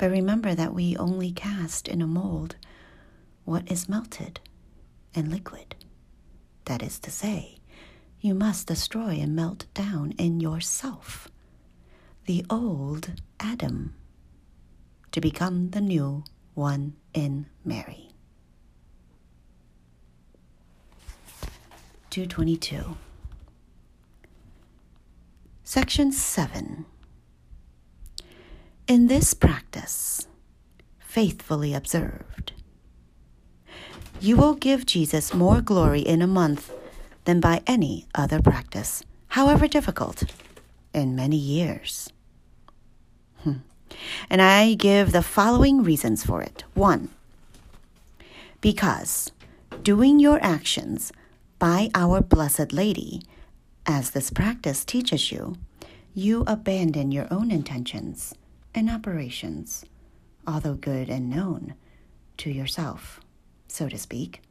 But 0.00 0.12
remember 0.12 0.54
that 0.54 0.72
we 0.72 0.96
only 0.96 1.30
cast 1.30 1.86
in 1.86 2.00
a 2.00 2.06
mold 2.06 2.56
what 3.44 3.70
is 3.70 3.86
melted 3.86 4.40
and 5.14 5.30
liquid. 5.30 5.74
That 6.64 6.82
is 6.82 6.98
to 7.00 7.10
say, 7.10 7.58
you 8.18 8.32
must 8.32 8.66
destroy 8.66 9.18
and 9.20 9.36
melt 9.36 9.66
down 9.74 10.12
in 10.12 10.40
yourself 10.40 11.28
the 12.24 12.46
old 12.48 13.10
Adam 13.40 13.94
to 15.12 15.20
become 15.20 15.68
the 15.68 15.82
new 15.82 16.24
one 16.54 16.94
in 17.12 17.44
Mary. 17.62 18.08
222. 22.08 22.96
Section 25.62 26.10
7. 26.10 26.86
In 28.90 29.06
this 29.06 29.34
practice, 29.34 30.26
faithfully 30.98 31.74
observed, 31.74 32.54
you 34.20 34.36
will 34.36 34.54
give 34.54 34.84
Jesus 34.84 35.32
more 35.32 35.60
glory 35.60 36.00
in 36.00 36.20
a 36.20 36.26
month 36.26 36.72
than 37.24 37.38
by 37.38 37.62
any 37.68 38.08
other 38.16 38.42
practice, 38.42 39.04
however 39.28 39.68
difficult, 39.68 40.24
in 40.92 41.14
many 41.14 41.36
years. 41.36 42.12
Hmm. 43.44 43.62
And 44.28 44.42
I 44.42 44.74
give 44.74 45.12
the 45.12 45.22
following 45.22 45.84
reasons 45.84 46.26
for 46.26 46.42
it. 46.42 46.64
One, 46.74 47.10
because 48.60 49.30
doing 49.84 50.18
your 50.18 50.42
actions 50.42 51.12
by 51.60 51.90
our 51.94 52.20
Blessed 52.20 52.72
Lady, 52.72 53.22
as 53.86 54.10
this 54.10 54.30
practice 54.30 54.84
teaches 54.84 55.30
you, 55.30 55.58
you 56.12 56.42
abandon 56.48 57.12
your 57.12 57.28
own 57.30 57.52
intentions 57.52 58.34
and 58.74 58.90
operations, 58.90 59.84
although 60.46 60.74
good 60.74 61.08
and 61.08 61.28
known, 61.28 61.74
to 62.38 62.50
yourself, 62.50 63.20
so 63.68 63.88
to 63.88 63.98
speak, 63.98 64.42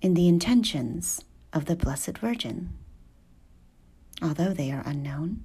in 0.00 0.14
the 0.14 0.28
intentions 0.28 1.24
of 1.52 1.64
the 1.64 1.76
Blessed 1.76 2.18
Virgin, 2.18 2.70
although 4.22 4.52
they 4.52 4.70
are 4.70 4.82
unknown. 4.86 5.42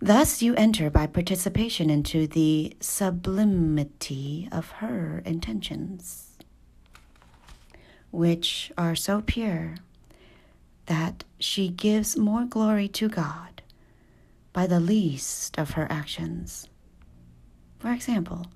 Thus, 0.00 0.42
you 0.42 0.54
enter 0.54 0.90
by 0.90 1.08
participation 1.08 1.90
into 1.90 2.28
the 2.28 2.76
sublimity 2.78 4.48
of 4.52 4.70
her 4.72 5.22
intentions, 5.24 6.36
which 8.12 8.70
are 8.78 8.94
so 8.94 9.22
pure 9.22 9.74
that 10.86 11.24
she 11.40 11.68
gives 11.68 12.16
more 12.16 12.44
glory 12.44 12.86
to 12.88 13.08
God 13.08 13.57
by 14.52 14.66
the 14.66 14.80
least 14.80 15.58
of 15.58 15.72
her 15.72 15.86
actions. 15.90 16.68
For 17.78 17.92
example, 17.92 18.46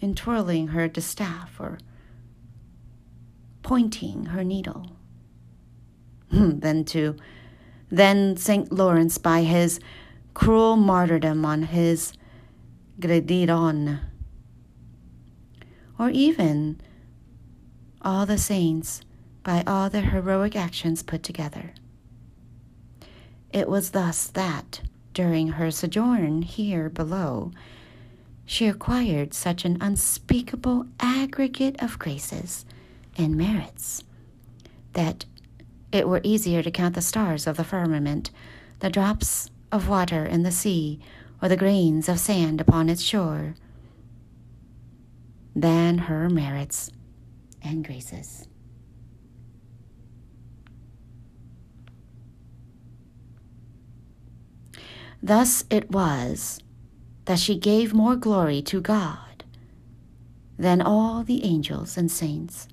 in 0.00 0.14
twirling 0.14 0.68
her 0.68 0.88
distaff 0.88 1.60
or 1.60 1.78
pointing 3.62 4.26
her 4.26 4.42
needle. 4.42 4.96
then 6.32 6.84
to 6.86 7.16
then 7.90 8.36
St. 8.36 8.72
Lawrence 8.72 9.18
by 9.18 9.42
his 9.42 9.80
cruel 10.32 10.76
martyrdom 10.76 11.44
on 11.44 11.64
his 11.64 12.12
gridiron, 13.00 13.98
or 15.98 16.08
even 16.10 16.80
all 18.00 18.26
the 18.26 18.38
saints 18.38 19.00
by 19.42 19.64
all 19.66 19.90
their 19.90 20.02
heroic 20.10 20.54
actions 20.54 21.02
put 21.02 21.22
together. 21.22 21.74
It 23.52 23.68
was 23.68 23.90
thus 23.90 24.28
that, 24.28 24.82
during 25.14 25.48
her 25.48 25.70
sojourn 25.70 26.42
here 26.42 26.88
below, 26.88 27.52
she 28.44 28.66
acquired 28.66 29.32
such 29.32 29.64
an 29.64 29.78
unspeakable 29.80 30.86
aggregate 30.98 31.80
of 31.82 31.98
graces 31.98 32.64
and 33.16 33.36
merits 33.36 34.02
that 34.92 35.24
it 35.92 36.08
were 36.08 36.20
easier 36.24 36.62
to 36.62 36.70
count 36.70 36.94
the 36.94 37.02
stars 37.02 37.46
of 37.46 37.56
the 37.56 37.64
firmament, 37.64 38.30
the 38.80 38.90
drops 38.90 39.50
of 39.72 39.88
water 39.88 40.24
in 40.24 40.42
the 40.42 40.52
sea, 40.52 41.00
or 41.42 41.48
the 41.48 41.56
grains 41.56 42.08
of 42.08 42.18
sand 42.18 42.60
upon 42.60 42.88
its 42.88 43.02
shore, 43.02 43.54
than 45.54 45.98
her 45.98 46.28
merits 46.28 46.90
and 47.62 47.84
graces. 47.84 48.46
Thus 55.22 55.64
it 55.70 55.90
was 55.90 56.60
that 57.26 57.38
she 57.38 57.58
gave 57.58 57.92
more 57.92 58.16
glory 58.16 58.62
to 58.62 58.80
God 58.80 59.44
than 60.58 60.80
all 60.80 61.22
the 61.22 61.44
angels 61.44 61.96
and 61.96 62.10
saints 62.10 62.68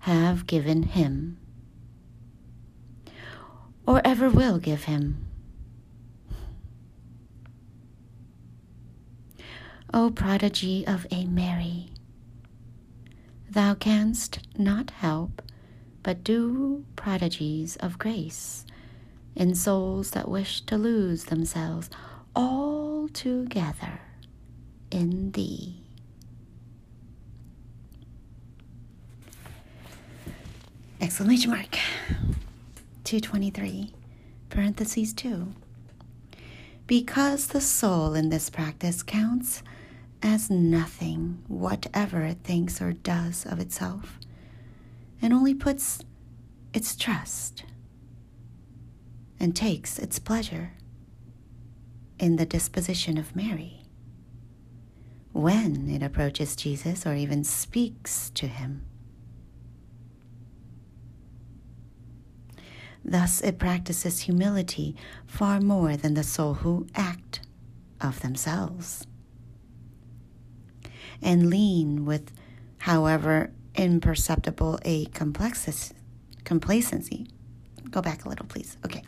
have 0.00 0.46
given 0.46 0.84
him, 0.84 1.38
or 3.86 4.00
ever 4.04 4.30
will 4.30 4.58
give 4.58 4.84
him. 4.84 5.26
O 9.92 10.10
prodigy 10.10 10.86
of 10.86 11.06
a 11.10 11.24
Mary, 11.26 11.90
thou 13.50 13.74
canst 13.74 14.40
not 14.56 14.90
help 14.90 15.42
but 16.02 16.22
do 16.22 16.84
prodigies 16.96 17.76
of 17.76 17.98
grace 17.98 18.64
in 19.38 19.54
souls 19.54 20.10
that 20.10 20.28
wish 20.28 20.60
to 20.62 20.76
lose 20.76 21.26
themselves 21.26 21.88
altogether 22.34 24.00
in 24.90 25.30
thee. 25.30 25.76
Exclamation 31.00 31.52
mark. 31.52 31.78
223, 33.04 33.92
parentheses 34.50 35.14
2. 35.14 35.54
Because 36.88 37.46
the 37.46 37.60
soul 37.60 38.14
in 38.14 38.30
this 38.30 38.50
practice 38.50 39.04
counts 39.04 39.62
as 40.20 40.50
nothing, 40.50 41.38
whatever 41.46 42.22
it 42.22 42.38
thinks 42.42 42.82
or 42.82 42.92
does 42.92 43.46
of 43.46 43.60
itself, 43.60 44.18
and 45.22 45.32
only 45.32 45.54
puts 45.54 46.02
its 46.74 46.96
trust 46.96 47.62
and 49.40 49.54
takes 49.54 49.98
its 49.98 50.18
pleasure 50.18 50.72
in 52.18 52.36
the 52.36 52.46
disposition 52.46 53.18
of 53.18 53.36
Mary 53.36 53.82
when 55.32 55.88
it 55.88 56.02
approaches 56.02 56.56
Jesus 56.56 57.06
or 57.06 57.14
even 57.14 57.44
speaks 57.44 58.30
to 58.30 58.46
him. 58.46 58.84
Thus, 63.04 63.40
it 63.40 63.58
practices 63.58 64.20
humility 64.20 64.96
far 65.26 65.60
more 65.60 65.96
than 65.96 66.14
the 66.14 66.24
soul 66.24 66.54
who 66.54 66.86
act 66.94 67.40
of 68.00 68.20
themselves 68.20 69.06
and 71.22 71.48
lean 71.48 72.04
with, 72.04 72.32
however 72.78 73.52
imperceptible, 73.74 74.78
a 74.84 75.06
complacency. 75.06 75.94
Go 77.90 78.02
back 78.02 78.24
a 78.24 78.28
little, 78.28 78.46
please. 78.46 78.76
Okay. 78.84 79.02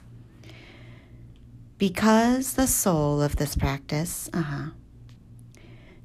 Because 1.80 2.52
the 2.52 2.66
soul 2.66 3.22
of 3.22 3.36
this 3.36 3.56
practice, 3.56 4.28
uh-huh, 4.34 4.72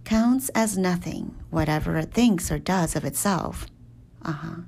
counts 0.06 0.48
as 0.56 0.78
nothing, 0.78 1.36
whatever 1.50 1.98
it 1.98 2.14
thinks 2.14 2.50
or 2.50 2.58
does 2.58 2.96
of 2.96 3.04
itself, 3.04 3.66
uh-huh, 4.22 4.62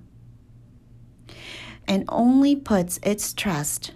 and 1.87 2.03
only 2.09 2.57
puts 2.57 2.99
its 3.03 3.33
trust 3.33 3.93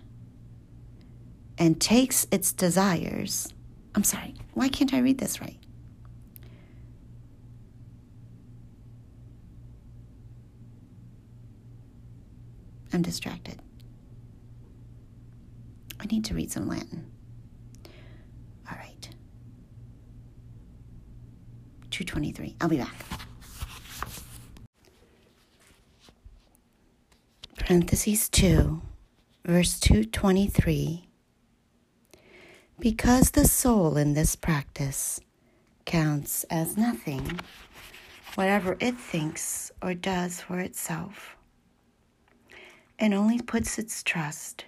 and 1.58 1.82
takes 1.82 2.28
its 2.32 2.54
desires. 2.54 3.54
I'm 3.94 4.06
sorry, 4.06 4.36
why 4.54 4.70
can't 4.70 4.94
I 4.94 5.00
read 5.00 5.18
this 5.18 5.42
right? 5.42 5.60
I'm 12.94 13.02
distracted. 13.02 13.62
I 16.02 16.06
need 16.06 16.26
to 16.26 16.34
read 16.34 16.52
some 16.52 16.68
Latin. 16.68 17.06
All 18.70 18.76
right. 18.76 19.10
223. 21.92 22.56
I'll 22.60 22.70
be 22.70 22.78
back. 22.78 22.96
Parentheses 27.56 28.30
2, 28.30 28.82
verse 29.46 29.80
223. 29.80 31.08
Because 32.80 33.32
the 33.32 33.46
soul 33.46 33.96
in 33.96 34.16
this 34.16 34.36
practice 34.36 35.20
counts 35.86 36.46
as 36.46 36.76
nothing, 36.78 37.40
whatever 38.34 38.76
it 38.80 38.98
thinks 38.98 39.72
or 39.84 39.94
does 39.94 40.42
for 40.42 40.60
itself, 40.60 41.36
and 42.98 43.14
only 43.14 43.40
puts 43.40 43.78
its 43.78 44.02
trust 44.02 44.66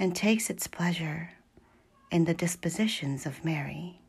and 0.00 0.16
takes 0.16 0.48
its 0.48 0.66
pleasure 0.66 1.30
in 2.10 2.24
the 2.24 2.32
dispositions 2.32 3.26
of 3.26 3.44
Mary. 3.44 4.00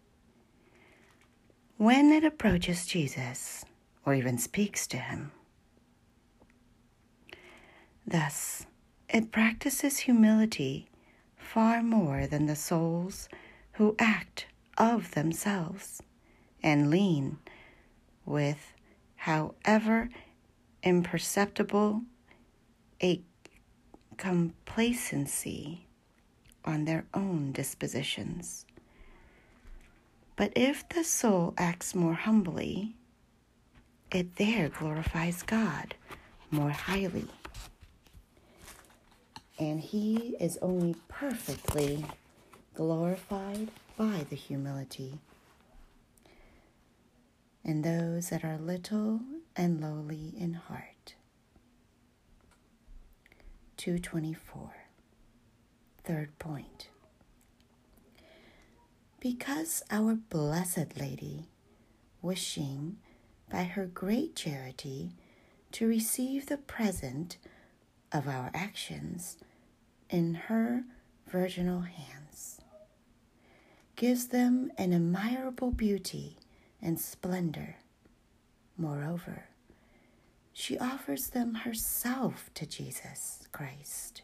When 1.75 2.13
it 2.13 2.23
approaches 2.23 2.85
Jesus 2.85 3.65
or 4.05 4.13
even 4.13 4.37
speaks 4.37 4.87
to 4.87 4.97
him, 4.97 5.33
thus 8.07 8.65
it 9.09 9.33
practices 9.33 9.99
humility 9.99 10.87
far 11.35 11.83
more 11.83 12.25
than 12.25 12.45
the 12.45 12.55
souls 12.55 13.27
who 13.73 13.97
act 13.99 14.45
of 14.77 15.11
themselves 15.11 16.01
and 16.63 16.89
lean 16.89 17.37
with 18.25 18.71
however 19.15 20.07
imperceptible 20.83 22.03
a 23.03 23.21
complacency 24.21 25.87
on 26.63 26.85
their 26.85 27.05
own 27.11 27.51
dispositions. 27.51 28.67
But 30.35 30.51
if 30.55 30.87
the 30.89 31.03
soul 31.03 31.55
acts 31.57 31.95
more 31.95 32.13
humbly, 32.13 32.93
it 34.11 34.35
there 34.35 34.69
glorifies 34.69 35.41
God 35.41 35.95
more 36.51 36.69
highly. 36.69 37.25
And 39.57 39.79
He 39.79 40.35
is 40.39 40.59
only 40.61 40.95
perfectly 41.07 42.05
glorified 42.75 43.71
by 43.97 44.27
the 44.29 44.35
humility. 44.35 45.17
And 47.65 47.83
those 47.83 48.29
that 48.29 48.45
are 48.45 48.59
little 48.59 49.21
and 49.55 49.81
lowly 49.81 50.33
in 50.37 50.53
heart. 50.53 50.90
224. 53.81 54.75
Third 56.03 56.37
point. 56.37 56.89
Because 59.19 59.81
our 59.89 60.13
Blessed 60.13 60.99
Lady, 60.99 61.47
wishing 62.21 62.97
by 63.49 63.63
her 63.63 63.87
great 63.87 64.35
charity 64.35 65.13
to 65.71 65.87
receive 65.87 66.45
the 66.45 66.57
present 66.57 67.39
of 68.11 68.27
our 68.27 68.51
actions 68.53 69.39
in 70.11 70.35
her 70.35 70.83
virginal 71.25 71.81
hands, 71.81 72.61
gives 73.95 74.27
them 74.27 74.71
an 74.77 74.93
admirable 74.93 75.71
beauty 75.71 76.37
and 76.83 76.99
splendor. 76.99 77.77
Moreover, 78.77 79.45
she 80.53 80.77
offers 80.77 81.29
them 81.29 81.55
herself 81.55 82.49
to 82.55 82.65
Jesus 82.65 83.47
Christ, 83.51 84.21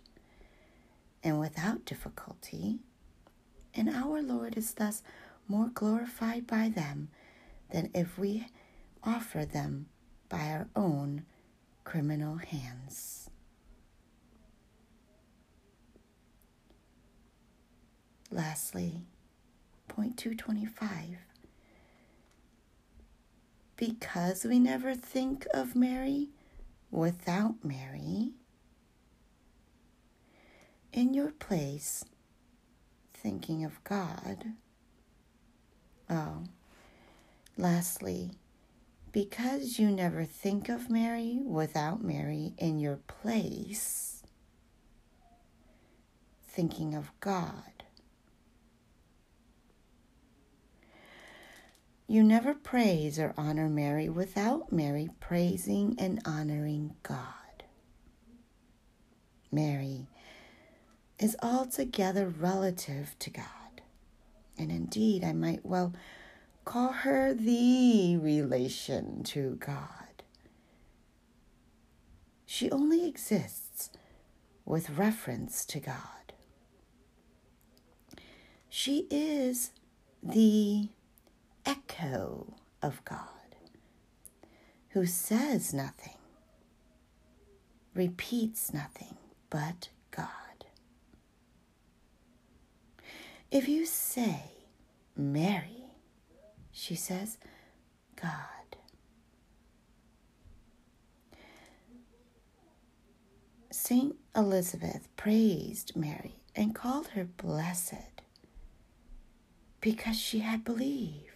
and 1.23 1.39
without 1.39 1.85
difficulty, 1.85 2.79
and 3.73 3.89
our 3.89 4.21
Lord 4.21 4.57
is 4.57 4.73
thus 4.73 5.03
more 5.47 5.69
glorified 5.73 6.45
by 6.47 6.69
them 6.69 7.09
than 7.71 7.89
if 7.93 8.17
we 8.17 8.47
offer 9.03 9.45
them 9.45 9.87
by 10.29 10.49
our 10.51 10.67
own 10.75 11.25
criminal 11.83 12.35
hands. 12.37 13.29
Lastly, 18.29 19.05
point 19.87 20.17
225. 20.17 21.26
Because 23.77 24.43
we 24.43 24.59
never 24.59 24.95
think 24.95 25.47
of 25.53 25.75
Mary 25.75 26.27
without 26.91 27.63
Mary, 27.63 28.31
in 30.91 31.13
your 31.13 31.31
place, 31.31 32.03
thinking 33.13 33.63
of 33.63 33.83
God. 33.83 34.45
Oh, 36.09 36.45
lastly, 37.55 38.31
because 39.11 39.77
you 39.77 39.91
never 39.91 40.25
think 40.25 40.69
of 40.69 40.89
Mary 40.89 41.39
without 41.43 42.01
Mary 42.03 42.53
in 42.57 42.79
your 42.79 42.97
place, 43.07 44.23
thinking 46.47 46.95
of 46.95 47.11
God. 47.19 47.76
You 52.09 52.23
never 52.23 52.53
praise 52.53 53.19
or 53.19 53.33
honor 53.37 53.67
Mary 53.67 54.07
without 54.07 54.71
Mary 54.71 55.09
praising 55.19 55.95
and 55.99 56.21
honoring 56.25 56.95
God. 57.03 57.63
Mary 59.51 60.07
is 61.19 61.35
altogether 61.43 62.27
relative 62.27 63.17
to 63.19 63.29
God. 63.29 63.43
And 64.57 64.71
indeed, 64.71 65.23
I 65.25 65.33
might 65.33 65.65
well 65.65 65.93
call 66.63 66.93
her 66.93 67.33
the 67.33 68.15
relation 68.15 69.23
to 69.23 69.55
God. 69.59 70.23
She 72.45 72.71
only 72.71 73.05
exists 73.05 73.89
with 74.63 74.91
reference 74.91 75.65
to 75.65 75.81
God. 75.81 76.33
She 78.69 79.07
is 79.11 79.71
the 80.23 80.89
echo 81.67 82.55
of 82.81 83.03
God, 83.03 83.19
who 84.89 85.05
says 85.05 85.73
nothing, 85.73 86.15
repeats 87.93 88.73
nothing 88.73 89.17
but 89.49 89.89
God. 90.11 90.29
If 93.51 93.67
you 93.67 93.85
say 93.85 94.43
Mary, 95.15 95.83
she 96.71 96.95
says 96.95 97.37
God. 98.15 98.33
Saint 103.71 104.15
Elizabeth 104.35 105.07
praised 105.17 105.95
Mary 105.95 106.35
and 106.55 106.73
called 106.73 107.09
her 107.09 107.25
blessed 107.25 108.21
because 109.81 110.17
she 110.19 110.39
had 110.39 110.63
believed. 110.63 111.26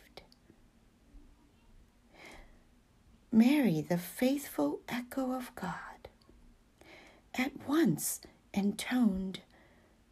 Mary, 3.31 3.79
the 3.81 3.97
faithful 3.97 4.81
echo 4.89 5.31
of 5.31 5.55
God, 5.55 6.09
at 7.33 7.51
once 7.65 8.19
intoned, 8.53 9.39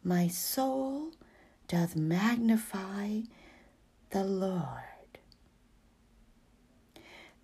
My 0.02 0.26
soul 0.26 1.12
doth 1.68 1.94
magnify 1.94 3.20
the 4.08 4.24
Lord. 4.24 5.18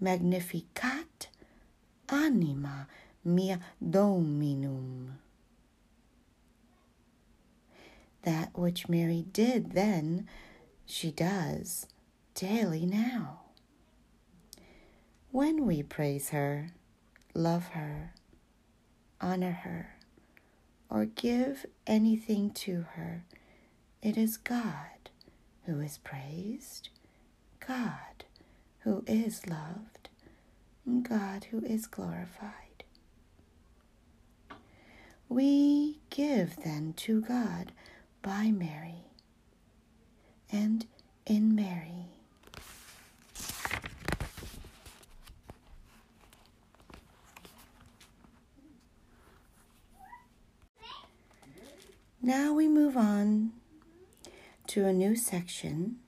Magnificat 0.00 1.28
anima 2.08 2.88
mea 3.22 3.56
Dominum. 3.78 5.18
That 8.22 8.58
which 8.58 8.88
Mary 8.88 9.26
did 9.30 9.72
then, 9.72 10.26
she 10.86 11.10
does 11.10 11.86
daily 12.34 12.86
now. 12.86 13.45
When 15.36 15.66
we 15.66 15.82
praise 15.82 16.30
her, 16.30 16.70
love 17.34 17.66
her, 17.66 18.14
honor 19.20 19.50
her, 19.52 19.96
or 20.88 21.04
give 21.04 21.66
anything 21.86 22.52
to 22.52 22.86
her, 22.94 23.26
it 24.00 24.16
is 24.16 24.38
God 24.38 25.10
who 25.66 25.78
is 25.78 25.98
praised, 25.98 26.88
God 27.60 28.24
who 28.78 29.04
is 29.06 29.46
loved, 29.46 30.08
and 30.86 31.06
God 31.06 31.48
who 31.50 31.62
is 31.62 31.86
glorified. 31.86 32.84
We 35.28 35.98
give 36.08 36.56
then 36.64 36.94
to 36.96 37.20
God 37.20 37.72
by 38.22 38.52
Mary 38.52 39.04
and 40.50 40.86
in 41.26 41.54
Mary. 41.54 42.15
Now 52.26 52.52
we 52.52 52.66
move 52.66 52.96
on 52.96 53.52
to 54.66 54.84
a 54.84 54.92
new 54.92 55.14
section, 55.14 55.98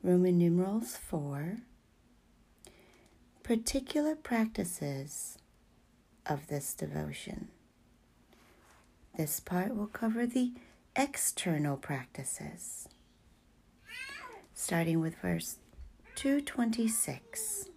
Roman 0.00 0.38
numerals 0.38 0.96
4, 0.96 1.56
particular 3.42 4.14
practices 4.14 5.36
of 6.24 6.46
this 6.46 6.72
devotion. 6.72 7.48
This 9.16 9.40
part 9.40 9.74
will 9.74 9.88
cover 9.88 10.24
the 10.24 10.52
external 10.94 11.78
practices. 11.78 12.88
Starting 14.54 15.00
with 15.00 15.16
verse 15.16 15.58
226. 16.14 17.70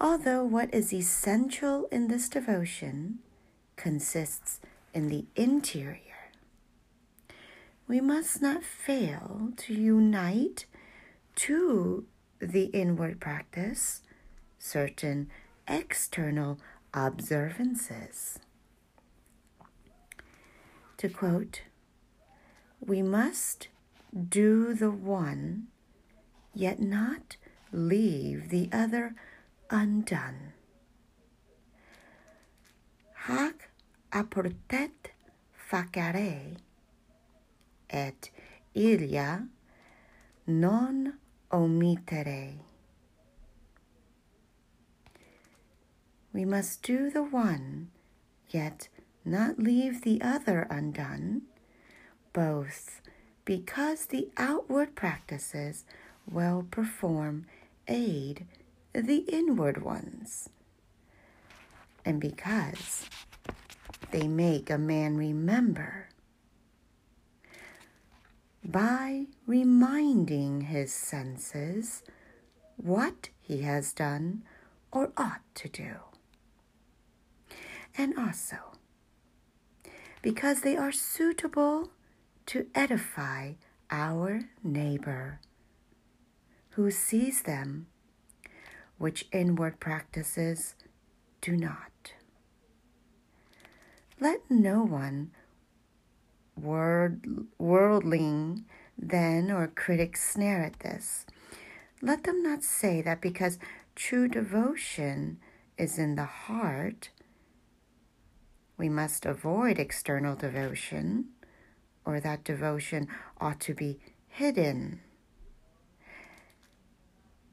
Although 0.00 0.44
what 0.44 0.72
is 0.72 0.94
essential 0.94 1.88
in 1.92 2.08
this 2.08 2.30
devotion 2.30 3.18
consists 3.86 4.58
in 4.92 5.08
the 5.08 5.24
interior, 5.36 6.32
we 7.86 8.00
must 8.00 8.42
not 8.42 8.64
fail 8.64 9.52
to 9.56 9.72
unite 9.72 10.66
to 11.36 12.04
the 12.40 12.64
inward 12.64 13.20
practice 13.20 14.02
certain 14.58 15.30
external 15.68 16.58
observances. 16.92 18.40
To 20.96 21.08
quote, 21.08 21.62
we 22.84 23.02
must 23.02 23.68
do 24.28 24.74
the 24.74 24.90
one, 24.90 25.68
yet 26.52 26.80
not 26.80 27.36
leave 27.70 28.48
the 28.48 28.68
other 28.72 29.14
undone. 29.70 30.54
Hac 33.14 33.65
oportet 34.16 35.12
facere, 35.70 36.56
et 37.90 38.30
illa 38.74 39.46
non 40.46 41.12
omittere. 41.52 42.60
We 46.32 46.44
must 46.44 46.82
do 46.82 47.10
the 47.10 47.22
one, 47.22 47.90
yet 48.48 48.88
not 49.24 49.58
leave 49.58 50.02
the 50.02 50.22
other 50.22 50.66
undone, 50.70 51.42
both 52.32 53.02
because 53.44 54.06
the 54.06 54.28
outward 54.38 54.94
practices 54.94 55.84
well 56.30 56.66
perform 56.70 57.46
aid 57.86 58.46
the 58.94 59.24
inward 59.28 59.82
ones, 59.82 60.48
and 62.04 62.18
because 62.18 63.04
they 64.10 64.28
make 64.28 64.70
a 64.70 64.78
man 64.78 65.16
remember 65.16 66.08
by 68.64 69.26
reminding 69.46 70.62
his 70.62 70.92
senses 70.92 72.02
what 72.76 73.30
he 73.40 73.62
has 73.62 73.92
done 73.92 74.42
or 74.90 75.12
ought 75.16 75.42
to 75.54 75.68
do. 75.68 75.94
And 77.96 78.18
also, 78.18 78.56
because 80.20 80.60
they 80.60 80.76
are 80.76 80.92
suitable 80.92 81.90
to 82.46 82.66
edify 82.74 83.52
our 83.90 84.42
neighbor 84.62 85.40
who 86.70 86.90
sees 86.90 87.42
them, 87.42 87.86
which 88.98 89.26
inward 89.32 89.80
practices 89.80 90.74
do 91.40 91.56
not. 91.56 91.95
Let 94.18 94.40
no 94.50 94.82
one 94.82 95.30
word, 96.56 97.46
worldling 97.58 98.64
then 98.96 99.50
or 99.50 99.66
critic 99.66 100.16
snare 100.16 100.62
at 100.62 100.80
this. 100.80 101.26
Let 102.00 102.24
them 102.24 102.42
not 102.42 102.62
say 102.62 103.02
that 103.02 103.20
because 103.20 103.58
true 103.94 104.28
devotion 104.28 105.38
is 105.76 105.98
in 105.98 106.14
the 106.14 106.24
heart, 106.24 107.10
we 108.78 108.88
must 108.88 109.26
avoid 109.26 109.78
external 109.78 110.34
devotion, 110.34 111.26
or 112.04 112.20
that 112.20 112.44
devotion 112.44 113.08
ought 113.40 113.60
to 113.60 113.74
be 113.74 113.98
hidden, 114.28 115.00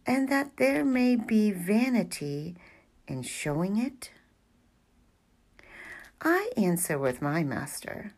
and 0.06 0.30
that 0.30 0.58
there 0.58 0.84
may 0.84 1.16
be 1.16 1.52
vanity 1.52 2.56
in 3.08 3.22
showing 3.22 3.78
it. 3.78 4.12
I 6.24 6.52
answer 6.56 6.98
with 6.98 7.22
my 7.22 7.44
master 7.44 8.14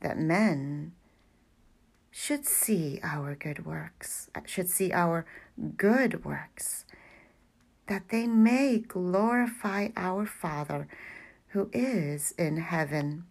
that 0.00 0.18
men 0.18 0.92
should 2.10 2.44
see 2.44 3.00
our 3.02 3.34
good 3.34 3.64
works, 3.64 4.28
should 4.44 4.68
see 4.68 4.92
our 4.92 5.24
good 5.76 6.24
works, 6.24 6.84
that 7.86 8.10
they 8.10 8.26
may 8.26 8.78
glorify 8.78 9.88
our 9.96 10.26
Father 10.26 10.86
who 11.48 11.70
is 11.72 12.32
in 12.32 12.58
heaven. 12.58 13.24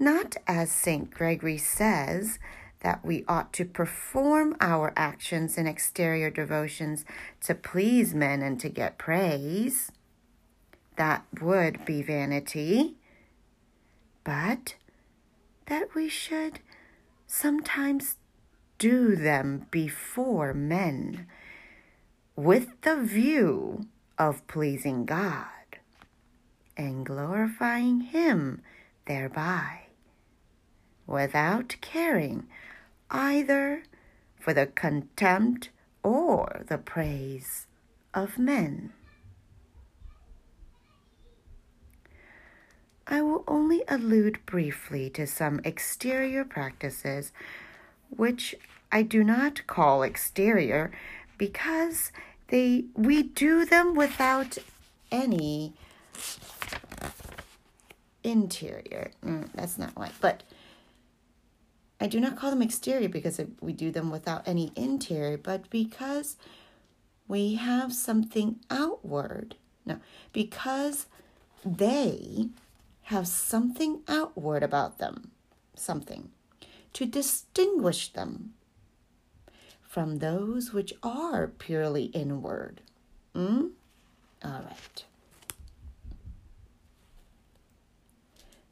Not 0.00 0.36
as 0.46 0.72
St. 0.72 1.10
Gregory 1.10 1.58
says, 1.58 2.40
that 2.80 3.04
we 3.04 3.24
ought 3.26 3.52
to 3.52 3.64
perform 3.64 4.56
our 4.60 4.92
actions 4.96 5.58
and 5.58 5.68
exterior 5.68 6.30
devotions 6.30 7.04
to 7.42 7.54
please 7.54 8.14
men 8.14 8.42
and 8.42 8.58
to 8.60 8.68
get 8.68 8.98
praise. 8.98 9.90
That 10.98 11.24
would 11.40 11.84
be 11.86 12.02
vanity 12.02 12.98
but 14.28 14.74
that 15.68 15.94
we 15.94 16.06
should 16.06 16.60
sometimes 17.26 18.16
do 18.76 19.16
them 19.16 19.66
before 19.70 20.52
men 20.52 21.26
with 22.36 22.68
the 22.82 23.02
view 23.02 23.86
of 24.18 24.46
pleasing 24.46 25.06
God 25.06 25.46
and 26.76 27.06
glorifying 27.06 28.02
Him 28.02 28.60
thereby, 29.06 29.86
without 31.06 31.76
caring 31.80 32.48
either 33.10 33.82
for 34.38 34.52
the 34.52 34.66
contempt 34.66 35.70
or 36.02 36.66
the 36.68 36.76
praise 36.76 37.66
of 38.12 38.36
men. 38.38 38.92
I 43.08 43.22
will 43.22 43.42
only 43.48 43.82
allude 43.88 44.44
briefly 44.44 45.08
to 45.10 45.26
some 45.26 45.60
exterior 45.64 46.44
practices, 46.44 47.32
which 48.10 48.54
I 48.92 49.02
do 49.02 49.24
not 49.24 49.66
call 49.66 50.02
exterior 50.02 50.92
because 51.38 52.12
they 52.48 52.84
we 52.94 53.22
do 53.22 53.64
them 53.64 53.94
without 53.94 54.58
any 55.10 55.72
interior. 58.22 59.10
Mm, 59.24 59.48
that's 59.54 59.78
not 59.78 59.92
right, 59.96 60.12
but 60.20 60.42
I 62.00 62.06
do 62.06 62.20
not 62.20 62.36
call 62.36 62.50
them 62.50 62.62
exterior 62.62 63.08
because 63.08 63.40
we 63.60 63.72
do 63.72 63.90
them 63.90 64.10
without 64.10 64.46
any 64.46 64.70
interior, 64.76 65.38
but 65.38 65.70
because 65.70 66.36
we 67.26 67.54
have 67.54 67.92
something 67.94 68.60
outward. 68.70 69.56
No, 69.86 69.98
because 70.32 71.06
they 71.64 72.50
have 73.08 73.26
something 73.26 74.02
outward 74.06 74.62
about 74.62 74.98
them, 74.98 75.30
something, 75.74 76.28
to 76.92 77.06
distinguish 77.06 78.12
them 78.12 78.52
from 79.80 80.18
those 80.18 80.74
which 80.74 80.92
are 81.02 81.46
purely 81.46 82.04
inward. 82.04 82.82
Hmm? 83.34 83.68
All 84.44 84.62
right. 84.62 85.04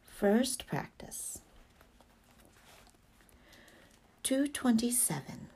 First 0.05 0.67
practice. 0.67 1.39
227. 4.23 5.47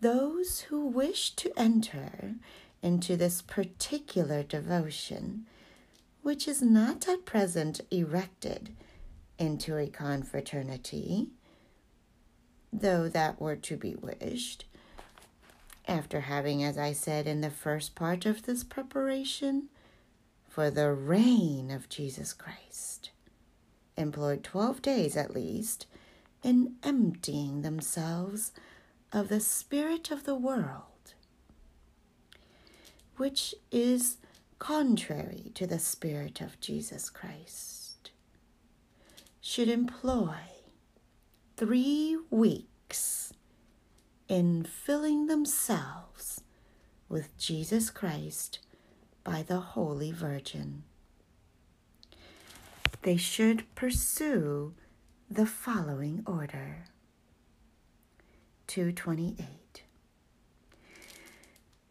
Those 0.00 0.60
who 0.60 0.86
wish 0.86 1.32
to 1.32 1.52
enter 1.56 2.34
into 2.80 3.16
this 3.16 3.42
particular 3.42 4.44
devotion 4.44 5.46
which 6.22 6.48
is 6.48 6.62
not 6.62 7.08
at 7.08 7.24
present 7.24 7.80
erected 7.90 8.74
into 9.38 9.76
a 9.76 9.88
confraternity, 9.88 11.28
though 12.72 13.08
that 13.08 13.40
were 13.40 13.56
to 13.56 13.76
be 13.76 13.94
wished, 13.94 14.64
after 15.86 16.20
having, 16.20 16.62
as 16.62 16.78
I 16.78 16.92
said 16.92 17.26
in 17.26 17.40
the 17.40 17.50
first 17.50 17.94
part 17.94 18.24
of 18.24 18.44
this 18.44 18.62
preparation, 18.62 19.68
for 20.48 20.70
the 20.70 20.92
reign 20.92 21.70
of 21.70 21.88
Jesus 21.88 22.32
Christ, 22.32 23.10
employed 23.96 24.44
twelve 24.44 24.80
days 24.80 25.16
at 25.16 25.34
least 25.34 25.86
in 26.42 26.74
emptying 26.82 27.62
themselves 27.62 28.52
of 29.12 29.28
the 29.28 29.40
spirit 29.40 30.10
of 30.10 30.24
the 30.24 30.34
world, 30.34 31.14
which 33.16 33.54
is 33.70 34.18
contrary 34.62 35.50
to 35.56 35.66
the 35.66 35.80
Spirit 35.80 36.40
of 36.40 36.60
Jesus 36.60 37.10
Christ, 37.10 38.12
should 39.40 39.68
employ 39.68 40.36
three 41.56 42.16
weeks 42.30 43.32
in 44.28 44.62
filling 44.62 45.26
themselves 45.26 46.42
with 47.08 47.36
Jesus 47.36 47.90
Christ 47.90 48.60
by 49.24 49.42
the 49.42 49.58
Holy 49.58 50.12
Virgin. 50.12 50.84
they 53.02 53.16
should 53.16 53.64
pursue 53.74 54.74
the 55.28 55.44
following 55.44 56.22
order 56.24 56.84
228. 58.68 59.82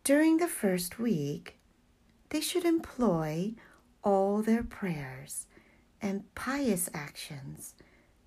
During 0.06 0.38
the 0.38 0.48
first 0.48 0.98
week, 0.98 1.58
they 2.32 2.42
should 2.42 2.66
employ 2.66 3.54
all 4.04 4.42
their 4.42 4.64
prayers 4.64 5.46
and 6.02 6.34
pious 6.34 6.90
actions 6.94 7.76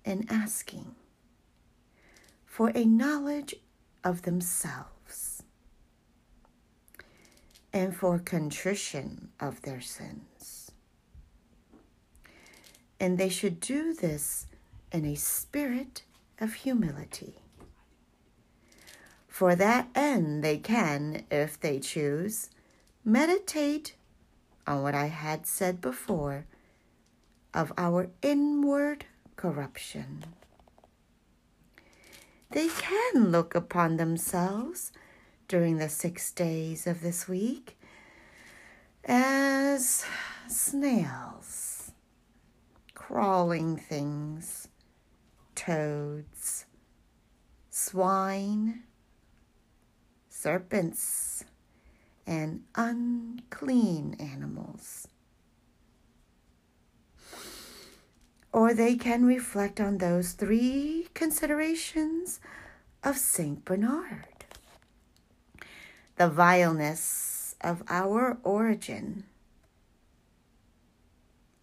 in 0.05 0.25
asking 0.29 0.95
for 2.45 2.71
a 2.73 2.85
knowledge 2.85 3.55
of 4.03 4.21
themselves 4.21 5.43
and 7.73 7.95
for 7.95 8.19
contrition 8.19 9.29
of 9.39 9.63
their 9.63 9.81
sins. 9.81 10.71
And 12.99 13.17
they 13.17 13.27
should 13.27 13.59
do 13.59 13.93
this 13.93 14.45
in 14.91 15.03
a 15.03 15.15
spirit 15.15 16.03
of 16.39 16.53
humility. 16.53 17.39
For 19.27 19.55
that 19.55 19.89
end, 19.95 20.43
they 20.43 20.57
can, 20.57 21.25
if 21.29 21.59
they 21.59 21.79
choose, 21.79 22.49
meditate 23.05 23.95
on 24.65 24.81
what 24.81 24.95
I 24.95 25.05
had 25.05 25.45
said 25.45 25.79
before 25.79 26.47
of 27.53 27.71
our 27.77 28.09
inward 28.23 29.05
corruption. 29.35 30.25
They 32.49 32.67
can 32.67 33.31
look 33.31 33.53
upon 33.53 33.97
themselves 33.97 34.91
during 35.47 35.77
the 35.77 35.89
six 35.89 36.31
days 36.31 36.87
of 36.87 37.01
this 37.01 37.27
week 37.27 37.77
as 39.03 40.03
snails, 40.47 41.91
crawling 42.95 43.77
things, 43.77 44.67
toads, 45.53 46.65
swine, 47.69 48.83
serpents, 50.27 51.45
and 52.27 52.63
unclean 52.75 54.15
animals. 54.19 55.07
Or 58.51 58.73
they 58.73 58.95
can 58.95 59.25
reflect 59.25 59.81
on 59.81 59.97
those 59.97 60.31
three 60.31 61.07
considerations 61.13 62.39
of 63.03 63.17
St. 63.17 63.63
Bernard 63.65 64.27
the 66.17 66.29
vileness 66.29 67.55
of 67.61 67.83
our 67.89 68.37
origin, 68.43 69.25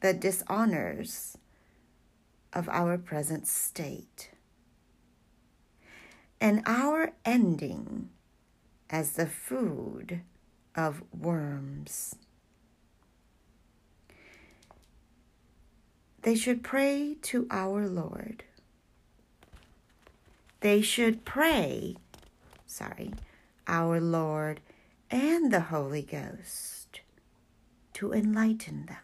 the 0.01 0.13
dishonors 0.13 1.39
of 2.53 2.69
our 2.69 2.99
present 2.99 3.47
state, 3.47 4.31
and 6.41 6.63
our 6.67 7.13
ending 7.25 8.11
as 8.91 9.13
the 9.13 9.27
food 9.27 10.21
of 10.77 11.03
worms. 11.13 12.15
They 16.23 16.35
should 16.35 16.63
pray 16.63 17.17
to 17.23 17.47
our 17.51 17.87
Lord. 17.89 18.45
They 20.61 20.81
should 20.81 21.25
pray, 21.25 21.97
sorry, 22.67 23.13
our 23.67 24.01
Lord 24.01 24.61
and 25.11 25.53
the 25.53 25.61
Holy 25.61 26.03
Ghost 26.03 27.01
to 27.95 28.13
enlighten 28.13 28.87
them. 28.87 28.97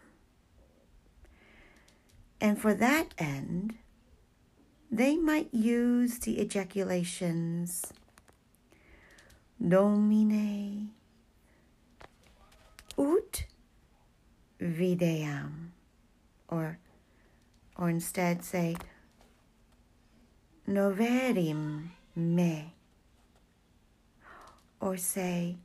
And 2.40 2.60
for 2.60 2.72
that 2.74 3.12
end, 3.18 3.74
they 4.90 5.16
might 5.16 5.52
use 5.52 6.20
the 6.20 6.38
ejaculations 6.38 7.92
Domine 9.60 10.90
ut 12.98 13.44
videam. 14.60 15.70
Or 16.48 16.78
or 17.76 17.90
instead 17.90 18.44
say 18.44 18.76
noverim 20.66 21.90
me. 22.16 22.74
Or 24.80 24.96
say 24.96 25.56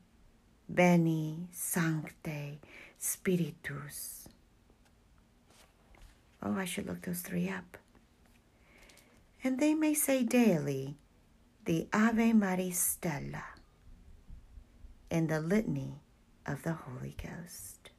Veni 0.69 1.47
Sancte 1.51 2.59
Spiritus. 2.97 4.27
Oh 6.41 6.55
i 6.57 6.65
should 6.65 6.87
look 6.87 7.01
those 7.01 7.21
three 7.21 7.49
up. 7.49 7.77
And 9.43 9.59
they 9.59 9.73
may 9.73 9.93
say 9.93 10.23
daily 10.23 10.95
the 11.65 11.87
Ave 11.93 12.33
Maris 12.33 12.79
Stella. 12.79 13.43
In 15.09 15.27
the 15.27 15.39
litany 15.39 16.02
of 16.45 16.63
the 16.63 16.73
holy 16.73 17.15
ghost 17.21 17.89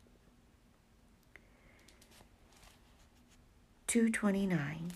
229. 3.95 4.91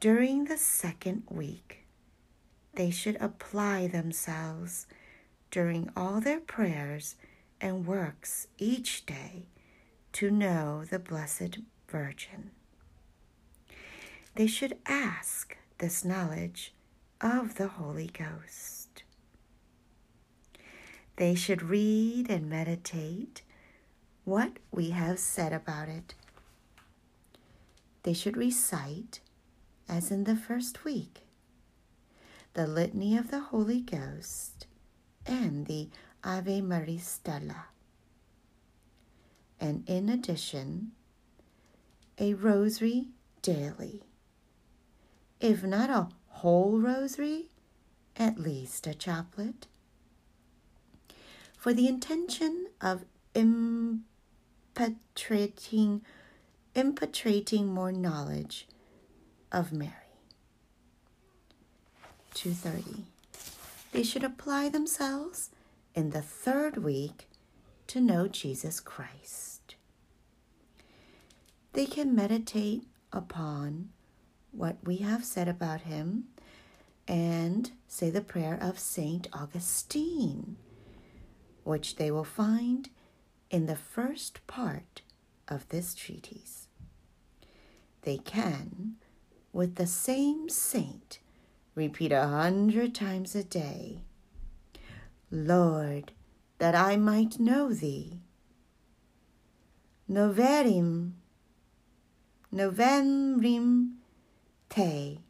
During 0.00 0.44
the 0.46 0.56
second 0.56 1.24
week, 1.28 1.84
they 2.74 2.90
should 2.90 3.16
apply 3.20 3.88
themselves 3.88 4.86
during 5.50 5.90
all 5.94 6.20
their 6.20 6.40
prayers 6.40 7.16
and 7.60 7.86
works 7.86 8.46
each 8.56 9.04
day 9.04 9.48
to 10.12 10.30
know 10.30 10.84
the 10.84 10.98
Blessed 10.98 11.58
Virgin. 11.88 12.52
They 14.34 14.46
should 14.46 14.78
ask 14.86 15.56
this 15.76 16.04
knowledge 16.04 16.72
of 17.20 17.56
the 17.56 17.68
Holy 17.68 18.06
Ghost. 18.06 18.77
They 21.18 21.34
should 21.36 21.62
read 21.62 22.30
and 22.30 22.48
meditate 22.48 23.42
what 24.24 24.58
we 24.72 24.90
have 24.90 25.18
said 25.18 25.52
about 25.52 25.88
it 25.88 26.14
they 28.08 28.14
should 28.14 28.38
recite, 28.38 29.20
as 29.86 30.10
in 30.10 30.24
the 30.24 30.34
first 30.34 30.82
week, 30.82 31.26
the 32.54 32.66
Litany 32.66 33.18
of 33.18 33.30
the 33.30 33.40
Holy 33.40 33.82
Ghost 33.82 34.66
and 35.26 35.66
the 35.66 35.90
Ave 36.24 36.62
Maria 36.62 37.00
Stella. 37.00 37.66
And 39.60 39.86
in 39.86 40.08
addition, 40.08 40.92
a 42.16 42.32
rosary 42.32 43.08
daily. 43.42 44.04
If 45.38 45.62
not 45.62 45.90
a 45.90 46.08
whole 46.28 46.78
rosary, 46.78 47.50
at 48.16 48.38
least 48.38 48.86
a 48.86 48.94
chaplet. 48.94 49.66
For 51.58 51.74
the 51.74 51.88
intention 51.88 52.68
of 52.80 53.04
impetrating 53.34 54.04
impetrating 56.74 57.66
more 57.66 57.90
knowledge 57.90 58.68
of 59.50 59.72
Mary. 59.72 59.92
230. 62.34 63.04
They 63.90 64.04
should 64.04 64.22
apply 64.22 64.68
themselves 64.68 65.50
in 65.94 66.10
the 66.10 66.22
third 66.22 66.76
week 66.84 67.28
to 67.88 68.00
know 68.00 68.28
Jesus 68.28 68.78
Christ. 68.78 69.74
They 71.72 71.86
can 71.86 72.14
meditate 72.14 72.84
upon 73.12 73.88
what 74.52 74.76
we 74.84 74.98
have 74.98 75.24
said 75.24 75.48
about 75.48 75.80
him 75.80 76.28
and 77.08 77.72
say 77.88 78.10
the 78.10 78.20
prayer 78.20 78.56
of 78.60 78.78
Saint 78.78 79.26
Augustine, 79.32 80.56
which 81.68 81.96
they 81.96 82.10
will 82.10 82.24
find 82.24 82.88
in 83.50 83.66
the 83.66 83.76
first 83.76 84.44
part 84.46 85.02
of 85.46 85.68
this 85.68 85.94
treatise 85.94 86.66
they 88.02 88.16
can, 88.16 88.94
with 89.52 89.74
the 89.74 89.86
same 89.86 90.48
saint, 90.48 91.18
repeat 91.74 92.10
a 92.10 92.26
hundred 92.26 92.94
times 92.94 93.34
a 93.34 93.44
day 93.44 93.98
Lord, 95.30 96.12
that 96.56 96.74
I 96.74 96.96
might 96.96 97.38
know 97.38 97.74
thee. 97.74 98.20
Noverim, 100.10 101.12
Novembrim 102.54 103.90
te. 104.70 105.20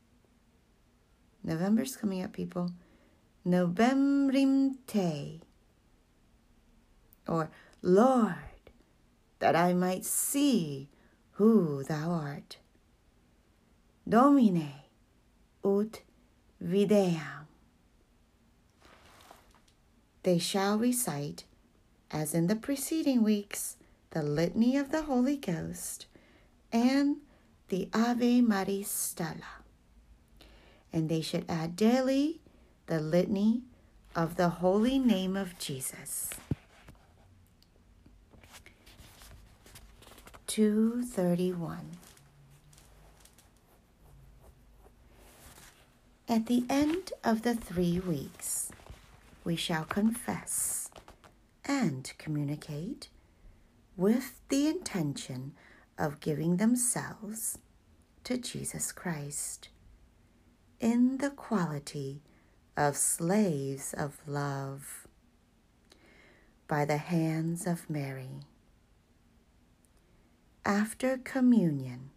November's 1.43 1.97
coming 1.97 2.23
up, 2.23 2.32
people. 2.32 2.70
Novembrim 3.44 4.77
te. 4.86 5.40
Or, 7.29 7.51
Lord, 7.83 8.35
that 9.39 9.55
I 9.55 9.75
might 9.75 10.05
see 10.05 10.89
who 11.33 11.85
thou 11.85 12.11
art. 12.11 12.57
Domine 14.09 14.73
ut 15.65 16.01
videam. 16.65 17.47
They 20.23 20.39
shall 20.39 20.79
recite, 20.79 21.45
as 22.11 22.35
in 22.35 22.49
the 22.49 22.57
preceding 22.57 23.23
weeks, 23.23 23.77
the 24.11 24.23
litany 24.23 24.77
of 24.77 24.91
the 24.91 25.03
Holy 25.03 25.37
Ghost 25.37 26.07
and 26.73 27.19
the 27.69 27.89
Ave 27.93 28.41
Maria 28.41 28.85
Stella. 28.85 29.63
And 30.93 31.09
they 31.09 31.21
should 31.21 31.45
add 31.49 31.77
daily 31.77 32.41
the 32.87 33.01
litany 33.01 33.63
of 34.17 34.37
the 34.37 34.49
holy 34.49 34.99
name 34.99 35.37
of 35.37 35.59
Jesus. 35.59 36.31
231. 40.59 41.78
At 46.28 46.47
the 46.47 46.64
end 46.68 47.12
of 47.22 47.43
the 47.43 47.55
three 47.55 48.01
weeks, 48.01 48.72
we 49.44 49.55
shall 49.55 49.85
confess 49.85 50.90
and 51.64 52.12
communicate 52.18 53.09
with 53.97 54.40
the 54.48 54.66
intention 54.66 55.52
of 55.97 56.18
giving 56.18 56.56
themselves 56.56 57.59
to 58.24 58.36
Jesus 58.36 58.90
Christ 58.90 59.68
in 60.80 61.18
the 61.18 61.30
quality 61.30 62.20
of 62.76 62.97
slaves 62.97 63.94
of 63.94 64.18
love 64.26 65.06
by 66.66 66.85
the 66.85 66.97
hands 66.97 67.64
of 67.64 67.89
Mary. 67.89 68.40
After 70.69 71.16
communion, 71.16 72.11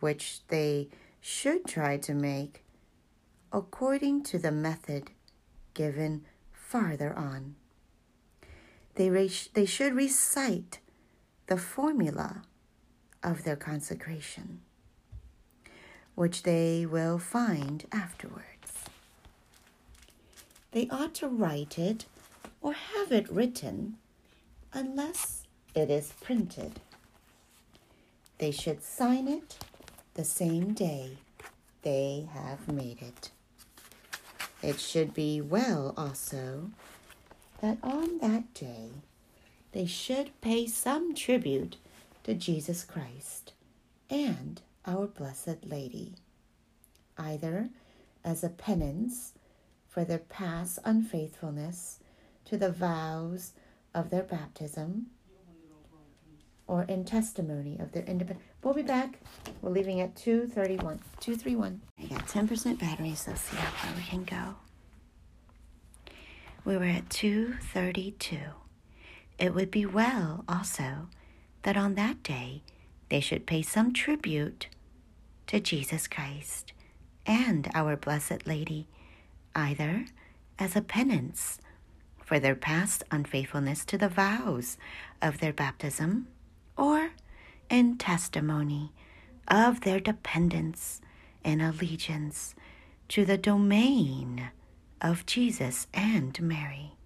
which 0.00 0.46
they 0.48 0.90
should 1.22 1.64
try 1.64 1.96
to 1.96 2.12
make 2.12 2.66
according 3.50 4.24
to 4.24 4.38
the 4.38 4.52
method 4.52 5.10
given 5.72 6.26
farther 6.52 7.16
on. 7.16 7.54
They, 8.96 9.08
re- 9.08 9.32
they 9.54 9.64
should 9.64 9.94
recite 9.94 10.80
the 11.46 11.56
formula 11.56 12.42
of 13.22 13.44
their 13.44 13.56
consecration, 13.56 14.60
which 16.14 16.42
they 16.42 16.84
will 16.84 17.18
find 17.18 17.86
afterwards. 17.90 18.84
They 20.72 20.88
ought 20.90 21.14
to 21.14 21.28
write 21.28 21.78
it 21.78 22.04
or 22.60 22.74
have 22.74 23.10
it 23.10 23.30
written 23.30 23.96
unless 24.74 25.41
it 25.74 25.90
is 25.90 26.12
printed. 26.20 26.80
They 28.38 28.50
should 28.50 28.82
sign 28.82 29.28
it 29.28 29.58
the 30.14 30.24
same 30.24 30.74
day 30.74 31.18
they 31.82 32.28
have 32.32 32.68
made 32.68 33.00
it. 33.00 33.30
It 34.62 34.78
should 34.78 35.14
be 35.14 35.40
well 35.40 35.94
also 35.96 36.70
that 37.60 37.78
on 37.82 38.18
that 38.18 38.52
day 38.54 38.90
they 39.72 39.86
should 39.86 40.38
pay 40.40 40.66
some 40.66 41.14
tribute 41.14 41.76
to 42.24 42.34
Jesus 42.34 42.84
Christ 42.84 43.52
and 44.10 44.60
our 44.86 45.06
Blessed 45.06 45.64
Lady, 45.64 46.14
either 47.16 47.70
as 48.24 48.44
a 48.44 48.48
penance 48.48 49.32
for 49.88 50.04
their 50.04 50.18
past 50.18 50.78
unfaithfulness 50.84 51.98
to 52.44 52.56
the 52.56 52.70
vows 52.70 53.52
of 53.94 54.10
their 54.10 54.22
baptism 54.22 55.06
or 56.66 56.84
in 56.84 57.04
testimony 57.04 57.78
of 57.78 57.92
their 57.92 58.04
independence. 58.04 58.46
We'll 58.62 58.74
be 58.74 58.82
back. 58.82 59.18
We're 59.60 59.70
leaving 59.70 60.00
at 60.00 60.16
231. 60.16 61.00
231. 61.20 61.80
I 61.98 62.04
got 62.06 62.26
10% 62.26 62.78
battery, 62.78 63.14
so 63.14 63.34
see 63.34 63.56
how 63.56 63.70
far 63.70 63.94
we 63.96 64.02
can 64.02 64.24
go. 64.24 64.54
We 66.64 66.76
were 66.76 66.84
at 66.84 67.10
232. 67.10 68.38
It 69.38 69.54
would 69.54 69.70
be 69.70 69.84
well 69.84 70.44
also 70.48 71.08
that 71.62 71.76
on 71.76 71.94
that 71.94 72.22
day 72.22 72.62
they 73.08 73.20
should 73.20 73.46
pay 73.46 73.62
some 73.62 73.92
tribute 73.92 74.68
to 75.48 75.60
Jesus 75.60 76.06
Christ 76.06 76.72
and 77.26 77.68
our 77.74 77.96
Blessed 77.96 78.46
Lady, 78.46 78.88
either 79.54 80.06
as 80.58 80.76
a 80.76 80.80
penance 80.80 81.58
for 82.24 82.38
their 82.38 82.54
past 82.54 83.02
unfaithfulness 83.10 83.84
to 83.84 83.98
the 83.98 84.08
vows 84.08 84.78
of 85.20 85.38
their 85.38 85.52
baptism 85.52 86.28
or 86.82 87.12
in 87.70 87.96
testimony 87.96 88.92
of 89.46 89.82
their 89.82 90.00
dependence 90.00 91.00
and 91.44 91.62
allegiance 91.62 92.56
to 93.06 93.24
the 93.24 93.38
domain 93.38 94.50
of 95.00 95.24
Jesus 95.24 95.86
and 95.94 96.40
Mary. 96.42 96.96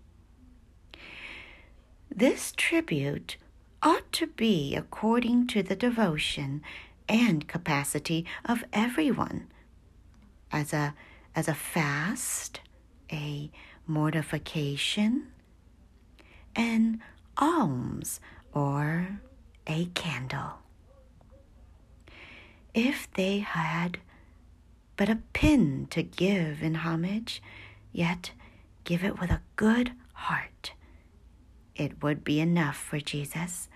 This 2.10 2.54
tribute 2.56 3.36
ought 3.82 4.10
to 4.12 4.26
be 4.26 4.74
according 4.74 5.46
to 5.48 5.62
the 5.62 5.76
devotion 5.76 6.62
and 7.06 7.46
capacity 7.46 8.24
of 8.46 8.64
everyone 8.72 9.48
as 10.50 10.72
a 10.72 10.94
as 11.34 11.48
a 11.48 11.54
fast, 11.54 12.60
a 13.12 13.50
mortification, 13.86 15.26
an 16.54 17.02
alms 17.36 18.20
or 18.54 19.20
a 19.66 19.86
candle. 19.94 20.58
If 22.74 23.10
they 23.12 23.38
had 23.38 23.98
but 24.96 25.08
a 25.08 25.18
pin 25.32 25.86
to 25.90 26.02
give 26.02 26.62
in 26.62 26.76
homage, 26.76 27.42
yet 27.92 28.30
give 28.84 29.04
it 29.04 29.20
with 29.20 29.30
a 29.30 29.42
good 29.56 29.92
heart, 30.12 30.72
it 31.74 32.02
would 32.02 32.24
be 32.24 32.40
enough 32.40 32.76
for 32.76 32.98
Jesus, 32.98 33.68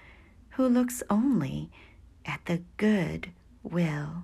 who 0.50 0.66
looks 0.66 1.02
only 1.10 1.70
at 2.24 2.40
the 2.46 2.62
good 2.76 3.30
will. 3.62 4.22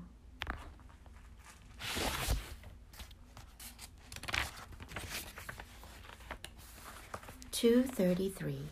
Two 7.52 7.82
thirty 7.82 8.28
three. 8.28 8.68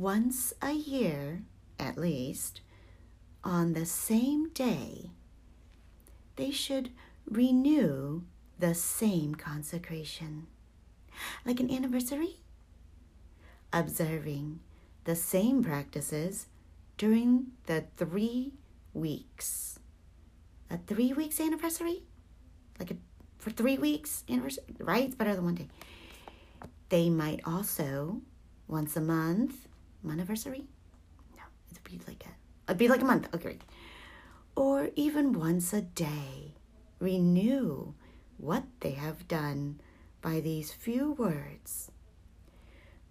Once 0.00 0.54
a 0.62 0.72
year, 0.72 1.42
at 1.78 1.98
least, 1.98 2.62
on 3.44 3.74
the 3.74 3.84
same 3.84 4.48
day, 4.54 5.10
they 6.36 6.50
should 6.50 6.88
renew 7.26 8.22
the 8.58 8.74
same 8.74 9.34
consecration, 9.34 10.46
like 11.44 11.60
an 11.60 11.70
anniversary, 11.70 12.36
observing 13.74 14.58
the 15.04 15.14
same 15.14 15.62
practices 15.62 16.46
during 16.96 17.48
the 17.66 17.84
three 17.98 18.54
weeks. 18.94 19.78
A 20.70 20.78
three 20.78 21.12
weeks 21.12 21.38
anniversary? 21.38 22.04
Like 22.78 22.92
a, 22.92 22.96
for 23.36 23.50
three 23.50 23.76
weeks 23.76 24.24
anniversary, 24.30 24.64
right? 24.78 25.04
It's 25.04 25.14
better 25.14 25.34
than 25.34 25.44
one 25.44 25.56
day. 25.56 25.68
They 26.88 27.10
might 27.10 27.42
also, 27.44 28.22
once 28.66 28.96
a 28.96 29.02
month, 29.02 29.66
anniversary? 30.08 30.64
No, 31.36 31.42
it'd 31.70 31.84
be 31.84 32.00
like 32.06 32.24
a, 32.24 32.70
it'd 32.70 32.78
be 32.78 32.88
like 32.88 33.02
a 33.02 33.04
month. 33.04 33.28
Okay, 33.34 33.58
or 34.56 34.90
even 34.96 35.32
once 35.32 35.72
a 35.72 35.82
day, 35.82 36.54
renew 36.98 37.94
what 38.38 38.64
they 38.80 38.92
have 38.92 39.28
done 39.28 39.80
by 40.22 40.40
these 40.40 40.72
few 40.72 41.12
words. 41.12 41.90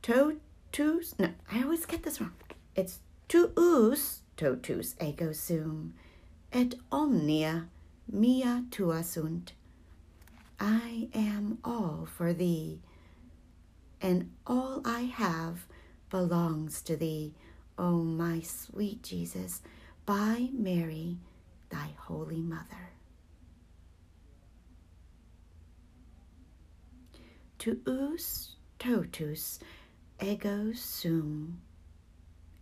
Totus, 0.02 1.18
no, 1.20 1.30
I 1.52 1.64
always 1.64 1.86
get 1.86 2.04
this 2.04 2.22
wrong. 2.22 2.34
It's 2.76 3.00
tuus 3.28 4.22
totus 4.38 4.96
ego 5.02 5.32
sum, 5.34 5.94
et 6.54 6.76
omnia 6.92 7.68
mea 8.12 8.64
tua 8.72 9.04
sunt. 9.04 9.54
I 10.60 11.10
am 11.14 11.60
all 11.64 12.08
for 12.12 12.34
thee, 12.34 12.80
and 14.02 14.32
all 14.46 14.82
I 14.86 15.02
have 15.02 15.68
belongs 16.10 16.82
to 16.84 16.96
thee, 16.96 17.34
O 17.78 18.04
my 18.04 18.42
sweet 18.42 19.04
Jesus, 19.04 19.62
by 20.06 20.50
Mary, 20.54 21.18
thy 21.70 21.90
holy 21.98 22.42
mother. 22.42 22.90
Tuus 27.60 28.56
totus 28.80 29.60
ego 30.22 30.72
sum, 30.74 31.62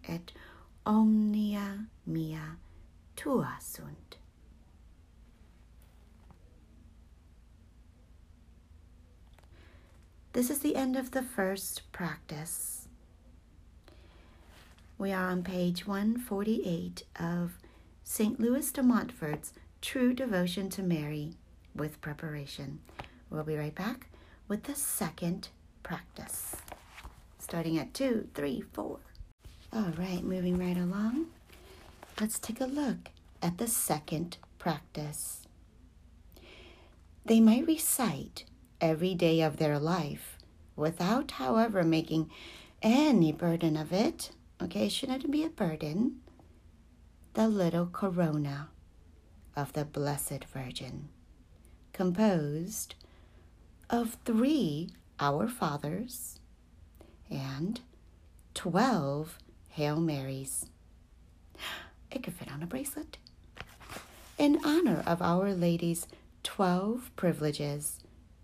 et 0.08 0.32
omnia 0.86 1.88
mea 2.06 2.58
tua 3.16 3.58
sunt. 3.60 4.18
This 10.34 10.50
is 10.50 10.60
the 10.60 10.76
end 10.76 10.96
of 10.96 11.12
the 11.12 11.24
first 11.24 11.92
practice. 11.92 12.87
We 15.00 15.12
are 15.12 15.30
on 15.30 15.44
page 15.44 15.86
148 15.86 17.04
of 17.20 17.60
St. 18.04 18.40
Louis 18.40 18.72
de 18.72 18.82
Montfort's 18.82 19.54
True 19.80 20.12
Devotion 20.12 20.70
to 20.72 20.82
Mary 20.82 21.36
with 21.76 22.02
Preparation. 22.02 22.80
We'll 23.30 23.44
be 23.44 23.56
right 23.56 23.76
back 23.76 24.08
with 24.48 24.64
the 24.64 24.74
second 24.74 25.50
practice, 25.84 26.56
starting 27.38 27.78
at 27.78 27.94
two, 27.94 28.28
three, 28.34 28.62
four. 28.74 28.98
All 29.72 29.94
right, 30.00 30.24
moving 30.24 30.58
right 30.58 30.78
along. 30.78 31.28
let's 32.20 32.40
take 32.40 32.60
a 32.60 32.66
look 32.66 33.10
at 33.40 33.60
the 33.60 33.68
second 33.68 34.38
practice. 34.58 35.46
They 37.24 37.40
might 37.40 37.68
recite 37.68 38.46
every 38.82 39.14
day 39.14 39.42
of 39.42 39.58
their 39.58 39.78
life 39.78 40.40
without, 40.76 41.32
however, 41.32 41.84
making 41.84 42.32
any 42.82 43.32
burden 43.32 43.78
of 43.78 43.94
it. 43.94 44.32
Okay, 44.62 44.90
shouldn't 44.90 45.30
be 45.32 45.44
a 45.44 45.50
burden. 45.50 46.22
The 47.34 47.48
little 47.48 47.86
corona 47.86 48.70
of 49.56 49.74
the 49.74 49.86
Blessed 49.86 50.46
Virgin, 50.46 51.10
composed 51.94 52.96
of 53.90 54.18
three 54.26 54.90
Our 55.20 55.48
Fathers 55.48 56.40
and 57.30 57.80
12 58.56 59.38
Hail 59.70 60.00
Marys. 60.00 60.66
It 62.12 62.24
could 62.24 62.34
fit 62.34 62.52
on 62.52 62.64
a 62.64 62.68
bracelet. 62.68 63.18
In 64.40 64.60
honor 64.64 65.04
of 65.06 65.22
Our 65.22 65.54
Lady's 65.54 66.08
12 66.44 67.12
privileges 67.16 68.00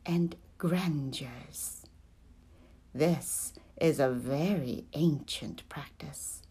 and 0.06 0.36
grandeurs. 0.58 1.86
This 2.94 3.54
is 3.84 4.00
a 4.00 4.10
very 4.10 4.86
ancient 4.94 5.68
practice, 5.68 6.42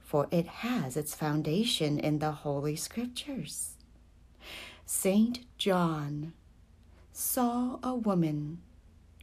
for 0.00 0.26
it 0.32 0.46
has 0.46 0.96
its 0.96 1.14
foundation 1.14 1.96
in 1.96 2.18
the 2.18 2.32
Holy 2.32 2.74
Scriptures. 2.74 3.76
Saint 4.84 5.46
John 5.58 6.32
saw 7.12 7.78
a 7.84 7.94
woman 7.94 8.58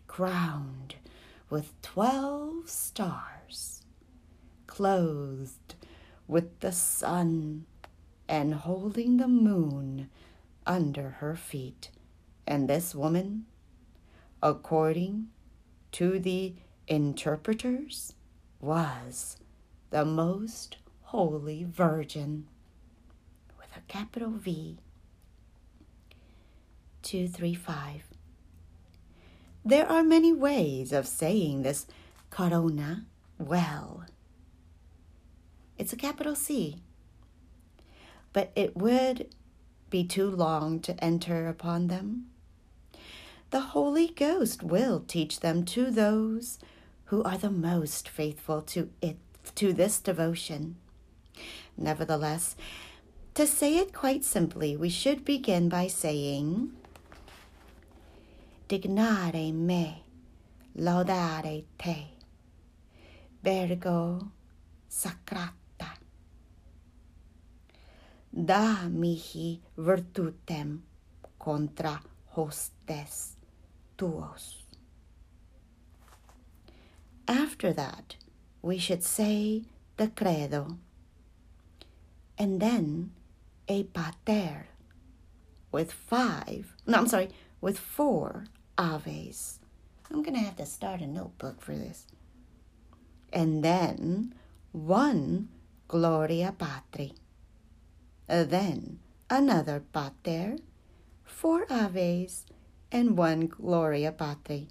crowned 0.07 0.95
with 1.49 1.73
twelve 1.81 2.69
stars, 2.69 3.81
clothed 4.65 5.75
with 6.29 6.61
the 6.61 6.71
sun, 6.71 7.65
and 8.29 8.53
holding 8.53 9.17
the 9.17 9.27
moon 9.27 10.09
under 10.65 11.09
her 11.19 11.35
feet. 11.35 11.89
And 12.47 12.69
this 12.69 12.95
woman, 12.95 13.47
according 14.41 15.27
to 15.91 16.17
the 16.17 16.55
interpreters, 16.87 18.13
was 18.59 19.37
the 19.89 20.05
most 20.05 20.77
holy 21.03 21.63
virgin 21.63 22.47
with 23.57 23.75
a 23.75 23.81
capital 23.87 24.31
V. 24.31 24.77
235. 27.01 28.03
There 29.63 29.87
are 29.87 30.03
many 30.03 30.33
ways 30.33 30.91
of 30.91 31.07
saying 31.07 31.61
this 31.61 31.87
corona 32.29 33.05
well. 33.37 34.05
It's 35.77 35.93
a 35.93 35.97
capital 35.97 36.35
C, 36.35 36.77
but 38.33 38.51
it 38.55 38.77
would 38.77 39.33
be 39.89 40.03
too 40.03 40.29
long 40.29 40.79
to 40.81 41.03
enter 41.03 41.47
upon 41.47 41.87
them. 41.87 42.30
The 43.51 43.75
Holy 43.75 44.07
Ghost 44.07 44.63
will 44.63 45.01
teach 45.01 45.41
them 45.41 45.65
to 45.65 45.91
those 45.91 46.57
who 47.11 47.21
are 47.23 47.37
the 47.37 47.51
most 47.51 48.07
faithful 48.07 48.61
to 48.61 48.89
it 49.01 49.17
to 49.55 49.73
this 49.73 49.99
devotion. 49.99 50.77
Nevertheless, 51.75 52.55
to 53.33 53.45
say 53.45 53.75
it 53.77 53.91
quite 53.91 54.23
simply, 54.23 54.77
we 54.77 54.87
should 54.87 55.25
begin 55.25 55.67
by 55.67 55.87
saying 55.87 56.71
Dignare 58.69 59.53
me, 59.53 60.05
laudare 60.77 61.65
te, 61.77 62.07
Virgo 63.43 64.31
sacrata. 64.89 65.91
Da 68.33 68.87
mihi 68.87 69.59
virtutem 69.77 70.79
contra 71.37 71.99
hostes 72.33 73.40
tuos. 74.01 74.63
After 77.27 77.71
that, 77.73 78.15
we 78.61 78.77
should 78.79 79.03
say 79.03 79.63
the 79.97 80.07
credo 80.07 80.77
and 82.37 82.59
then 82.59 83.11
a 83.67 83.83
pater 83.83 84.67
with 85.71 85.91
five, 85.91 86.75
no, 86.87 86.97
I'm 86.97 87.07
sorry, 87.07 87.29
with 87.61 87.77
four 87.77 88.45
aves. 88.77 89.59
I'm 90.09 90.23
going 90.23 90.33
to 90.33 90.41
have 90.41 90.57
to 90.57 90.65
start 90.65 91.01
a 91.01 91.07
notebook 91.07 91.61
for 91.61 91.75
this. 91.75 92.07
And 93.31 93.63
then 93.63 94.33
one 94.71 95.49
Gloria 95.87 96.53
Patri. 96.57 97.13
Uh, 98.27 98.43
then 98.43 98.99
another 99.29 99.83
Pater, 99.93 100.57
four 101.23 101.65
aves, 101.69 102.45
and 102.91 103.17
one 103.17 103.47
Gloria 103.47 104.11
Patri. 104.11 104.67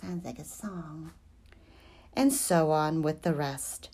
Sounds 0.00 0.24
like 0.24 0.38
a 0.38 0.44
song. 0.44 1.12
And 2.14 2.32
so 2.32 2.70
on 2.70 3.02
with 3.02 3.22
the 3.22 3.34
rest. 3.34 3.88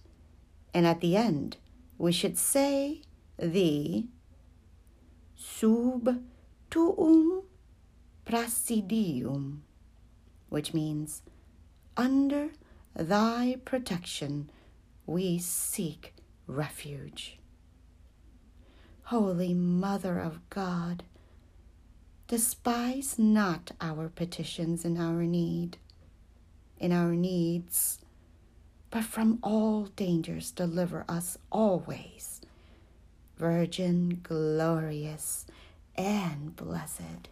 And 0.75 0.87
at 0.87 1.01
the 1.01 1.17
end, 1.17 1.57
we 1.97 2.13
should 2.13 2.39
say 2.39 3.03
the 3.39 4.07
sub 5.37 6.23
tuum 6.71 7.43
presidium, 8.25 9.63
which 10.49 10.75
means 10.75 11.23
under 11.97 12.51
thy 12.95 13.57
protection 13.65 14.51
we 15.07 15.39
seek 15.39 16.15
refuge. 16.47 17.39
Holy 19.05 19.55
Mother 19.55 20.19
of 20.19 20.39
God, 20.51 21.05
despise 22.29 23.19
not 23.19 23.73
our 23.81 24.11
petitions 24.11 24.85
in 24.85 24.99
our 24.99 25.23
need, 25.23 25.79
in 26.79 26.93
our 26.93 27.13
needs, 27.15 27.99
but 28.91 29.03
from 29.03 29.39
all 29.43 29.85
dangers 29.97 30.51
deliver 30.51 31.05
us 31.09 31.39
always. 31.51 32.43
Virgin, 33.39 34.21
glorious, 34.23 35.47
and 35.97 36.55
blessed. 36.55 37.29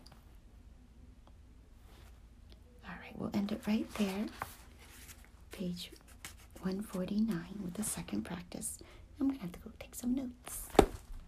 All 2.85 2.95
right, 3.03 3.17
we'll 3.17 3.31
end 3.35 3.53
it 3.53 3.61
right 3.67 3.87
there. 3.95 4.27
Page 5.53 5.91
149 6.63 7.45
with 7.63 7.75
the 7.75 7.83
second 7.83 8.25
practice. 8.25 8.79
I'm 9.21 9.29
going 9.29 9.39
to 9.39 9.43
have 9.43 9.53
to 9.53 9.59
go 9.61 9.71
take 9.79 9.95
some 9.95 10.15
notes. 10.15 10.67